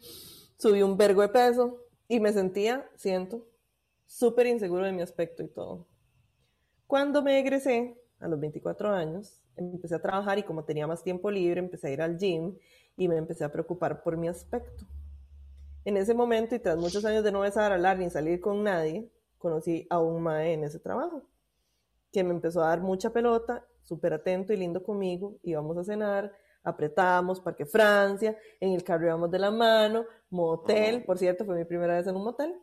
subí 0.59 0.83
un 0.83 0.97
vergo 0.97 1.23
de 1.23 1.29
peso 1.29 1.81
y 2.09 2.21
me 2.21 2.33
sentía, 2.33 2.89
siento, 2.97 3.47
súper 4.07 4.47
inseguro 4.47 4.85
de 4.85 4.93
mi 4.93 5.03
aspecto 5.03 5.43
y 5.43 5.49
todo. 5.49 5.87
Cuando 6.87 7.23
me 7.23 7.39
egresé, 7.39 7.99
a 8.21 8.29
los 8.29 8.41
24 8.41 8.91
años, 8.91 9.43
empecé 9.57 9.95
a 9.95 10.03
trabajar 10.03 10.39
y 10.39 10.43
como 10.43 10.65
tenía 10.65 10.87
más 10.87 11.03
tiempo 11.03 11.31
libre, 11.31 11.61
empecé 11.61 11.89
a 11.89 11.91
ir 11.91 12.03
al 12.03 12.19
gym 12.19 12.57
y 12.97 13.09
me 13.09 13.17
empecé 13.17 13.45
a 13.45 13.53
preocupar 13.53 14.03
por 14.03 14.17
mi 14.17 14.29
aspecto. 14.29 14.85
En 15.85 15.97
ese 15.97 16.15
momento 16.15 16.55
y 16.55 16.59
tras 16.59 16.79
muchos 16.79 17.05
años 17.05 17.23
de 17.23 17.33
no 17.33 17.41
besar, 17.41 17.73
hablar 17.73 17.99
ni 17.99 18.09
salir 18.09 18.41
con 18.41 18.63
nadie, 18.63 19.11
conocí 19.37 19.87
a 19.91 20.01
un 20.01 20.23
mae 20.23 20.55
en 20.55 20.65
ese 20.65 20.79
trabajo, 20.79 21.23
que 22.11 22.25
me 22.25 22.31
empezó 22.31 22.63
a 22.63 22.69
dar 22.69 22.81
mucha 22.81 23.11
pelota, 23.11 23.67
súper 23.83 24.15
atento 24.15 24.53
y 24.55 24.57
lindo 24.57 24.83
conmigo, 24.83 25.37
íbamos 25.43 25.77
a 25.77 25.85
cenar, 25.85 26.33
apretábamos, 26.63 27.41
Parque 27.41 27.67
Francia, 27.67 28.39
en 28.59 28.73
el 28.73 28.83
carro 28.83 29.05
íbamos 29.05 29.31
de 29.31 29.39
la 29.39 29.51
mano, 29.51 30.07
motel, 30.31 31.05
por 31.05 31.19
cierto, 31.19 31.45
fue 31.45 31.57
mi 31.57 31.67
primera 31.67 31.97
vez 31.97 32.07
en 32.07 32.17
un 32.17 32.25
motel. 32.25 32.55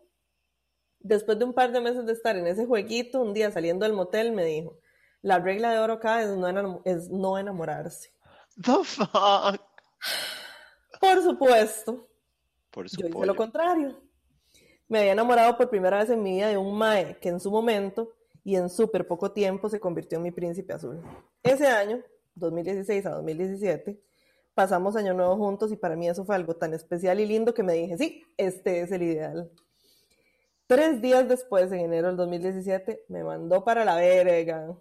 Después 1.03 1.39
de 1.39 1.45
un 1.45 1.53
par 1.53 1.71
de 1.71 1.81
meses 1.81 2.05
de 2.05 2.13
estar 2.13 2.35
en 2.35 2.47
ese 2.47 2.65
jueguito, 2.65 3.21
un 3.21 3.33
día 3.33 3.51
saliendo 3.51 3.85
del 3.85 3.93
motel 3.93 4.31
me 4.31 4.45
dijo, 4.45 4.77
la 5.21 5.39
regla 5.39 5.71
de 5.71 5.79
oro 5.79 5.93
acá 5.93 6.21
es 6.21 6.29
no, 6.29 6.81
es 6.85 7.09
no 7.09 7.37
enamorarse. 7.37 8.13
The 8.61 8.83
fuck. 8.83 9.61
Por 10.99 11.21
supuesto, 11.23 12.07
Por 12.69 12.87
yo 12.87 13.07
hice 13.07 13.25
lo 13.25 13.33
supuesto. 13.33 13.35
contrario. 13.35 14.01
Me 14.87 14.99
había 14.99 15.13
enamorado 15.13 15.57
por 15.57 15.69
primera 15.69 15.99
vez 15.99 16.09
en 16.09 16.21
mi 16.21 16.33
vida 16.35 16.49
de 16.49 16.57
un 16.57 16.77
mae 16.77 17.17
que 17.19 17.29
en 17.29 17.39
su 17.39 17.49
momento 17.49 18.13
y 18.43 18.55
en 18.55 18.69
súper 18.69 19.07
poco 19.07 19.31
tiempo 19.31 19.69
se 19.69 19.79
convirtió 19.79 20.17
en 20.17 20.23
mi 20.23 20.31
príncipe 20.31 20.73
azul. 20.73 21.01
Ese 21.43 21.67
año, 21.67 22.03
2016 22.35 23.05
a 23.05 23.11
2017, 23.11 24.01
pasamos 24.53 24.95
año 24.95 25.13
nuevo 25.13 25.37
juntos 25.37 25.71
y 25.71 25.77
para 25.77 25.95
mí 25.95 26.09
eso 26.09 26.25
fue 26.25 26.35
algo 26.35 26.55
tan 26.55 26.73
especial 26.73 27.19
y 27.19 27.25
lindo 27.25 27.53
que 27.53 27.63
me 27.63 27.73
dije, 27.73 27.97
sí, 27.97 28.23
este 28.37 28.81
es 28.81 28.91
el 28.91 29.03
ideal. 29.03 29.51
Tres 30.71 31.01
días 31.01 31.27
después, 31.27 31.69
en 31.73 31.81
enero 31.81 32.07
del 32.07 32.15
2017, 32.15 33.03
me 33.09 33.25
mandó 33.25 33.61
para 33.61 33.83
la 33.83 33.97
verga. 33.97 34.73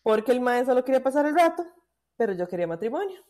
Porque 0.00 0.30
el 0.30 0.40
mae 0.40 0.64
solo 0.64 0.84
quería 0.84 1.02
pasar 1.02 1.26
el 1.26 1.34
rato, 1.34 1.66
pero 2.16 2.34
yo 2.34 2.46
quería 2.46 2.68
matrimonio. 2.68 3.20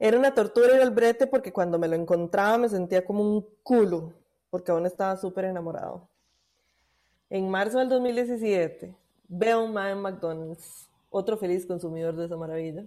Era 0.00 0.18
una 0.18 0.34
tortura 0.34 0.74
ir 0.74 0.82
al 0.82 0.90
brete 0.90 1.28
porque 1.28 1.52
cuando 1.52 1.78
me 1.78 1.86
lo 1.86 1.94
encontraba 1.94 2.58
me 2.58 2.68
sentía 2.68 3.04
como 3.04 3.22
un 3.22 3.46
culo, 3.62 4.12
porque 4.50 4.72
aún 4.72 4.84
estaba 4.84 5.16
súper 5.16 5.44
enamorado. 5.44 6.08
En 7.30 7.48
marzo 7.48 7.78
del 7.78 7.88
2017, 7.88 8.96
veo 9.28 9.60
a 9.60 9.62
un 9.62 9.72
mae 9.72 9.92
en 9.92 9.98
McDonald's, 9.98 10.90
otro 11.08 11.36
feliz 11.36 11.66
consumidor 11.66 12.16
de 12.16 12.24
esa 12.24 12.36
maravilla. 12.36 12.84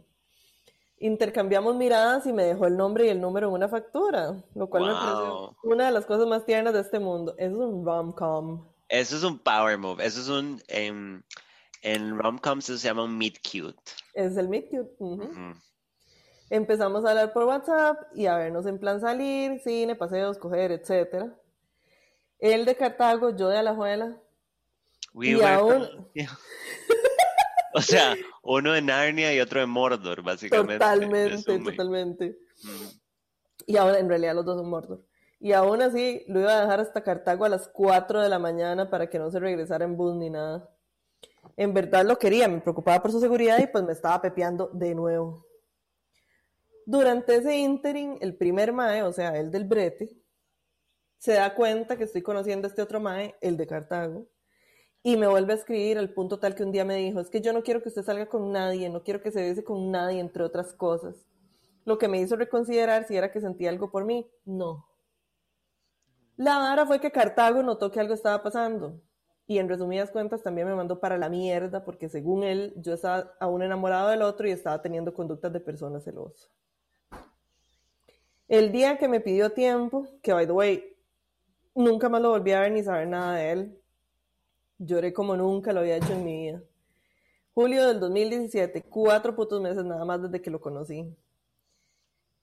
Intercambiamos 0.99 1.75
miradas 1.75 2.25
y 2.25 2.33
me 2.33 2.43
dejó 2.43 2.65
el 2.65 2.75
nombre 2.75 3.05
y 3.05 3.09
el 3.09 3.21
número 3.21 3.47
en 3.49 3.53
una 3.53 3.67
factura, 3.69 4.43
lo 4.55 4.67
cual 4.69 4.83
me 4.85 4.89
Wow. 4.93 4.99
pareció 4.99 5.55
una 5.63 5.85
de 5.85 5.91
las 5.91 6.05
cosas 6.07 6.25
más 6.27 6.43
tiernas 6.45 6.73
de 6.73 6.79
este 6.81 6.99
mundo. 6.99 7.35
Eso 7.37 7.53
es 7.53 7.59
un 7.59 7.85
rom-com. 7.85 8.67
Eso 8.89 9.15
es 9.17 9.23
un 9.23 9.37
power 9.37 9.77
move. 9.77 10.03
Eso 10.03 10.21
es 10.21 10.29
un. 10.29 10.61
em, 10.67 11.21
en 11.83 12.17
rom-coms 12.17 12.65
se 12.65 12.77
llama 12.77 13.03
un 13.03 13.15
meet 13.17 13.35
cute. 13.43 13.79
Es 14.15 14.35
el 14.37 14.49
meet 14.49 14.69
cute. 14.71 14.97
Empezamos 16.49 17.03
a 17.05 17.09
hablar 17.09 17.33
por 17.33 17.43
WhatsApp 17.43 17.97
y 18.15 18.25
a 18.25 18.35
vernos 18.37 18.65
en 18.65 18.79
plan 18.79 18.99
salir, 19.01 19.59
cine, 19.61 19.95
paseos, 19.95 20.37
coger, 20.37 20.71
etc. 20.71 21.25
Él 22.39 22.65
de 22.65 22.75
Cartago, 22.75 23.35
yo 23.35 23.49
de 23.49 23.57
Alajuela. 23.57 24.17
We 25.13 25.27
Y 25.31 25.41
aún- 25.41 26.07
O 27.77 27.81
sea, 27.81 28.15
uno 28.41 28.73
de 28.73 28.81
Narnia 28.81 29.33
y 29.33 29.39
otro 29.39 29.59
de 29.59 29.67
Mordor, 29.67 30.23
básicamente. 30.23 30.79
Totalmente, 30.79 31.59
totalmente. 31.59 32.39
Mm. 32.63 32.87
Y 33.67 33.77
ahora, 33.77 33.99
en 33.99 34.09
realidad, 34.09 34.33
los 34.33 34.45
dos 34.45 34.57
son 34.57 34.69
Mordor. 34.69 35.05
Y 35.39 35.51
aún 35.51 35.83
así, 35.83 36.23
lo 36.27 36.39
iba 36.39 36.57
a 36.57 36.61
dejar 36.61 36.79
hasta 36.79 37.03
Cartago 37.03 37.45
a 37.45 37.49
las 37.49 37.67
4 37.67 38.21
de 38.21 38.29
la 38.29 38.39
mañana 38.39 38.89
para 38.89 39.07
que 39.09 39.19
no 39.19 39.29
se 39.29 39.39
regresara 39.39 39.85
en 39.85 39.95
bus 39.95 40.15
ni 40.15 40.31
nada. 40.31 40.67
En 41.55 41.73
verdad 41.73 42.03
lo 42.03 42.17
quería, 42.17 42.47
me 42.47 42.61
preocupaba 42.61 43.01
por 43.01 43.11
su 43.11 43.19
seguridad 43.19 43.59
y 43.59 43.67
pues 43.67 43.83
me 43.83 43.93
estaba 43.93 44.19
pepeando 44.21 44.71
de 44.73 44.95
nuevo. 44.95 45.45
Durante 46.85 47.35
ese 47.35 47.57
interim, 47.57 48.17
el 48.21 48.35
primer 48.35 48.73
mae, 48.73 49.03
o 49.03 49.13
sea, 49.13 49.37
el 49.37 49.51
del 49.51 49.65
brete, 49.65 50.09
se 51.17 51.33
da 51.33 51.53
cuenta 51.53 51.97
que 51.97 52.05
estoy 52.05 52.23
conociendo 52.23 52.67
a 52.67 52.69
este 52.69 52.81
otro 52.81 52.99
mae, 52.99 53.35
el 53.41 53.57
de 53.57 53.67
Cartago, 53.67 54.27
y 55.07 55.15
me 55.15 55.25
vuelve 55.25 55.53
a 55.53 55.55
escribir 55.55 55.97
al 55.97 56.09
punto 56.09 56.37
tal 56.37 56.53
que 56.53 56.63
un 56.63 56.73
día 56.73 56.83
me 56.83 56.97
dijo, 56.97 57.21
es 57.21 57.29
que 57.29 57.39
yo 57.39 57.53
no 57.53 57.63
quiero 57.63 57.81
que 57.81 57.87
usted 57.87 58.03
salga 58.03 58.25
con 58.25 58.51
nadie, 58.51 58.89
no 58.89 59.03
quiero 59.03 59.21
que 59.21 59.31
se 59.31 59.39
bese 59.41 59.63
con 59.63 59.89
nadie, 59.89 60.19
entre 60.19 60.43
otras 60.43 60.73
cosas. 60.73 61.15
Lo 61.85 61.97
que 61.97 62.09
me 62.09 62.19
hizo 62.19 62.35
reconsiderar 62.35 63.07
si 63.07 63.15
era 63.15 63.31
que 63.31 63.39
sentía 63.39 63.69
algo 63.69 63.89
por 63.89 64.03
mí. 64.03 64.29
No. 64.43 64.85
La 66.35 66.57
vara 66.57 66.85
fue 66.85 66.99
que 66.99 67.13
Cartago 67.13 67.63
notó 67.63 67.89
que 67.89 68.01
algo 68.01 68.13
estaba 68.13 68.43
pasando. 68.43 68.99
Y 69.47 69.59
en 69.59 69.69
resumidas 69.69 70.11
cuentas 70.11 70.43
también 70.43 70.67
me 70.67 70.75
mandó 70.75 70.99
para 70.99 71.17
la 71.17 71.29
mierda 71.29 71.85
porque 71.85 72.09
según 72.09 72.43
él 72.43 72.73
yo 72.75 72.93
estaba 72.93 73.31
aún 73.39 73.63
enamorado 73.63 74.09
del 74.09 74.23
otro 74.23 74.45
y 74.45 74.51
estaba 74.51 74.81
teniendo 74.81 75.13
conductas 75.13 75.53
de 75.53 75.61
persona 75.61 76.01
celosa. 76.01 76.49
El 78.49 78.73
día 78.73 78.97
que 78.97 79.07
me 79.07 79.21
pidió 79.21 79.53
tiempo, 79.53 80.05
que 80.21 80.33
by 80.33 80.45
the 80.45 80.51
way, 80.51 80.97
nunca 81.73 82.09
más 82.09 82.21
lo 82.21 82.31
volví 82.31 82.51
a 82.51 82.59
ver 82.59 82.73
ni 82.73 82.83
saber 82.83 83.07
nada 83.07 83.35
de 83.35 83.51
él, 83.53 83.81
lloré 84.77 85.13
como 85.13 85.35
nunca 85.35 85.73
lo 85.73 85.81
había 85.81 85.97
hecho 85.97 86.13
en 86.13 86.23
mi 86.23 86.37
vida. 86.37 86.63
Julio 87.53 87.87
del 87.87 87.99
2017, 87.99 88.83
cuatro 88.83 89.35
putos 89.35 89.61
meses 89.61 89.83
nada 89.83 90.05
más 90.05 90.21
desde 90.21 90.41
que 90.41 90.51
lo 90.51 90.61
conocí. 90.61 91.15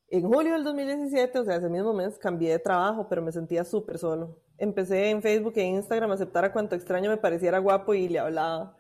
En 0.09 0.29
julio 0.29 0.53
del 0.53 0.65
2017, 0.65 1.39
o 1.39 1.45
sea, 1.45 1.57
ese 1.57 1.69
mismo 1.69 1.93
mes, 1.93 2.19
cambié 2.19 2.51
de 2.53 2.59
trabajo, 2.59 3.07
pero 3.09 3.23
me 3.23 3.33
sentía 3.33 3.65
súper 3.65 3.99
solo. 3.99 4.39
Empecé 4.59 5.11
en 5.11 5.23
Facebook 5.23 5.55
e 5.57 5.65
Instagram 5.65 6.11
a 6.11 6.15
aceptar 6.15 6.45
a 6.45 6.53
cuanto 6.53 6.75
extraño 6.75 7.11
me 7.11 7.17
pareciera 7.17 7.59
guapo 7.59 7.95
y 7.95 8.09
le 8.09 8.19
hablaba 8.19 8.77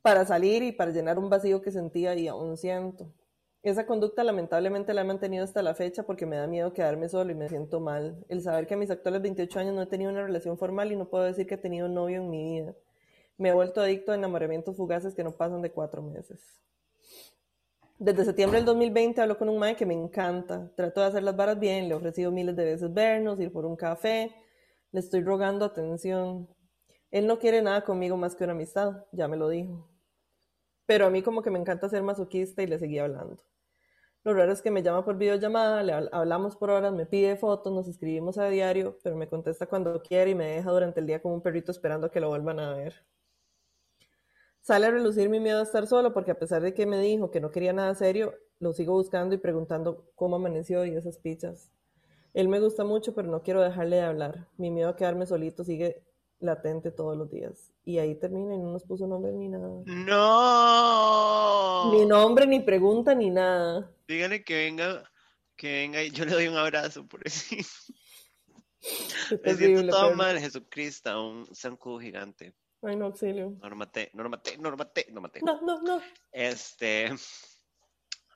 para 0.00 0.24
salir 0.26 0.62
y 0.62 0.72
para 0.72 0.90
llenar 0.90 1.18
un 1.18 1.30
vacío 1.30 1.62
que 1.62 1.70
sentía 1.70 2.14
y 2.14 2.28
aún 2.28 2.56
siento. 2.56 3.12
Esa 3.62 3.86
conducta 3.86 4.24
lamentablemente 4.24 4.92
la 4.92 5.02
he 5.02 5.04
mantenido 5.04 5.44
hasta 5.44 5.62
la 5.62 5.74
fecha 5.74 6.02
porque 6.02 6.26
me 6.26 6.34
da 6.34 6.48
miedo 6.48 6.72
quedarme 6.72 7.08
solo 7.08 7.30
y 7.30 7.36
me 7.36 7.48
siento 7.48 7.78
mal. 7.78 8.24
El 8.28 8.42
saber 8.42 8.66
que 8.66 8.74
a 8.74 8.76
mis 8.76 8.90
actuales 8.90 9.22
28 9.22 9.60
años 9.60 9.74
no 9.74 9.82
he 9.82 9.86
tenido 9.86 10.10
una 10.10 10.24
relación 10.24 10.58
formal 10.58 10.90
y 10.90 10.96
no 10.96 11.08
puedo 11.08 11.22
decir 11.22 11.46
que 11.46 11.54
he 11.54 11.58
tenido 11.58 11.86
un 11.86 11.94
novio 11.94 12.16
en 12.16 12.28
mi 12.28 12.42
vida. 12.42 12.74
Me 13.38 13.50
he 13.50 13.52
vuelto 13.52 13.80
adicto 13.80 14.10
a 14.10 14.16
enamoramientos 14.16 14.76
fugaces 14.76 15.14
que 15.14 15.22
no 15.22 15.30
pasan 15.30 15.62
de 15.62 15.70
cuatro 15.70 16.02
meses. 16.02 16.60
Desde 18.00 18.24
septiembre 18.24 18.58
del 18.58 18.66
2020 18.66 19.20
hablo 19.20 19.38
con 19.38 19.48
un 19.48 19.60
mae 19.60 19.76
que 19.76 19.86
me 19.86 19.94
encanta. 19.94 20.72
Trato 20.74 21.00
de 21.00 21.06
hacer 21.06 21.22
las 21.22 21.36
varas 21.36 21.60
bien, 21.60 21.86
le 21.86 21.94
he 21.94 21.96
ofrecido 21.96 22.32
miles 22.32 22.56
de 22.56 22.64
veces 22.64 22.92
vernos, 22.92 23.38
ir 23.38 23.52
por 23.52 23.64
un 23.64 23.76
café. 23.76 24.34
Le 24.90 24.98
estoy 24.98 25.22
rogando 25.22 25.64
atención. 25.64 26.48
Él 27.12 27.28
no 27.28 27.38
quiere 27.38 27.62
nada 27.62 27.84
conmigo 27.84 28.16
más 28.16 28.34
que 28.34 28.42
una 28.42 28.54
amistad, 28.54 29.04
ya 29.12 29.28
me 29.28 29.36
lo 29.36 29.48
dijo. 29.48 29.88
Pero 30.84 31.06
a 31.06 31.10
mí 31.10 31.22
como 31.22 31.42
que 31.42 31.50
me 31.50 31.60
encanta 31.60 31.88
ser 31.88 32.02
masoquista 32.02 32.60
y 32.64 32.66
le 32.66 32.80
seguí 32.80 32.98
hablando. 32.98 33.40
Lo 34.24 34.34
raro 34.34 34.52
es 34.52 34.62
que 34.62 34.70
me 34.70 34.82
llama 34.82 35.04
por 35.04 35.16
videollamada, 35.16 35.82
le 35.82 35.92
hablamos 36.12 36.54
por 36.54 36.70
horas, 36.70 36.92
me 36.92 37.06
pide 37.06 37.36
fotos, 37.36 37.72
nos 37.72 37.88
escribimos 37.88 38.38
a 38.38 38.48
diario, 38.48 38.96
pero 39.02 39.16
me 39.16 39.28
contesta 39.28 39.66
cuando 39.66 40.00
quiere 40.00 40.30
y 40.30 40.34
me 40.36 40.46
deja 40.46 40.70
durante 40.70 41.00
el 41.00 41.06
día 41.06 41.20
como 41.20 41.34
un 41.34 41.42
perrito 41.42 41.72
esperando 41.72 42.06
a 42.06 42.10
que 42.10 42.20
lo 42.20 42.28
vuelvan 42.28 42.60
a 42.60 42.72
ver. 42.74 43.04
Sale 44.60 44.86
a 44.86 44.90
relucir 44.92 45.28
mi 45.28 45.40
miedo 45.40 45.58
a 45.58 45.64
estar 45.64 45.88
solo 45.88 46.12
porque 46.12 46.30
a 46.30 46.38
pesar 46.38 46.62
de 46.62 46.72
que 46.72 46.86
me 46.86 47.00
dijo 47.00 47.32
que 47.32 47.40
no 47.40 47.50
quería 47.50 47.72
nada 47.72 47.96
serio, 47.96 48.32
lo 48.60 48.72
sigo 48.72 48.92
buscando 48.92 49.34
y 49.34 49.38
preguntando 49.38 50.06
cómo 50.14 50.36
amaneció 50.36 50.86
y 50.86 50.94
esas 50.94 51.18
pichas. 51.18 51.72
Él 52.32 52.48
me 52.48 52.60
gusta 52.60 52.84
mucho, 52.84 53.12
pero 53.12 53.28
no 53.28 53.42
quiero 53.42 53.60
dejarle 53.60 53.96
de 53.96 54.02
hablar. 54.02 54.46
Mi 54.56 54.70
miedo 54.70 54.88
a 54.88 54.94
quedarme 54.94 55.26
solito 55.26 55.64
sigue 55.64 56.04
latente 56.38 56.92
todos 56.92 57.16
los 57.16 57.28
días. 57.28 57.72
Y 57.84 57.98
ahí 57.98 58.14
termina 58.14 58.54
y 58.54 58.58
no 58.58 58.70
nos 58.70 58.84
puso 58.84 59.08
nombre 59.08 59.32
ni 59.32 59.48
nada. 59.48 59.68
No. 59.84 61.92
Ni 61.92 62.06
nombre, 62.06 62.46
ni 62.46 62.60
pregunta, 62.60 63.14
ni 63.14 63.30
nada. 63.30 63.90
Dígale 64.12 64.44
que 64.44 64.54
venga, 64.54 65.10
que 65.56 65.72
venga 65.72 66.02
y 66.02 66.10
yo 66.10 66.26
le 66.26 66.32
doy 66.32 66.48
un 66.48 66.56
abrazo 66.58 67.06
por 67.08 67.20
eso. 67.26 67.56
Me 69.42 69.54
siento 69.54 69.88
todo 69.90 70.08
pero- 70.08 70.16
mal, 70.16 70.38
Jesucristo, 70.38 71.30
un 71.30 71.46
zancudo 71.54 71.98
gigante. 71.98 72.54
Ay, 72.82 72.96
no, 72.96 73.06
auxilio. 73.06 73.56
No 73.62 73.70
lo 73.70 73.76
maté, 73.76 74.10
no 74.12 74.22
lo 74.22 74.28
maté, 74.28 74.58
no 74.58 74.70
no. 74.70 75.30
No, 75.42 75.60
no, 75.62 75.82
no. 75.82 76.02
Este. 76.30 77.10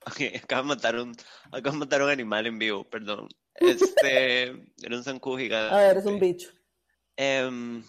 Ok, 0.05 0.21
acabo 0.41 0.61
de 0.61 0.67
matar 0.69 0.95
un, 0.95 1.13
acabo 1.51 1.73
de 1.73 1.79
matar 1.79 2.01
un 2.01 2.09
animal 2.09 2.47
en 2.47 2.57
vivo, 2.57 2.89
perdón. 2.89 3.27
Este, 3.55 4.43
era 4.81 4.95
un 4.95 5.03
zancudo 5.03 5.37
gigante. 5.37 5.75
A 5.75 5.79
ver, 5.79 5.97
es 5.97 6.05
un 6.05 6.17
bicho. 6.17 6.49
Um, 7.17 7.83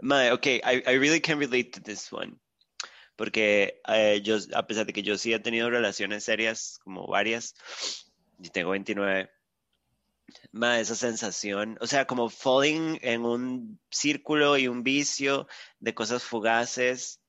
mae, 0.00 0.30
ok, 0.30 0.46
I, 0.46 0.60
I 0.86 0.96
really 0.96 1.20
can 1.20 1.40
relate 1.40 1.70
to 1.72 1.80
this 1.80 2.12
one. 2.12 2.38
Porque 3.16 3.80
eh, 3.88 4.20
yo, 4.22 4.38
a 4.54 4.66
pesar 4.66 4.86
de 4.86 4.92
que 4.92 5.02
yo 5.02 5.16
sí 5.16 5.32
he 5.32 5.38
tenido 5.38 5.70
relaciones 5.70 6.24
serias, 6.24 6.80
como 6.82 7.06
varias, 7.06 7.54
y 8.38 8.48
tengo 8.50 8.70
29, 8.70 9.30
Ma, 10.52 10.80
esa 10.80 10.94
sensación, 10.94 11.76
o 11.80 11.86
sea, 11.86 12.06
como 12.06 12.28
falling 12.28 12.98
en 13.02 13.24
un 13.24 13.78
círculo 13.90 14.56
y 14.56 14.68
un 14.68 14.82
vicio 14.82 15.46
de 15.80 15.94
cosas 15.94 16.22
fugaces 16.22 17.20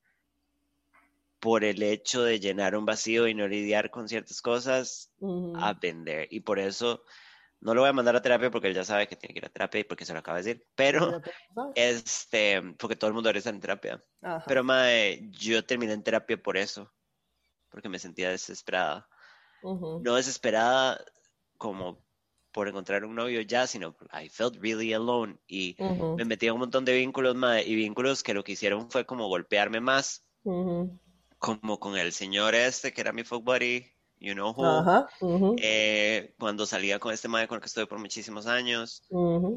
por 1.40 1.64
el 1.64 1.82
hecho 1.82 2.22
de 2.22 2.40
llenar 2.40 2.76
un 2.76 2.86
vacío 2.86 3.28
y 3.28 3.34
no 3.34 3.46
lidiar 3.46 3.90
con 3.90 4.08
ciertas 4.08 4.40
cosas, 4.40 5.10
a 5.56 5.74
vender. 5.74 6.28
Y 6.30 6.40
por 6.40 6.58
eso 6.58 7.04
no 7.60 7.74
lo 7.74 7.80
voy 7.80 7.90
a 7.90 7.92
mandar 7.92 8.14
a 8.16 8.22
terapia 8.22 8.50
porque 8.50 8.68
él 8.68 8.74
ya 8.74 8.84
sabe 8.84 9.08
que 9.08 9.16
tiene 9.16 9.32
que 9.32 9.38
ir 9.38 9.46
a 9.46 9.48
terapia 9.48 9.80
y 9.80 9.84
porque 9.84 10.04
se 10.04 10.12
lo 10.12 10.18
acaba 10.18 10.38
de 10.38 10.44
decir, 10.44 10.66
pero 10.74 11.20
este, 11.74 12.62
porque 12.78 12.96
todo 12.96 13.08
el 13.08 13.14
mundo 13.14 13.28
ahora 13.28 13.38
está 13.38 13.50
en 13.50 13.60
terapia. 13.60 14.04
Pero 14.46 14.62
mae, 14.62 15.28
yo 15.30 15.64
terminé 15.64 15.92
en 15.92 16.02
terapia 16.02 16.36
por 16.36 16.56
eso, 16.56 16.92
porque 17.70 17.88
me 17.88 17.98
sentía 17.98 18.30
desesperada. 18.30 19.08
No 19.62 20.14
desesperada 20.14 21.04
como 21.56 22.04
por 22.52 22.68
encontrar 22.68 23.04
un 23.04 23.14
novio 23.14 23.40
ya, 23.42 23.66
sino 23.66 23.96
I 24.12 24.28
felt 24.28 24.56
really 24.60 24.92
alone 24.92 25.38
y 25.46 25.76
me 26.16 26.24
metí 26.24 26.48
un 26.48 26.60
montón 26.60 26.84
de 26.84 26.96
vínculos 26.96 27.34
mae, 27.34 27.62
y 27.66 27.74
vínculos 27.74 28.22
que 28.22 28.32
lo 28.32 28.44
que 28.44 28.52
hicieron 28.52 28.90
fue 28.90 29.04
como 29.04 29.28
golpearme 29.28 29.80
más, 29.80 30.24
como 31.38 31.80
con 31.80 31.96
el 31.96 32.12
señor 32.12 32.54
este 32.54 32.92
que 32.92 33.00
era 33.00 33.12
mi 33.12 33.24
folk 33.24 33.44
buddy 33.44 33.92
you 34.26 34.34
know 34.34 34.52
eh, 35.62 36.34
cuando 36.38 36.66
salía 36.66 36.98
con 36.98 37.12
este 37.12 37.28
mae 37.28 37.46
con 37.46 37.56
el 37.56 37.60
que 37.60 37.68
estuve 37.68 37.86
por 37.86 37.98
muchísimos 37.98 38.46
años, 38.46 39.02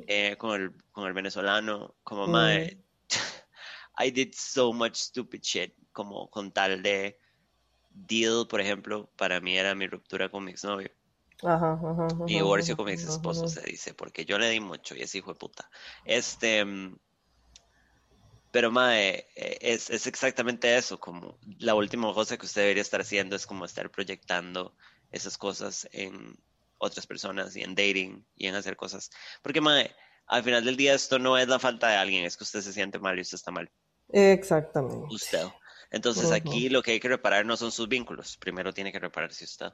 eh, 0.08 0.36
con, 0.38 0.62
el, 0.62 0.72
con 0.92 1.08
el 1.08 1.14
venezolano, 1.14 1.96
como 2.04 2.28
mae, 2.28 2.78
I 3.98 4.12
did 4.12 4.34
so 4.34 4.72
much 4.72 4.96
stupid 4.96 5.42
shit, 5.42 5.74
como 5.92 6.30
con 6.30 6.52
tal 6.52 6.84
de 6.84 7.18
deal, 7.90 8.48
por 8.48 8.62
ejemplo, 8.62 9.10
para 9.18 9.42
mí 9.42 9.58
era 9.58 9.74
mi 9.74 9.88
ruptura 9.88 10.30
con 10.30 10.44
mi 10.46 10.52
exnovio. 10.52 10.92
Ajá, 11.42 11.80
mi 12.26 12.34
divorcio 12.34 12.76
con 12.76 12.86
mi 12.86 12.92
ex 12.92 13.04
esposo 13.04 13.48
se 13.48 13.62
dice, 13.62 13.94
porque 13.94 14.26
yo 14.26 14.38
le 14.38 14.50
di 14.50 14.60
mucho 14.60 14.96
y 14.96 15.02
ese 15.02 15.18
hijo 15.20 15.34
de 15.34 15.40
puta. 15.40 15.70
Este, 16.06 16.64
mm, 16.64 16.96
pero, 18.52 18.72
Mae, 18.72 19.28
eh, 19.36 19.58
es, 19.62 19.90
es, 19.90 20.08
exactamente 20.08 20.76
eso, 20.76 21.00
como 21.00 21.38
la 21.60 21.76
última 21.76 22.12
cosa 22.14 22.38
que 22.38 22.46
usted 22.46 22.62
debería 22.62 22.82
estar 22.82 23.02
haciendo 23.02 23.36
es 23.36 23.46
como 23.46 23.66
estar 23.66 23.92
proyectando 23.92 24.76
esas 25.12 25.38
cosas 25.38 25.88
en 25.92 26.36
otras 26.80 27.06
personas 27.06 27.56
y 27.56 27.62
en 27.62 27.76
dating 27.76 28.26
y 28.36 28.48
en 28.48 28.56
hacer 28.56 28.76
cosas. 28.76 29.12
Porque, 29.44 29.62
Mae, 29.62 29.96
al 30.26 30.44
final 30.44 30.66
del 30.66 30.78
día 30.78 30.96
esto 30.96 31.20
no 31.20 31.38
es 31.38 31.48
la 31.48 31.60
falta 31.60 31.90
de 31.90 31.98
alguien, 31.98 32.26
es 32.26 32.38
que 32.38 32.44
usted 32.44 32.62
se 32.62 32.74
siente 32.74 32.98
mal 32.98 33.18
y 33.18 33.22
usted 33.22 33.36
está 33.36 33.52
mal. 33.52 33.70
Exactamente. 34.12 35.14
Usted. 35.14 35.46
Entonces 35.92 36.32
aquí 36.32 36.70
lo 36.70 36.82
que 36.82 36.92
hay 36.92 37.00
que 37.00 37.08
reparar 37.08 37.46
no 37.46 37.58
son 37.58 37.72
sus 37.72 37.88
vínculos, 37.88 38.38
primero 38.38 38.74
tiene 38.74 38.92
que 38.92 39.00
repararse 39.00 39.44
usted. 39.44 39.72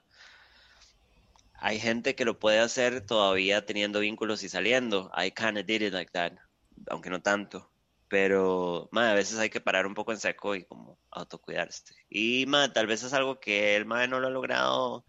Hay 1.59 1.79
gente 1.79 2.15
que 2.15 2.25
lo 2.25 2.39
puede 2.39 2.59
hacer 2.59 3.05
todavía 3.05 3.65
teniendo 3.65 3.99
vínculos 3.99 4.43
y 4.43 4.49
saliendo. 4.49 5.11
I 5.17 5.31
kinda 5.31 5.63
did 5.63 5.81
it 5.81 5.93
like 5.93 6.11
that, 6.11 6.33
aunque 6.87 7.09
no 7.09 7.21
tanto 7.21 7.69
pero 8.07 8.89
a 8.91 9.13
veces 9.13 9.39
hay 9.39 9.49
que 9.49 9.61
parar 9.61 9.87
un 9.87 9.93
poco 9.93 10.11
en 10.11 10.19
seco 10.19 10.55
y 10.55 10.63
como 10.65 10.99
autocuidarse. 11.11 11.95
Y 12.09 12.45
tal 12.73 12.87
vez 12.87 13.03
es 13.03 13.13
algo 13.13 13.39
que 13.39 13.75
el 13.75 13.85
madre 13.85 14.07
no 14.07 14.19
lo 14.19 14.27
ha 14.27 14.31
logrado 14.31 15.05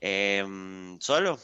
em, 0.00 0.98
solo, 1.00 1.38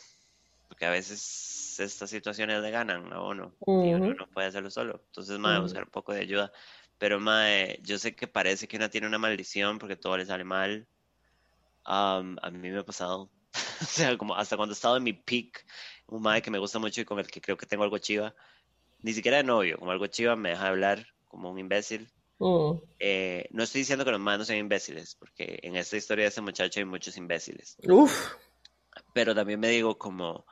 porque 0.69 0.87
a 0.87 0.91
veces 0.91 1.79
estas 1.79 2.11
situaciones 2.11 2.63
le 2.63 2.71
ganan 2.71 3.13
a 3.13 3.23
uno 3.23 3.55
y 3.67 3.93
uno 3.95 4.15
no 4.15 4.29
puede 4.29 4.49
hacerlo 4.49 4.71
solo. 4.71 5.03
Entonces, 5.07 5.39
madre, 5.39 5.61
buscar 5.61 5.85
un 5.85 5.91
poco 5.91 6.13
de 6.13 6.21
ayuda. 6.21 6.53
Pero, 6.99 7.21
madre, 7.21 7.81
yo 7.83 7.99
sé 7.99 8.15
que 8.15 8.27
parece 8.29 8.69
que 8.69 8.77
una 8.77 8.91
tiene 8.91 9.07
una 9.07 9.19
maldición 9.19 9.79
porque 9.79 9.97
todo 9.97 10.17
le 10.17 10.27
sale 10.27 10.45
mal. 10.45 10.87
a 11.85 12.23
mí 12.53 12.71
me 12.71 12.79
ha 12.79 12.85
pasado. 12.85 13.31
o 13.81 13.85
sea, 13.85 14.17
como 14.17 14.35
hasta 14.37 14.57
cuando 14.57 14.73
he 14.73 14.75
estado 14.75 14.97
en 14.97 15.03
mi 15.05 15.13
peak, 15.13 15.67
un 16.07 16.23
madre 16.23 16.43
que 16.43 16.51
me 16.51 16.59
gusta 16.59 16.79
mucho 16.79 17.01
y 17.01 17.05
con 17.05 17.19
el 17.19 17.27
que 17.27 17.41
creo 17.41 17.57
que 17.57 17.67
tengo 17.67 17.85
algo 17.85 17.99
chiva 17.99 18.35
ni 19.03 19.13
siquiera 19.13 19.39
de 19.39 19.45
novio, 19.45 19.79
como 19.79 19.91
algo 19.91 20.07
chiva, 20.07 20.37
me 20.37 20.51
deja 20.51 20.69
hablar 20.69 21.07
como 21.27 21.51
un 21.51 21.59
imbécil. 21.59 22.13
Mm. 22.39 22.73
Eh, 22.99 23.49
no 23.51 23.63
estoy 23.63 23.83
diciendo 23.83 24.05
que 24.05 24.11
los 24.11 24.21
manos 24.21 24.47
sean 24.47 24.59
imbéciles, 24.59 25.17
porque 25.17 25.59
en 25.63 25.77
esta 25.77 25.97
historia 25.97 26.25
de 26.25 26.29
ese 26.29 26.41
muchacho 26.41 26.81
hay 26.81 26.87
muchos 26.87 27.17
imbéciles. 27.17 27.77
Uf. 27.89 28.35
Pero 29.13 29.35
también 29.35 29.61
me 29.61 29.69
digo 29.69 29.99
como 29.99 30.47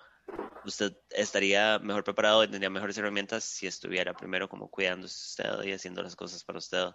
usted 0.64 0.96
estaría 1.10 1.78
mejor 1.78 2.04
preparado 2.04 2.44
y 2.44 2.48
tendría 2.48 2.70
mejores 2.70 2.96
herramientas 2.98 3.44
si 3.44 3.66
estuviera 3.66 4.14
primero 4.14 4.48
como 4.48 4.70
cuidándose 4.70 5.14
usted 5.14 5.64
y 5.64 5.72
haciendo 5.72 6.02
las 6.02 6.16
cosas 6.16 6.44
para 6.44 6.58
usted. 6.58 6.86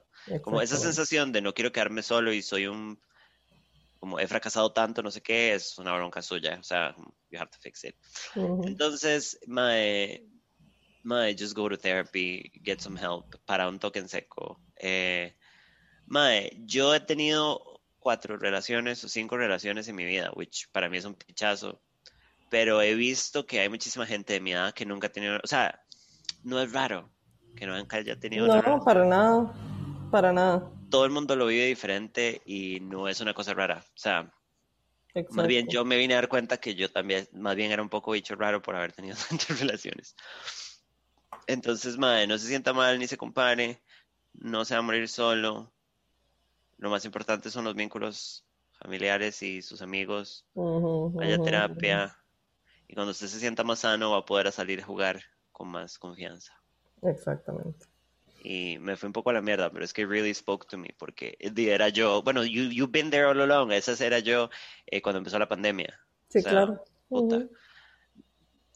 Como 0.41 0.61
esa 0.61 0.77
sensación 0.77 1.31
de 1.31 1.41
no 1.41 1.53
quiero 1.53 1.71
quedarme 1.71 2.03
solo 2.03 2.31
y 2.33 2.41
soy 2.41 2.67
un 2.67 2.99
como 3.99 4.19
he 4.19 4.27
fracasado 4.27 4.73
tanto, 4.73 5.01
no 5.01 5.11
sé 5.11 5.21
qué, 5.21 5.53
es 5.53 5.77
una 5.77 5.95
bronca 5.95 6.21
suya, 6.21 6.57
o 6.59 6.63
sea, 6.63 6.93
you 7.29 7.39
have 7.39 7.49
to 7.49 7.57
fix 7.61 7.85
it. 7.85 7.95
Entonces, 8.35 9.39
my, 9.47 10.21
mae, 11.03 11.35
just 11.35 11.55
go 11.55 11.69
to 11.69 11.77
therapy, 11.77 12.51
get 12.63 12.79
some 12.81 12.97
help, 12.97 13.35
para 13.45 13.67
un 13.67 13.79
toque 13.79 13.99
en 13.99 14.09
seco. 14.09 14.59
Eh, 14.77 15.35
mae, 16.07 16.51
yo 16.65 16.93
he 16.93 16.99
tenido 16.99 17.81
cuatro 17.99 18.37
relaciones 18.37 19.03
o 19.03 19.09
cinco 19.09 19.37
relaciones 19.37 19.87
en 19.87 19.95
mi 19.95 20.05
vida, 20.05 20.31
which 20.35 20.67
para 20.71 20.89
mí 20.89 20.97
es 20.97 21.05
un 21.05 21.15
pichazo, 21.15 21.81
pero 22.49 22.81
he 22.81 22.95
visto 22.95 23.45
que 23.45 23.61
hay 23.61 23.69
muchísima 23.69 24.05
gente 24.05 24.33
de 24.33 24.41
mi 24.41 24.51
edad 24.51 24.73
que 24.73 24.85
nunca 24.85 25.07
ha 25.07 25.11
tenido, 25.11 25.39
o 25.43 25.47
sea, 25.47 25.81
no 26.43 26.61
es 26.61 26.71
raro 26.71 27.09
que 27.55 27.65
no 27.65 27.75
haya 27.75 28.19
tenido. 28.19 28.47
No, 28.47 28.83
para 28.83 29.05
nada, 29.05 29.53
para 30.11 30.33
nada. 30.33 30.69
Todo 30.89 31.05
el 31.05 31.11
mundo 31.11 31.35
lo 31.35 31.47
vive 31.47 31.65
diferente 31.65 32.41
y 32.45 32.79
no 32.81 33.07
es 33.07 33.19
una 33.21 33.33
cosa 33.33 33.53
rara, 33.53 33.83
o 33.83 33.97
sea, 33.97 34.31
Más 35.29 35.47
bien, 35.47 35.67
yo 35.67 35.85
me 35.85 35.97
vine 35.97 36.15
a 36.15 36.17
dar 36.17 36.27
cuenta 36.27 36.57
que 36.57 36.75
yo 36.75 36.89
también, 36.91 37.27
más 37.33 37.55
bien 37.55 37.71
era 37.71 37.81
un 37.81 37.89
poco 37.89 38.11
bicho 38.11 38.35
raro 38.35 38.61
por 38.61 38.75
haber 38.75 38.93
tenido 38.93 39.15
tantas 39.29 39.59
relaciones. 39.59 40.15
Entonces, 41.47 41.97
madre, 41.97 42.27
no 42.27 42.37
se 42.37 42.47
sienta 42.47 42.73
mal 42.73 42.99
ni 42.99 43.07
se 43.07 43.17
compare, 43.17 43.81
no 44.33 44.65
se 44.65 44.75
va 44.75 44.79
a 44.79 44.83
morir 44.83 45.07
solo. 45.09 45.71
Lo 46.77 46.89
más 46.89 47.05
importante 47.05 47.49
son 47.49 47.65
los 47.65 47.75
vínculos 47.75 48.45
familiares 48.73 49.41
y 49.43 49.61
sus 49.61 49.81
amigos. 49.81 50.45
Haya 51.19 51.41
terapia. 51.41 52.17
Y 52.87 52.95
cuando 52.95 53.11
usted 53.11 53.27
se 53.27 53.39
sienta 53.39 53.63
más 53.63 53.79
sano, 53.79 54.11
va 54.11 54.19
a 54.19 54.25
poder 54.25 54.51
salir 54.51 54.81
a 54.81 54.85
jugar 54.85 55.21
con 55.51 55.69
más 55.69 55.97
confianza. 55.97 56.53
Exactamente. 57.01 57.85
Y 58.43 58.77
me 58.79 58.97
fue 58.97 59.07
un 59.07 59.13
poco 59.13 59.29
a 59.29 59.33
la 59.33 59.41
mierda, 59.41 59.71
pero 59.71 59.85
es 59.85 59.93
que 59.93 60.05
really 60.05 60.33
spoke 60.33 60.67
to 60.67 60.77
me, 60.77 60.93
porque 60.97 61.37
era 61.39 61.87
yo, 61.89 62.21
bueno, 62.23 62.43
you, 62.43 62.63
you've 62.63 62.91
been 62.91 63.09
there 63.09 63.25
all 63.25 63.39
along, 63.39 63.71
esa 63.71 63.93
era 64.05 64.19
yo 64.19 64.49
eh, 64.87 65.01
cuando 65.01 65.19
empezó 65.19 65.39
la 65.39 65.47
pandemia. 65.47 65.97
Sí, 66.27 66.43
claro. 66.43 66.83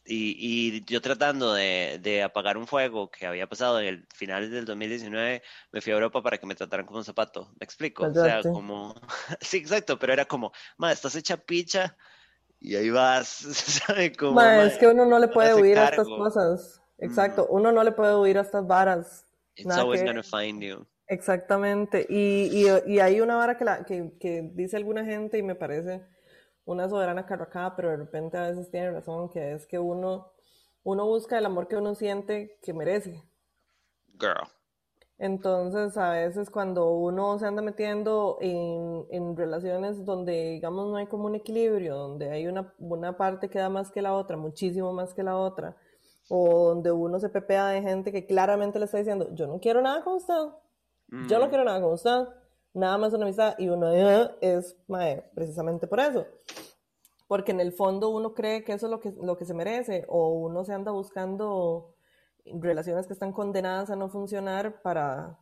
Y, 0.09 0.85
yo 0.85 1.01
tratando 1.01 1.53
de, 1.53 2.21
apagar 2.23 2.57
un 2.57 2.67
fuego 2.67 3.11
que 3.11 3.25
había 3.25 3.47
pasado 3.47 3.79
en 3.79 3.87
el 3.87 4.07
final 4.13 4.49
del 4.49 4.65
2019, 4.65 5.41
me 5.71 5.81
fui 5.81 5.91
a 5.91 5.95
Europa 5.95 6.23
para 6.23 6.37
que 6.37 6.45
me 6.45 6.55
trataran 6.55 6.85
como 6.85 6.99
un 6.99 7.05
zapato. 7.05 7.49
¿Me 7.59 7.65
explico? 7.65 8.05
O 8.05 8.13
sea, 8.13 8.41
como... 8.41 8.95
sí, 9.41 9.57
exacto, 9.57 9.99
pero 9.99 10.13
era 10.13 10.25
como, 10.25 10.51
ma, 10.77 10.91
estás 10.91 11.15
hecha 11.15 11.37
picha 11.37 11.97
y 12.59 12.75
ahí 12.75 12.89
vas, 12.89 13.27
¿sabes? 13.87 14.15
Como, 14.17 14.41
es 14.41 14.77
que 14.77 14.87
uno 14.87 15.05
no 15.05 15.19
le 15.19 15.27
puede 15.27 15.53
huir 15.53 15.77
a 15.77 15.89
estas 15.89 16.07
cosas. 16.07 16.81
Exacto, 16.99 17.47
uno 17.49 17.71
no 17.71 17.83
le 17.83 17.91
puede 17.91 18.15
huir 18.15 18.37
a 18.37 18.41
estas 18.41 18.65
varas. 18.65 19.25
It's 19.55 19.75
always 19.75 20.03
gonna 20.03 20.23
find 20.23 20.61
you. 20.61 20.85
Exactamente. 21.07 22.05
Y, 22.09 22.67
y, 22.85 22.99
hay 22.99 23.21
una 23.21 23.35
vara 23.35 23.57
que, 23.57 23.65
la, 23.65 23.85
que, 23.85 24.11
que 24.19 24.51
dice 24.53 24.77
alguna 24.77 25.05
gente 25.05 25.37
y 25.37 25.43
me 25.43 25.55
parece 25.55 26.05
una 26.67 26.89
soberana 26.89 27.25
carracada, 27.25 27.75
pero 27.75 27.89
de 27.89 27.97
repente 27.97 28.37
a 28.37 28.49
veces 28.49 28.69
tiene 28.69 28.91
razón, 28.91 29.29
que 29.29 29.53
es 29.53 29.65
que 29.65 29.79
uno, 29.79 30.33
uno 30.83 31.05
busca 31.05 31.37
el 31.37 31.45
amor 31.45 31.67
que 31.67 31.77
uno 31.77 31.95
siente 31.95 32.59
que 32.61 32.73
merece. 32.73 33.23
Girl. 34.19 34.47
Entonces, 35.17 35.97
a 35.97 36.11
veces 36.11 36.49
cuando 36.49 36.91
uno 36.91 37.39
se 37.39 37.47
anda 37.47 37.61
metiendo 37.61 38.37
en, 38.41 39.07
en, 39.09 39.35
relaciones 39.35 40.05
donde, 40.05 40.51
digamos, 40.51 40.89
no 40.89 40.97
hay 40.97 41.07
como 41.07 41.25
un 41.25 41.35
equilibrio, 41.35 41.95
donde 41.95 42.29
hay 42.29 42.47
una, 42.47 42.73
una 42.77 43.17
parte 43.17 43.49
que 43.49 43.57
da 43.57 43.69
más 43.69 43.89
que 43.89 44.01
la 44.01 44.13
otra, 44.13 44.37
muchísimo 44.37 44.93
más 44.93 45.13
que 45.13 45.23
la 45.23 45.37
otra, 45.37 45.75
o 46.29 46.67
donde 46.67 46.91
uno 46.91 47.17
se 47.19 47.29
pepea 47.29 47.67
de 47.67 47.81
gente 47.81 48.11
que 48.11 48.27
claramente 48.27 48.77
le 48.77 48.85
está 48.85 48.97
diciendo, 48.97 49.29
yo 49.33 49.47
no 49.47 49.59
quiero 49.59 49.81
nada 49.81 50.03
con 50.03 50.15
usted, 50.15 50.49
yo 51.29 51.39
no 51.39 51.47
quiero 51.47 51.63
nada 51.63 51.81
con 51.81 51.93
usted, 51.93 52.27
nada 52.77 52.97
más 52.97 53.13
una 53.13 53.25
amistad 53.25 53.55
y 53.57 53.69
uno 53.69 53.91
es 54.41 54.77
precisamente 55.33 55.87
por 55.87 55.99
eso. 55.99 56.25
Porque 57.27 57.51
en 57.51 57.59
el 57.59 57.73
fondo 57.73 58.09
uno 58.09 58.33
cree 58.33 58.63
que 58.63 58.73
eso 58.73 58.85
es 58.85 58.91
lo 58.91 58.99
que, 58.99 59.11
lo 59.11 59.37
que 59.37 59.45
se 59.45 59.53
merece 59.53 60.05
o 60.07 60.29
uno 60.29 60.63
se 60.63 60.73
anda 60.73 60.91
buscando 60.91 61.95
relaciones 62.45 63.07
que 63.07 63.13
están 63.13 63.33
condenadas 63.33 63.89
a 63.89 63.95
no 63.97 64.09
funcionar 64.09 64.81
para, 64.81 65.37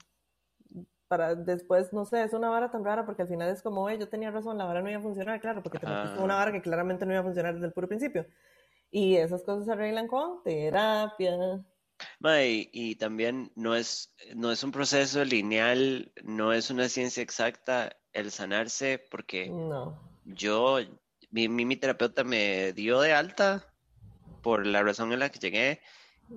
para 1.08 1.36
después, 1.36 1.94
no 1.94 2.06
sé, 2.06 2.24
es 2.24 2.34
una 2.34 2.50
vara 2.50 2.72
tan 2.72 2.84
rara 2.84 3.06
porque 3.06 3.22
al 3.22 3.28
final 3.28 3.50
es 3.50 3.62
como, 3.62 3.90
yo 3.92 4.10
tenía 4.10 4.32
razón, 4.32 4.58
la 4.58 4.66
vara 4.66 4.82
no 4.82 4.90
iba 4.90 5.00
a 5.00 5.04
funcionar, 5.04 5.40
claro, 5.40 5.62
porque 5.62 5.78
te 5.78 5.86
una 5.86 6.36
vara 6.36 6.52
que 6.52 6.62
claramente 6.62 7.06
no 7.06 7.12
iba 7.12 7.22
a 7.22 7.26
funcionar 7.26 7.54
desde 7.54 7.68
el 7.68 7.74
puro 7.74 7.88
principio. 7.88 8.26
Y 8.90 9.18
esas 9.18 9.44
cosas 9.44 9.66
se 9.66 9.72
arreglan 9.72 10.08
con 10.08 10.42
terapia, 10.44 11.64
y, 12.22 12.96
también 12.96 13.52
no 13.56 13.76
es, 13.76 14.14
no 14.36 14.52
es 14.52 14.64
un 14.64 14.72
proceso 14.72 15.24
lineal, 15.24 16.12
no 16.24 16.54
es 16.54 16.70
una 16.70 16.90
ciencia 16.90 17.24
exacta 17.24 17.96
el 18.14 18.32
sanarse, 18.32 19.06
porque 19.12 19.52
yo, 20.26 20.80
mi, 21.32 21.50
mi, 21.50 21.76
terapeuta 21.76 22.24
me 22.24 22.74
dio 22.74 23.02
de 23.02 23.14
alta 23.14 23.68
por 24.42 24.66
la 24.66 24.84
razón 24.84 25.12
en 25.12 25.20
la 25.20 25.30
que 25.30 25.40
llegué 25.40 25.82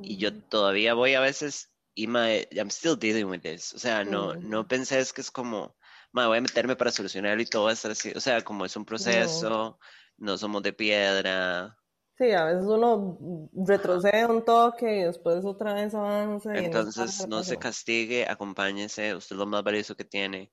y 0.03 0.17
yo 0.17 0.35
todavía 0.35 0.95
voy 0.95 1.15
a 1.15 1.21
veces 1.21 1.73
y 1.95 2.07
my, 2.07 2.47
I'm 2.53 2.71
still 2.71 2.97
dealing 2.97 3.27
with 3.27 3.41
this. 3.41 3.75
O 3.75 3.79
sea, 3.79 4.05
no, 4.05 4.35
no 4.35 4.69
pensé 4.69 5.01
es 5.01 5.13
que 5.13 5.21
es 5.21 5.33
como, 5.33 5.77
me 6.13 6.27
voy 6.27 6.39
a 6.39 6.41
meterme 6.41 6.77
para 6.77 6.93
solucionarlo 6.93 7.43
y 7.43 7.47
todo 7.47 7.65
va 7.65 7.71
a 7.71 7.73
estar 7.73 7.91
así. 7.91 8.13
O 8.15 8.21
sea, 8.21 8.43
como 8.43 8.65
es 8.65 8.77
un 8.77 8.85
proceso, 8.85 9.81
no, 10.17 10.39
somos 10.39 10.63
de 10.63 10.73
piedra. 10.73 11.77
Sí, 12.19 12.33
a 12.33 12.47
veces 12.47 12.65
uno 12.65 13.49
retrocede 13.55 14.27
un 14.27 14.45
toque 14.45 14.99
y 14.99 15.03
después 15.05 15.45
otra 15.45 15.75
vez 15.75 15.95
avanza. 15.95 16.53
Entonces, 16.53 17.29
no, 17.29 17.45
se 17.45 17.57
castigue, 17.57 18.27
acompáñese, 18.29 19.15
usted 19.15 19.37
es 19.37 19.39
lo 19.39 19.47
más 19.47 19.63
valioso 19.63 19.97
que 19.97 20.05
tiene. 20.05 20.53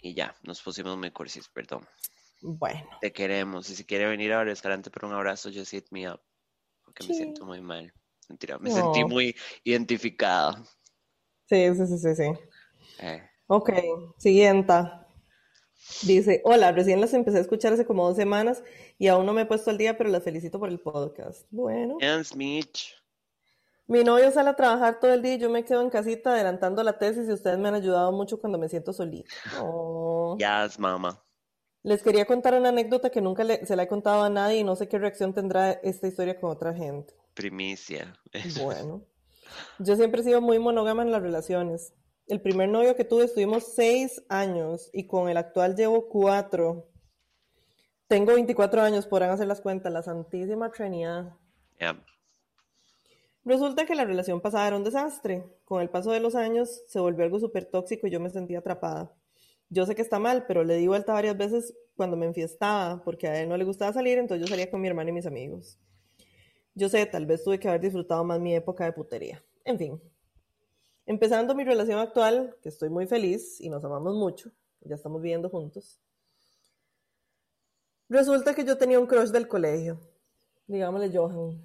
Y 0.00 0.14
ya, 0.14 0.34
nos 0.44 0.62
pusimos 0.62 0.96
muy 0.96 1.10
cursis, 1.10 1.48
perdón. 1.50 1.86
Bueno. 2.40 2.88
Te 3.02 3.12
queremos. 3.12 3.68
Y 3.68 3.76
si 3.76 3.84
quiere 3.84 4.06
venir 4.06 4.32
a 4.32 4.44
restaurante 4.44 4.90
por 4.90 5.04
un 5.04 5.12
abrazo, 5.12 5.50
just 5.52 5.72
hit 5.72 5.86
me 5.90 6.10
up. 6.10 6.20
Porque 6.84 7.04
me 7.06 7.12
siento 7.12 7.44
muy 7.44 7.60
mal. 7.60 7.92
Mentira, 8.28 8.58
me 8.58 8.70
sentí 8.70 9.04
muy 9.04 9.36
identificada. 9.62 10.62
Sí, 11.48 11.74
sí, 11.74 11.86
sí, 11.86 11.98
sí, 11.98 12.14
sí. 12.14 12.32
Eh. 13.00 13.22
Ok, 13.46 13.70
siguiente. 14.16 14.72
Dice, 16.02 16.42
hola, 16.44 16.72
recién 16.72 17.00
las 17.00 17.14
empecé 17.14 17.38
a 17.38 17.40
escuchar 17.40 17.72
hace 17.72 17.86
como 17.86 18.06
dos 18.06 18.16
semanas 18.16 18.62
y 18.98 19.08
aún 19.08 19.26
no 19.26 19.32
me 19.32 19.42
he 19.42 19.46
puesto 19.46 19.70
al 19.70 19.78
día, 19.78 19.96
pero 19.96 20.10
las 20.10 20.22
felicito 20.22 20.58
por 20.58 20.68
el 20.68 20.80
podcast. 20.80 21.46
Bueno. 21.50 21.98
Mi 23.88 24.02
novio 24.02 24.32
sale 24.32 24.50
a 24.50 24.56
trabajar 24.56 24.98
todo 24.98 25.12
el 25.12 25.22
día 25.22 25.34
y 25.34 25.38
yo 25.38 25.48
me 25.48 25.64
quedo 25.64 25.80
en 25.80 25.90
casita 25.90 26.32
adelantando 26.32 26.82
la 26.82 26.98
tesis 26.98 27.28
y 27.28 27.32
ustedes 27.32 27.58
me 27.58 27.68
han 27.68 27.74
ayudado 27.74 28.10
mucho 28.10 28.40
cuando 28.40 28.58
me 28.58 28.68
siento 28.68 28.92
solita. 28.92 29.30
Oh. 29.60 30.36
Yes, 30.38 30.78
mamá. 30.78 31.22
Les 31.84 32.02
quería 32.02 32.24
contar 32.24 32.54
una 32.54 32.70
anécdota 32.70 33.10
que 33.10 33.20
nunca 33.20 33.44
se 33.64 33.76
la 33.76 33.84
he 33.84 33.88
contado 33.88 34.24
a 34.24 34.28
nadie 34.28 34.58
y 34.58 34.64
no 34.64 34.74
sé 34.74 34.88
qué 34.88 34.98
reacción 34.98 35.32
tendrá 35.32 35.70
esta 35.70 36.08
historia 36.08 36.40
con 36.40 36.50
otra 36.50 36.74
gente. 36.74 37.14
Primicia. 37.34 38.12
Bueno, 38.60 39.02
yo 39.78 39.94
siempre 39.94 40.20
he 40.20 40.24
sido 40.24 40.40
muy 40.40 40.58
monógama 40.58 41.02
en 41.04 41.12
las 41.12 41.22
relaciones. 41.22 41.92
El 42.28 42.40
primer 42.40 42.68
novio 42.68 42.96
que 42.96 43.04
tuve 43.04 43.24
estuvimos 43.24 43.74
seis 43.74 44.20
años 44.28 44.90
y 44.92 45.06
con 45.06 45.28
el 45.28 45.36
actual 45.36 45.76
llevo 45.76 46.08
cuatro. 46.08 46.88
Tengo 48.08 48.34
24 48.34 48.82
años, 48.82 49.06
podrán 49.06 49.30
hacer 49.30 49.46
las 49.46 49.60
cuentas, 49.60 49.92
la 49.92 50.02
Santísima 50.02 50.72
Trinidad. 50.72 51.36
Resulta 53.44 53.86
que 53.86 53.94
la 53.94 54.04
relación 54.04 54.40
pasada 54.40 54.66
era 54.66 54.76
un 54.76 54.82
desastre. 54.82 55.44
Con 55.64 55.80
el 55.80 55.88
paso 55.88 56.10
de 56.10 56.18
los 56.18 56.34
años 56.34 56.82
se 56.88 56.98
volvió 56.98 57.24
algo 57.24 57.38
súper 57.38 57.64
tóxico 57.66 58.08
y 58.08 58.10
yo 58.10 58.18
me 58.18 58.30
sentía 58.30 58.58
atrapada. 58.58 59.14
Yo 59.68 59.86
sé 59.86 59.94
que 59.94 60.02
está 60.02 60.18
mal, 60.18 60.46
pero 60.48 60.64
le 60.64 60.78
di 60.78 60.88
vuelta 60.88 61.12
varias 61.12 61.36
veces 61.36 61.76
cuando 61.94 62.16
me 62.16 62.26
enfiestaba, 62.26 63.04
porque 63.04 63.28
a 63.28 63.40
él 63.40 63.48
no 63.48 63.56
le 63.56 63.64
gustaba 63.64 63.92
salir, 63.92 64.18
entonces 64.18 64.44
yo 64.44 64.50
salía 64.50 64.68
con 64.68 64.80
mi 64.80 64.88
hermana 64.88 65.10
y 65.10 65.12
mis 65.12 65.26
amigos. 65.26 65.78
Yo 66.74 66.88
sé, 66.88 67.06
tal 67.06 67.24
vez 67.24 67.44
tuve 67.44 67.60
que 67.60 67.68
haber 67.68 67.82
disfrutado 67.82 68.24
más 68.24 68.40
mi 68.40 68.52
época 68.52 68.84
de 68.84 68.92
putería. 68.92 69.44
En 69.64 69.78
fin. 69.78 70.15
Empezando 71.06 71.54
mi 71.54 71.62
relación 71.64 72.00
actual, 72.00 72.56
que 72.62 72.68
estoy 72.68 72.90
muy 72.90 73.06
feliz 73.06 73.60
y 73.60 73.68
nos 73.68 73.84
amamos 73.84 74.16
mucho, 74.16 74.50
ya 74.80 74.96
estamos 74.96 75.22
viviendo 75.22 75.48
juntos. 75.48 76.00
Resulta 78.08 78.54
que 78.54 78.64
yo 78.64 78.76
tenía 78.76 78.98
un 78.98 79.06
crush 79.06 79.30
del 79.30 79.46
colegio, 79.46 80.00
digámosle 80.66 81.16
Johan. 81.16 81.64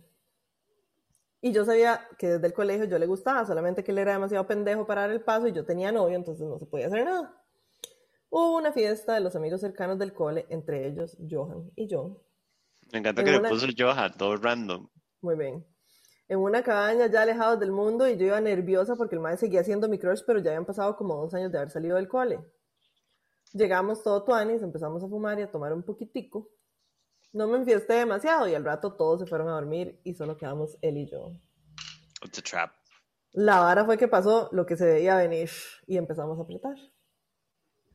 Y 1.42 1.52
yo 1.52 1.66
sabía 1.66 2.08
que 2.20 2.28
desde 2.28 2.46
el 2.48 2.54
colegio 2.54 2.86
yo 2.86 3.00
le 3.00 3.08
gustaba, 3.08 3.44
solamente 3.46 3.84
que 3.84 3.92
él 3.92 3.98
era 3.98 4.14
demasiado 4.14 4.46
pendejo 4.46 4.86
para 4.86 5.02
dar 5.02 5.12
el 5.12 5.22
paso 5.22 5.48
y 5.48 5.54
yo 5.54 5.66
tenía 5.66 5.92
novio, 5.92 6.16
entonces 6.16 6.48
no 6.48 6.60
se 6.60 6.68
podía 6.68 6.88
hacer 6.88 7.04
nada. 7.04 7.36
Hubo 8.30 8.58
una 8.58 8.72
fiesta 8.72 9.16
de 9.16 9.22
los 9.22 9.36
amigos 9.36 9.62
cercanos 9.62 9.98
del 9.98 10.14
cole, 10.14 10.46
entre 10.50 10.88
ellos 10.88 11.18
Johan 11.30 11.72
y 11.76 11.88
yo. 11.88 12.24
Me 12.92 13.00
encanta 13.00 13.24
que 13.24 13.32
le 13.32 13.40
puso 13.50 13.68
Johan, 13.76 14.16
todo 14.18 14.38
random. 14.38 14.88
Muy 15.22 15.36
bien. 15.36 15.66
En 16.32 16.40
una 16.40 16.64
cabaña 16.64 17.08
ya 17.08 17.24
alejados 17.24 17.60
del 17.60 17.74
mundo 17.74 18.08
y 18.08 18.16
yo 18.16 18.28
iba 18.28 18.40
nerviosa 18.40 18.96
porque 18.96 19.16
el 19.16 19.22
maestro 19.22 19.48
seguía 19.48 19.66
siendo 19.66 19.90
mi 19.90 20.00
crush, 20.00 20.22
pero 20.26 20.40
ya 20.40 20.52
habían 20.52 20.64
pasado 20.64 20.96
como 20.96 21.18
dos 21.18 21.34
años 21.34 21.52
de 21.52 21.58
haber 21.58 21.72
salido 21.72 21.98
del 21.98 22.08
cole. 22.08 22.40
Llegamos 23.52 24.02
todo 24.02 24.24
tuanis, 24.24 24.62
empezamos 24.62 25.04
a 25.04 25.10
fumar 25.10 25.38
y 25.40 25.42
a 25.42 25.52
tomar 25.52 25.74
un 25.74 25.84
poquitico. 25.84 26.48
No 27.34 27.50
me 27.50 27.58
enfiesté 27.58 27.96
demasiado 27.96 28.48
y 28.48 28.56
al 28.56 28.64
rato 28.64 28.94
todos 28.94 29.20
se 29.20 29.26
fueron 29.26 29.50
a 29.50 29.56
dormir 29.56 30.00
y 30.06 30.14
solo 30.14 30.38
quedamos 30.38 30.78
él 30.82 31.00
y 31.00 31.12
yo. 31.12 31.34
It's 32.24 32.40
a 32.40 32.42
trap. 32.42 32.72
La 33.34 33.60
vara 33.60 33.84
fue 33.84 33.98
que 33.98 34.08
pasó 34.08 34.48
lo 34.54 34.66
que 34.66 34.78
se 34.78 34.86
veía 34.86 35.18
venir 35.18 35.50
y 35.86 35.98
empezamos 35.98 36.40
a 36.40 36.44
apretar. 36.44 36.78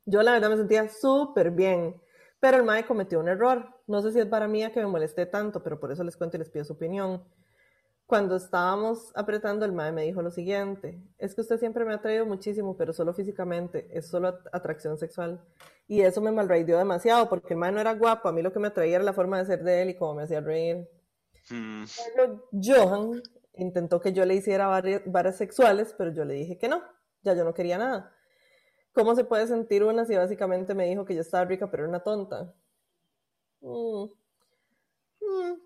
Yo 0.04 0.22
la 0.22 0.32
verdad 0.32 0.50
me 0.50 0.58
sentía 0.58 0.86
súper 0.90 1.52
bien, 1.52 1.98
pero 2.38 2.58
el 2.58 2.64
mae 2.64 2.84
cometió 2.84 3.18
un 3.18 3.28
error. 3.28 3.80
No 3.86 4.02
sé 4.02 4.12
si 4.12 4.20
es 4.20 4.26
para 4.26 4.46
mí 4.46 4.60
que 4.72 4.80
me 4.80 4.88
molesté 4.88 5.24
tanto, 5.24 5.62
pero 5.62 5.80
por 5.80 5.90
eso 5.90 6.04
les 6.04 6.18
cuento 6.18 6.36
y 6.36 6.40
les 6.40 6.50
pido 6.50 6.66
su 6.66 6.74
opinión. 6.74 7.24
Cuando 8.06 8.36
estábamos 8.36 9.10
apretando, 9.16 9.64
el 9.64 9.72
mae 9.72 9.90
me 9.90 10.02
dijo 10.02 10.22
lo 10.22 10.30
siguiente, 10.30 11.02
es 11.18 11.34
que 11.34 11.40
usted 11.40 11.58
siempre 11.58 11.84
me 11.84 11.92
ha 11.92 12.00
traído 12.00 12.24
muchísimo, 12.24 12.76
pero 12.76 12.92
solo 12.92 13.12
físicamente, 13.12 13.88
es 13.90 14.06
solo 14.06 14.38
atracción 14.52 14.96
sexual. 14.96 15.44
Y 15.88 16.02
eso 16.02 16.20
me 16.20 16.30
malraidió 16.30 16.78
demasiado, 16.78 17.28
porque 17.28 17.54
el 17.54 17.58
mae 17.58 17.72
no 17.72 17.80
era 17.80 17.94
guapo, 17.94 18.28
a 18.28 18.32
mí 18.32 18.42
lo 18.42 18.52
que 18.52 18.60
me 18.60 18.68
atraía 18.68 18.96
era 18.96 19.04
la 19.04 19.12
forma 19.12 19.38
de 19.38 19.46
ser 19.46 19.64
de 19.64 19.82
él 19.82 19.90
y 19.90 19.96
cómo 19.96 20.14
me 20.14 20.22
hacía 20.22 20.40
reír. 20.40 20.88
Hmm. 21.50 21.84
Johan 22.52 23.22
intentó 23.54 24.00
que 24.00 24.12
yo 24.12 24.24
le 24.24 24.34
hiciera 24.34 24.68
varias 25.06 25.36
sexuales, 25.36 25.92
pero 25.98 26.12
yo 26.12 26.24
le 26.24 26.34
dije 26.34 26.58
que 26.58 26.68
no, 26.68 26.82
ya 27.22 27.34
yo 27.34 27.44
no 27.44 27.54
quería 27.54 27.78
nada. 27.78 28.12
¿Cómo 28.92 29.14
se 29.14 29.24
puede 29.24 29.46
sentir 29.48 29.82
una 29.82 30.04
si 30.04 30.14
básicamente 30.14 30.74
me 30.74 30.86
dijo 30.86 31.04
que 31.04 31.14
yo 31.14 31.20
estaba 31.20 31.44
rica 31.44 31.70
pero 31.70 31.82
era 31.82 31.90
una 31.90 32.04
tonta? 32.04 32.54
Mm. 33.60 34.04
Mm. 35.20 35.65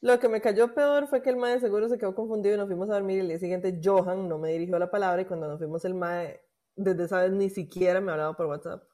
Lo 0.00 0.18
que 0.18 0.28
me 0.28 0.40
cayó 0.40 0.74
peor 0.74 1.08
fue 1.08 1.22
que 1.22 1.30
el 1.30 1.36
mae 1.36 1.58
seguro 1.58 1.88
se 1.88 1.98
quedó 1.98 2.14
confundido 2.14 2.54
y 2.54 2.58
nos 2.58 2.68
fuimos 2.68 2.88
a 2.90 2.94
dormir 2.94 3.16
y 3.16 3.20
el 3.20 3.28
día 3.28 3.38
siguiente 3.38 3.80
Johan 3.82 4.28
no 4.28 4.38
me 4.38 4.52
dirigió 4.52 4.78
la 4.78 4.90
palabra 4.90 5.22
y 5.22 5.24
cuando 5.24 5.48
nos 5.48 5.58
fuimos 5.58 5.84
el 5.84 5.94
mae 5.94 6.40
desde 6.76 7.04
esa 7.04 7.22
vez 7.22 7.32
ni 7.32 7.50
siquiera 7.50 8.00
me 8.00 8.12
hablaba 8.12 8.36
por 8.36 8.46
WhatsApp. 8.46 8.84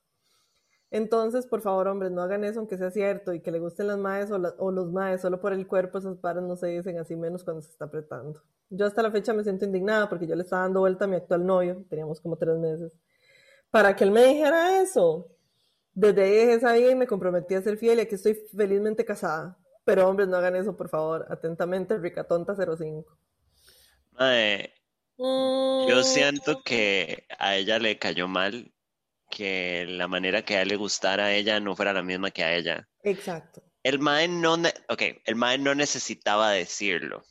Entonces, 0.91 1.47
por 1.47 1.61
favor, 1.61 1.89
hombres, 1.89 2.13
no 2.13 2.23
hagan 2.23 2.45
eso 2.45 2.61
aunque 2.61 2.79
sea 2.79 2.91
cierto 2.91 3.35
y 3.35 3.41
que 3.41 3.51
le 3.51 3.59
gusten 3.59 3.89
las 3.89 3.99
maes 3.99 4.31
o, 4.31 4.39
los 4.39 4.93
maes 4.93 5.21
solo 5.21 5.41
por 5.41 5.53
el 5.53 5.67
cuerpo, 5.67 5.99
esas 5.99 6.17
paras 6.19 6.45
no 6.45 6.57
se 6.57 6.69
dicen 6.69 6.99
así 6.99 7.17
menos 7.17 7.45
cuando 7.45 7.63
se 7.63 7.71
está 7.71 7.87
apretando. 7.87 8.43
Yo 8.71 8.87
hasta 8.87 9.03
la 9.03 9.11
fecha 9.11 9.35
me 9.35 9.43
siento 9.43 9.65
indignada 9.65 10.09
porque 10.09 10.27
yo 10.27 10.35
le 10.35 10.43
estaba 10.43 10.63
dando 10.63 10.81
vuelta 10.81 11.05
a 11.05 11.09
mi 11.09 11.17
actual 11.17 11.45
novio, 11.45 11.85
teníamos 11.91 12.21
como 12.21 12.37
tres 12.37 12.57
meses 12.59 12.93
para 13.75 13.97
que 13.97 14.05
él 14.05 14.13
me 14.13 14.25
dijera 14.25 14.81
eso. 14.81 15.27
Desde 15.95 16.23
ahí 16.23 16.31
dejé 16.31 16.55
esa 16.55 16.73
vida 16.75 16.93
y 16.93 16.95
me 16.95 17.09
comprometí 17.09 17.57
a 17.57 17.63
ser 17.63 17.77
fiel 17.77 17.99
y 17.99 18.03
aquí 18.03 18.15
estoy 18.15 18.35
felizmente 18.57 19.05
casada. 19.05 19.59
Pero 19.85 20.09
hombres, 20.09 20.29
no 20.29 20.37
hagan 20.37 20.57
eso, 20.57 20.77
por 20.77 20.89
favor. 20.89 21.27
Atentamente, 21.31 21.99
Rica 21.99 22.25
Tonta 22.25 22.55
05. 22.55 23.19
Mm. 25.17 25.89
Yo 25.89 26.03
siento 26.03 26.63
que 26.63 27.27
a 27.39 27.57
ella 27.57 27.79
le 27.79 27.99
cayó 27.99 28.27
mal 28.27 28.73
que 29.31 29.87
la 29.89 30.09
manera 30.09 30.45
que 30.45 30.57
a 30.57 30.63
él 30.63 30.69
le 30.69 30.77
gustara 30.77 31.27
a 31.27 31.33
ella 31.33 31.61
no 31.61 31.77
fuera 31.77 31.93
la 31.93 32.03
misma 32.03 32.31
que 32.31 32.45
a 32.45 32.55
ella. 32.55 32.89
Exacto. 33.03 33.63
El 33.83 33.99
mae 33.99 34.29
no, 34.29 34.57
okay, 34.89 35.21
el 35.25 35.37
mae 35.37 35.59
no 35.59 35.75
necesitaba 35.75 36.51
decirlo. 36.51 37.23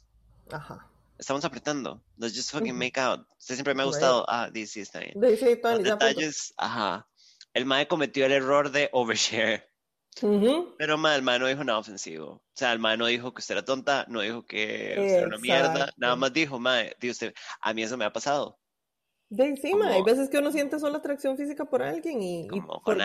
Ajá 0.52 0.90
estamos 1.24 1.46
apretando. 1.46 2.04
Let's 2.18 2.36
just 2.36 2.52
fucking 2.52 2.78
make 2.78 3.00
out. 3.00 3.26
Usted 3.40 3.56
siempre 3.56 3.74
me 3.74 3.84
ha 3.84 3.86
gustado. 3.86 4.26
Ah, 4.28 4.50
sí, 4.54 4.82
está 4.82 5.00
bien. 5.00 5.14
Los 5.16 5.84
detalles, 5.84 6.54
ajá. 6.58 7.08
El 7.54 7.66
mae 7.66 7.88
cometió 7.88 8.26
el 8.26 8.34
error 8.34 8.72
de 8.72 8.90
overshare. 8.92 9.70
Pero 10.78 10.98
mae, 10.98 11.16
el 11.16 11.22
mae 11.22 11.40
no 11.40 11.48
dijo 11.48 11.64
nada 11.64 11.80
ofensivo. 11.80 12.28
O 12.28 12.42
sea, 12.54 12.72
el 12.72 12.80
mae 12.80 12.98
no 12.98 13.08
dijo 13.08 13.34
que 13.34 13.40
usted 13.40 13.56
era 13.56 13.66
tonta, 13.66 14.06
no 14.08 14.22
dijo 14.22 14.46
que 14.46 14.96
usted 14.98 15.18
era 15.18 15.28
una 15.28 15.38
mierda. 15.38 15.94
Nada 15.98 16.16
más 16.16 16.34
dijo, 16.34 16.60
mae, 16.60 16.96
dijo 17.00 17.12
usted, 17.12 17.34
a 17.62 17.74
mí 17.74 17.84
eso 17.84 17.98
me 17.98 18.06
ha 18.06 18.14
pasado. 18.14 18.60
De 19.30 19.46
encima, 19.46 19.88
hay 19.90 20.04
veces 20.04 20.30
que 20.30 20.38
uno 20.38 20.52
siente 20.52 20.80
solo 20.80 20.98
atracción 20.98 21.38
física 21.38 21.66
por 21.66 21.82
alguien 21.82 22.22
y... 22.22 22.48
Como 22.48 22.82
con 22.82 23.02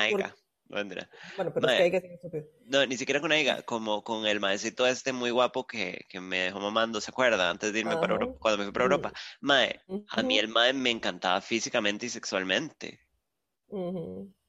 bueno, 0.68 1.52
pero 1.55 1.68
es 1.68 1.90
que 1.90 2.02
que 2.02 2.51
No, 2.66 2.85
ni 2.85 2.98
siquiera 2.98 3.20
con 3.22 3.32
ella, 3.32 3.62
como 3.62 4.05
con 4.05 4.26
el 4.26 4.39
maecito 4.39 4.86
este 4.86 5.14
muy 5.14 5.30
guapo 5.30 5.66
que, 5.66 6.05
que 6.10 6.20
me 6.20 6.40
dejó 6.40 6.60
mamando, 6.60 7.01
¿se 7.01 7.10
acuerda? 7.10 7.48
Antes 7.48 7.72
de 7.72 7.80
irme 7.80 7.97
para 7.97 8.12
Europa, 8.12 8.36
cuando 8.39 8.59
me 8.59 8.64
fui 8.64 8.72
para 8.72 8.85
Europa. 8.85 9.12
Mae, 9.40 9.80
a 10.10 10.22
mí 10.22 10.39
el 10.39 10.48
mae 10.48 10.74
me 10.74 10.90
encantaba 10.90 11.40
físicamente 11.40 12.06
y 12.06 12.10
sexualmente. 12.10 13.01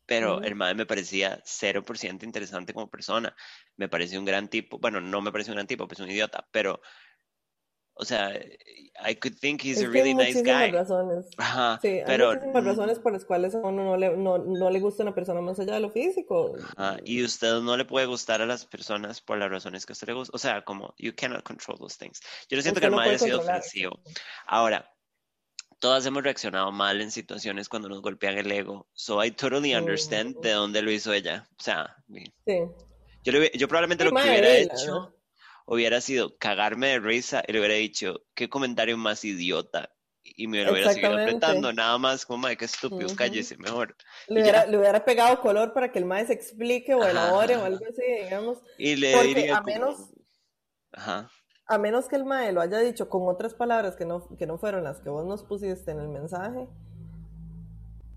Pero 0.10 0.42
el 0.42 0.56
mae 0.56 0.74
me 0.74 0.86
parecía 0.86 1.42
0% 1.46 2.24
interesante 2.24 2.74
como 2.74 2.90
persona. 2.90 3.36
Me 3.78 3.88
parecía 3.88 4.20
un 4.20 4.26
gran 4.26 4.50
tipo. 4.50 4.80
Bueno, 4.80 5.00
no 5.00 5.22
me 5.22 5.32
parecía 5.32 5.54
un 5.54 5.58
gran 5.58 5.68
tipo, 5.68 5.88
pues 5.88 6.00
un 6.00 6.10
idiota, 6.10 6.48
pero 6.52 6.82
o 8.02 8.06
sea, 8.06 8.34
I 9.06 9.14
could 9.14 9.38
think 9.38 9.62
he's 9.62 9.84
a 9.84 9.90
really 9.90 10.14
nice 10.14 10.42
guy. 10.42 10.72
razones. 10.72 11.26
Ajá, 11.38 11.80
sí, 11.82 12.00
pero, 12.06 12.30
hay 12.30 12.38
muchísimas 12.38 12.64
razones 12.64 13.00
por 13.00 13.12
las 13.12 13.26
cuales 13.26 13.54
a 13.54 13.58
uno 13.58 13.84
no 13.84 13.98
le, 13.98 14.16
no, 14.16 14.38
no 14.38 14.70
le 14.70 14.80
gusta 14.80 15.04
una 15.04 15.14
persona 15.14 15.42
más 15.42 15.60
allá 15.60 15.74
de 15.74 15.82
lo 15.82 15.90
físico. 15.90 16.56
Ajá, 16.78 16.98
y 17.04 17.22
usted 17.22 17.60
no 17.60 17.76
le 17.76 17.84
puede 17.84 18.06
gustar 18.06 18.42
a 18.42 18.46
las 18.46 18.66
personas 18.66 19.20
por 19.20 19.38
las 19.38 19.52
razones 19.52 19.86
que 19.86 19.92
a 19.92 19.96
usted 19.96 20.08
le 20.08 20.14
gusta. 20.14 20.32
O 20.34 20.40
sea, 20.40 20.64
como, 20.64 20.96
you 20.98 21.14
cannot 21.14 21.44
control 21.44 21.78
those 21.78 21.98
things. 21.98 22.22
Yo 22.50 22.56
no 22.56 22.64
siento 22.64 22.80
que 22.80 22.86
el 22.86 22.94
mal 22.94 23.10
haya 23.10 23.20
sido 23.20 23.42
ofensivo. 23.42 24.00
Ahora, 24.48 24.90
todas 25.80 26.06
hemos 26.06 26.24
reaccionado 26.24 26.72
mal 26.72 27.02
en 27.02 27.12
situaciones 27.12 27.70
cuando 27.70 27.90
nos 27.90 28.02
golpean 28.02 28.38
el 28.38 28.52
ego. 28.52 28.88
So 28.94 29.24
I 29.24 29.32
totally 29.32 29.76
understand 29.76 30.38
de 30.42 30.52
dónde 30.52 30.82
lo 30.82 30.92
hizo 30.92 31.14
ella. 31.14 31.48
O 31.58 31.64
sea, 31.64 31.96
sí. 32.14 32.62
yo, 33.24 33.34
yo 33.54 33.68
probablemente 33.68 34.04
lo 34.04 34.12
que 34.12 34.22
hubiera 34.22 34.58
hecho 34.58 35.14
hubiera 35.66 36.02
sido 36.02 36.36
cagarme 36.38 36.88
de 36.88 37.00
risa 37.00 37.44
y 37.48 37.54
le 37.54 37.60
hubiera 37.60 37.76
dicho, 37.76 38.26
qué 38.34 38.50
comentario 38.50 38.98
más 38.98 39.24
idiota. 39.24 39.92
Y 40.24 40.48
me 40.48 40.64
lo 40.64 40.72
hubiera 40.72 40.94
seguido 40.94 41.14
apretando, 41.14 41.72
nada 41.74 41.98
más 41.98 42.26
como, 42.26 42.40
madre, 42.40 42.58
qué 42.58 42.66
estúpido, 42.66 43.16
cállese 43.16 43.58
mejor. 43.58 43.96
Le 44.28 44.42
hubiera, 44.42 44.66
le 44.66 44.78
hubiera, 44.78 45.04
pegado 45.06 45.40
color 45.42 45.74
para 45.74 45.92
que 45.92 46.00
el 46.00 46.06
maestro 46.06 46.36
se 46.36 46.42
explique 46.42 46.94
o 46.94 47.04
elabore 47.04 47.56
o 47.58 47.66
algo 47.66 47.86
así, 47.88 48.02
digamos. 48.24 48.60
Y 48.78 48.96
le 48.96 49.24
diría 49.24 49.58
a 49.58 49.62
menos, 49.62 50.10
Ajá. 50.92 51.30
A 51.70 51.78
menos 51.78 52.08
que 52.08 52.16
el 52.16 52.26
mae 52.26 52.52
lo 52.52 52.62
haya 52.62 52.80
dicho 52.80 53.10
con 53.10 53.28
otras 53.28 53.54
palabras 53.54 53.96
que 53.96 54.04
no, 54.04 54.28
que 54.38 54.48
no 54.48 54.58
fueron 54.58 54.84
las 54.84 55.00
que 55.00 55.10
vos 55.10 55.26
nos 55.26 55.44
pusiste 55.44 55.92
en 55.92 56.00
el 56.00 56.10
mensaje, 56.10 56.68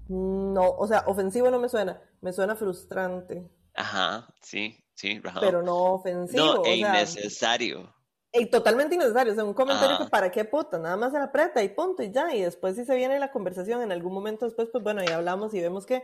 no, 0.09 0.71
o 0.71 0.87
sea, 0.87 1.05
ofensivo 1.07 1.51
no 1.51 1.59
me 1.59 1.69
suena, 1.69 2.01
me 2.23 2.33
suena 2.33 2.57
frustrante. 2.57 3.47
Ajá, 3.75 4.27
sí, 4.41 4.83
sí, 4.95 5.21
Pero 5.41 5.63
no 5.63 5.95
ofensivo. 5.95 6.45
No, 6.45 6.65
e 6.65 6.77
innecesario. 6.77 7.95
Y 8.33 8.47
totalmente 8.47 8.95
innecesario, 8.95 9.33
o 9.33 9.37
sea, 9.37 9.45
un 9.45 9.53
comentario 9.53 9.99
que 9.99 10.07
para 10.11 10.31
qué 10.31 10.47
puta, 10.47 10.79
nada 10.79 10.97
más 10.97 11.13
se 11.13 11.19
la 11.19 11.25
aprieta 11.25 11.63
y 11.63 11.69
punto 11.69 12.03
y 12.03 12.11
ya, 12.11 12.35
y 12.35 12.41
después 12.41 12.77
si 12.77 12.87
se 12.87 12.95
viene 12.95 13.19
la 13.19 13.31
conversación 13.31 13.83
en 13.83 13.93
algún 13.93 14.15
momento 14.15 14.47
después, 14.47 14.71
pues 14.73 14.83
bueno, 14.83 15.05
ya 15.05 15.17
hablamos 15.17 15.53
y 15.53 15.61
vemos 15.61 15.85
que, 15.85 16.03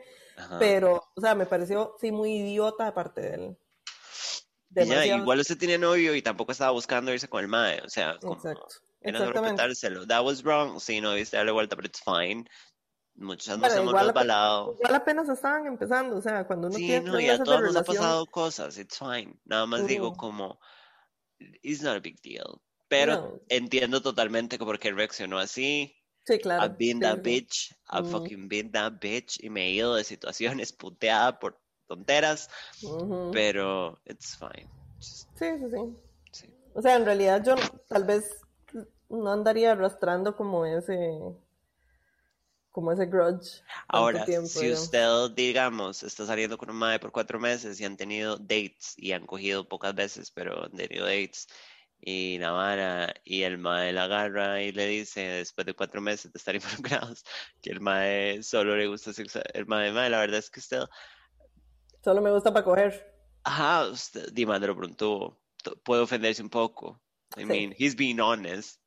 pero, 0.59 1.03
o 1.17 1.21
sea, 1.23 1.35
me 1.35 1.47
pareció, 1.47 1.97
sí, 1.99 2.13
muy 2.13 2.33
idiota 2.33 2.85
de 2.85 2.93
parte 2.93 3.23
de 3.23 3.35
él. 3.35 3.59
Ya, 4.71 5.07
igual 5.07 5.41
usted 5.41 5.59
tiene 5.59 5.79
novio 5.79 6.15
y 6.15 6.23
tampoco 6.23 6.53
estaba 6.53 6.71
buscando 6.73 7.13
irse 7.13 7.29
con 7.29 7.43
el 7.43 7.49
mae, 7.49 7.81
o 7.81 7.89
sea, 7.89 8.19
como, 8.21 8.35
Exacto. 8.35 8.67
Era 9.01 9.31
respetárselo. 9.31 10.07
That 10.07 10.25
was 10.25 10.43
wrong, 10.43 10.81
sí, 10.81 11.01
no 11.01 11.15
viste 11.15 11.37
darle 11.37 11.53
vuelta, 11.53 11.77
pero 11.77 11.87
it's 11.87 12.03
fine. 12.03 12.45
Muchas 13.15 13.59
nos 13.59 13.75
hemos 13.75 13.93
resbalado. 14.01 14.75
Igual 14.75 14.95
apenas 14.95 15.29
estaban 15.29 15.67
empezando, 15.67 16.17
o 16.17 16.23
sea, 16.23 16.47
cuando 16.47 16.69
uno 16.69 16.77
sí, 16.77 16.87
tiene 16.87 17.11
no, 17.11 17.21
ya 17.21 17.35
a 17.35 17.43
todos 17.43 17.63
nos 17.63 17.77
ha 17.77 17.85
pasado 17.85 18.27
cosas, 18.27 18.79
it's 18.79 18.99
fine. 18.99 19.35
Nada 19.45 19.67
más 19.67 19.87
digo 19.87 20.13
como, 20.13 20.61
it's 21.39 21.83
not 21.83 21.97
a 21.97 22.01
big 22.01 22.21
deal. 22.23 22.61
Pero 22.89 23.17
No. 23.17 23.41
entiendo 23.49 24.01
totalmente 24.01 24.59
que 24.59 24.65
por 24.65 24.79
qué 24.79 24.93
reaccionó 24.93 25.39
así. 25.39 25.95
Sí, 26.25 26.39
claro. 26.39 26.65
I've 26.65 26.77
been 26.79 26.99
sí, 26.99 27.03
that 27.03 27.17
sí. 27.17 27.23
bitch, 27.23 27.73
I've 27.91 28.09
Ujú. 28.09 28.19
fucking 28.19 28.49
been 28.49 28.71
that 28.73 28.95
bitch 29.01 29.43
y 29.43 29.51
me 29.51 29.67
he 29.67 29.71
ido 29.73 29.95
de 29.95 30.05
situaciones 30.05 30.73
puteada 30.73 31.39
por 31.39 31.61
tonteras, 31.89 32.49
Ujú. 32.83 33.31
pero 33.33 33.99
it's 34.05 34.37
fine. 34.37 34.69
Just- 34.99 35.29
Sí, 35.37 35.47
sí, 35.59 35.65
sí. 35.73 35.97
sí. 36.33 36.55
O 36.75 36.83
sea, 36.83 36.97
en 36.97 37.05
realidad 37.05 37.43
yo 37.45 37.55
tal 37.89 38.05
vez 38.05 38.41
no 39.09 39.33
andaría 39.33 39.73
arrastrando 39.73 40.37
como 40.37 40.65
ese 40.67 41.19
como 42.71 42.93
ese 42.93 43.07
grudge. 43.07 43.63
Ahora, 43.89 44.25
tiempo, 44.25 44.47
si 44.47 44.61
digamos. 44.67 44.83
usted, 44.85 45.31
digamos, 45.35 46.03
está 46.05 46.27
saliendo 46.27 46.57
con 46.59 46.71
un 46.71 46.77
mae 46.77 47.01
por 47.01 47.11
cuatro 47.11 47.41
meses 47.41 47.81
y 47.81 47.85
han 47.85 47.97
tenido 47.97 48.37
dates 48.37 48.95
y 48.97 49.13
han 49.13 49.27
cogido 49.27 49.67
pocas 49.67 49.95
veces, 49.95 50.31
pero 50.31 50.65
han 50.65 50.71
tenido 50.73 51.05
dates 51.07 51.49
y 52.01 52.37
Navarra 52.39 53.13
y 53.25 53.43
el 53.43 53.59
mae 53.59 53.93
la 53.93 54.05
agarra 54.05 54.63
y 54.63 54.71
le 54.71 54.87
dice 54.87 55.21
después 55.23 55.67
de 55.67 55.75
cuatro 55.75 56.01
meses 56.01 56.33
de 56.33 56.39
estar 56.39 56.55
involucrados 57.11 57.25
que 57.61 57.71
el 57.71 57.81
mae 57.81 58.43
solo 58.45 58.77
le 58.77 58.87
gusta 58.87 59.13
sexo, 59.13 59.41
el 59.53 59.67
mae, 59.67 59.91
mae, 59.91 60.09
la 60.11 60.21
verdad 60.21 60.39
es 60.39 60.49
que 60.51 60.61
usted, 60.61 60.83
Solo 62.09 62.23
me 62.23 62.31
gusta 62.33 62.51
para 62.55 62.65
coger. 62.65 63.05
ajá, 63.45 63.87
usted, 63.91 64.33
tubo, 64.97 65.37
t- 65.63 65.73
puede 65.85 66.01
ofenderse 66.01 66.43
un 66.43 66.49
poco. 66.49 66.99
I 67.37 67.41
Sí. 67.41 67.45
mean, 67.47 67.75
he's 67.79 67.95
being 67.95 68.19
honest, 68.19 68.81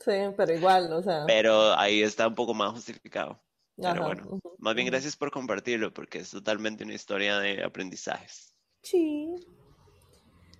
Sí, 0.00 0.12
pero 0.34 0.54
igual, 0.54 0.90
o 0.90 1.02
sea. 1.02 1.24
pero 1.26 1.74
ahí 1.78 2.00
está 2.00 2.26
un 2.26 2.34
poco 2.34 2.54
más 2.54 2.72
justificado. 2.72 3.38
Pero 3.76 3.88
ajá, 3.90 4.06
bueno, 4.06 4.22
ujú, 4.26 4.56
más 4.58 4.74
bien 4.74 4.86
gracias 4.86 5.16
por 5.16 5.30
compartirlo 5.30 5.92
porque 5.92 6.20
es 6.20 6.30
totalmente 6.30 6.82
una 6.84 6.94
historia 6.94 7.38
de 7.40 7.62
aprendizajes. 7.62 8.54
Sí. 8.82 9.34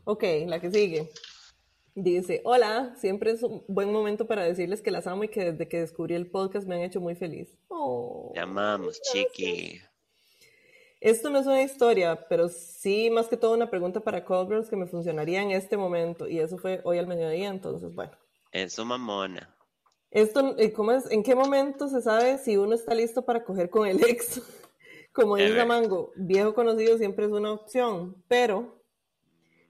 Ok, 0.05 0.23
la 0.47 0.61
que 0.61 0.71
sigue. 0.71 1.09
Dice, 1.95 2.43
hola, 2.45 2.95
siempre 3.01 3.31
es 3.31 3.43
un 3.43 3.65
buen 3.69 3.91
momento 3.91 4.27
para 4.27 4.45
decirles 4.45 4.83
que 4.83 4.91
las 4.91 5.07
amo 5.07 5.25
y 5.25 5.29
que 5.29 5.53
desde 5.53 5.67
que 5.67 5.81
descubrí 5.81 6.15
el 6.15 6.31
podcast 6.31 6.67
me 6.69 6.75
han 6.75 6.83
hecho 6.83 7.01
muy 7.01 7.15
feliz. 7.15 7.57
Oh, 7.69 8.33
Te 8.35 8.41
amamos, 8.41 9.01
gracias. 9.03 9.33
chiqui. 9.33 9.81
Esto 11.01 11.31
no 11.31 11.39
es 11.39 11.47
una 11.47 11.63
historia, 11.63 12.27
pero 12.29 12.49
sí 12.49 13.11
más 13.11 13.29
que 13.29 13.37
todo 13.37 13.55
una 13.55 13.71
pregunta 13.71 14.01
para 14.01 14.25
Call 14.25 14.47
Girls 14.47 14.71
que 14.71 14.77
me 14.77 14.87
funcionaría 14.87 15.43
en 15.43 15.51
este 15.51 15.77
momento. 15.77 16.27
Y 16.27 16.41
eso 16.41 16.57
fue 16.59 16.81
hoy 16.85 16.99
al 16.99 17.07
mediodía, 17.07 17.49
entonces 17.49 17.95
bueno. 17.95 18.13
Eso, 18.53 18.85
mamona. 18.85 19.55
Esto, 20.11 20.55
eh, 20.59 20.73
¿cómo 20.73 20.93
es? 20.93 21.11
¿En 21.11 21.23
qué 21.23 21.35
momento 21.35 21.89
se 21.89 22.01
sabe 22.01 22.39
si 22.39 22.57
uno 22.57 22.75
está 22.75 22.95
listo 22.95 23.25
para 23.25 23.45
coger 23.45 23.69
con 23.69 23.87
el 23.87 24.03
ex? 24.03 24.41
Como 25.13 25.37
dice. 25.37 25.65
Mango, 25.65 26.13
viejo 26.17 26.55
conocido 26.55 26.99
siempre 26.99 27.27
es 27.27 27.33
una 27.33 27.53
opción, 27.53 28.23
pero 28.29 28.83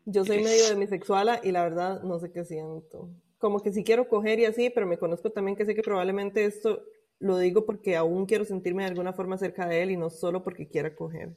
yo 0.05 0.25
soy 0.25 0.43
medio 0.43 0.69
demisexuala 0.69 1.41
y 1.43 1.53
la 1.53 1.63
verdad 1.63 2.03
no 2.03 2.19
sé 2.19 2.33
qué 2.33 2.45
siento. 2.45 3.11
Como 3.39 3.61
que 3.61 3.73
sí 3.73 3.85
quiero 3.85 4.09
coger 4.09 4.39
y 4.41 4.45
así, 4.45 4.71
pero 4.71 4.87
me 4.87 4.99
conozco 4.99 5.31
también 5.31 5.57
que 5.57 5.65
sé 5.65 5.75
que 5.75 5.83
probablemente 5.83 6.45
esto 6.45 6.83
lo 7.19 7.39
digo 7.39 7.65
porque 7.67 7.97
aún 7.97 8.27
quiero 8.27 8.45
sentirme 8.45 8.83
de 8.85 8.91
alguna 8.91 9.13
forma 9.13 9.39
cerca 9.39 9.67
de 9.67 9.83
él 9.83 9.91
y 9.91 9.97
no 9.97 10.11
solo 10.11 10.43
porque 10.45 10.69
quiera 10.69 10.95
coger. 10.95 11.37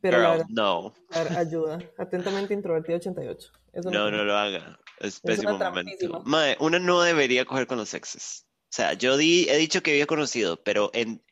Pero 0.00 0.18
la 0.18 0.36
Girl, 0.36 0.46
verdad, 0.48 0.48
no. 0.50 0.94
ayuda. 1.36 1.78
Atentamente 1.98 2.54
introvertido 2.54 2.98
88. 2.98 3.52
Eso 3.72 3.90
No, 3.90 4.10
no 4.10 4.24
lo 4.24 4.36
haga. 4.36 4.78
Es 5.00 5.20
pésimo 5.20 5.56
una 5.56 5.70
momento. 5.70 6.22
Mae, 6.24 6.56
una 6.60 6.78
no 6.78 7.02
debería 7.02 7.44
coger 7.44 7.66
con 7.66 7.78
los 7.78 7.92
exes. 7.94 8.46
O 8.64 8.70
sea, 8.70 8.92
yo 8.92 9.16
di, 9.16 9.48
he 9.48 9.56
dicho 9.56 9.82
que 9.82 9.90
había 9.92 10.06
conocido, 10.06 10.62
pero 10.62 10.90
en 10.94 11.22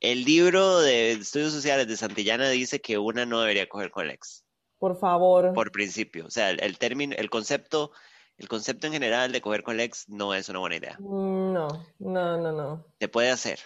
el 0.00 0.24
libro 0.24 0.80
de 0.80 1.12
estudios 1.12 1.52
sociales 1.52 1.86
de 1.86 1.96
Santillana 1.96 2.48
dice 2.50 2.80
que 2.80 2.98
una 2.98 3.24
no 3.24 3.40
debería 3.40 3.68
coger 3.68 3.90
con 3.92 4.04
el 4.06 4.10
ex, 4.12 4.44
Por 4.78 4.98
favor. 4.98 5.52
por 5.52 5.70
principio. 5.70 6.26
O 6.26 6.30
sea, 6.30 6.50
el, 6.50 6.60
el 6.62 6.78
término, 6.78 7.14
el 7.16 7.30
concepto, 7.30 7.92
el 8.38 8.48
concepto 8.48 8.86
en 8.86 8.92
general 8.92 9.32
de 9.32 9.40
coger 9.40 9.62
con 9.62 9.74
el 9.74 9.80
ex 9.80 10.08
no 10.08 10.34
es 10.34 10.48
una 10.48 10.58
buena 10.58 10.76
idea. 10.76 10.96
No, 11.00 11.68
no, 11.98 12.36
no, 12.38 12.52
no. 12.52 12.86
Se 12.98 13.08
puede 13.08 13.30
hacer. 13.30 13.60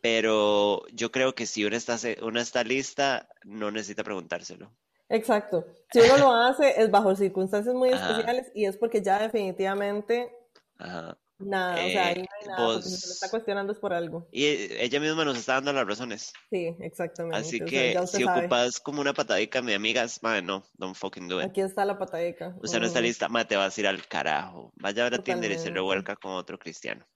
Pero 0.00 0.86
yo 0.92 1.10
creo 1.10 1.34
que 1.34 1.46
si 1.46 1.64
una 1.64 1.76
está, 1.76 1.96
una 2.22 2.40
está 2.40 2.64
lista, 2.64 3.28
no 3.44 3.70
necesita 3.70 4.02
preguntárselo. 4.02 4.72
Exacto. 5.08 5.66
Si 5.92 6.00
uno 6.00 6.18
lo 6.18 6.32
hace 6.34 6.80
es 6.80 6.90
bajo 6.90 7.14
circunstancias 7.14 7.74
muy 7.74 7.90
Ajá. 7.90 8.10
especiales 8.10 8.50
y 8.54 8.64
es 8.64 8.76
porque 8.76 9.02
ya 9.02 9.18
definitivamente 9.18 10.32
Ajá. 10.78 11.18
Nada, 11.40 11.74
o 11.74 11.90
sea, 11.90 12.06
ahí 12.08 12.14
no 12.16 12.20
Eh, 12.22 12.26
hay 12.40 12.46
nada, 12.48 12.66
porque 12.66 12.82
si 12.82 12.90
se 12.90 12.94
vos- 12.96 13.06
lo 13.06 13.12
está 13.14 13.30
cuestionando 13.30 13.72
es 13.72 13.78
por 13.78 13.92
algo. 13.92 14.28
Y 14.32 14.44
eh, 14.44 14.84
ella 14.84 15.00
misma 15.00 15.24
nos 15.24 15.38
está 15.38 15.54
dando 15.54 15.72
las 15.72 15.86
razones. 15.86 16.32
Sí, 16.50 16.76
exactamente. 16.80 17.36
Así 17.38 17.58
sea, 17.58 17.66
que 17.66 18.06
si 18.06 18.22
sabe. 18.24 18.40
ocupas 18.40 18.80
como 18.80 19.00
una 19.00 19.12
patadica, 19.12 19.62
mi 19.62 19.72
amigas, 19.74 20.22
madre, 20.22 20.42
no, 20.42 20.64
don't 20.78 20.94
fucking 20.96 21.28
do 21.28 21.40
it. 21.40 21.48
Aquí 21.48 21.60
está 21.60 21.84
la 21.84 21.98
patadica. 21.98 22.54
Usted 22.62 22.80
no 22.80 22.86
está 22.86 23.00
lista, 23.00 23.28
madre, 23.28 23.48
te 23.48 23.56
vas 23.56 23.76
a 23.76 23.80
ir 23.80 23.86
al 23.86 24.06
carajo. 24.06 24.70
Vaya 24.76 25.02
a 25.06 25.10
ver 25.10 25.20
a 25.20 25.22
Tinder 25.22 25.50
y 25.50 25.58
se 25.58 25.70
revuelca 25.70 26.16
con 26.16 26.32
otro 26.32 26.58
cristiano. 26.58 27.06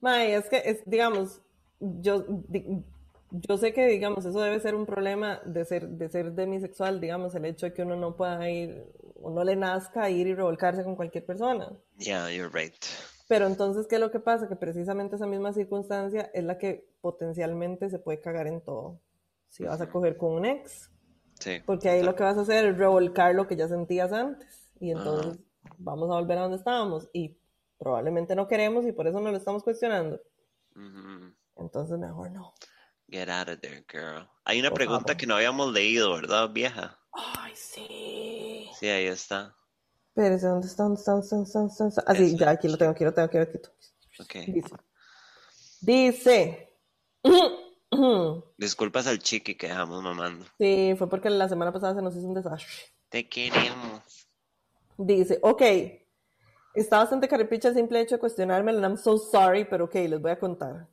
Mae, 0.00 0.34
es 0.34 0.48
que, 0.48 0.62
es, 0.64 0.82
digamos, 0.86 1.40
yo, 1.78 2.24
di- 2.48 2.64
yo 3.32 3.58
sé 3.58 3.72
que, 3.72 3.86
digamos, 3.86 4.24
eso 4.24 4.40
debe 4.40 4.58
ser 4.60 4.74
un 4.74 4.86
problema 4.86 5.40
de 5.44 5.64
ser, 5.64 5.86
de 5.88 6.08
ser 6.08 6.32
demisexual, 6.32 7.00
digamos, 7.00 7.34
el 7.34 7.44
hecho 7.44 7.66
de 7.66 7.74
que 7.74 7.82
uno 7.82 7.96
no 7.96 8.16
pueda 8.16 8.48
ir, 8.50 8.82
o 9.22 9.30
no 9.30 9.44
le 9.44 9.56
nazca 9.56 10.08
ir 10.10 10.26
y 10.26 10.34
revolcarse 10.34 10.82
con 10.84 10.96
cualquier 10.96 11.24
persona. 11.26 11.70
Yeah, 11.98 12.30
you're 12.30 12.48
right. 12.50 12.74
Pero 13.30 13.46
entonces, 13.46 13.86
¿qué 13.86 13.94
es 13.94 14.00
lo 14.00 14.10
que 14.10 14.18
pasa? 14.18 14.48
Que 14.48 14.56
precisamente 14.56 15.14
esa 15.14 15.24
misma 15.26 15.52
circunstancia 15.52 16.32
es 16.34 16.42
la 16.42 16.58
que 16.58 16.90
potencialmente 17.00 17.88
se 17.88 18.00
puede 18.00 18.20
cagar 18.20 18.48
en 18.48 18.60
todo. 18.60 19.00
Si 19.46 19.62
vas 19.62 19.80
a 19.80 19.88
coger 19.88 20.16
con 20.16 20.32
un 20.32 20.46
ex, 20.46 20.90
Sí. 21.38 21.60
porque 21.64 21.88
ahí 21.88 22.02
lo 22.02 22.16
que 22.16 22.24
vas 22.24 22.36
a 22.36 22.40
hacer 22.40 22.66
es 22.66 22.76
revolcar 22.76 23.36
lo 23.36 23.46
que 23.46 23.54
ya 23.54 23.68
sentías 23.68 24.12
antes. 24.12 24.72
Y 24.80 24.90
entonces 24.90 25.38
vamos 25.78 26.10
a 26.10 26.14
volver 26.14 26.38
a 26.38 26.42
donde 26.42 26.56
estábamos. 26.56 27.08
Y 27.12 27.38
probablemente 27.78 28.34
no 28.34 28.48
queremos 28.48 28.84
y 28.84 28.90
por 28.90 29.06
eso 29.06 29.20
no 29.20 29.30
lo 29.30 29.36
estamos 29.36 29.62
cuestionando. 29.62 30.20
Ujú. 30.74 31.32
Entonces, 31.54 31.98
mejor 31.98 32.32
no. 32.32 32.52
Get 33.08 33.28
out 33.28 33.48
of 33.48 33.60
there, 33.60 33.84
girl. 33.88 34.28
Hay 34.44 34.58
una 34.58 34.70
Por 34.70 34.78
pregunta 34.78 35.02
favor. 35.12 35.16
que 35.16 35.26
no 35.28 35.36
habíamos 35.36 35.72
leído, 35.72 36.12
¿verdad, 36.14 36.50
vieja? 36.50 36.98
Ay, 37.12 37.52
sí. 37.54 38.68
Sí, 38.78 38.88
ahí 38.88 39.06
está. 39.06 39.54
Espérese, 40.14 40.46
¿dónde 40.48 40.66
está? 40.66 40.82
¿Dónde 40.82 40.98
está? 40.98 41.12
¿Dónde 41.12 41.24
está? 41.24 41.58
¿Dónde 41.60 41.88
está? 41.88 42.04
Ah, 42.06 42.12
Eso. 42.14 42.36
ya, 42.36 42.50
aquí 42.50 42.68
lo 42.68 42.76
tengo, 42.76 42.90
aquí 42.92 43.04
lo 43.04 43.14
tengo, 43.14 43.26
aquí 43.26 43.38
lo 43.38 43.46
tengo. 43.46 43.68
Ok. 44.18 44.34
Dice. 44.48 44.76
Dice. 45.80 46.76
Disculpas 48.58 49.06
al 49.06 49.18
chiqui 49.20 49.54
que 49.56 49.68
dejamos 49.68 50.02
mamando. 50.02 50.44
Sí, 50.58 50.94
fue 50.98 51.08
porque 51.08 51.30
la 51.30 51.48
semana 51.48 51.72
pasada 51.72 51.94
se 51.94 52.02
nos 52.02 52.16
hizo 52.16 52.26
un 52.26 52.34
desastre. 52.34 52.68
Te 53.08 53.28
queremos. 53.28 54.28
Dice, 54.96 55.38
ok, 55.42 55.62
está 56.74 56.98
bastante 56.98 57.26
carepicha 57.28 57.68
el 57.68 57.74
simple 57.74 58.00
hecho 58.00 58.16
de 58.16 58.20
cuestionármelo, 58.20 58.78
and 58.78 58.86
I'm 58.86 58.96
so 58.96 59.16
sorry, 59.16 59.64
pero 59.64 59.86
ok, 59.86 59.94
les 59.94 60.20
voy 60.20 60.32
a 60.32 60.38
contar. 60.38 60.88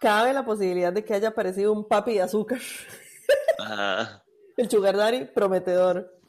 Cabe 0.00 0.32
la 0.32 0.44
posibilidad 0.44 0.92
de 0.92 1.04
que 1.04 1.12
haya 1.12 1.28
aparecido 1.28 1.72
un 1.72 1.86
papi 1.86 2.14
de 2.14 2.22
azúcar. 2.22 2.60
Ajá. 3.58 4.24
El 4.56 4.68
sugar 4.70 4.96
daddy, 4.96 5.24
prometedor. 5.26 6.19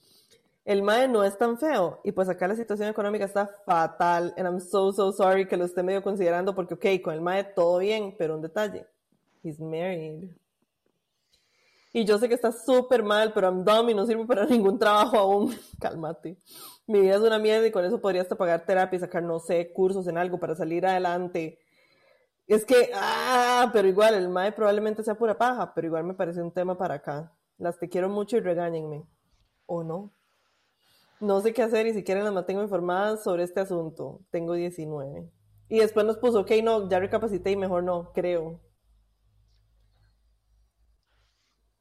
El 0.64 0.84
mae 0.84 1.08
no 1.08 1.24
es 1.24 1.38
tan 1.38 1.58
feo, 1.58 2.02
y 2.04 2.12
pues 2.12 2.30
acá 2.30 2.48
la 2.48 2.56
situación 2.56 2.88
económica 2.88 3.26
está 3.26 3.50
fatal, 3.66 4.34
and 4.38 4.48
I'm 4.48 4.60
so, 4.60 4.92
so 4.94 5.12
sorry 5.12 5.48
que 5.48 5.58
lo 5.58 5.66
esté 5.66 5.82
medio 5.82 6.04
considerando, 6.04 6.54
porque 6.54 6.76
ok, 6.76 7.02
con 7.04 7.14
el 7.16 7.22
mae 7.22 7.44
todo 7.44 7.80
bien, 7.80 8.16
pero 8.18 8.36
un 8.36 8.42
detalle, 8.42 8.86
he's 9.44 9.60
married. 9.60 10.30
Y 11.94 12.06
yo 12.06 12.18
sé 12.18 12.30
que 12.30 12.36
está 12.36 12.52
súper 12.52 13.04
mal, 13.04 13.34
pero 13.34 13.48
I'm 13.48 13.66
dumb 13.66 13.90
y 13.90 13.94
no 13.94 14.06
sirvo 14.06 14.26
para 14.26 14.46
ningún 14.48 14.80
trabajo 14.80 15.18
aún. 15.18 15.54
Cálmate. 15.80 16.38
Mi 16.88 17.02
vida 17.02 17.16
es 17.16 17.22
una 17.22 17.38
mierda 17.38 17.68
y 17.68 17.72
con 17.72 17.84
eso 17.84 18.00
podría 18.00 18.22
hasta 18.22 18.36
pagar 18.36 18.66
terapia 18.66 18.98
y 18.98 19.00
sacar, 19.00 19.24
no 19.24 19.40
sé, 19.40 19.72
cursos 19.74 20.08
en 20.08 20.18
algo 20.18 20.40
para 20.40 20.56
salir 20.56 20.86
adelante. 20.86 21.60
Es 22.48 22.66
que, 22.66 22.92
ah, 22.94 23.70
pero 23.74 23.88
igual, 23.88 24.14
el 24.14 24.30
MAE 24.30 24.52
probablemente 24.52 25.04
sea 25.04 25.16
pura 25.16 25.38
paja, 25.38 25.74
pero 25.74 25.88
igual 25.88 26.04
me 26.04 26.14
parece 26.14 26.42
un 26.42 26.52
tema 26.52 26.78
para 26.78 26.96
acá. 26.96 27.34
Las 27.58 27.78
te 27.78 27.90
quiero 27.90 28.10
mucho 28.10 28.38
y 28.38 28.42
regáñenme. 28.42 29.06
¿O 29.66 29.84
no? 29.84 30.12
No 31.22 31.40
sé 31.40 31.54
qué 31.54 31.62
hacer 31.62 31.86
y 31.88 31.94
si 31.94 32.04
quieren 32.04 32.24
las 32.24 32.34
mantengo 32.34 32.62
informadas 32.64 33.24
sobre 33.24 33.44
este 33.44 33.60
asunto. 33.60 34.22
Tengo 34.32 34.54
19. 34.56 35.32
Y 35.70 35.80
después 35.80 36.06
nos 36.06 36.18
puso, 36.18 36.42
ok, 36.42 36.52
no, 36.64 36.90
ya 36.90 37.00
recapacité 37.00 37.52
y 37.52 37.56
mejor 37.56 37.84
no, 37.84 38.12
creo. 38.12 38.60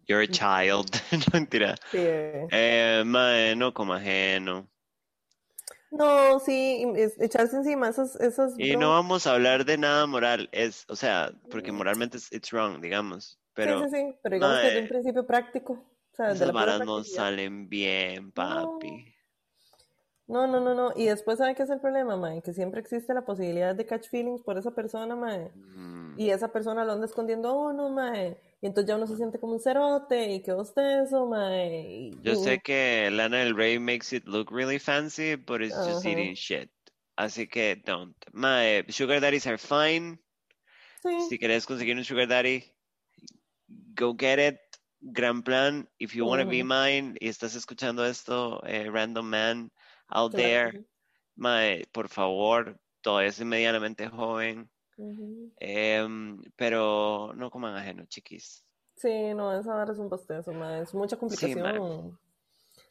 You're 0.07 0.23
a 0.23 0.27
child. 0.29 0.91
no, 1.13 1.19
mentira. 1.33 1.77
Sí. 1.91 1.99
Eh, 1.99 3.03
mae, 3.07 3.57
no 3.57 3.73
como 3.73 3.95
ajeno. 3.95 4.69
No, 5.91 6.39
sí, 6.41 6.85
es- 6.97 7.21
echarse 7.21 7.57
encima 7.57 7.89
esas, 7.89 8.15
esas 8.21 8.55
Y 8.59 8.77
no 8.77 8.91
vamos 8.91 9.27
a 9.27 9.35
hablar 9.35 9.65
de 9.65 9.77
nada 9.77 10.07
moral, 10.07 10.49
es, 10.53 10.85
o 10.89 10.95
sea, 10.97 11.33
porque 11.51 11.73
moralmente 11.73 12.17
es 12.17 12.33
it's 12.33 12.53
wrong, 12.53 12.81
digamos, 12.81 13.41
pero 13.55 13.85
sí, 13.85 13.91
sí, 13.91 13.97
sí, 13.97 14.15
pero 14.23 14.37
digamos 14.37 14.59
que 14.61 14.71
de 14.71 14.81
un 14.83 14.89
principio 14.89 15.27
práctico. 15.27 15.73
O 15.73 16.15
sea, 16.15 16.27
de 16.29 16.35
esas 16.35 16.47
la 16.47 16.53
pura 16.53 16.65
varas 16.67 16.87
no 16.87 17.03
salen 17.05 17.69
bien, 17.69 18.31
papi. 18.33 18.91
No, 18.91 19.20
no, 20.47 20.61
no, 20.61 20.75
no. 20.75 20.93
Y 20.97 21.07
después, 21.07 21.39
¿sabe 21.39 21.55
qué 21.55 21.63
es 21.65 21.71
el 21.71 21.81
problema, 21.81 22.17
mae? 22.17 22.43
Que 22.43 22.53
siempre 22.53 22.81
existe 22.81 23.13
la 23.15 23.25
posibilidad 23.25 23.75
de 23.75 23.87
catch 23.87 24.09
feelings 24.09 24.43
por 24.43 24.57
esa 24.59 24.71
persona, 24.73 25.17
mae. 25.17 25.51
Mm, 25.55 26.19
Y 26.19 26.31
esa 26.31 26.49
persona 26.53 26.85
lo 26.85 26.93
anda 26.93 27.07
escondiendo 27.07 27.49
a 27.49 27.71
uno, 27.73 27.89
mae. 27.91 28.37
Y 28.61 28.67
entonces 28.67 28.89
ya 28.89 28.97
uno 28.97 29.07
se 29.07 29.17
siente 29.17 29.39
como 29.39 29.55
un 29.55 29.61
cerote 29.61 30.33
y 30.33 30.43
qué 30.43 30.53
bostezo, 30.53 31.27
mae. 31.27 31.81
Y- 31.89 32.19
Yo 32.23 32.35
sé 32.37 32.61
que 32.61 33.11
Lana 33.11 33.39
del 33.39 33.57
Rey 33.57 33.79
makes 33.79 34.15
it 34.15 34.25
look 34.27 34.51
really 34.53 34.79
fancy, 34.79 35.37
but 35.37 35.63
it's 35.63 35.75
just 35.87 36.05
Ajá. 36.05 36.11
eating 36.11 36.35
shit. 36.35 36.71
Así 37.17 37.47
que 37.49 37.77
don't. 37.85 38.17
Mae, 38.33 38.85
sugar 38.91 39.21
daddies 39.21 39.47
are 39.47 39.59
fine. 39.59 40.19
Sí, 41.03 41.09
Si 41.29 41.39
querés 41.39 41.67
conseguir 41.67 41.97
un 41.97 42.05
sugar 42.05 42.29
daddy, 42.29 42.63
go 43.97 44.15
get 44.19 44.39
it. 44.39 44.59
Gran 45.03 45.43
plan. 45.43 45.89
If 45.99 46.15
you 46.15 46.27
want 46.27 46.43
to 46.43 46.47
be 46.47 46.63
Ujú. 46.63 46.69
mine 46.69 47.15
y 47.21 47.29
estás 47.29 47.55
escuchando 47.55 48.05
esto, 48.05 48.63
eh, 48.67 48.91
random 48.91 49.27
man 49.27 49.73
out 50.11 50.35
there, 50.35 50.85
mae, 51.37 51.85
por 51.93 52.09
favor, 52.09 52.79
todavía 53.01 53.33
soy 53.33 53.47
medianamente 53.47 54.09
joven. 54.09 54.71
Em, 55.59 56.41
pero 56.57 57.33
no 57.35 57.51
coman 57.51 57.77
ajeno, 57.77 58.05
chiquis. 58.07 58.65
Sí, 58.97 59.33
no, 59.35 59.53
esa 59.59 59.75
vara 59.75 59.93
es 59.93 59.99
un 59.99 60.09
bostezo, 60.09 60.53
mae. 60.53 60.83
Es 60.83 60.95
mucha 60.95 61.17
Sí, 61.17 61.21
complicación. 61.21 62.19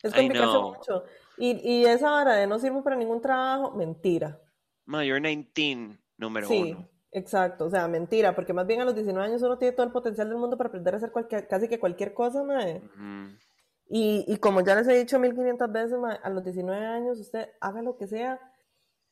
Es 0.01 0.11
I 0.11 0.15
complicarse 0.15 0.57
know. 0.57 0.73
mucho. 0.75 1.03
Y, 1.37 1.51
y 1.63 1.85
esa 1.85 2.09
vara 2.11 2.35
de 2.35 2.47
no 2.47 2.57
sirve 2.59 2.81
para 2.81 2.95
ningún 2.95 3.21
trabajo, 3.21 3.71
mentira. 3.75 4.39
Ma, 4.85 5.03
you're 5.03 5.21
19, 5.21 5.99
número 6.17 6.47
Sí, 6.47 6.61
uno. 6.71 6.89
exacto, 7.11 7.65
o 7.65 7.69
sea, 7.69 7.87
mentira, 7.87 8.33
porque 8.35 8.53
más 8.53 8.65
bien 8.65 8.81
a 8.81 8.85
los 8.85 8.95
19 8.95 9.27
años 9.27 9.41
uno 9.43 9.57
tiene 9.57 9.73
todo 9.75 9.85
el 9.85 9.91
potencial 9.91 10.29
del 10.29 10.37
mundo 10.37 10.57
para 10.57 10.69
aprender 10.69 10.93
a 10.93 10.97
hacer 10.97 11.11
cualquier, 11.11 11.47
casi 11.47 11.67
que 11.67 11.79
cualquier 11.79 12.13
cosa, 12.13 12.43
mae. 12.43 12.81
Y, 13.89 14.23
y 14.27 14.37
como 14.37 14.61
ya 14.61 14.75
les 14.75 14.87
he 14.87 14.97
dicho 14.97 15.19
1500 15.19 15.71
veces, 15.71 15.97
a 16.23 16.29
los 16.29 16.43
19 16.43 16.85
años 16.85 17.19
usted 17.19 17.49
haga 17.59 17.81
lo 17.81 17.97
que 17.97 18.07
sea, 18.07 18.39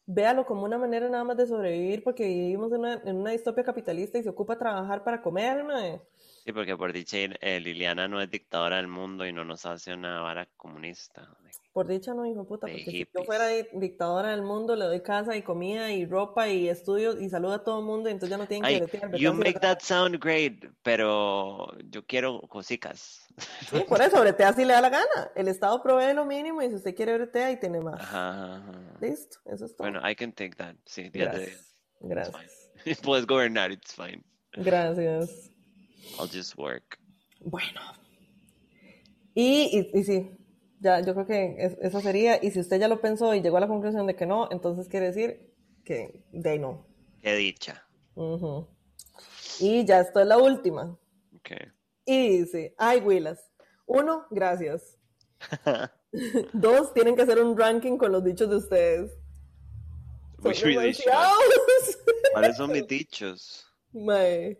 véalo 0.05 0.45
como 0.45 0.63
una 0.63 0.77
manera 0.77 1.09
nada 1.09 1.23
más 1.23 1.35
de 1.35 1.47
sobrevivir, 1.47 2.03
porque 2.03 2.25
vivimos 2.25 2.71
en 2.71 2.79
una, 2.79 3.01
en 3.03 3.17
una 3.17 3.31
distopia 3.31 3.63
capitalista 3.63 4.19
y 4.19 4.23
se 4.23 4.29
ocupa 4.29 4.57
trabajar 4.57 5.03
para 5.03 5.21
comer, 5.21 5.63
mae. 5.63 6.01
Sí, 6.47 6.53
porque 6.53 6.77
por 6.77 6.93
dicha 6.93 7.17
eh, 7.17 7.59
Liliana 7.59 8.07
no 8.07 8.21
es 8.21 8.31
dictadora 8.31 8.77
del 8.77 8.87
mundo 8.87 9.25
y 9.27 9.33
no 9.33 9.43
nos 9.43 9.65
hace 9.65 9.93
una 9.93 10.21
vara 10.21 10.47
comunista. 10.55 11.27
Por 11.73 11.87
dicha 11.87 12.13
no, 12.13 12.25
hijo 12.25 12.45
puta, 12.47 12.67
De 12.67 12.71
porque 12.71 12.85
si 12.85 12.91
yo 12.91 12.97
hippies. 12.99 13.25
fuera 13.25 13.47
di- 13.49 13.67
dictadora 13.73 14.29
del 14.29 14.43
mundo, 14.43 14.77
le 14.77 14.85
doy 14.85 15.01
casa 15.01 15.35
y 15.35 15.41
comida 15.41 15.91
y 15.91 16.05
ropa 16.05 16.47
y 16.47 16.69
estudios 16.69 17.21
y 17.21 17.29
saludo 17.29 17.55
a 17.55 17.63
todo 17.65 17.79
el 17.79 17.85
mundo 17.85 18.07
y 18.07 18.13
entonces 18.13 18.29
ya 18.29 18.37
no 18.37 18.47
tienen 18.47 18.65
que 18.79 18.85
bretear, 18.85 19.17
you 19.17 19.33
make 19.33 19.59
that 19.59 19.79
sound 19.81 20.17
great, 20.23 20.63
pero 20.83 21.67
yo 21.89 22.05
quiero 22.05 22.39
cositas. 22.43 23.27
Sí, 23.69 23.83
por 23.85 24.01
eso, 24.01 24.17
bretea 24.21 24.53
si 24.53 24.63
le 24.63 24.71
da 24.71 24.79
la 24.79 24.89
gana. 24.89 25.31
El 25.35 25.49
Estado 25.49 25.83
provee 25.83 26.13
lo 26.13 26.23
mínimo 26.23 26.61
y 26.61 26.69
si 26.69 26.75
usted 26.75 26.95
quiere 26.95 27.15
bretea 27.17 27.51
y 27.51 27.59
tiene 27.59 27.81
más. 27.81 27.99
Ajá, 27.99 28.55
ajá. 28.55 28.71
Listo, 29.01 29.39
eso 29.47 29.65
es 29.65 29.75
todo. 29.75 29.89
Bueno, 29.91 30.09
I 30.09 30.15
can 30.15 30.31
take 30.31 30.55
that. 30.55 30.75
Sí, 30.85 31.09
10 31.09 31.11
de 31.33 31.37
10. 31.39 31.75
Gracias, 31.99 32.31
gracias. 32.79 33.01
Puedes 33.03 33.27
gobernar, 33.27 33.69
it's 33.73 33.93
fine. 33.93 34.23
gracias. 34.53 35.51
I'll 36.19 36.29
just 36.31 36.57
work. 36.57 36.99
Bueno. 37.41 37.81
Y, 39.33 39.69
y, 39.93 39.99
y 39.99 40.03
sí, 40.03 40.31
ya, 40.79 40.99
yo 41.01 41.13
creo 41.13 41.25
que 41.27 41.55
es- 41.59 41.77
eso 41.81 42.01
sería. 42.01 42.43
Y 42.43 42.51
si 42.51 42.59
usted 42.59 42.79
ya 42.79 42.87
lo 42.87 42.99
pensó 43.01 43.33
y 43.35 43.41
llegó 43.41 43.57
a 43.57 43.61
la 43.61 43.67
conclusión 43.67 44.07
de 44.07 44.15
que 44.15 44.25
no, 44.25 44.49
entonces 44.51 44.87
quiere 44.87 45.07
decir 45.07 45.53
que 45.83 46.23
de 46.31 46.49
ahí 46.49 46.59
no. 46.59 46.85
Qué 47.21 47.35
dicha. 47.35 47.87
Y 49.59 49.85
ya 49.85 50.01
esto 50.01 50.19
es 50.19 50.27
la 50.27 50.37
última. 50.37 50.97
Okay. 51.39 51.71
Y 52.05 52.39
dice, 52.39 52.73
ay, 52.77 52.99
Willas. 53.01 53.51
Uno, 53.85 54.25
gracias. 54.31 54.97
Dos, 56.53 56.93
tienen 56.93 57.15
que 57.15 57.21
hacer 57.21 57.39
un 57.41 57.57
ranking 57.57 57.97
con 57.97 58.11
los 58.11 58.23
dichos 58.23 58.49
de 58.49 58.55
ustedes. 58.55 59.11
Son 60.41 60.53
We. 60.75 60.95
¿Cuáles 62.33 62.57
son 62.57 62.71
mis 62.71 62.87
dichos? 62.87 63.65
Mae. 63.93 64.57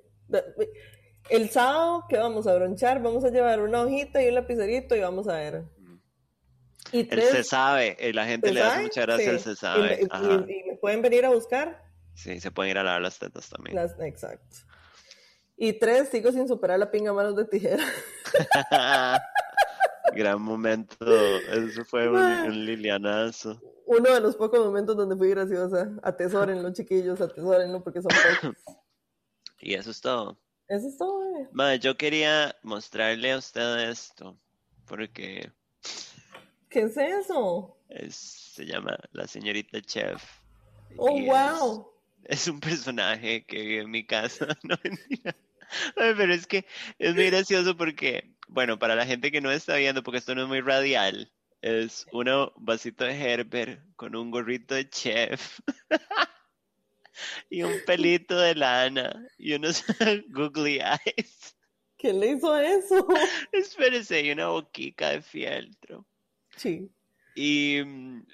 El 1.30 1.50
sábado 1.50 2.06
que 2.10 2.18
vamos 2.18 2.48
a 2.48 2.54
bronchar, 2.56 3.02
vamos 3.02 3.24
a 3.24 3.30
llevar 3.30 3.62
una 3.62 3.82
hojita 3.82 4.22
y 4.24 4.28
un 4.30 4.36
lapicerito 4.36 4.96
y 4.96 5.02
vamos 5.02 5.28
a 5.28 5.34
ver. 5.34 5.64
Y 6.92 7.02
El 7.02 7.08
tres, 7.10 7.30
se 7.30 7.44
sabe, 7.44 7.98
eh, 8.00 8.14
la 8.14 8.26
gente 8.26 8.48
¿se 8.48 8.54
le 8.54 8.62
hace 8.62 8.72
sabe? 8.72 8.84
mucha 8.84 9.02
gracia 9.02 9.32
el 9.32 9.38
Sí. 9.40 9.44
se 9.44 9.56
sabe. 9.56 10.00
y- 10.02 10.06
y- 10.06 10.60
y 10.60 10.64
me 10.70 10.78
pueden 10.78 11.02
venir 11.02 11.26
a 11.26 11.30
buscar. 11.30 11.84
Sí, 12.14 12.40
se 12.40 12.50
pueden 12.52 12.72
ir 12.72 12.78
a 12.78 12.84
lavar 12.84 13.02
las 13.02 13.20
tetas 13.20 13.50
también. 13.50 13.76
Las, 13.76 14.00
exacto. 14.00 14.56
Y 15.58 15.74
tres, 15.74 16.10
sigo 16.10 16.32
sin 16.32 16.48
superar 16.48 16.80
la 16.80 16.90
pinga 16.90 17.12
manos 17.14 17.36
de 17.36 17.46
tijera. 17.46 17.84
Gran 20.14 20.42
momento. 20.42 20.96
Eso 21.52 21.84
fue 21.86 22.08
un, 22.10 22.16
un 22.16 22.66
lilianazo. 22.66 23.60
Uno 23.86 24.14
de 24.14 24.20
los 24.22 24.36
pocos 24.36 24.60
momentos 24.66 24.96
donde 24.96 25.16
fui 25.16 25.30
graciosa. 25.30 25.92
Atesórenlo, 26.04 26.72
chiquillos, 26.74 27.20
atesórenlo 27.22 27.84
porque 27.84 28.02
son 28.02 28.10
pocos. 28.42 28.56
Y 29.60 29.74
eso 29.74 29.92
es 29.92 30.00
todo. 30.02 30.40
Eso 30.68 30.88
es 30.88 30.98
todo, 30.98 31.24
eh. 31.40 31.48
Madre, 31.52 31.80
yo 31.80 31.96
quería 31.98 32.56
mostrarle 32.64 33.32
a 33.32 33.38
usted 33.38 33.90
esto. 33.90 34.38
Porque 34.86 35.52
¿Qué 36.70 36.82
es 36.82 36.98
eso? 36.98 37.78
es- 37.90 38.16
se 38.56 38.66
llama 38.66 38.98
la 39.12 39.28
señorita 39.28 39.82
Chef. 39.82 40.24
Oh, 40.98 41.18
es- 41.18 41.26
wow. 41.26 41.92
Es 42.24 42.48
un 42.48 42.60
personaje 42.60 43.46
que 43.46 43.62
vive 43.62 43.82
en 43.84 43.92
mi 43.92 44.06
casa. 44.06 44.48
No 44.64 44.78
mentira. 44.84 45.36
Pero 45.96 46.34
es 46.34 46.48
que 46.48 46.66
es 46.98 47.14
muy 47.14 47.26
gracioso 47.28 47.76
porque, 47.76 48.34
bueno, 48.48 48.80
para 48.80 48.96
la 48.96 49.06
gente 49.06 49.32
que 49.32 49.42
no 49.42 49.52
está 49.52 49.76
viendo, 49.76 50.02
porque 50.02 50.18
esto 50.20 50.34
no 50.34 50.44
es 50.44 50.48
muy 50.48 50.62
radial, 50.62 51.32
es 51.62 52.06
un 52.14 52.52
vasito 52.58 53.04
de 53.04 53.20
Herbert 53.20 53.82
con 53.98 54.16
un 54.16 54.32
gorrito 54.32 54.76
de 54.76 54.90
chef 54.90 55.60
y 57.50 57.64
un 57.64 57.74
pelito 57.86 58.38
de 58.38 58.56
lana 58.56 59.28
y 59.38 59.54
unos 59.54 59.84
googly 60.30 60.80
eyes. 60.80 61.56
¿Quién 61.98 62.20
le 62.20 62.32
hizo 62.32 62.58
eso? 62.58 63.08
Espérese, 63.52 64.22
y 64.22 64.32
una 64.32 64.50
boquica 64.50 65.10
de 65.10 65.22
fieltro. 65.22 66.06
Sí. 66.56 66.92
Y 67.36 67.82
mm, 67.84 68.26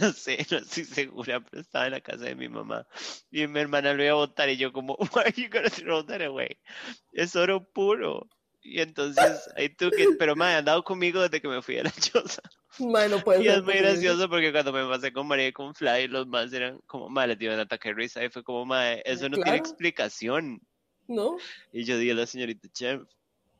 no 0.00 0.12
sé, 0.12 0.46
no 0.50 0.58
estoy 0.58 0.84
segura, 0.84 1.40
pero 1.40 1.62
estaba 1.62 1.86
en 1.86 1.92
la 1.92 2.00
casa 2.00 2.24
de 2.24 2.34
mi 2.34 2.48
mamá. 2.48 2.86
Y 3.30 3.46
mi 3.46 3.60
hermana 3.60 3.94
lo 3.94 4.02
iba 4.02 4.12
a 4.12 4.16
botar 4.16 4.48
y 4.50 4.56
yo 4.56 4.72
como, 4.72 4.96
why 5.14 5.22
are 5.24 5.32
you 5.32 5.48
gonna 5.50 5.70
throw 5.70 6.04
that 6.04 6.22
away? 6.22 6.58
Es 7.12 7.36
oro 7.36 7.64
puro. 7.64 8.28
Y 8.62 8.80
entonces, 8.80 9.50
ahí 9.56 9.68
tú 9.68 9.90
que, 9.90 10.08
pero 10.18 10.36
me 10.36 10.44
ha 10.44 10.58
andado 10.58 10.84
conmigo 10.84 11.20
desde 11.20 11.40
que 11.40 11.48
me 11.48 11.62
fui 11.62 11.78
a 11.78 11.84
la 11.84 11.90
choza. 11.90 12.42
Mae, 12.78 13.08
no 13.08 13.18
puede 13.18 13.42
Y 13.42 13.48
es 13.48 13.62
muy 13.62 13.74
gracioso 13.74 14.28
porque 14.28 14.52
cuando 14.52 14.72
me 14.72 14.86
pasé 14.86 15.12
con 15.12 15.26
María 15.26 15.48
y 15.48 15.52
con 15.52 15.74
Fly, 15.74 16.08
los 16.08 16.26
más 16.26 16.52
eran 16.52 16.78
como, 16.86 17.08
madre, 17.08 17.28
les 17.28 17.38
dio 17.38 17.52
un 17.52 17.60
ataque 17.60 17.88
de 17.88 17.94
risa. 17.94 18.24
Y 18.24 18.30
fue 18.30 18.44
como, 18.44 18.64
madre, 18.64 19.02
eso 19.04 19.28
no 19.28 19.36
tiene 19.36 19.56
explicación. 19.56 20.60
¿No? 21.08 21.36
Y 21.72 21.84
yo 21.84 21.98
dije 21.98 22.12
a 22.12 22.14
la 22.14 22.26
señorita 22.26 22.68
Chef. 22.72 23.02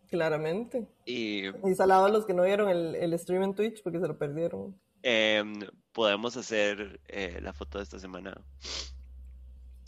Claramente. 0.08 0.86
Y 1.04 1.48
Y 1.48 1.74
salado 1.74 2.04
a 2.04 2.08
los 2.08 2.24
que 2.24 2.34
no 2.34 2.44
vieron 2.44 2.68
el, 2.68 2.94
el 2.94 3.18
stream 3.18 3.42
en 3.42 3.54
Twitch 3.54 3.82
porque 3.82 3.98
se 3.98 4.06
lo 4.06 4.16
perdieron. 4.16 4.78
Em, 5.02 5.58
podemos 5.92 6.36
hacer 6.36 7.00
eh, 7.08 7.40
la 7.42 7.52
foto 7.52 7.78
de 7.78 7.84
esta 7.84 7.98
semana. 7.98 8.40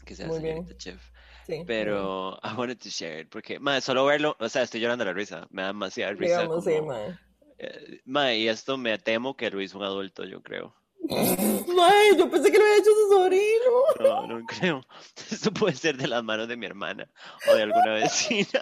Que 0.05 0.16
sea 0.16 0.27
Muy 0.27 0.41
bien. 0.41 0.57
señorita 0.57 0.77
chef. 0.77 1.11
Sí. 1.47 1.62
Pero 1.66 2.39
I 2.43 2.55
wanted 2.57 2.79
to 2.81 2.89
share 2.89 3.21
it 3.21 3.29
porque, 3.31 3.59
mae, 3.59 3.81
solo 3.81 4.05
verlo, 4.07 4.37
o 4.39 4.49
sea, 4.49 4.62
estoy 4.62 4.81
llorando 4.81 5.05
la 5.05 5.12
risa. 5.12 5.47
Me 5.51 5.62
da 5.62 5.69
demasiada 5.69 6.12
risa. 6.12 6.43
Digamos, 6.43 6.65
sí, 6.65 6.77
como, 6.77 6.89
mae. 6.89 7.19
eh, 7.59 8.39
y 8.39 8.49
esto 8.49 8.77
me 8.77 8.97
temo 8.99 9.37
que 9.37 9.51
lo 9.51 9.61
hizo 9.61 9.79
un 9.79 9.85
adulto, 9.85 10.25
yo 10.25 10.43
creo. 10.43 10.75
Mae, 11.05 12.16
yo 12.16 12.31
pensé 12.31 12.51
que 12.51 12.59
lo 12.59 12.65
había 12.65 12.79
hecho 12.79 12.91
su 12.91 13.12
sobrino. 13.12 13.83
No, 14.01 14.27
no 14.27 14.47
creo. 14.47 14.81
Esto 15.31 15.53
puede 15.53 15.75
ser 15.77 15.97
de 15.99 16.09
las 16.09 16.25
manos 16.25 16.49
de 16.49 16.57
mi 16.57 16.65
hermana 16.65 17.07
o 17.51 17.55
de 17.55 17.62
alguna 17.62 17.93
vecina. 17.93 18.61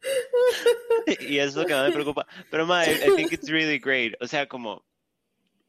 y 1.20 1.38
eso 1.38 1.66
que 1.66 1.74
más 1.74 1.88
me 1.88 1.92
preocupa. 1.92 2.26
Pero, 2.50 2.66
mae, 2.66 2.94
I 2.94 3.14
think 3.14 3.32
it's 3.32 3.50
really 3.50 3.78
great. 3.78 4.14
O 4.22 4.26
sea, 4.26 4.46
como, 4.46 4.86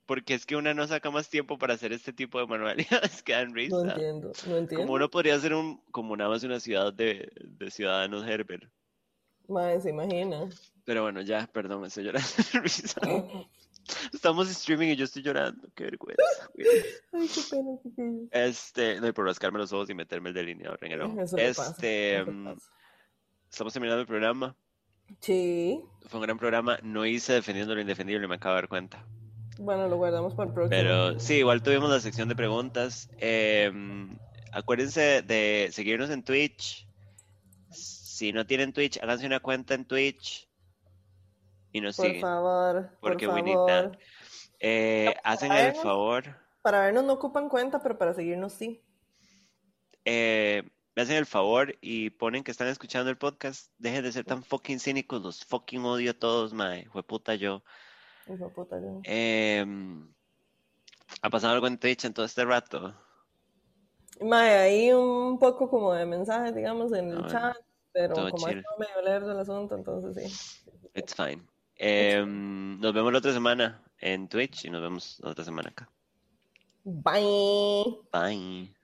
porque 0.10 0.34
es 0.34 0.48
que 0.48 0.56
una 0.56 0.74
no 0.74 0.88
saca 0.88 1.12
más 1.12 1.30
tiempo 1.30 1.60
para 1.60 1.76
hacer 1.76 1.94
este 1.94 2.12
tipo 2.12 2.40
de 2.40 2.48
manualidades 2.48 3.22
que 3.24 3.34
dan 3.34 3.54
risa. 3.54 3.76
No 3.76 3.92
entiendo, 3.92 4.32
no 4.48 4.58
entiendo. 4.58 4.84
Como 4.84 4.94
uno 4.94 5.08
podría 5.08 5.36
hacer 5.36 5.54
un, 5.54 5.84
como 5.92 6.18
nada 6.18 6.32
más 6.32 6.42
una 6.42 6.60
ciudad 6.60 6.92
de, 6.92 7.32
de 7.40 7.70
ciudadanos 7.70 8.28
Herbert. 8.28 8.64
Mae, 9.48 9.80
se 9.80 9.92
imagina. 9.92 10.50
Pero 10.84 11.04
bueno, 11.04 11.22
ya, 11.22 11.48
perdón, 11.54 11.86
estoy 11.86 12.06
llorando 12.06 12.28
risa. 12.64 13.00
Estamos 14.12 14.50
streaming 14.50 14.88
y 14.88 14.96
yo 14.96 15.06
estoy 15.06 15.22
llorando, 15.22 15.70
qué 15.76 15.84
vergüenza. 15.84 16.24
Ay, 17.14 17.28
qué 17.28 17.42
pena, 17.52 17.78
chiquillo. 17.84 18.28
Este, 18.32 19.00
no 19.00 19.06
hay 19.06 19.12
por 19.12 19.26
rascarme 19.28 19.60
los 19.60 19.72
ojos 19.74 19.92
y 19.92 19.94
meterme 19.94 20.30
el 20.30 20.36
delineador 20.36 20.84
en 20.86 20.92
el 20.92 21.02
ojo. 21.04 21.22
Eso 21.22 21.38
le 21.38 21.50
pasa, 21.50 21.70
Este, 21.70 22.22
eso 22.22 22.32
mm, 22.32 22.46
pasa. 22.46 22.72
estamos 23.52 23.74
terminando 23.74 24.02
el 24.02 24.08
programa. 24.08 24.56
Sí. 25.20 25.84
Fue 26.08 26.20
un 26.20 26.26
gran 26.26 26.40
programa. 26.40 26.80
No 26.82 27.06
hice 27.06 27.34
defendiendo 27.34 27.76
lo 27.76 27.82
indefendible, 27.82 28.28
me 28.28 28.36
acabo 28.36 28.56
de 28.56 28.62
dar 28.62 28.70
cuenta. 28.70 29.06
Bueno, 29.60 29.90
lo 29.90 29.98
guardamos 29.98 30.34
para 30.36 30.48
el 30.48 30.54
próximo. 30.54 30.70
Pero 30.70 31.20
sí, 31.20 31.36
igual 31.36 31.62
tuvimos 31.62 31.90
la 31.90 32.00
sección 32.00 32.30
de 32.30 32.36
preguntas. 32.36 33.10
Eh, 33.18 33.70
acuérdense 34.54 35.22
de 35.22 35.68
seguirnos 35.74 36.10
en 36.10 36.24
Twitch. 36.24 36.88
Si 37.70 38.32
no 38.32 38.46
tienen 38.46 38.72
Twitch, 38.72 39.00
háganse 39.04 39.26
una 39.26 39.42
cuenta 39.42 39.74
en 39.74 39.84
Twitch 39.86 40.48
y 41.74 41.82
nos 41.82 41.98
Por 41.98 42.06
siguen. 42.06 42.22
favor, 42.22 42.90
Porque 43.02 43.28
por 43.28 43.46
favor. 43.46 43.98
Eh, 44.62 45.14
hacen 45.24 45.52
el 45.52 45.74
favor, 45.76 46.36
Para 46.62 46.82
vernos 46.82 47.04
no 47.04 47.14
ocupan 47.14 47.48
cuenta, 47.50 47.82
pero 47.82 47.98
para 47.98 48.14
seguirnos 48.14 48.54
sí. 48.54 48.82
eh, 50.06 50.64
me 50.96 51.02
hacen 51.04 51.16
el 51.18 51.26
favor 51.26 51.76
y 51.82 52.10
ponen 52.12 52.44
que 52.44 52.52
están 52.52 52.68
escuchando 52.68 53.10
el 53.10 53.18
podcast. 53.18 53.72
Dejen 53.78 54.04
de 54.04 54.12
ser 54.12 54.26
tan 54.26 54.44
fucking 54.44 54.80
cínicos, 54.80 55.22
los 55.22 55.46
fucking 55.46 55.84
odio 55.86 56.12
a 56.12 56.14
todos, 56.14 56.54
mae. 56.54 56.86
Fue 56.92 57.04
puta 57.04 57.36
yo. 57.36 57.64
Hijo 58.34 58.46
de 58.46 58.50
puta, 58.52 58.80
yo. 58.80 59.02
Eh, 59.04 59.66
¿Ha 61.22 61.30
pasado 61.30 61.54
algo 61.54 61.68
en 61.68 61.78
Twitch 61.78 62.06
en 62.06 62.14
todo 62.14 62.26
este 62.26 62.46
rato? 62.46 62.96
Mae, 64.22 64.58
hay 64.58 64.92
un 64.94 65.40
poco 65.40 65.70
como 65.70 65.94
de 65.94 66.06
mensajes, 66.06 66.54
digamos, 66.54 66.92
en 66.94 67.10
el 67.12 67.24
Ah, 67.26 67.28
chat, 67.28 67.58
pero 67.92 68.14
todo 68.14 68.30
como 68.32 68.48
hay 68.48 68.56
chill. 68.56 68.64
que 68.64 68.80
medio 68.86 69.02
leer 69.02 69.26
del 69.26 69.40
asunto, 69.40 69.76
entonces 69.76 70.32
sí. 70.32 70.72
It's 70.94 71.16
fine. 71.16 71.42
Eh, 71.78 72.24
nos 72.26 72.94
vemos 72.94 73.12
la 73.14 73.20
otra 73.20 73.32
semana 73.34 73.82
en 74.00 74.28
Twitch 74.28 74.66
y 74.66 74.70
nos 74.70 74.82
vemos 74.82 75.20
la 75.24 75.30
otra 75.32 75.46
semana 75.46 75.70
acá. 75.70 75.90
Bye. 76.84 78.00
Bye. 78.12 78.76